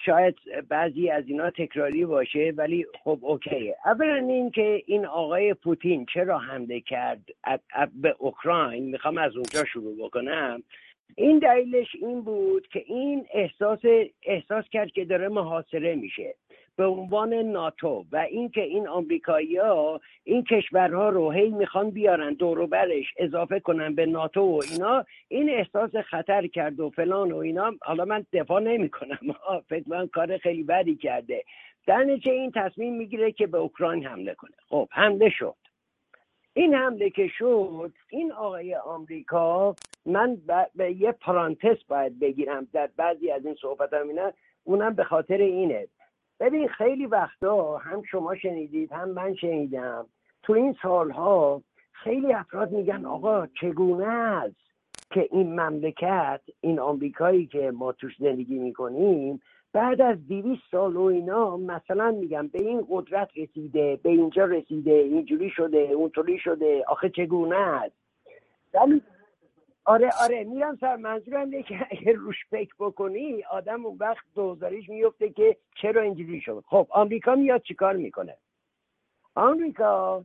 شاید 0.05 0.35
بعضی 0.69 1.09
از 1.09 1.23
اینا 1.27 1.49
تکراری 1.49 2.05
باشه 2.05 2.53
ولی 2.57 2.85
خب 3.03 3.19
اوکیه. 3.21 3.75
اولا 3.85 4.15
این 4.15 4.51
که 4.51 4.83
این 4.85 5.05
آقای 5.05 5.53
پوتین 5.53 6.05
چرا 6.13 6.37
حمله 6.37 6.79
کرد 6.79 7.29
به 7.93 8.15
اوکراین؟ 8.17 8.83
می‌خوام 8.83 9.17
از 9.17 9.35
اونجا 9.35 9.65
شروع 9.65 9.97
بکنم. 10.05 10.63
این 11.15 11.39
دلیلش 11.39 11.95
این 12.01 12.21
بود 12.21 12.67
که 12.67 12.83
این 12.87 13.25
احساس 13.33 13.79
احساس 14.23 14.65
کرد 14.71 14.91
که 14.91 15.05
داره 15.05 15.29
محاصره 15.29 15.95
میشه. 15.95 16.35
به 16.80 16.85
عنوان 16.85 17.34
ناتو 17.34 18.06
و 18.11 18.18
اینکه 18.18 18.61
این 18.61 18.88
آمریکایی 18.88 19.57
ها 19.57 20.01
این 20.23 20.43
کشورها 20.43 21.10
رو 21.10 21.31
هی 21.31 21.49
می‌خوان 21.49 21.89
بیارن 21.89 22.34
دور 22.34 22.65
برش 22.65 23.06
اضافه 23.18 23.60
کنن 23.60 23.95
به 23.95 24.06
ناتو 24.06 24.41
و 24.41 24.61
اینا 24.72 25.06
این 25.27 25.49
احساس 25.49 25.95
خطر 25.95 26.47
کرد 26.47 26.80
و 26.80 26.89
فلان 26.89 27.31
و 27.31 27.38
اینا. 27.38 27.72
حالا 27.81 28.06
من 28.06 28.26
دفاع 28.34 28.61
نمی 28.61 28.89
کنم 28.89 29.19
فکر 29.69 30.06
کار 30.06 30.38
خیلی 30.38 30.64
بدی 30.64 30.95
کرده. 30.95 31.43
در 31.88 32.03
نتیجه 32.03 32.31
این 32.31 32.51
تصمیم 32.56 32.95
می‌گیره 32.95 33.31
که 33.31 33.47
به 33.47 33.57
اوکراین 33.57 34.06
حمله 34.06 34.34
کنه. 34.34 34.56
خب 34.69 34.88
حمله 34.91 35.30
شد. 35.30 35.56
این 36.53 36.73
حمله 36.73 37.10
که 37.10 37.27
شد 37.27 37.93
این 38.10 38.31
آقای 38.31 38.76
آمریکا 38.76 39.76
من 40.06 40.38
به 40.76 40.91
یه 40.91 41.11
پرانتس 41.11 41.84
باید 41.88 42.19
بگیرم 42.19 42.68
در 42.73 42.89
بعضی 42.97 43.31
از 43.31 43.45
این 43.45 43.56
صحبت 43.61 43.93
هم 43.93 44.34
اونم 44.64 44.93
به 44.93 45.03
خاطر 45.03 45.38
اینه. 45.38 45.88
ببین 46.40 46.68
خیلی 46.68 47.06
وقتا 47.06 47.78
هم 47.78 48.02
شما 48.02 48.36
شنیدید 48.36 48.91
هم 48.91 49.10
من 49.10 49.36
شنیدم. 49.36 50.06
تو 50.44 50.53
این 50.53 50.76
سالها 50.82 51.61
خیلی 51.91 52.34
افراد 52.34 52.72
میگن 52.72 53.06
آقا 53.06 53.48
چگونه 53.48 54.07
است 54.07 54.56
که 55.11 55.28
این 55.32 55.60
مملکت 55.60 56.41
این 56.61 56.80
آمریکایی 56.80 57.45
که 57.48 57.72
ما 57.72 57.91
توش 57.91 58.14
زندگی 58.20 58.60
می‌کنیم 58.60 59.41
بعد 59.74 60.02
از 60.02 60.28
دیویست 60.28 60.64
سال 60.72 60.95
و 60.95 61.02
اینا 61.02 61.57
مثلا 61.57 62.11
میگم 62.11 62.48
به 62.48 62.61
این 62.61 62.86
قدرت 62.90 63.30
رسیده 63.36 63.99
به 64.03 64.10
اینجا 64.10 64.45
رسیده 64.45 64.91
اینجوری 64.91 65.49
شده 65.49 65.78
اونطوری 65.78 66.40
شده 66.40 66.84
آخه 66.88 67.10
چگونه 67.10 67.56
است؟ 67.56 67.95
ولی 68.74 69.02
آره 69.90 70.10
آره 70.24 70.44
میرم 70.44 70.78
سر 70.82 70.95
منظورم 70.95 71.49
اینه 71.49 71.64
که 71.64 71.88
اگه 71.91 72.11
روش 72.11 72.36
فکر 72.49 72.74
بکنی 72.80 73.44
آدم 73.52 73.86
اون 73.86 73.98
وقت 73.99 74.26
دوزاریش 74.36 74.90
میفته 74.90 75.30
که 75.30 75.57
چرا 75.82 76.02
اینجوری 76.02 76.41
شد. 76.41 76.64
خب 76.68 76.88
آمریکا 76.90 77.36
میاد 77.36 77.61
چیکار 77.61 77.95
می‌کنه؟ 77.95 78.38
آمریکا 79.36 80.24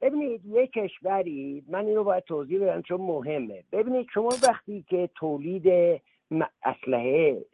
ببینید 0.00 0.46
یه 0.46 0.66
کشوری 0.66 1.64
من 1.68 1.86
اینو 1.86 2.04
باید 2.04 2.24
توضیح 2.24 2.62
بدم 2.62 2.82
چون 2.82 3.00
مهمه. 3.00 3.64
ببینید 3.72 4.06
شما 4.14 4.28
وقتی 4.48 4.84
که 4.88 5.08
تولید 5.14 6.00
اسلحه 6.62 7.44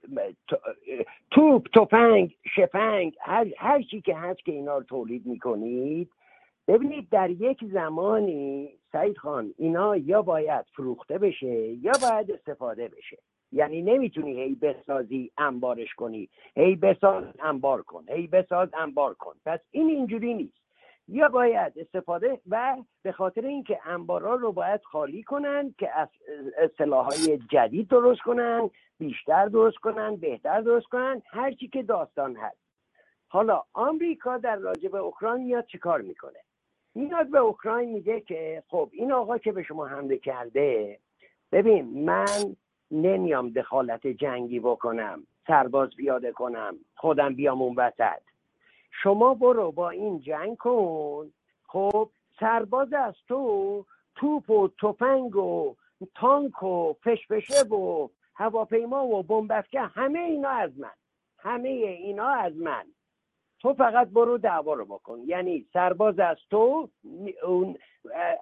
توپ 1.30 1.66
توپنگ 1.68 2.34
شفنگ 2.56 3.16
هر, 3.20 3.46
هر 3.58 3.82
چی 3.82 4.00
که 4.00 4.16
هست 4.16 4.44
که 4.44 4.52
اینا 4.52 4.78
رو 4.78 4.84
تولید 4.84 5.26
می‌کنید 5.26 6.10
ببینید 6.68 7.08
در 7.10 7.30
یک 7.30 7.64
زمانی 7.72 8.70
سعید 8.92 9.18
خان 9.18 9.54
اینا 9.56 9.96
یا 9.96 10.22
باید 10.22 10.66
فروخته 10.76 11.18
بشه 11.18 11.56
یا 11.56 11.92
باید 12.02 12.30
استفاده 12.30 12.88
بشه. 12.88 13.18
یعنی 13.52 13.82
نمی‌تونی 13.82 14.42
هی 14.42 14.54
بسازی 14.54 15.30
انبارش 15.38 15.94
کنی. 15.94 16.28
هی 16.56 16.76
بساز 16.76 17.24
انبار 17.40 17.82
کن. 17.82 18.04
هی 18.08 18.26
بساز 18.26 18.68
انبار 18.74 19.14
کن. 19.14 19.34
پس 19.46 19.60
این 19.70 19.88
اینجوری 19.88 20.34
نیست. 20.34 20.58
یا 21.08 21.28
باید 21.28 21.72
استفاده 21.78 22.40
و 22.48 22.76
به 23.02 23.12
خاطر 23.12 23.46
اینکه 23.46 23.80
انبارا 23.84 24.34
رو 24.34 24.52
باید 24.52 24.82
خالی 24.82 25.22
کنن 25.22 25.74
که 25.78 25.90
از 25.98 26.08
های 26.80 27.38
جدید 27.50 27.88
درست 27.88 28.20
کنن 28.20 28.70
بیشتر 28.98 29.46
درست 29.46 29.76
کنن 29.76 30.16
بهتر 30.16 30.60
درست 30.60 30.86
کنن 30.86 31.22
هرچی 31.30 31.68
که 31.68 31.82
داستان 31.82 32.36
هست. 32.36 32.58
حالا 33.28 33.62
آمریکا 33.72 34.38
در 34.38 34.56
راجع 34.56 34.88
به 34.88 34.98
اوکراین 34.98 35.44
میاد 35.44 35.66
چیکار 35.66 36.00
می‌کنه؟ 36.00 36.38
میاد 36.98 37.30
به 37.30 37.38
اوکراین 37.38 37.92
میگه 37.92 38.20
که 38.20 38.62
خب 38.68 38.90
این 38.92 39.12
آقا 39.12 39.38
که 39.38 39.52
به 39.52 39.62
شما 39.62 39.86
حمله 39.86 40.18
کرده 40.18 40.98
ببین 41.52 42.04
من 42.04 42.56
نمیام 42.90 43.50
دخالت 43.50 44.06
جنگی 44.06 44.60
بکنم 44.60 45.26
سرباز 45.46 45.90
بیاده 45.96 46.32
کنم 46.32 46.76
خودم 46.96 47.34
بیام 47.34 47.62
اون 47.62 47.74
وسط. 47.76 48.22
شما 49.02 49.34
برو 49.34 49.72
با 49.72 49.90
این 49.90 50.20
جنگ 50.20 50.56
کن 50.56 51.32
خب 51.62 52.10
سرباز 52.40 52.92
از 52.92 53.14
تو 53.28 53.84
توپ 54.14 54.50
و 54.50 54.68
تفنگ 54.68 55.36
و 55.36 55.74
تانک 56.14 56.62
و 56.62 56.94
فشفشه 57.04 57.62
و 57.62 58.08
هواپیما 58.34 59.06
و 59.06 59.22
بمبافکه 59.22 59.80
همه 59.80 60.18
اینا 60.18 60.50
از 60.50 60.78
من. 60.78 60.96
همه 61.38 61.68
اینا 61.68 62.28
از 62.28 62.56
من. 62.56 62.84
تو 63.60 63.74
فقط 63.74 64.08
برو 64.08 64.38
دعوا 64.38 64.74
رو 64.74 64.84
بکن. 64.84 65.18
یعنی 65.26 65.66
سرباز 65.72 66.18
از 66.18 66.36
تو 66.50 66.88
اون 67.42 67.78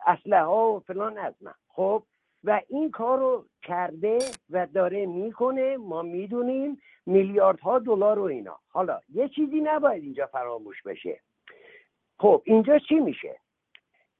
اسلحه 0.06 0.42
ها 0.42 0.72
و 0.72 0.80
فلان 0.80 1.18
از 1.18 1.34
من. 1.40 1.54
خب؟ 1.68 2.02
و 2.44 2.60
این 2.68 2.90
کار 2.90 3.18
رو 3.18 3.44
کرده 3.62 4.18
و 4.50 4.66
داره 4.66 5.06
می‌کنه. 5.06 5.76
ما 5.76 6.02
می‌دونیم 6.02 6.80
میلیاردها 7.06 7.78
دلار 7.78 8.18
و 8.18 8.22
اینا. 8.22 8.58
حالا 8.68 9.00
یه 9.14 9.28
چیزی 9.28 9.60
نباید 9.60 10.02
اینجا 10.02 10.26
فراموش 10.26 10.82
بشه. 10.82 11.20
خب 12.18 12.42
اینجا 12.44 12.78
چی 12.78 12.94
میشه؟ 12.94 13.40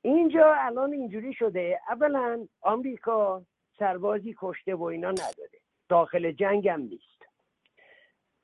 اینجا 0.03 0.55
الان 0.55 0.93
اینجوری 0.93 1.35
شده. 1.35 1.81
اولا 1.89 2.47
آمریکا 2.61 3.43
سربازی 3.79 4.35
کشته 4.39 4.75
و 4.75 4.83
اینا 4.83 5.11
نداره 5.11 5.61
داخل 5.89 6.33
جنگم 6.33 6.81
نیست. 6.81 7.27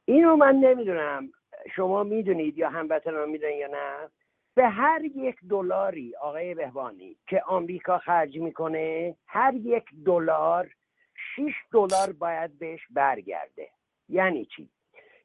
اینو 0.05 0.37
من 0.37 0.55
نمی‌دونم. 0.55 1.33
شما 1.77 2.03
می‌دونید 2.03 2.59
یا 2.59 2.69
هموطنان 2.69 3.29
می‌دونید 3.29 3.59
یا 3.59 3.67
نه؟ 3.67 4.09
به 4.55 4.69
هر 4.69 5.05
یک 5.05 5.37
دلاری 5.51 6.17
آقای 6.17 6.55
بهبانی 6.55 7.17
که 7.27 7.43
آمریکا 7.47 7.99
خرج 7.99 8.37
می‌کنه 8.39 9.17
هر 9.27 9.55
یک 9.55 9.85
دلار 10.07 10.71
6 11.37 11.53
دلار 11.73 12.13
باید 12.13 12.59
بهش 12.59 12.81
برگرده. 12.91 13.69
یعنی 14.09 14.45
چی؟ 14.45 14.69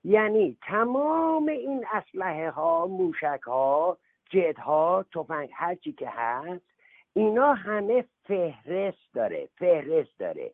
یعنی 0.03 0.57
تمام 0.61 1.47
این 1.47 1.85
اسلحه 1.91 2.49
ها 2.49 2.87
موشک 2.87 3.41
ها 3.45 3.97
جد 4.29 4.59
ها 4.59 5.05
تفنگ 5.13 5.49
هر 5.53 5.75
چی 5.75 5.93
که 5.93 6.09
هست 6.09 6.65
اینا 7.13 7.53
همه 7.53 8.05
فهرست 8.23 9.13
داره 9.13 9.49
فهرست 9.57 10.19
داره. 10.19 10.51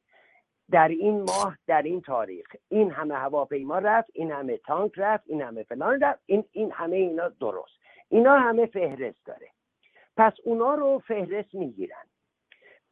در 0.71 0.87
این 0.87 1.21
ماه 1.21 1.57
در 1.67 1.81
این 1.81 2.01
تاریخ. 2.01 2.47
این 2.69 2.91
همه 2.91 3.15
هواپیما 3.15 3.77
رفت 3.77 4.09
این 4.13 4.31
همه 4.31 4.57
تانک 4.57 4.91
رفت 4.97 5.23
این 5.27 5.41
همه 5.41 5.63
فلان 5.63 6.01
رفت 6.01 6.19
این, 6.25 6.43
این 6.51 6.71
همه 6.71 6.95
اینا 6.95 7.29
درست. 7.29 7.79
اینا 8.09 8.39
همه 8.39 8.65
فهرست 8.65 9.25
داره. 9.25 9.47
پس 10.17 10.33
اونا 10.43 10.75
رو 10.75 11.01
فهرست 11.07 11.55
می‌گیرن. 11.55 12.05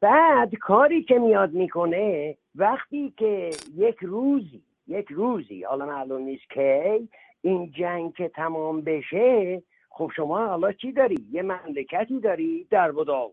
بعد 0.01 0.55
کاری 0.55 1.03
که 1.03 1.19
میاد 1.19 1.53
می‌کنه 1.53 2.37
وقتی 2.55 3.13
که 3.17 3.49
یک 3.75 3.97
روزی 4.01 4.63
یک 4.87 5.07
روزی 5.09 5.63
حالا 5.63 5.85
معلوم 5.85 6.21
نیست 6.21 6.49
که 6.49 7.01
این 7.41 7.71
جنگ 7.71 8.13
که 8.13 8.27
تمام 8.29 8.81
بشه 8.81 9.63
خب 9.89 10.11
شما 10.15 10.45
حالا 10.47 10.71
چی 10.71 10.91
داری؟ 10.91 11.27
یه 11.31 11.41
مملکتی 11.41 12.19
داری 12.19 12.67
در 12.69 12.91
و 12.91 13.31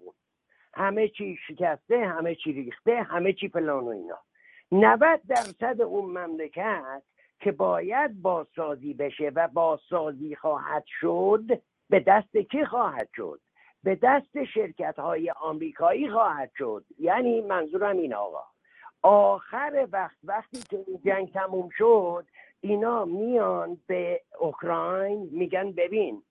همه 0.74 1.08
چی 1.08 1.38
شکسته 1.48 2.06
همه 2.06 2.34
چی 2.34 2.52
ریخته 2.52 3.02
همه 3.02 3.32
چی 3.32 3.48
فلان 3.48 3.84
و 3.84 3.88
اینا. 3.88 4.18
90 4.72 5.20
درصد 5.28 5.80
اون 5.80 6.18
مملکت 6.18 7.02
که 7.40 7.52
باید 7.52 8.22
بازسازی 8.22 8.94
بشه 8.94 9.32
و 9.34 9.48
بازسازی 9.48 10.34
خواهد 10.34 10.84
شد 11.00 11.44
به 11.90 12.00
دست 12.00 12.36
کی 12.36 12.64
خواهد 12.64 13.08
شد؟ 13.16 13.40
به 13.84 13.98
دست 14.02 14.44
شرکت 14.44 14.98
های 14.98 15.30
آمریکایی 15.30 16.10
خواهد 16.10 16.50
شد. 16.58 16.84
یعنی 16.98 17.40
منظورم 17.40 17.98
این 17.98 18.14
آقا. 18.14 18.42
آخر 19.02 19.88
وقت 19.92 20.16
وقتی 20.24 20.62
که 20.70 20.84
این 20.86 21.00
جنگ 21.04 21.32
تموم 21.32 21.68
شد 21.78 22.26
اینا 22.60 23.04
میان 23.04 23.78
به 23.86 24.20
اوکراین 24.38 25.28
میگن 25.32 25.72
ببین 25.72 26.22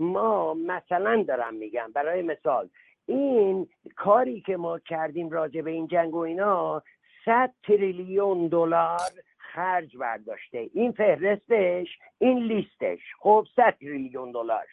ما 0.00 0.54
مثلا 0.54 1.24
دارم 1.28 1.54
میگم 1.54 1.92
برای 1.94 2.22
مثال 2.22 2.68
این 3.06 3.68
کاری 3.96 4.40
که 4.40 4.56
ما 4.56 4.78
کردیم 4.78 5.30
راجع 5.30 5.60
به 5.60 5.70
این 5.70 5.86
جنگ 5.86 6.14
و 6.14 6.18
اینا 6.18 6.82
100 7.26 7.54
تریلیون 7.62 8.48
دلار 8.48 9.10
خرج 9.38 9.96
برداشته. 9.96 10.70
این 10.74 10.92
فهرستش 10.92 11.98
این 12.18 12.38
لیستش. 12.38 13.00
خب 13.18 13.46
100 13.56 13.74
تریلیون 13.80 14.32
دلار. 14.32 14.66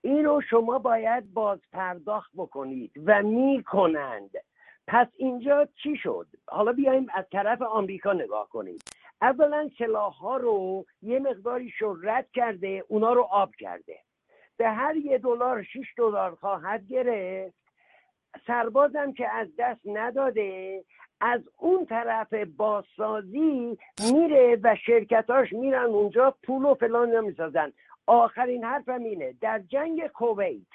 اینو 0.00 0.40
شما 0.50 0.78
باید 0.78 1.34
باز 1.34 1.58
پرداخت 1.72 2.30
بکنید 2.36 2.92
و 3.06 3.22
می‌کنند. 3.22 4.30
پس 4.86 5.06
اینجا 5.16 5.68
چی 5.82 5.96
شد؟ 5.96 6.26
حالا 6.48 6.72
بیایم 6.72 7.06
از 7.14 7.24
طرف 7.32 7.62
آمریکا 7.62 8.12
نگاه 8.12 8.48
کنیم. 8.48 8.78
اولا 9.22 9.70
سلاح 9.78 10.12
ها 10.12 10.36
رو 10.36 10.84
یه 11.02 11.18
مقداری 11.18 11.70
شرت 11.70 12.26
کرده 12.32 12.84
اونا 12.88 13.12
رو 13.12 13.22
آب 13.22 13.54
کرده. 13.54 13.98
به 14.56 14.68
هر 14.68 14.96
یه 14.96 15.18
دلار 15.18 15.62
6 15.62 15.86
دلار 15.96 16.34
خواهد 16.34 16.86
گرفت. 16.86 17.58
سربازم 18.46 19.12
که 19.12 19.28
از 19.28 19.48
دست 19.58 19.80
نداده 19.84 20.84
از 21.20 21.40
اون 21.56 21.86
طرف 21.86 22.34
بازسازی 22.34 23.78
میره 24.12 24.58
و 24.62 24.76
شرکتاش 24.86 25.52
میرن 25.52 25.84
اونجا 25.84 26.34
پول 26.42 26.64
و 26.64 26.74
فلان 26.74 27.10
نمی‌سازن 27.10 27.72
آخرین 28.06 28.64
حرفم 28.64 29.04
اینه 29.04 29.34
در 29.40 29.58
جنگ 29.58 30.06
کویت 30.06 30.66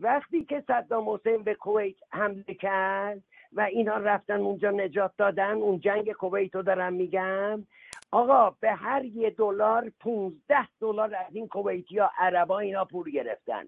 وقتی 0.00 0.44
که 0.44 0.64
صدام 0.66 1.10
حسین 1.10 1.42
به 1.42 1.54
کویت 1.54 1.96
حمله 2.10 2.54
کرد 2.60 3.22
و 3.52 3.60
اینا 3.60 3.96
رفتن 3.96 4.40
اونجا 4.40 4.70
نجات 4.70 5.12
دادن 5.18 5.52
اون 5.52 5.80
جنگ 5.80 6.12
کویت 6.12 6.54
رو 6.54 6.62
دارم 6.62 6.92
میگم 6.92 7.66
آقا 8.10 8.50
به 8.60 8.72
هر 8.72 9.04
یه 9.04 9.30
دلار 9.30 9.92
15 10.00 10.68
دلار 10.80 11.14
از 11.14 11.34
این 11.34 11.48
کویتی 11.48 11.98
ها 11.98 12.10
عربا 12.18 12.58
اینا 12.58 12.84
پول 12.84 13.10
گرفتن. 13.10 13.64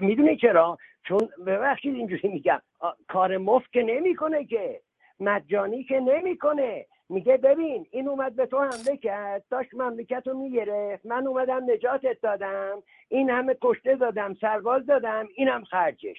می‌دونی 0.00 0.36
چرا؟ 0.36 0.78
چون 1.04 1.28
ببخشید 1.46 1.94
اینجوری 1.94 2.28
میگم 2.28 2.62
کار 3.08 3.36
مفت 3.38 3.72
که 3.72 3.82
نمی‌کنه 3.82 4.44
که. 4.44 4.80
مجانی 5.22 5.84
که 5.84 6.00
نمی‌کنه. 6.00 6.86
میگه 7.08 7.36
ببین 7.36 7.86
این 7.90 8.08
اومد 8.08 8.36
به 8.36 8.46
تو 8.46 8.58
حمله 8.58 8.96
کرد 8.96 9.44
داشت 9.50 9.74
مملکت 9.74 10.22
رو 10.26 10.38
می‌گرفت. 10.38 11.06
من 11.06 11.26
اومدم 11.26 11.70
نجاتت 11.70 12.20
دادم. 12.22 12.82
این 13.08 13.30
همه 13.30 13.56
کشته 13.62 13.96
دادم 13.96 14.36
سرباز 14.40 14.86
دادم 14.86 15.28
اینم 15.36 15.64
خرجش. 15.64 16.18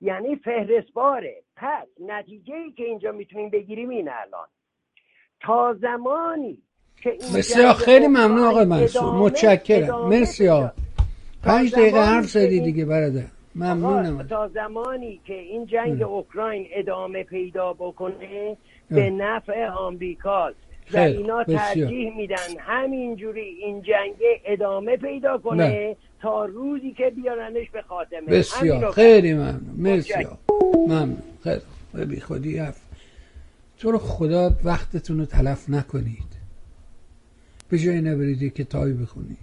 یعنی 0.00 0.36
فهرست 0.36 0.92
باره 0.92 1.42
پس 1.56 1.86
نتیجه 2.00 2.54
ای 2.54 2.72
که 2.72 2.84
اینجا 2.84 3.12
می‌تونیم 3.12 3.50
بگیریم 3.50 3.88
این 3.88 4.08
الان. 4.08 4.46
تا 5.40 5.74
زمانی 5.74 6.58
که 7.02 7.10
این 7.10 7.32
بسیار 7.36 7.72
خیلی 7.72 8.06
ممنون 8.06 8.44
آقای 8.44 8.64
منصور. 8.64 9.14
متشکرم. 9.14 10.08
مرسی 10.08 10.48
پنج 11.42 11.74
دقیقه 11.74 11.98
حرف 11.98 12.24
زدی 12.24 12.60
دیگه 12.60 12.84
برادر. 12.84 13.24
ممنونم. 13.54 14.22
تا 14.22 14.48
زمانی 14.48 15.20
که 15.24 15.34
این 15.34 15.66
جنگ 15.66 16.02
اوکراین 16.02 16.66
ادامه 16.72 17.24
پیدا 17.24 17.72
بکنه 17.72 18.56
به 18.90 19.10
نفع 19.10 19.66
آمریکاست. 19.68 20.56
و 20.92 20.98
اینا 20.98 21.44
ترجیح 21.44 22.16
میدن 22.16 22.58
همینجوری 22.58 23.40
این 23.40 23.82
جنگ 23.82 24.14
ادامه 24.44 24.96
پیدا 24.96 25.38
کنه 25.38 25.68
نه. 25.68 25.96
تا 26.20 26.44
روزی 26.44 26.92
که 26.92 27.10
بیارنش 27.16 27.70
به 27.70 27.82
خاتمه. 27.82 28.20
بسیار. 28.20 28.92
خیلی 28.92 29.34
ممنون. 29.34 29.74
مرسی 29.76 30.26
ممنون. 30.88 31.22
خیلی 31.44 32.04
بی 32.04 32.20
خودی 32.20 32.58
حرف. 32.58 32.80
تو 33.78 33.90
رو 33.90 33.98
خدا 33.98 34.50
وقتتون 34.64 35.18
رو 35.18 35.24
تلف 35.24 35.70
نکنید. 35.70 36.34
به 37.68 37.78
جای 37.78 38.00
نبرید 38.00 38.54
کتابی 38.54 38.92
بخونید 38.92 39.38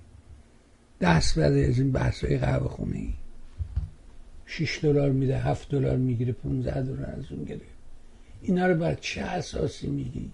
دست 1.02 1.40
بده 1.40 1.66
از 1.70 1.80
این 1.80 1.92
بحث 1.92 2.26
های 2.26 2.38
قهوه 2.38 2.68
خونه 2.68 2.98
ای 2.98 3.14
6 4.52 4.80
دلار 4.84 5.12
میده 5.12 5.38
7 5.38 5.70
دلار 5.70 5.98
می‌گیره 5.98 6.34
15 6.34 6.82
دلار 6.82 7.14
از 7.18 7.32
اون 7.32 7.44
گرفت. 7.44 7.62
اینا 8.42 8.68
رو 8.68 8.76
بر 8.76 8.96
چه 8.96 9.22
اساسی 9.22 9.88
میگی؟ 9.88 10.30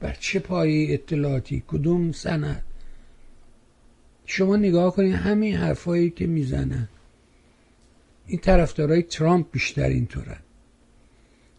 بر 0.00 0.16
چه 0.20 0.38
پایه 0.38 0.94
اطلاعاتی؟ 0.94 1.62
کدوم 1.68 2.12
سند؟ 2.12 2.62
شما 4.26 4.56
نگاه 4.56 4.94
کنید 4.94 5.14
همین 5.14 5.54
حرفایی 5.54 6.10
که 6.10 6.26
می‌زنن. 6.26 6.88
این 8.26 8.38
طرفدارای 8.38 9.02
ترامپ 9.02 9.46
بیشتر 9.52 9.88
اینطورن. 9.88 10.40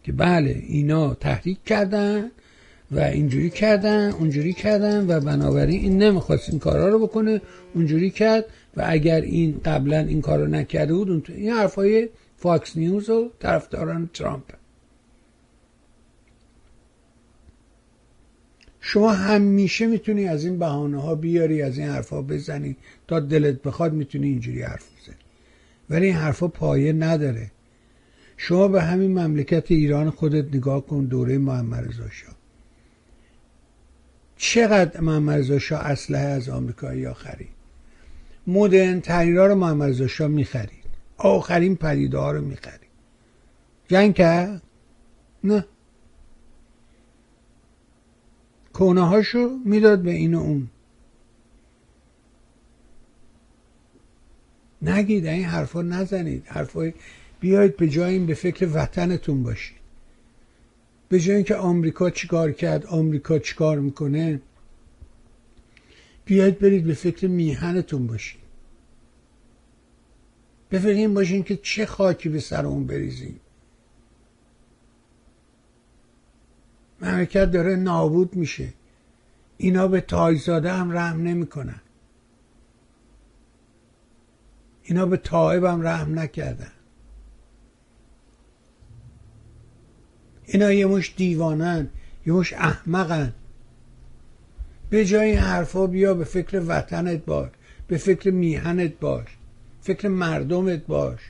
که 0.02 0.12
بله 0.12 0.62
اینا 0.66 1.14
تحریک 1.14 1.64
کردن 1.64 2.30
و 2.90 3.00
اینجوری 3.00 3.50
کردن 3.50 4.10
اونجوری 4.10 4.52
کردن 4.52 5.06
و 5.10 5.20
بنابراین 5.20 5.80
این 5.80 6.02
نمی‌خواست 6.02 6.50
این 6.50 6.58
کارا 6.58 6.88
رو 6.88 7.06
بکنه 7.06 7.40
اونجوری 7.74 8.10
کرد. 8.10 8.44
و 8.76 8.82
اگر 8.86 9.20
این 9.20 9.60
قبلا 9.64 9.98
این 9.98 10.20
کار 10.20 10.38
رو 10.38 10.46
نکرده 10.46 10.94
بود 10.94 11.30
این 11.30 11.50
حرفای 11.50 12.08
Fox 12.36 12.76
News 12.76 13.10
و 13.10 13.30
طرفداران 13.40 14.10
ترامپ. 14.14 14.54
شما 18.80 19.12
همیشه 19.12 19.86
می‌تونی 19.86 20.28
از 20.28 20.44
این 20.44 20.58
بهانه 20.58 21.02
ها 21.02 21.14
بیاری 21.14 21.62
از 21.62 21.78
این 21.78 21.88
حرفا 21.88 22.22
بزنی. 22.22 22.76
تا 23.08 23.20
دلت 23.20 23.62
بخواد 23.62 23.92
می‌تونی 23.92 24.28
اینجوری 24.28 24.62
حرف 24.62 24.84
بزنی. 25.02 25.16
ولی 25.90 26.06
این 26.06 26.14
حرفا 26.14 26.48
پایه 26.48 26.92
نداره. 26.92 27.50
شما 28.36 28.68
به 28.68 28.82
همین 28.82 29.18
مملکت 29.18 29.70
ایران 29.70 30.10
خودت 30.10 30.54
نگاه 30.54 30.86
کن 30.86 31.04
دوره 31.04 31.38
محمد 31.38 31.88
رضا 31.88 32.08
شاه. 32.08 32.36
چقدر 34.36 35.00
محمد 35.00 35.38
رضا 35.38 35.58
شاه 35.58 35.80
اسلحه 35.80 36.26
از 36.26 36.48
آمریکایی 36.48 37.12
خرید 37.12 37.55
مدرن 38.46 39.00
ترین 39.00 39.36
رو 39.36 39.54
محمد 39.54 39.90
رضا 39.90 40.06
شاه 40.06 40.28
می‌خرید. 40.28 40.84
آخرین 41.16 41.76
پدیده 41.76 42.18
ها 42.18 42.32
رو 42.32 42.40
می‌خرید. 42.40 42.90
جنگ 43.88 44.14
کرد؟ 44.14 44.62
نه. 45.44 45.64
کونه 48.72 49.06
هاشو 49.06 49.50
می‌داد 49.64 50.02
به 50.02 50.10
این 50.10 50.34
و 50.34 50.38
اون. 50.38 50.68
نگید 54.82 55.26
این 55.26 55.44
حرفا 55.44 55.82
نزنید. 55.82 56.42
حرفای 56.46 56.94
بیاید 57.40 57.76
به 57.76 57.88
جای 57.88 58.12
این 58.14 58.26
به 58.26 58.34
فکر 58.34 58.68
وطنتون 58.74 59.42
باشید. 59.42 59.76
به 61.08 61.20
جای 61.20 61.36
اینکه 61.36 61.54
آمریکا 61.54 62.10
چیکار 62.10 62.52
کرد 62.52 62.86
آمریکا 62.86 63.38
چیکار 63.38 63.78
می‌کنه؟ 63.78 64.40
بیاید 66.26 66.58
برید 66.58 66.84
به 66.84 66.94
فکر 66.94 67.26
میهنتون 67.26 68.06
باشید 68.06 68.40
بفرین 70.70 71.14
باشین 71.14 71.42
که 71.42 71.56
چه 71.56 71.86
خاکی 71.86 72.28
به 72.28 72.40
سر 72.40 72.66
اون 72.66 72.86
بریزیم. 72.86 73.40
مملکت 77.00 77.50
داره 77.50 77.76
نابود 77.76 78.36
میشه. 78.36 78.72
اینا 79.56 79.88
به 79.88 80.00
تایزاده 80.00 80.72
هم 80.72 80.92
رحم 80.92 81.22
نمی‌کنن. 81.22 81.80
اینا 84.82 85.06
به 85.06 85.16
طائب 85.16 85.64
هم 85.64 85.82
رحم 85.82 86.18
نکردن. 86.18 86.72
اینا 90.44 90.72
یه 90.72 90.86
مش 90.86 91.14
دیوانن 91.16 91.88
یه 92.26 92.32
مش 92.32 92.52
احمقن. 92.52 93.34
به 94.90 95.04
جای 95.04 95.30
این 95.30 95.38
حرفا 95.38 95.86
بیا 95.86 96.14
به 96.14 96.24
فکر 96.24 96.62
وطنت 96.66 97.24
باش 97.24 97.50
به 97.88 97.96
فکر 97.96 98.30
میهنت 98.30 98.98
باش 99.00 99.26
فکر 99.80 100.08
مردمت 100.08 100.86
باش. 100.86 101.20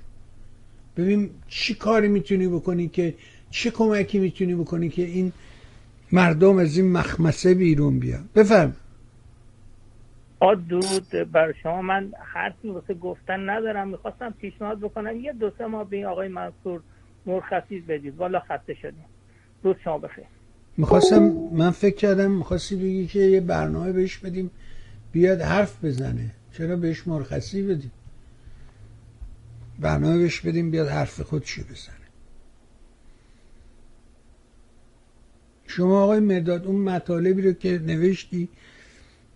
ببین 0.97 1.31
چی 1.49 1.74
کاری 1.74 2.09
می‌تونی 2.09 2.49
بکنی 2.49 2.89
که 2.89 3.15
چه 3.51 3.70
کمکی 3.70 4.19
می‌تونی 4.19 4.55
بکنی 4.55 4.89
که 4.89 5.03
این 5.03 5.33
مردم 6.12 6.59
از 6.59 6.77
این 6.78 6.93
مخمسه 6.93 7.55
بیرون 7.55 7.99
بیان؟ 7.99 8.28
بفرم. 8.35 8.77
آ 10.41 10.55
درود 10.55 11.33
بر 11.33 11.53
شما. 11.62 11.83
من 11.83 12.12
حرفی 12.35 12.69
واسه 12.69 12.95
گفتن 12.95 13.51
ندارم. 13.51 13.89
می‌خواستم 13.89 14.35
پیشنهاد 14.41 14.81
بکنم. 14.81 15.20
یه 15.20 15.33
دو 15.33 15.51
سه 15.59 15.66
ماه 15.66 15.91
به 15.91 15.97
این 15.97 16.07
آقای 16.07 16.28
منصور 16.28 16.81
مرخصی 17.27 17.81
بدید. 17.81 18.16
والا 18.16 18.41
خسته 18.41 18.74
شدیم. 18.74 19.05
روز 19.62 19.77
شما 19.85 19.99
بخیر. 19.99 20.24
می‌خواستم 20.77 21.23
من 21.53 21.70
فکر 21.70 21.97
کردم 21.97 22.31
می‌خواستی 22.31 22.77
بگی 22.77 23.07
که 23.07 23.19
یه 23.19 23.40
برنامه 23.40 23.93
بهش 23.93 24.19
بدیم 24.19 24.51
بیاد 25.12 25.40
حرف 25.40 25.85
بزنه. 25.85 26.31
چرا 26.53 26.77
بهش 26.77 27.07
مرخصی 27.07 27.62
بدیم؟ 27.62 27.93
برنامه 29.81 30.19
بهش 30.19 30.40
بدیم 30.40 30.70
بیاد 30.70 30.89
حرف 30.89 31.20
خودشو 31.20 31.62
بزنه. 31.62 32.07
شما 35.66 36.03
آقای 36.03 36.20
مرداد 36.20 36.66
اون 36.66 36.77
مطالبی 36.77 37.43
رو 37.43 37.53
که 37.53 37.78
نوشتی 37.78 38.48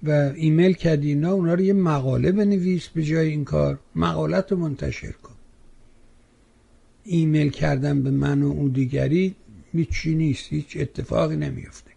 و 0.02 0.32
ایمیل 0.34 0.72
کردی 0.72 1.08
اینا 1.08 1.32
اونا 1.32 1.54
رو 1.54 1.60
یه 1.60 1.72
مقاله 1.72 2.32
بنویس 2.32 2.88
به 2.88 3.02
جای 3.02 3.28
این 3.28 3.44
کار. 3.44 3.78
مقالت 3.94 4.52
رو 4.52 4.58
منتشر 4.58 5.12
کن. 5.12 5.34
ایمیل 7.04 7.50
کردن 7.50 8.02
به 8.02 8.10
من 8.10 8.42
و 8.42 8.46
اون 8.46 8.68
دیگری 8.68 9.34
هیچی 9.72 10.14
نیست 10.14 10.52
هیچ 10.52 10.76
اتفاقی 10.80 11.36
نمیفته 11.36 11.90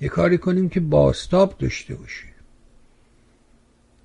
یه 0.00 0.08
کاری 0.08 0.38
کنیم 0.38 0.68
که 0.68 0.80
باستاب 0.80 1.58
داشته 1.58 1.94
باشه. 1.94 2.26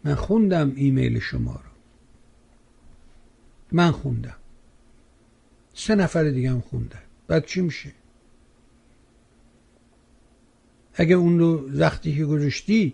من 0.04 0.16
خوندم 0.16 0.74
ایمیل 0.76 1.20
شما 1.20 1.54
رو. 1.54 1.72
من 3.72 3.92
خوندم. 3.92 4.36
سه 5.74 5.96
نفر 5.96 6.24
دیگه 6.24 6.52
هم 6.52 6.62
خوندن. 6.62 7.02
بعد 7.28 7.46
چی 7.46 7.62
میشه؟ 7.62 7.92
اگه 10.94 11.16
اون 11.16 11.40
رو 11.40 11.70
وقتی 11.72 12.16
که 12.16 12.26
گذاشتی 12.26 12.94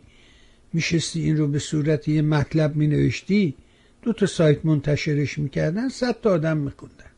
میشستی 0.73 1.21
این 1.21 1.38
رو 1.38 1.47
به 1.47 1.59
صورت 1.59 2.07
یه 2.07 2.21
مطلب 2.21 2.75
می 2.75 2.88
نوشتی 2.88 3.55
دو 4.01 4.13
تا 4.13 4.25
سایت 4.25 4.65
منتشرش 4.65 5.38
می‌کردن 5.38 5.89
صد 5.89 6.21
تا 6.21 6.31
آدم 6.31 6.57
میخوندن. 6.57 7.11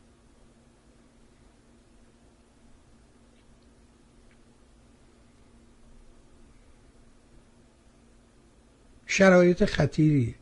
شرایط 9.10 9.66
خطیری. 9.66 10.36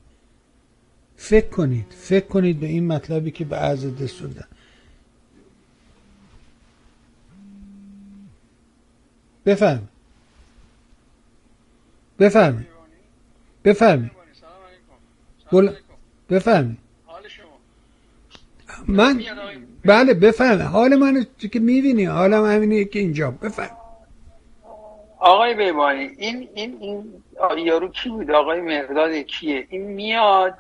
فکر 1.18 1.50
کنید 1.50 1.86
فکر 1.90 2.26
کنید 2.26 2.60
به 2.60 2.68
این 2.68 2.88
مطلبی 2.88 3.32
که 3.32 3.46
به 3.46 3.56
عرض 3.56 3.86
دستوندن 3.86 4.48
بفرم 9.46 9.90
بفرم 12.20 12.66
بفرم 13.66 14.12
بفرم 16.30 16.78
من 18.88 19.24
بله 19.86 20.14
بفرم 20.14 20.62
حال 20.62 20.96
من 20.96 21.26
که 21.38 21.60
می‌بینی؟ 21.60 22.06
حالم 22.06 22.46
همینه 22.46 22.86
که 22.86 23.00
اینجا. 23.00 23.32
بفرم 23.32 23.78
آقای 25.20 25.56
بیمانی 25.56 26.04
این 26.18 26.50
این 26.56 26.78
این 26.80 27.24
یارو 27.58 27.88
کی 27.92 28.10
بود؟ 28.10 28.32
آقای 28.32 28.62
مرداد 28.62 29.14
کیه؟ 29.14 29.68
این 29.70 29.82
میاد. 29.82 30.58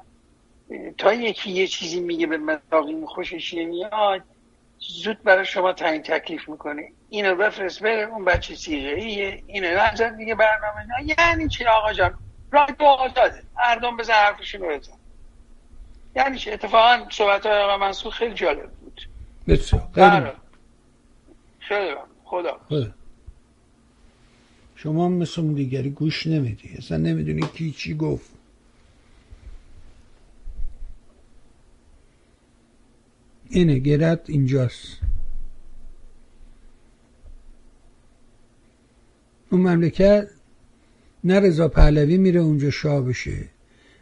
تا 0.97 1.13
یکی 1.13 1.51
یه 1.51 1.67
چیزی 1.67 1.99
میگه 1.99 2.27
به 2.27 2.37
مداقی 2.37 3.05
خوشش 3.05 3.53
میاد 3.53 4.23
زود 4.79 5.23
برای 5.23 5.45
شما 5.45 5.73
تعیین 5.73 6.01
تکلیف 6.01 6.49
می‌کنه. 6.49 6.91
اینو 7.09 7.35
بفرست 7.35 7.83
بره 7.83 8.01
اون 8.01 8.25
بچه 8.25 8.55
سیغه 8.55 8.89
ایه 8.89 9.43
اینو 9.47 9.67
نظر 9.67 10.09
دیگه 10.09 10.35
برنامه 10.35 10.85
نه. 10.85 11.15
یعنی 11.19 11.49
چی 11.49 11.65
آقا 11.65 11.93
جان؟ 11.93 12.13
راه 12.51 12.67
آزاده. 12.79 13.43
مردم 13.55 13.97
بزن 13.97 14.13
حرفشون 14.13 14.61
رو 14.61 14.77
بزن. 14.77 14.93
یعنی 16.15 16.37
چی؟ 16.37 16.51
اتفاقا 16.51 17.05
صحبت 17.09 17.45
های 17.45 17.61
آقا 17.61 17.77
منصور 17.77 18.11
خیلی 18.11 18.33
جالب 18.33 18.69
بود. 18.69 19.01
بسیار. 19.47 19.81
خیلی. 21.59 21.95
خدا. 22.25 22.59
خدا. 22.69 22.96
شما 24.77 25.09
مثل 25.09 25.41
اون 25.41 25.53
دیگری 25.53 25.89
گوش 25.89 26.27
نمیدی. 26.27 26.69
اصلا 26.77 26.97
نمی‌دونی 26.97 27.41
کی 27.53 27.71
چی 27.71 27.93
گفت. 27.93 28.29
اینه 33.49 33.79
گرت 33.79 34.29
اینجاست. 34.29 34.97
اون 39.49 39.61
مملکت 39.61 40.29
نه 41.23 41.39
رضا 41.39 41.67
پهلوی 41.67 42.17
میره 42.17 42.39
اونجا 42.39 42.69
شاه 42.69 43.01
بشه. 43.01 43.49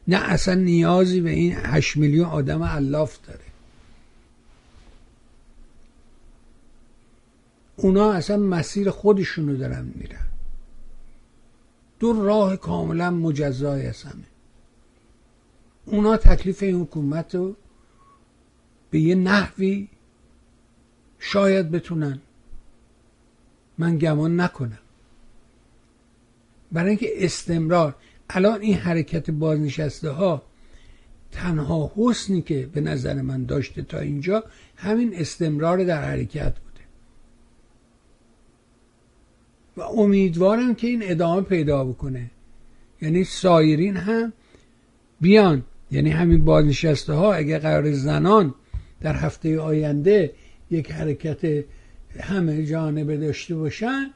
نه 0.08 0.18
اصلا 0.18 0.54
نیازی 0.54 1.22
به 1.22 1.30
این 1.30 1.54
هشت 1.56 1.98
میلیون 1.98 2.26
آدم 2.26 2.64
علاف 2.64 3.28
داره. 3.28 3.40
اونا 7.76 8.12
اصلا 8.12 8.38
مسیر 8.38 8.90
خودشونو 8.90 9.58
دارن 9.58 9.92
میرن. 9.96 10.25
دو 12.00 12.26
راه 12.26 12.58
کاملا 12.58 13.12
مجزای 13.12 13.88
از 13.88 14.04
همه 14.04 14.24
اونا 15.86 16.18
تکلیف 16.18 16.64
این 16.64 16.82
حکومت 16.82 17.36
رو 17.36 17.56
به 18.90 19.00
یه 19.00 19.16
نحوی 19.16 19.88
شاید 21.20 21.72
بتونن. 21.72 22.22
من 23.78 23.98
گمان 23.98 24.42
نکنم. 24.42 24.80
برای 26.72 26.90
اینکه 26.90 27.26
استمرار 27.26 27.96
الان 28.30 28.62
این 28.62 28.76
حرکت 28.76 29.32
بازنشسته 29.32 30.10
ها 30.10 30.42
تنها 31.32 31.92
حسنی 31.96 32.42
که 32.42 32.70
به 32.74 32.82
نظر 32.82 33.22
من 33.22 33.46
داشته 33.46 33.82
تا 33.82 34.00
اینجا 34.00 34.44
همین 34.76 35.16
استمرار 35.16 35.84
در 35.84 36.04
حرکت 36.04 36.60
بوده 36.60 36.82
و 39.78 39.82
امیدوارم 39.82 40.76
که 40.76 40.88
این 40.88 41.00
ادامه 41.04 41.42
پیدا 41.42 41.84
بکنه. 41.84 42.32
یعنی 43.02 43.24
سایرین 43.24 43.98
هم 43.98 44.34
بیان. 45.22 45.64
یعنی 45.92 46.10
همین 46.10 46.46
بازنشسته 46.46 47.14
ها 47.14 47.34
اگر 47.34 47.60
قرار 47.60 47.92
زنان 47.92 48.54
در 49.02 49.16
هفته 49.16 49.60
آینده 49.60 50.34
یک 50.72 50.92
حرکت 50.92 51.66
همه 52.20 52.66
جانبه 52.66 53.18
داشته 53.18 53.56
باشن 53.56 54.12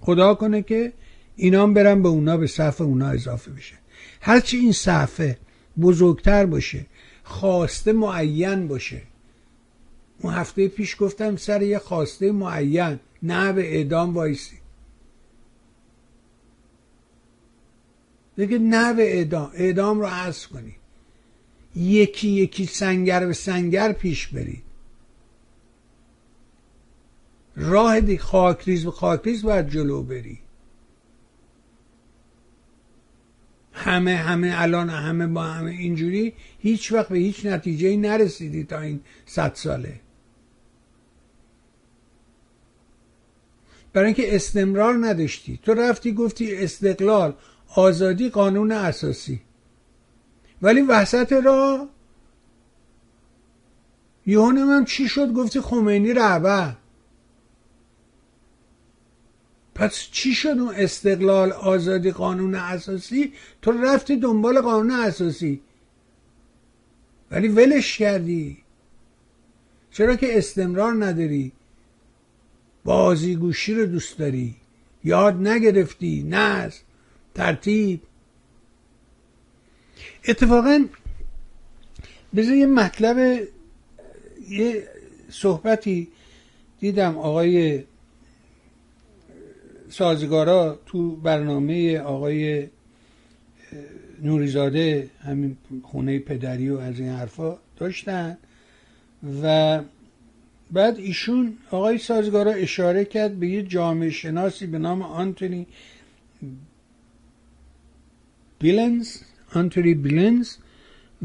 خدا 0.00 0.34
کنه 0.34 0.62
که 0.62 0.92
اینام 1.36 1.74
برن 1.74 2.02
به 2.02 2.08
اونا 2.08 2.36
به 2.36 2.46
صف 2.46 2.80
اونا 2.80 3.08
اضافه 3.08 3.50
بشه. 3.50 3.74
هرچی 4.20 4.56
این 4.56 4.72
صفه 4.72 5.38
بزرگتر 5.80 6.46
باشه 6.46 6.86
خواسته 7.24 7.92
معین 7.92 8.68
باشه. 8.68 9.02
اون 10.20 10.34
هفته 10.34 10.68
پیش 10.68 10.96
گفتم 10.98 11.36
سر 11.36 11.62
یه 11.62 11.78
خواسته 11.78 12.32
معین. 12.32 13.00
نه 13.26 13.52
به 13.52 13.74
اعدام 13.74 14.14
وایسی. 14.14 14.56
دیگه 18.36 18.58
نه 18.58 18.94
به 18.94 19.16
اعدام. 19.16 19.50
اعدام 19.54 20.00
رو 20.00 20.06
حذف 20.06 20.46
کنی. 20.46 20.76
یکی 21.76 22.28
یکی 22.28 22.66
سنگر 22.66 23.26
به 23.26 23.32
سنگر 23.32 23.92
پیش 23.92 24.26
برید. 24.26 24.62
راه 27.56 28.00
دی 28.00 28.18
خاکریز 28.18 28.84
به 28.84 28.90
خاکریز 28.90 29.42
باید 29.42 29.68
جلو 29.68 30.02
بری. 30.02 30.38
همه 33.72 34.16
همه 34.16 34.52
الان 34.56 34.90
همه 34.90 35.26
با 35.26 35.42
همه 35.42 35.70
اینجوری 35.70 36.32
هیچ 36.58 36.92
وقت 36.92 37.08
به 37.08 37.18
هیچ 37.18 37.46
نتیجه 37.46 37.96
نرسیدی 37.96 38.64
تا 38.64 38.80
این 38.80 39.00
صد 39.26 39.54
ساله. 39.54 40.00
برای 43.96 44.06
اینکه 44.06 44.36
استمرار 44.36 45.06
نداشتی. 45.06 45.60
تو 45.62 45.74
رفتی 45.74 46.12
گفتی 46.12 46.56
استقلال 46.56 47.34
آزادی 47.74 48.28
قانون 48.28 48.72
اساسی. 48.72 49.40
ولی 50.62 50.80
وسط 50.80 51.32
را 51.32 51.88
یهو 54.26 54.50
من 54.50 54.84
چی 54.84 55.08
شد؟ 55.08 55.32
گفتی 55.32 55.60
خمینی 55.60 56.12
رهبر. 56.12 56.76
پس 59.74 60.08
چی 60.12 60.34
شد 60.34 60.48
اون 60.48 60.74
استقلال 60.74 61.52
آزادی 61.52 62.10
قانون 62.10 62.54
اساسی؟ 62.54 63.32
تو 63.62 63.72
رفتی 63.72 64.16
دنبال 64.16 64.60
قانون 64.60 64.90
اساسی. 64.90 65.60
ولی 67.30 67.48
ولش 67.48 67.98
کردی. 67.98 68.58
چرا 69.90 70.16
که 70.16 70.38
استمرار 70.38 71.04
نداری. 71.04 71.52
بازیگوشی 72.86 73.74
رو 73.74 73.86
دوست 73.86 74.18
داری؟ 74.18 74.54
یاد 75.04 75.34
نگرفتی؟ 75.48 76.22
نه. 76.22 76.72
ترتیب. 77.34 78.00
اتفاقا 80.28 80.86
بذار 82.36 82.54
یه 82.54 82.66
مطلب 82.66 83.48
یه 84.48 84.82
صحبتی 85.30 86.08
دیدم 86.80 87.18
آقای 87.18 87.84
سازگارا 89.88 90.78
تو 90.86 91.16
برنامه 91.16 91.98
آقای 91.98 92.68
نوریزاده 94.22 95.10
همین 95.22 95.56
خونه 95.82 96.18
پدری 96.18 96.70
و 96.70 96.78
از 96.78 97.00
این 97.00 97.08
حرفا 97.08 97.58
داشتن 97.76 98.38
و 99.42 99.80
بعد 100.72 100.96
ایشون 100.98 101.56
آقای 101.70 101.98
سازگارا 101.98 102.52
اشاره 102.52 103.04
کرد 103.04 103.40
به 103.40 103.46
یه 103.48 103.62
جامعه 103.62 104.10
شناسی 104.10 104.66
به 104.66 104.78
نام 104.78 105.02
آنتونی 105.02 105.66
بیلنز 108.58 109.16
آنتونی 109.54 109.94
بلنز 109.94 110.56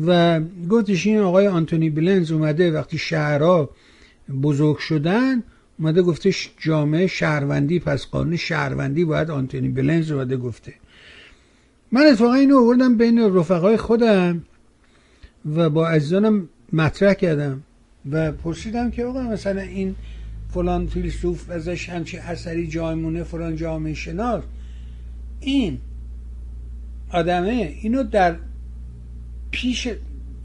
و 0.06 0.42
گفتش 0.70 1.08
این 1.08 1.20
آقای 1.20 1.48
آنتونی 1.48 1.90
بلنز 1.90 2.32
اومده 2.32 2.72
وقتی 2.72 2.98
شهرها 2.98 3.70
بزرگ 4.44 4.78
شدن 4.78 5.44
اومده 5.80 6.02
گفتش 6.02 6.52
جامعه 6.60 7.08
شهروندی 7.08 7.80
پس 7.80 8.06
قانون 8.06 8.36
شهروندی 8.36 9.06
باید 9.06 9.32
آنتونی 9.32 9.70
بلنز 9.70 10.12
اومده 10.12 10.38
گفته. 10.38 10.74
من 11.92 12.02
اتفاقا 12.02 12.34
اینو 12.34 12.60
آوردم 12.60 12.98
بین 12.98 13.36
رفقای 13.36 13.78
خودم 13.78 14.44
و 15.56 15.70
با 15.70 15.88
عزیزانم 15.88 16.50
مطرح 16.74 17.14
کردم. 17.14 17.64
و 18.12 18.32
پرسیدم 18.32 18.92
که 18.92 19.06
آقا 19.06 19.22
مثلا 19.22 19.62
این 19.62 19.96
فلان 20.50 20.88
فیلسوف 20.88 21.50
ازش 21.50 21.90
همچی 21.90 22.18
اثری 22.18 22.68
جایمونه 22.68 23.24
فلان 23.24 23.56
جامعه 23.56 23.94
شناس. 23.94 24.44
این 25.40 25.78
آدمه 27.12 27.76
اینو 27.82 28.04
در 28.04 28.36
پیش 29.52 29.88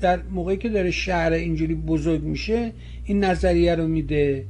در 0.00 0.22
موقعی 0.22 0.56
که 0.56 0.68
داره 0.68 0.90
شهر 0.90 1.32
اینجوری 1.32 1.74
بزرگ 1.74 2.22
میشه 2.22 2.72
این 3.04 3.24
نظریه 3.24 3.74
رو 3.74 3.88
میده. 3.88 4.44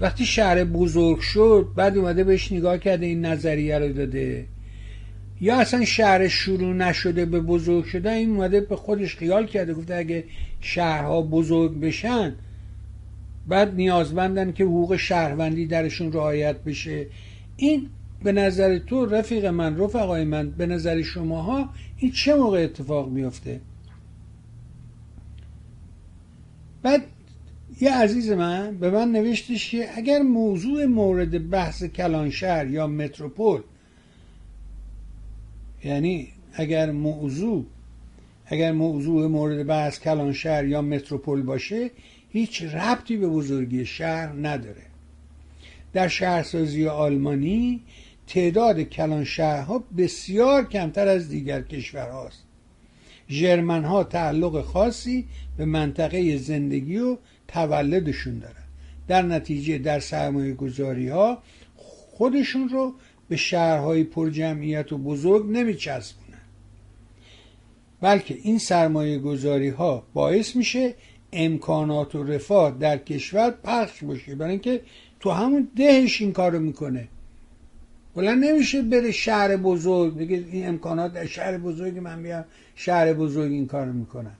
وقتی 0.00 0.26
شهر 0.26 0.64
بزرگ 0.64 1.18
شد 1.18 1.68
بعد 1.76 1.98
اومده 1.98 2.24
بهش 2.24 2.52
نگاه 2.52 2.78
کرده 2.78 3.06
این 3.06 3.24
نظریه 3.24 3.78
رو 3.78 3.92
داده. 3.92 4.46
یا 5.40 5.60
اصلا 5.60 5.84
شهر 5.84 6.28
شروع 6.28 6.74
نشده 6.74 7.24
به 7.26 7.40
بزرگ 7.40 7.84
شدن 7.84 8.12
این 8.12 8.30
اومده 8.30 8.60
به 8.60 8.76
خودش 8.76 9.16
خیال 9.16 9.46
کرده 9.46 9.74
گفته 9.74 9.94
اگه 9.94 10.24
شهرها 10.60 11.22
بزرگ 11.22 11.80
بشن 11.80 12.34
بعد 13.48 13.74
نیازمندن 13.74 14.52
که 14.52 14.64
حقوق 14.64 14.96
شهروندی 14.96 15.66
درشون 15.66 16.12
رعایت 16.12 16.56
بشه. 16.64 17.06
این 17.56 17.88
به 18.24 18.32
نظر 18.32 18.78
تو 18.78 19.06
رفیق 19.06 19.46
من 19.46 19.78
رفقای 19.78 20.24
من 20.24 20.50
به 20.50 20.66
نظر 20.66 21.02
شماها 21.02 21.70
این 21.96 22.12
چه 22.12 22.34
موقع 22.34 22.64
اتفاق 22.64 23.08
میفته 23.08 23.60
بعد 26.82 27.02
یه 27.80 27.94
عزیز 27.94 28.30
من 28.30 28.76
به 28.76 28.90
من 28.90 29.12
نوشتش 29.12 29.70
که 29.70 29.88
اگر 29.96 30.22
موضوع 30.22 30.84
مورد 30.84 31.50
بحث 31.50 31.84
کلانشهر 31.84 32.66
یا 32.66 32.86
متروپول 32.86 33.60
یعنی 35.84 36.28
اگر 36.52 36.90
موضوع 36.90 37.64
اگر 38.46 38.72
موضوع 38.72 39.26
مورد 39.26 39.66
بحث 39.66 40.00
کلانشهر 40.00 40.64
یا 40.64 40.82
متروپول 40.82 41.42
باشه 41.42 41.90
هیچ 42.32 42.62
ربطی 42.62 43.16
به 43.16 43.28
بزرگی 43.28 43.86
شهر 43.86 44.32
نداره. 44.32 44.82
در 45.92 46.08
شهرسازی 46.08 46.86
آلمانی 46.86 47.80
تعداد 48.26 48.80
کلان 48.82 49.24
شهرها 49.24 49.84
بسیار 49.96 50.68
کمتر 50.68 51.08
از 51.08 51.28
دیگر 51.28 51.62
کشورهاست. 51.62 52.42
جرمن 53.28 53.84
ها 53.84 54.04
تعلق 54.04 54.60
خاصی 54.60 55.26
به 55.56 55.64
منطقه 55.64 56.36
زندگی 56.36 56.98
و 56.98 57.16
تولدشون 57.48 58.38
دارن. 58.38 58.54
در 59.08 59.22
نتیجه 59.22 59.78
در 59.78 60.00
سرمایه 60.00 60.54
گذاری 60.54 61.08
ها 61.08 61.42
خودشون 61.76 62.68
رو 62.68 62.94
به 63.30 63.36
شهرهای 63.36 64.04
پرجمعیت 64.04 64.92
و 64.92 64.98
بزرگ 64.98 65.50
نمیچسبونن 65.50 66.40
بلکه 68.00 68.38
این 68.42 68.58
سرمایه 68.58 69.18
گذاری 69.18 69.68
ها 69.68 70.06
باعث 70.14 70.56
میشه 70.56 70.94
امکانات 71.32 72.14
و 72.14 72.22
رفاه 72.22 72.76
در 72.78 72.98
کشور 72.98 73.50
پخش 73.50 74.04
باشه 74.04 74.34
برای 74.34 74.50
اینکه 74.50 74.82
تو 75.20 75.30
همون 75.30 75.68
دهش 75.76 76.20
این 76.20 76.32
کارو 76.32 76.58
می‌کنه. 76.58 77.08
بلند 78.14 78.44
نمیشه 78.44 78.82
بره 78.82 79.10
شهر 79.10 79.56
بزرگ 79.56 80.16
بگه 80.16 80.44
این 80.52 80.68
امکانات 80.68 81.12
در 81.12 81.26
شهر 81.26 81.58
بزرگ 81.58 81.98
من 81.98 82.22
بیام 82.22 82.44
شهر 82.74 83.12
بزرگ 83.12 83.52
این 83.52 83.66
کارو 83.66 83.92
می‌کنم 83.92 84.36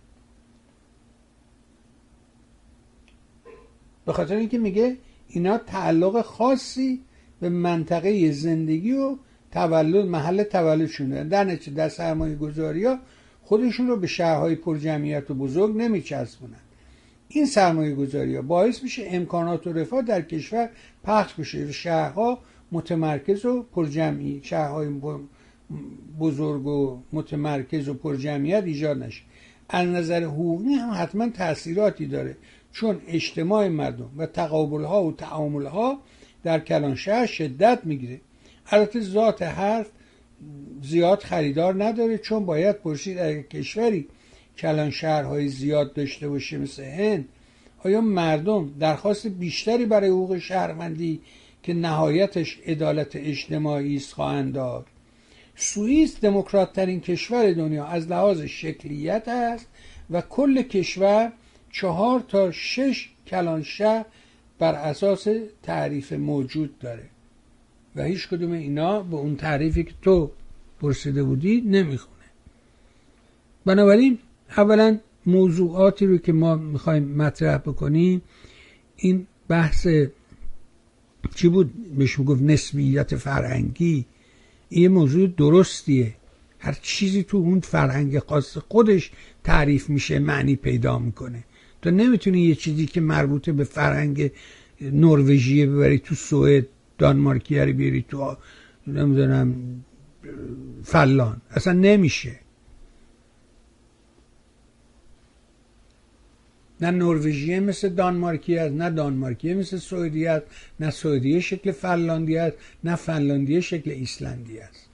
به 4.06 4.12
خاطر 4.12 4.36
اینکه 4.36 4.58
میگه 4.58 4.96
اینا 5.28 5.58
تعلق 5.58 6.22
خاصی 6.22 7.00
به 7.40 7.48
منطقه 7.48 8.32
زندگی 8.32 8.92
و 8.92 9.16
تولد 9.52 10.06
محل 10.06 10.42
تولدشون 10.42 11.08
دارن 11.08 11.28
در 11.28 11.44
نتیجه 11.44 11.76
در 11.76 11.88
سرمایه 11.88 12.36
گذاری 12.36 12.84
ها 12.84 12.98
خودشون 13.42 13.86
رو 13.88 13.96
به 13.96 14.06
شهرهای 14.06 14.54
پرجمعیت 14.54 15.30
و 15.30 15.34
بزرگ 15.34 15.76
نمیچسبونن. 15.76 16.60
این 17.28 17.46
سرمایه 17.46 17.94
گذاری 17.94 18.36
ها 18.36 18.42
باعث 18.42 18.82
میشه 18.82 19.04
امکانات 19.06 19.66
و 19.66 19.72
رفاه 19.72 20.02
در 20.02 20.22
کشور 20.22 20.68
پخش 21.04 21.34
بشه. 21.34 21.72
شهرها 21.72 22.38
متمرکز 22.72 23.44
و 23.44 23.62
پرجمعی 23.62 24.40
شهرهای 24.44 24.88
بزرگ 26.20 26.66
و 26.66 27.02
متمرکز 27.12 27.88
و 27.88 27.94
پرجمعیت 27.94 28.64
ایجاد 28.64 29.02
نشه. 29.02 29.22
از 29.68 29.88
نظر 29.88 30.24
حقوقی 30.24 30.74
هم 30.74 30.90
حتما 30.94 31.28
تاثیراتی 31.28 32.06
داره. 32.06 32.36
چون 32.72 33.00
اجتماع 33.08 33.68
مردم 33.68 34.10
و 34.16 34.26
تقابل 34.26 34.84
ها 34.84 35.04
و 35.04 35.12
تعامل 35.12 35.66
ها 35.66 36.00
در 36.42 36.60
کلانشهر 36.60 37.26
شدت 37.26 37.80
می‌گیره. 37.84 38.20
البته 38.70 39.00
ذات 39.00 39.42
حرف 39.42 39.86
زیاد 40.82 41.22
خریدار 41.22 41.84
نداره 41.84 42.18
چون 42.18 42.46
باید 42.46 42.76
پرسید 42.76 43.18
اگر 43.18 43.42
کشوری 43.42 44.06
کلان 44.58 44.90
شهرهای 44.90 45.48
زیاد 45.48 45.92
داشته 45.92 46.28
باشه 46.28 46.58
مثل 46.58 46.84
هند 46.84 47.28
آیا 47.84 48.00
مردم 48.00 48.74
درخواست 48.80 49.26
بیشتری 49.26 49.86
برای 49.86 50.10
حقوق 50.10 50.38
شهروندی 50.38 51.20
که 51.62 51.74
نهایتش 51.74 52.58
عدالت 52.66 53.16
اجتماعی 53.16 53.96
است 53.96 54.12
خواهند 54.12 54.52
داد؟ 54.54 54.86
سوئیس 55.56 56.20
دموکرات 56.20 56.72
ترین 56.72 57.00
کشور 57.00 57.52
دنیا 57.52 57.84
از 57.84 58.08
لحاظ 58.08 58.40
شکلیت 58.42 59.28
است 59.28 59.66
و 60.10 60.20
کل 60.20 60.62
کشور 60.62 61.32
چهار 61.72 62.20
تا 62.20 62.50
شش 62.52 63.08
کلان 63.26 63.62
شهر 63.62 64.04
بر 64.60 64.74
اساس 64.74 65.28
تعریف 65.62 66.12
موجود 66.12 66.78
داره. 66.78 67.08
و 67.96 68.02
هیچ 68.02 68.28
کدوم 68.28 68.52
اینا 68.52 69.02
به 69.02 69.16
اون 69.16 69.36
تعریفی 69.36 69.84
که 69.84 69.92
تو 70.02 70.30
پرسیده 70.80 71.22
بودی 71.22 71.60
نمی‌خونه. 71.60 72.24
بنابراین 73.64 74.18
اولا 74.56 74.98
موضوعاتی 75.26 76.06
رو 76.06 76.18
که 76.18 76.32
ما 76.32 76.56
می‌خوایم 76.56 77.04
مطرح 77.04 77.58
بکنیم 77.58 78.22
این 78.96 79.26
بحث 79.48 79.86
چی 81.34 81.48
بود؟ 81.48 81.96
بهش 81.98 82.20
گفت 82.26 82.42
نسبیت 82.42 83.16
فرهنگی. 83.16 84.06
این 84.68 84.92
موضوع 84.92 85.26
درستیه. 85.26 86.14
هر 86.58 86.78
چیزی 86.82 87.22
تو 87.22 87.36
اون 87.36 87.60
فرهنگ 87.60 88.18
خاص 88.18 88.58
خودش 88.58 89.10
تعریف 89.44 89.90
میشه 89.90 90.18
معنی 90.18 90.56
پیدا 90.56 90.98
می‌کنه. 90.98 91.44
تو 91.82 91.90
نمی‌تونی 91.90 92.40
یه 92.40 92.54
چیزی 92.54 92.86
که 92.86 93.00
مربوط 93.00 93.50
به 93.50 93.64
فرهنگ 93.64 94.30
نروژیه 94.80 95.66
ببری 95.66 95.98
تو 95.98 96.14
سوئد 96.14 96.66
دانمارکیه 96.98 97.64
رو 97.64 97.72
بیاری 97.72 98.04
تو 98.08 98.36
نمی‌دونم 98.86 99.54
فلان 100.84 101.42
اصلا 101.50 101.72
نمیشه. 101.72 102.36
نه 106.80 106.90
نروژیه 106.90 107.60
مثل 107.60 107.88
دانمارکی 107.88 108.58
است 108.58 108.74
نه 108.74 108.90
دانمارکیه 108.90 109.54
مثل 109.54 109.76
سوئدی 109.76 110.26
است 110.26 110.46
نه 110.80 110.90
سوئدی 110.90 111.42
شکل 111.42 111.72
فنلاندی 111.72 112.36
است 112.36 112.56
نه 112.84 112.96
فنلاندی 112.96 113.62
شکل 113.62 113.90
ایسلندی 113.90 114.58
است 114.58 114.88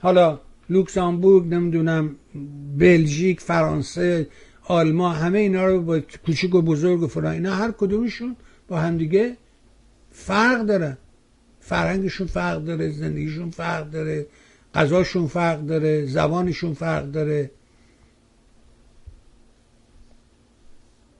حالا 0.00 0.40
لوکزامبورگ 0.70 1.54
نمی‌دونم 1.54 2.16
بلژیک 2.78 3.40
فرانسه 3.40 4.26
آلمان 4.68 5.14
همه 5.14 5.38
اینا 5.38 5.66
رو 5.66 5.82
با 5.82 6.00
کوچیک 6.00 6.54
و 6.54 6.62
بزرگ 6.62 7.02
و 7.02 7.06
فلان 7.06 7.32
اینا 7.32 7.54
هر 7.54 7.70
کدومشون 7.70 8.36
با 8.68 8.78
همدیگه 8.78 9.36
فرق 10.10 10.62
دارن. 10.62 10.98
فرهنگشون 11.60 12.26
فرق 12.26 12.64
داره 12.64 12.90
زندگیشون 12.90 13.50
فرق 13.50 13.90
داره 13.90 14.26
غذاشون 14.74 15.26
فرق 15.26 15.60
داره 15.60 16.06
زبانشون 16.06 16.74
فرق 16.74 17.10
داره. 17.10 17.50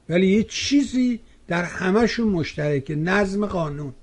ولی 0.09 0.27
یه 0.27 0.43
چیزی 0.43 1.21
در 1.49 1.63
همهشون 1.63 2.29
مشترکه 2.29 2.95
نظم 2.95 3.47
قانون. 3.47 3.95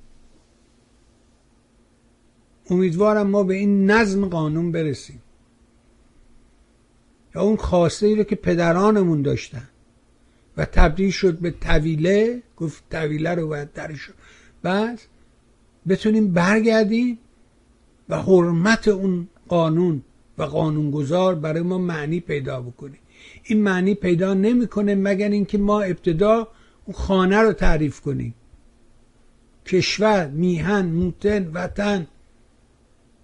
امیدوارم 2.70 3.28
ما 3.28 3.44
به 3.44 3.54
این 3.54 3.92
نظم 3.92 4.26
قانون 4.30 4.72
برسیم. 4.72 5.23
یا 7.36 7.42
اون 7.42 7.56
خواسته 7.56 8.08
ای 8.08 8.16
رو 8.16 8.24
که 8.24 8.36
پدرانمون 8.36 9.22
داشتن. 9.22 9.68
و 10.58 10.66
تبدیل 10.66 11.12
شد 11.12 11.40
به 11.40 11.52
طویله 11.52 12.42
گفت 12.58 12.84
طویله 12.92 13.36
رو 13.36 13.48
باید 13.48 13.74
درش 13.74 14.10
بعد 14.62 15.02
بتونیم 15.88 16.34
برگردیم 16.34 17.20
و 18.10 18.22
حرمت 18.22 18.88
اون 18.88 19.28
قانون 19.48 20.02
و 20.38 20.44
قانونگذار 20.44 21.36
برای 21.36 21.62
ما 21.62 21.78
معنی 21.78 22.20
پیدا 22.20 22.62
بکنیم 22.62 23.00
این 23.44 23.62
معنی 23.62 23.96
پیدا 23.96 24.34
نمی‌کنه 24.34 24.96
مگر 24.96 25.30
اینکه 25.30 25.58
ما 25.58 25.82
ابتدا 25.82 26.48
اون 26.86 26.96
خانه 26.96 27.38
رو 27.38 27.54
تعریف 27.54 28.02
کنیم. 28.02 28.36
کشور 29.66 30.28
میهن 30.28 30.86
موتن 30.86 31.52
وطن 31.54 32.08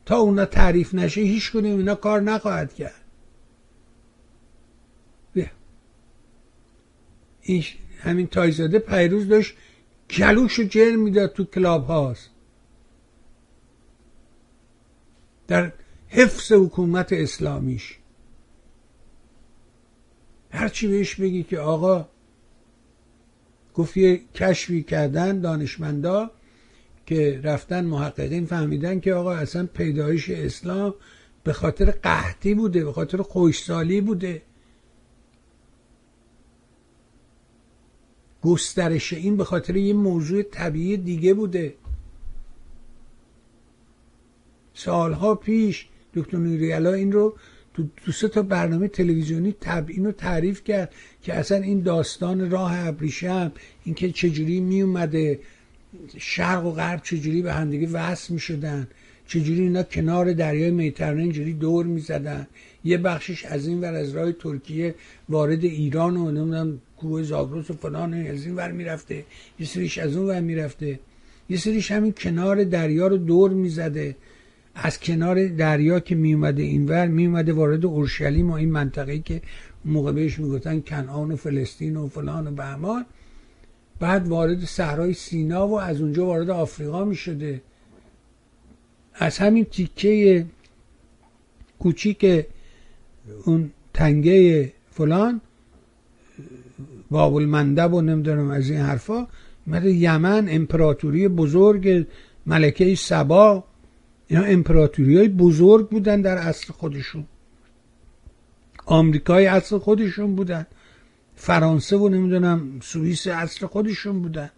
تا 0.05 0.17
اونا 0.17 0.45
تعریف 0.45 0.93
نشه 0.93 1.21
هیچ 1.21 1.51
کنیم 1.51 1.77
اینا 1.77 1.95
کار 1.95 2.21
نخواهد 2.21 2.73
کرد. 2.73 3.01
این 7.49 7.63
همین 7.99 8.27
تایزاده 8.27 8.79
پیروز 8.79 9.27
داشت 9.27 9.55
کلوش 10.09 10.53
رو 10.53 10.63
جر 10.63 10.95
می‌داد 10.95 11.33
تو 11.33 11.45
کلاب 11.45 11.87
هاست. 11.87 12.29
در 15.47 15.73
حفظ 16.07 16.51
حکومت 16.51 17.13
اسلامیش. 17.13 17.97
هرچی 20.51 20.87
بهش 20.87 21.15
بگی 21.15 21.43
که 21.43 21.59
آقا 21.59 22.07
گفت 23.73 23.97
کشفی 24.35 24.83
کردن 24.83 25.39
دانشمندا 25.39 26.31
که 27.05 27.39
رفتن 27.43 27.85
محققین 27.85 28.45
فهمیدن 28.45 28.99
که 28.99 29.13
آقا 29.13 29.33
اصلا 29.33 29.65
پیدایش 29.65 30.29
اسلام 30.29 30.93
به 31.43 31.53
خاطر 31.53 31.91
قحطی 31.91 32.53
بوده 32.53 32.85
به 32.85 32.93
خاطر 32.93 33.21
خوشسالی 33.21 34.01
بوده. 34.01 34.41
گسترش 38.41 39.13
این 39.13 39.37
به 39.37 39.43
خاطر 39.43 39.75
یه 39.75 39.93
موضوع 39.93 40.43
طبیعی 40.43 40.97
دیگه 40.97 41.33
بوده. 41.33 41.73
سالها 44.73 45.35
پیش 45.35 45.87
دکتر 46.13 46.37
نوریالا 46.37 46.93
این 46.93 47.11
رو 47.11 47.35
تو 47.73 47.83
دو 48.05 48.11
سه 48.11 48.27
تا 48.27 48.41
برنامه 48.41 48.87
تلویزیونی 48.87 49.55
تب 49.61 49.85
اینو 49.87 50.11
تعریف 50.11 50.63
کرد 50.63 50.93
که 51.21 51.33
اصلا 51.33 51.57
این 51.57 51.81
داستان 51.81 52.51
راه 52.51 52.87
ابریشم 52.87 53.51
اینکه 53.83 54.11
چجوری 54.11 54.59
می 54.59 54.81
اومده 54.81 55.39
شرق 56.17 56.65
و 56.65 56.71
غرب 56.71 57.03
چجوری 57.03 57.41
به 57.41 57.53
همدیگه 57.53 57.87
وصل 57.87 58.33
می 58.33 58.39
شدن 58.39 58.87
چجوری 59.27 59.61
اینا 59.61 59.83
کنار 59.83 60.33
دریای 60.33 60.71
میترانه 60.71 61.21
اینجوری 61.21 61.53
دور 61.53 61.85
می 61.85 61.99
زدن 61.99 62.47
یه 62.83 62.97
بخشش 62.97 63.45
از 63.45 63.67
این 63.67 63.81
ور 63.81 63.93
از 63.93 64.15
راه 64.15 64.31
ترکیه 64.31 64.95
وارد 65.29 65.63
ایران 65.63 66.17
و 66.17 66.31
نمی‌دونم 66.31 66.81
کوه 66.97 67.23
زاگرس 67.23 67.71
و 67.71 67.73
فلان 67.73 68.13
از 68.13 68.45
این 68.45 68.55
ور 68.55 68.71
می‌رفته 68.71 69.25
یه 69.59 69.65
سریش 69.65 69.97
از 69.97 70.15
اون 70.15 70.25
ور 70.25 70.41
می‌رفته. 70.41 70.99
یه 71.49 71.57
سریش 71.57 71.91
همین 71.91 72.13
کنار 72.17 72.63
دریا 72.63 73.07
رو 73.07 73.17
دور 73.17 73.51
می‌زده. 73.51 74.15
از 74.75 74.99
کنار 74.99 75.47
دریا 75.47 75.99
که 75.99 76.15
میومده 76.15 76.63
اینور 76.63 77.07
میومده 77.07 77.53
وارد 77.53 77.85
اورشلیم 77.85 78.51
و 78.51 78.53
این 78.53 78.71
منطقه 78.71 79.19
که 79.19 79.41
موقع 79.85 80.11
بهش 80.11 80.39
می‌گفتن 80.39 80.79
کنعان 80.81 81.31
و 81.31 81.35
فلسطین 81.35 81.97
و 81.97 82.07
فلان 82.07 82.47
و 82.47 82.51
بهمان. 82.51 83.05
بعد 83.99 84.27
وارد 84.27 84.65
صحرای 84.65 85.13
سینا 85.13 85.67
و 85.67 85.79
از 85.79 86.01
اونجا 86.01 86.25
وارد 86.25 86.49
آفریقا 86.49 87.05
می‌شده. 87.05 87.61
از 89.13 89.37
همین 89.37 89.65
تیکه 89.65 90.45
کوچیک 91.79 92.45
اون 93.45 93.71
تنگه 93.93 94.73
فلان 94.91 95.41
بابل 97.11 97.45
مندب 97.45 97.93
و 97.93 98.01
نمی‌دونم 98.01 98.49
از 98.49 98.69
این 98.69 98.79
حرفا 98.79 99.27
مده 99.67 99.91
یمن 99.91 100.47
امپراتوری 100.49 101.27
بزرگ 101.27 102.07
ملکه 102.45 102.95
سبا. 102.95 103.63
اینا 104.27 104.43
امپراتوری 104.43 105.17
های 105.17 105.27
بزرگ 105.27 105.89
بودن 105.89 106.21
در 106.21 106.37
اصل 106.37 106.73
خودشون. 106.73 107.25
آمریکای 108.85 109.45
اصل 109.45 109.77
خودشون 109.77 110.35
بودن. 110.35 110.67
فرانسه 111.35 111.97
و 111.97 112.09
نمی‌دونم 112.09 112.79
سوئیس 112.81 113.27
اصل 113.27 113.65
خودشون 113.65 114.21
بودن. 114.21 114.49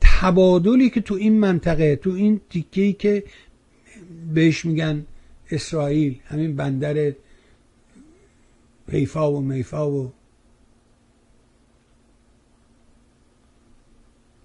تبادلی 0.00 0.90
که 0.90 1.00
تو 1.00 1.14
این 1.14 1.40
منطقه 1.40 1.96
تو 1.96 2.10
این 2.10 2.40
تیکه 2.50 2.92
که 2.92 3.24
بهش 4.34 4.64
میگن 4.64 5.06
اسرائیل 5.50 6.20
همین 6.24 6.56
بندر 6.56 7.12
حیفا 8.88 9.32
و 9.32 9.40
میفا 9.40 9.90
و 9.90 10.12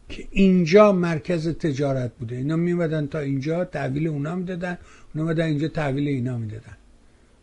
که 0.09 0.27
اینجا 0.31 0.91
مرکز 0.91 1.47
تجارت 1.47 2.13
بوده. 2.15 2.35
اینا 2.35 2.55
میمدن 2.55 3.07
تا 3.07 3.19
اینجا 3.19 3.65
تحویل 3.65 4.07
اونا 4.07 4.35
می‌دادن 4.35 4.77
اونا 5.15 5.27
میدن 5.27 5.45
اینجا 5.45 5.67
تحویل 5.67 6.07
اینا 6.07 6.37
می‌دادن. 6.37 6.77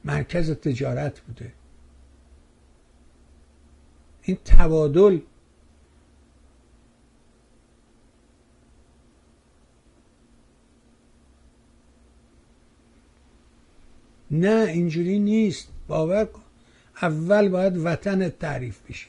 مرکز 0.04 0.50
تجارت 0.50 1.20
بوده. 1.20 1.52
این 4.22 4.38
تبادل 4.44 5.18
نه 14.30 14.66
اینجوری 14.68 15.18
نیست. 15.18 15.68
باور 15.88 16.24
کن. 16.24 16.42
اول 17.02 17.48
باید 17.48 17.76
وطن 17.76 18.28
تعریف 18.28 18.78
بشه. 18.88 19.06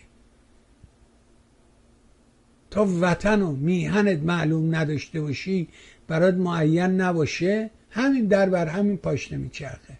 تا 2.69 2.87
وطن 3.01 3.41
و 3.41 3.51
میهنت 3.51 4.19
معلوم 4.19 4.75
نداشته 4.75 5.21
باشی 5.21 5.67
برات 6.07 6.33
معین 6.33 7.01
نباشه. 7.01 7.69
همین 7.89 8.25
در 8.25 8.49
بر 8.49 8.67
همین 8.67 8.97
پاش 8.97 9.31
نمیچرخه. 9.31 9.97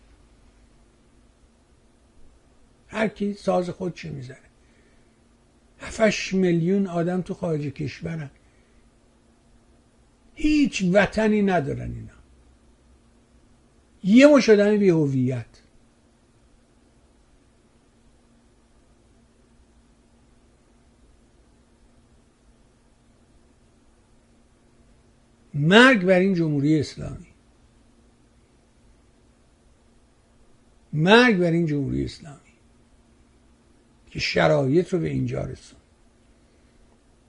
هر 2.88 3.08
کی 3.08 3.34
ساز 3.34 3.70
خودش 3.70 4.06
می‌زنه. 4.06 4.38
هفتش 5.80 6.34
میلیون 6.34 6.88
آدم 6.88 7.22
تو 7.22 7.34
خارج 7.34 7.62
کشورن. 7.62 8.30
هیچ 10.36 10.84
وطنی 10.94 11.42
ندارن 11.42 11.92
اینا. 11.92 12.21
یه 14.04 14.28
مش 14.28 14.50
آدم 14.50 14.78
بی 14.78 14.90
هویت. 14.90 15.46
مرگ 25.54 26.06
بر 26.06 26.20
این 26.20 26.34
جمهوری 26.34 26.80
اسلامی. 26.80 27.28
مرگ 30.94 31.38
بر 31.38 31.52
این 31.52 31.66
جمهوری 31.66 32.06
اسلامی. 32.06 32.38
که 34.10 34.20
شرایط 34.20 34.94
رو 34.94 35.00
به 35.00 35.10
اینجا 35.10 35.42
رسون. 35.42 35.80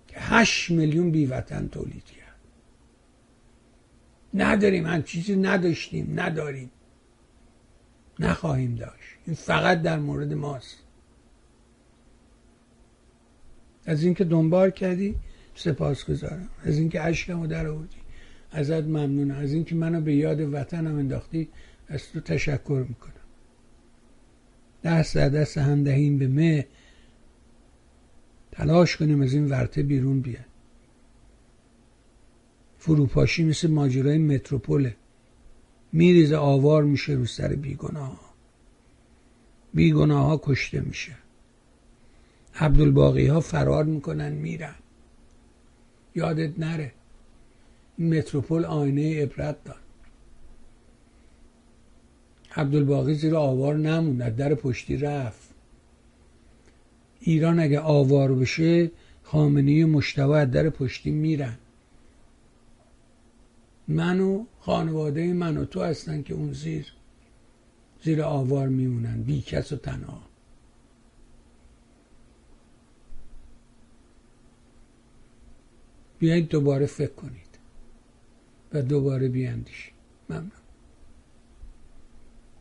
که 0.09 0.21
هشت 0.21 0.71
میلیون 0.71 1.11
بیوطن 1.11 1.69
تولید 1.69 2.05
کرد. 2.05 2.22
نداریم 4.35 4.87
هم 4.87 5.03
چیزی 5.03 5.37
نداشتیم 5.37 6.21
نداریم. 6.21 6.71
نخواهیم 8.19 8.75
داشت. 8.75 9.17
این 9.27 9.37
فقط 9.37 9.83
در 9.83 9.99
مورد 9.99 10.33
ماست. 10.33 10.79
از 13.87 14.05
اینکه 14.05 14.25
دنبال 14.25 14.71
کردی 14.71 15.15
سپاس 15.55 16.05
گذارم 16.05 16.49
از 16.65 16.79
اینکه 16.79 17.01
عشقمو 17.01 17.47
در 17.47 17.67
آوردی 17.67 17.97
ازت 18.51 18.83
ممنونم. 18.83 19.39
از 19.39 19.53
اینکه 19.53 19.75
منو 19.75 20.01
به 20.01 20.15
یاد 20.15 20.41
وطنم 20.41 20.97
انداختی 20.97 21.49
از 21.89 22.13
تو 22.13 22.21
تشکر 22.21 22.87
می‌کنم. 22.89 23.13
دست 24.85 25.15
در 25.15 25.29
دست 25.29 25.59
هم 25.59 25.85
دهیم 25.85 26.19
به 26.19 26.29
مه 26.29 26.67
تلاش 28.53 28.97
کنیم 28.97 29.21
از 29.21 29.35
این 29.35 29.51
ورته 29.51 29.83
بیرون 29.83 30.21
بیاد. 30.21 30.52
فروپاشی 32.85 33.45
مثل 33.45 33.71
ماجرای 33.71 34.19
متروپوله. 34.19 34.97
میریزه 35.93 36.37
آوار 36.37 36.85
میشه 36.85 37.13
رو 37.13 37.27
سر 37.27 37.49
بیگناه. 37.49 38.09
ها 38.09 38.21
بیگناه 39.75 40.27
ها 40.27 40.41
کشته 40.45 40.81
میشه. 40.81 41.13
عبدالباقی 42.55 43.27
ها 43.27 43.41
فرار 43.41 43.85
می‌کنن 43.85 44.33
میرن. 44.33 44.75
یادت 46.15 46.59
نره. 46.59 46.93
متروپول 47.99 48.65
آینه 48.65 49.23
عبرت 49.23 49.65
داد. 49.65 49.77
عبدالباقی 52.57 53.15
زیر 53.15 53.37
آوار 53.37 53.77
نموند 53.77 54.37
در 54.37 54.55
پشتی 54.55 54.97
رفت. 54.97 55.49
ایران 57.21 57.61
اگه 57.61 57.81
آوار 57.81 58.35
بشه 58.35 58.91
خامنی 59.23 59.83
و 59.83 59.87
مشتبه 59.87 60.45
در 60.45 60.71
پشتی 60.71 61.11
میرن. 61.11 61.59
من 63.89 64.21
و 64.21 64.45
خانواده 64.61 65.33
من 65.33 65.57
و 65.57 65.65
تو 65.65 65.83
هستن 65.83 66.23
که 66.23 66.35
اون 66.35 66.53
زیر 66.53 66.93
زیر 68.03 68.23
آوار 68.23 68.69
میمونن 68.69 69.23
بی 69.23 69.43
کس 69.43 69.73
و 69.73 69.77
تنها. 69.77 70.23
بیایید 76.19 76.49
دوباره 76.49 76.87
فکر 76.87 77.13
کنید 77.13 77.59
و 78.73 78.83
دوباره 78.83 79.29
بیاندیشید. 79.29 79.95
ممنون. 80.29 80.62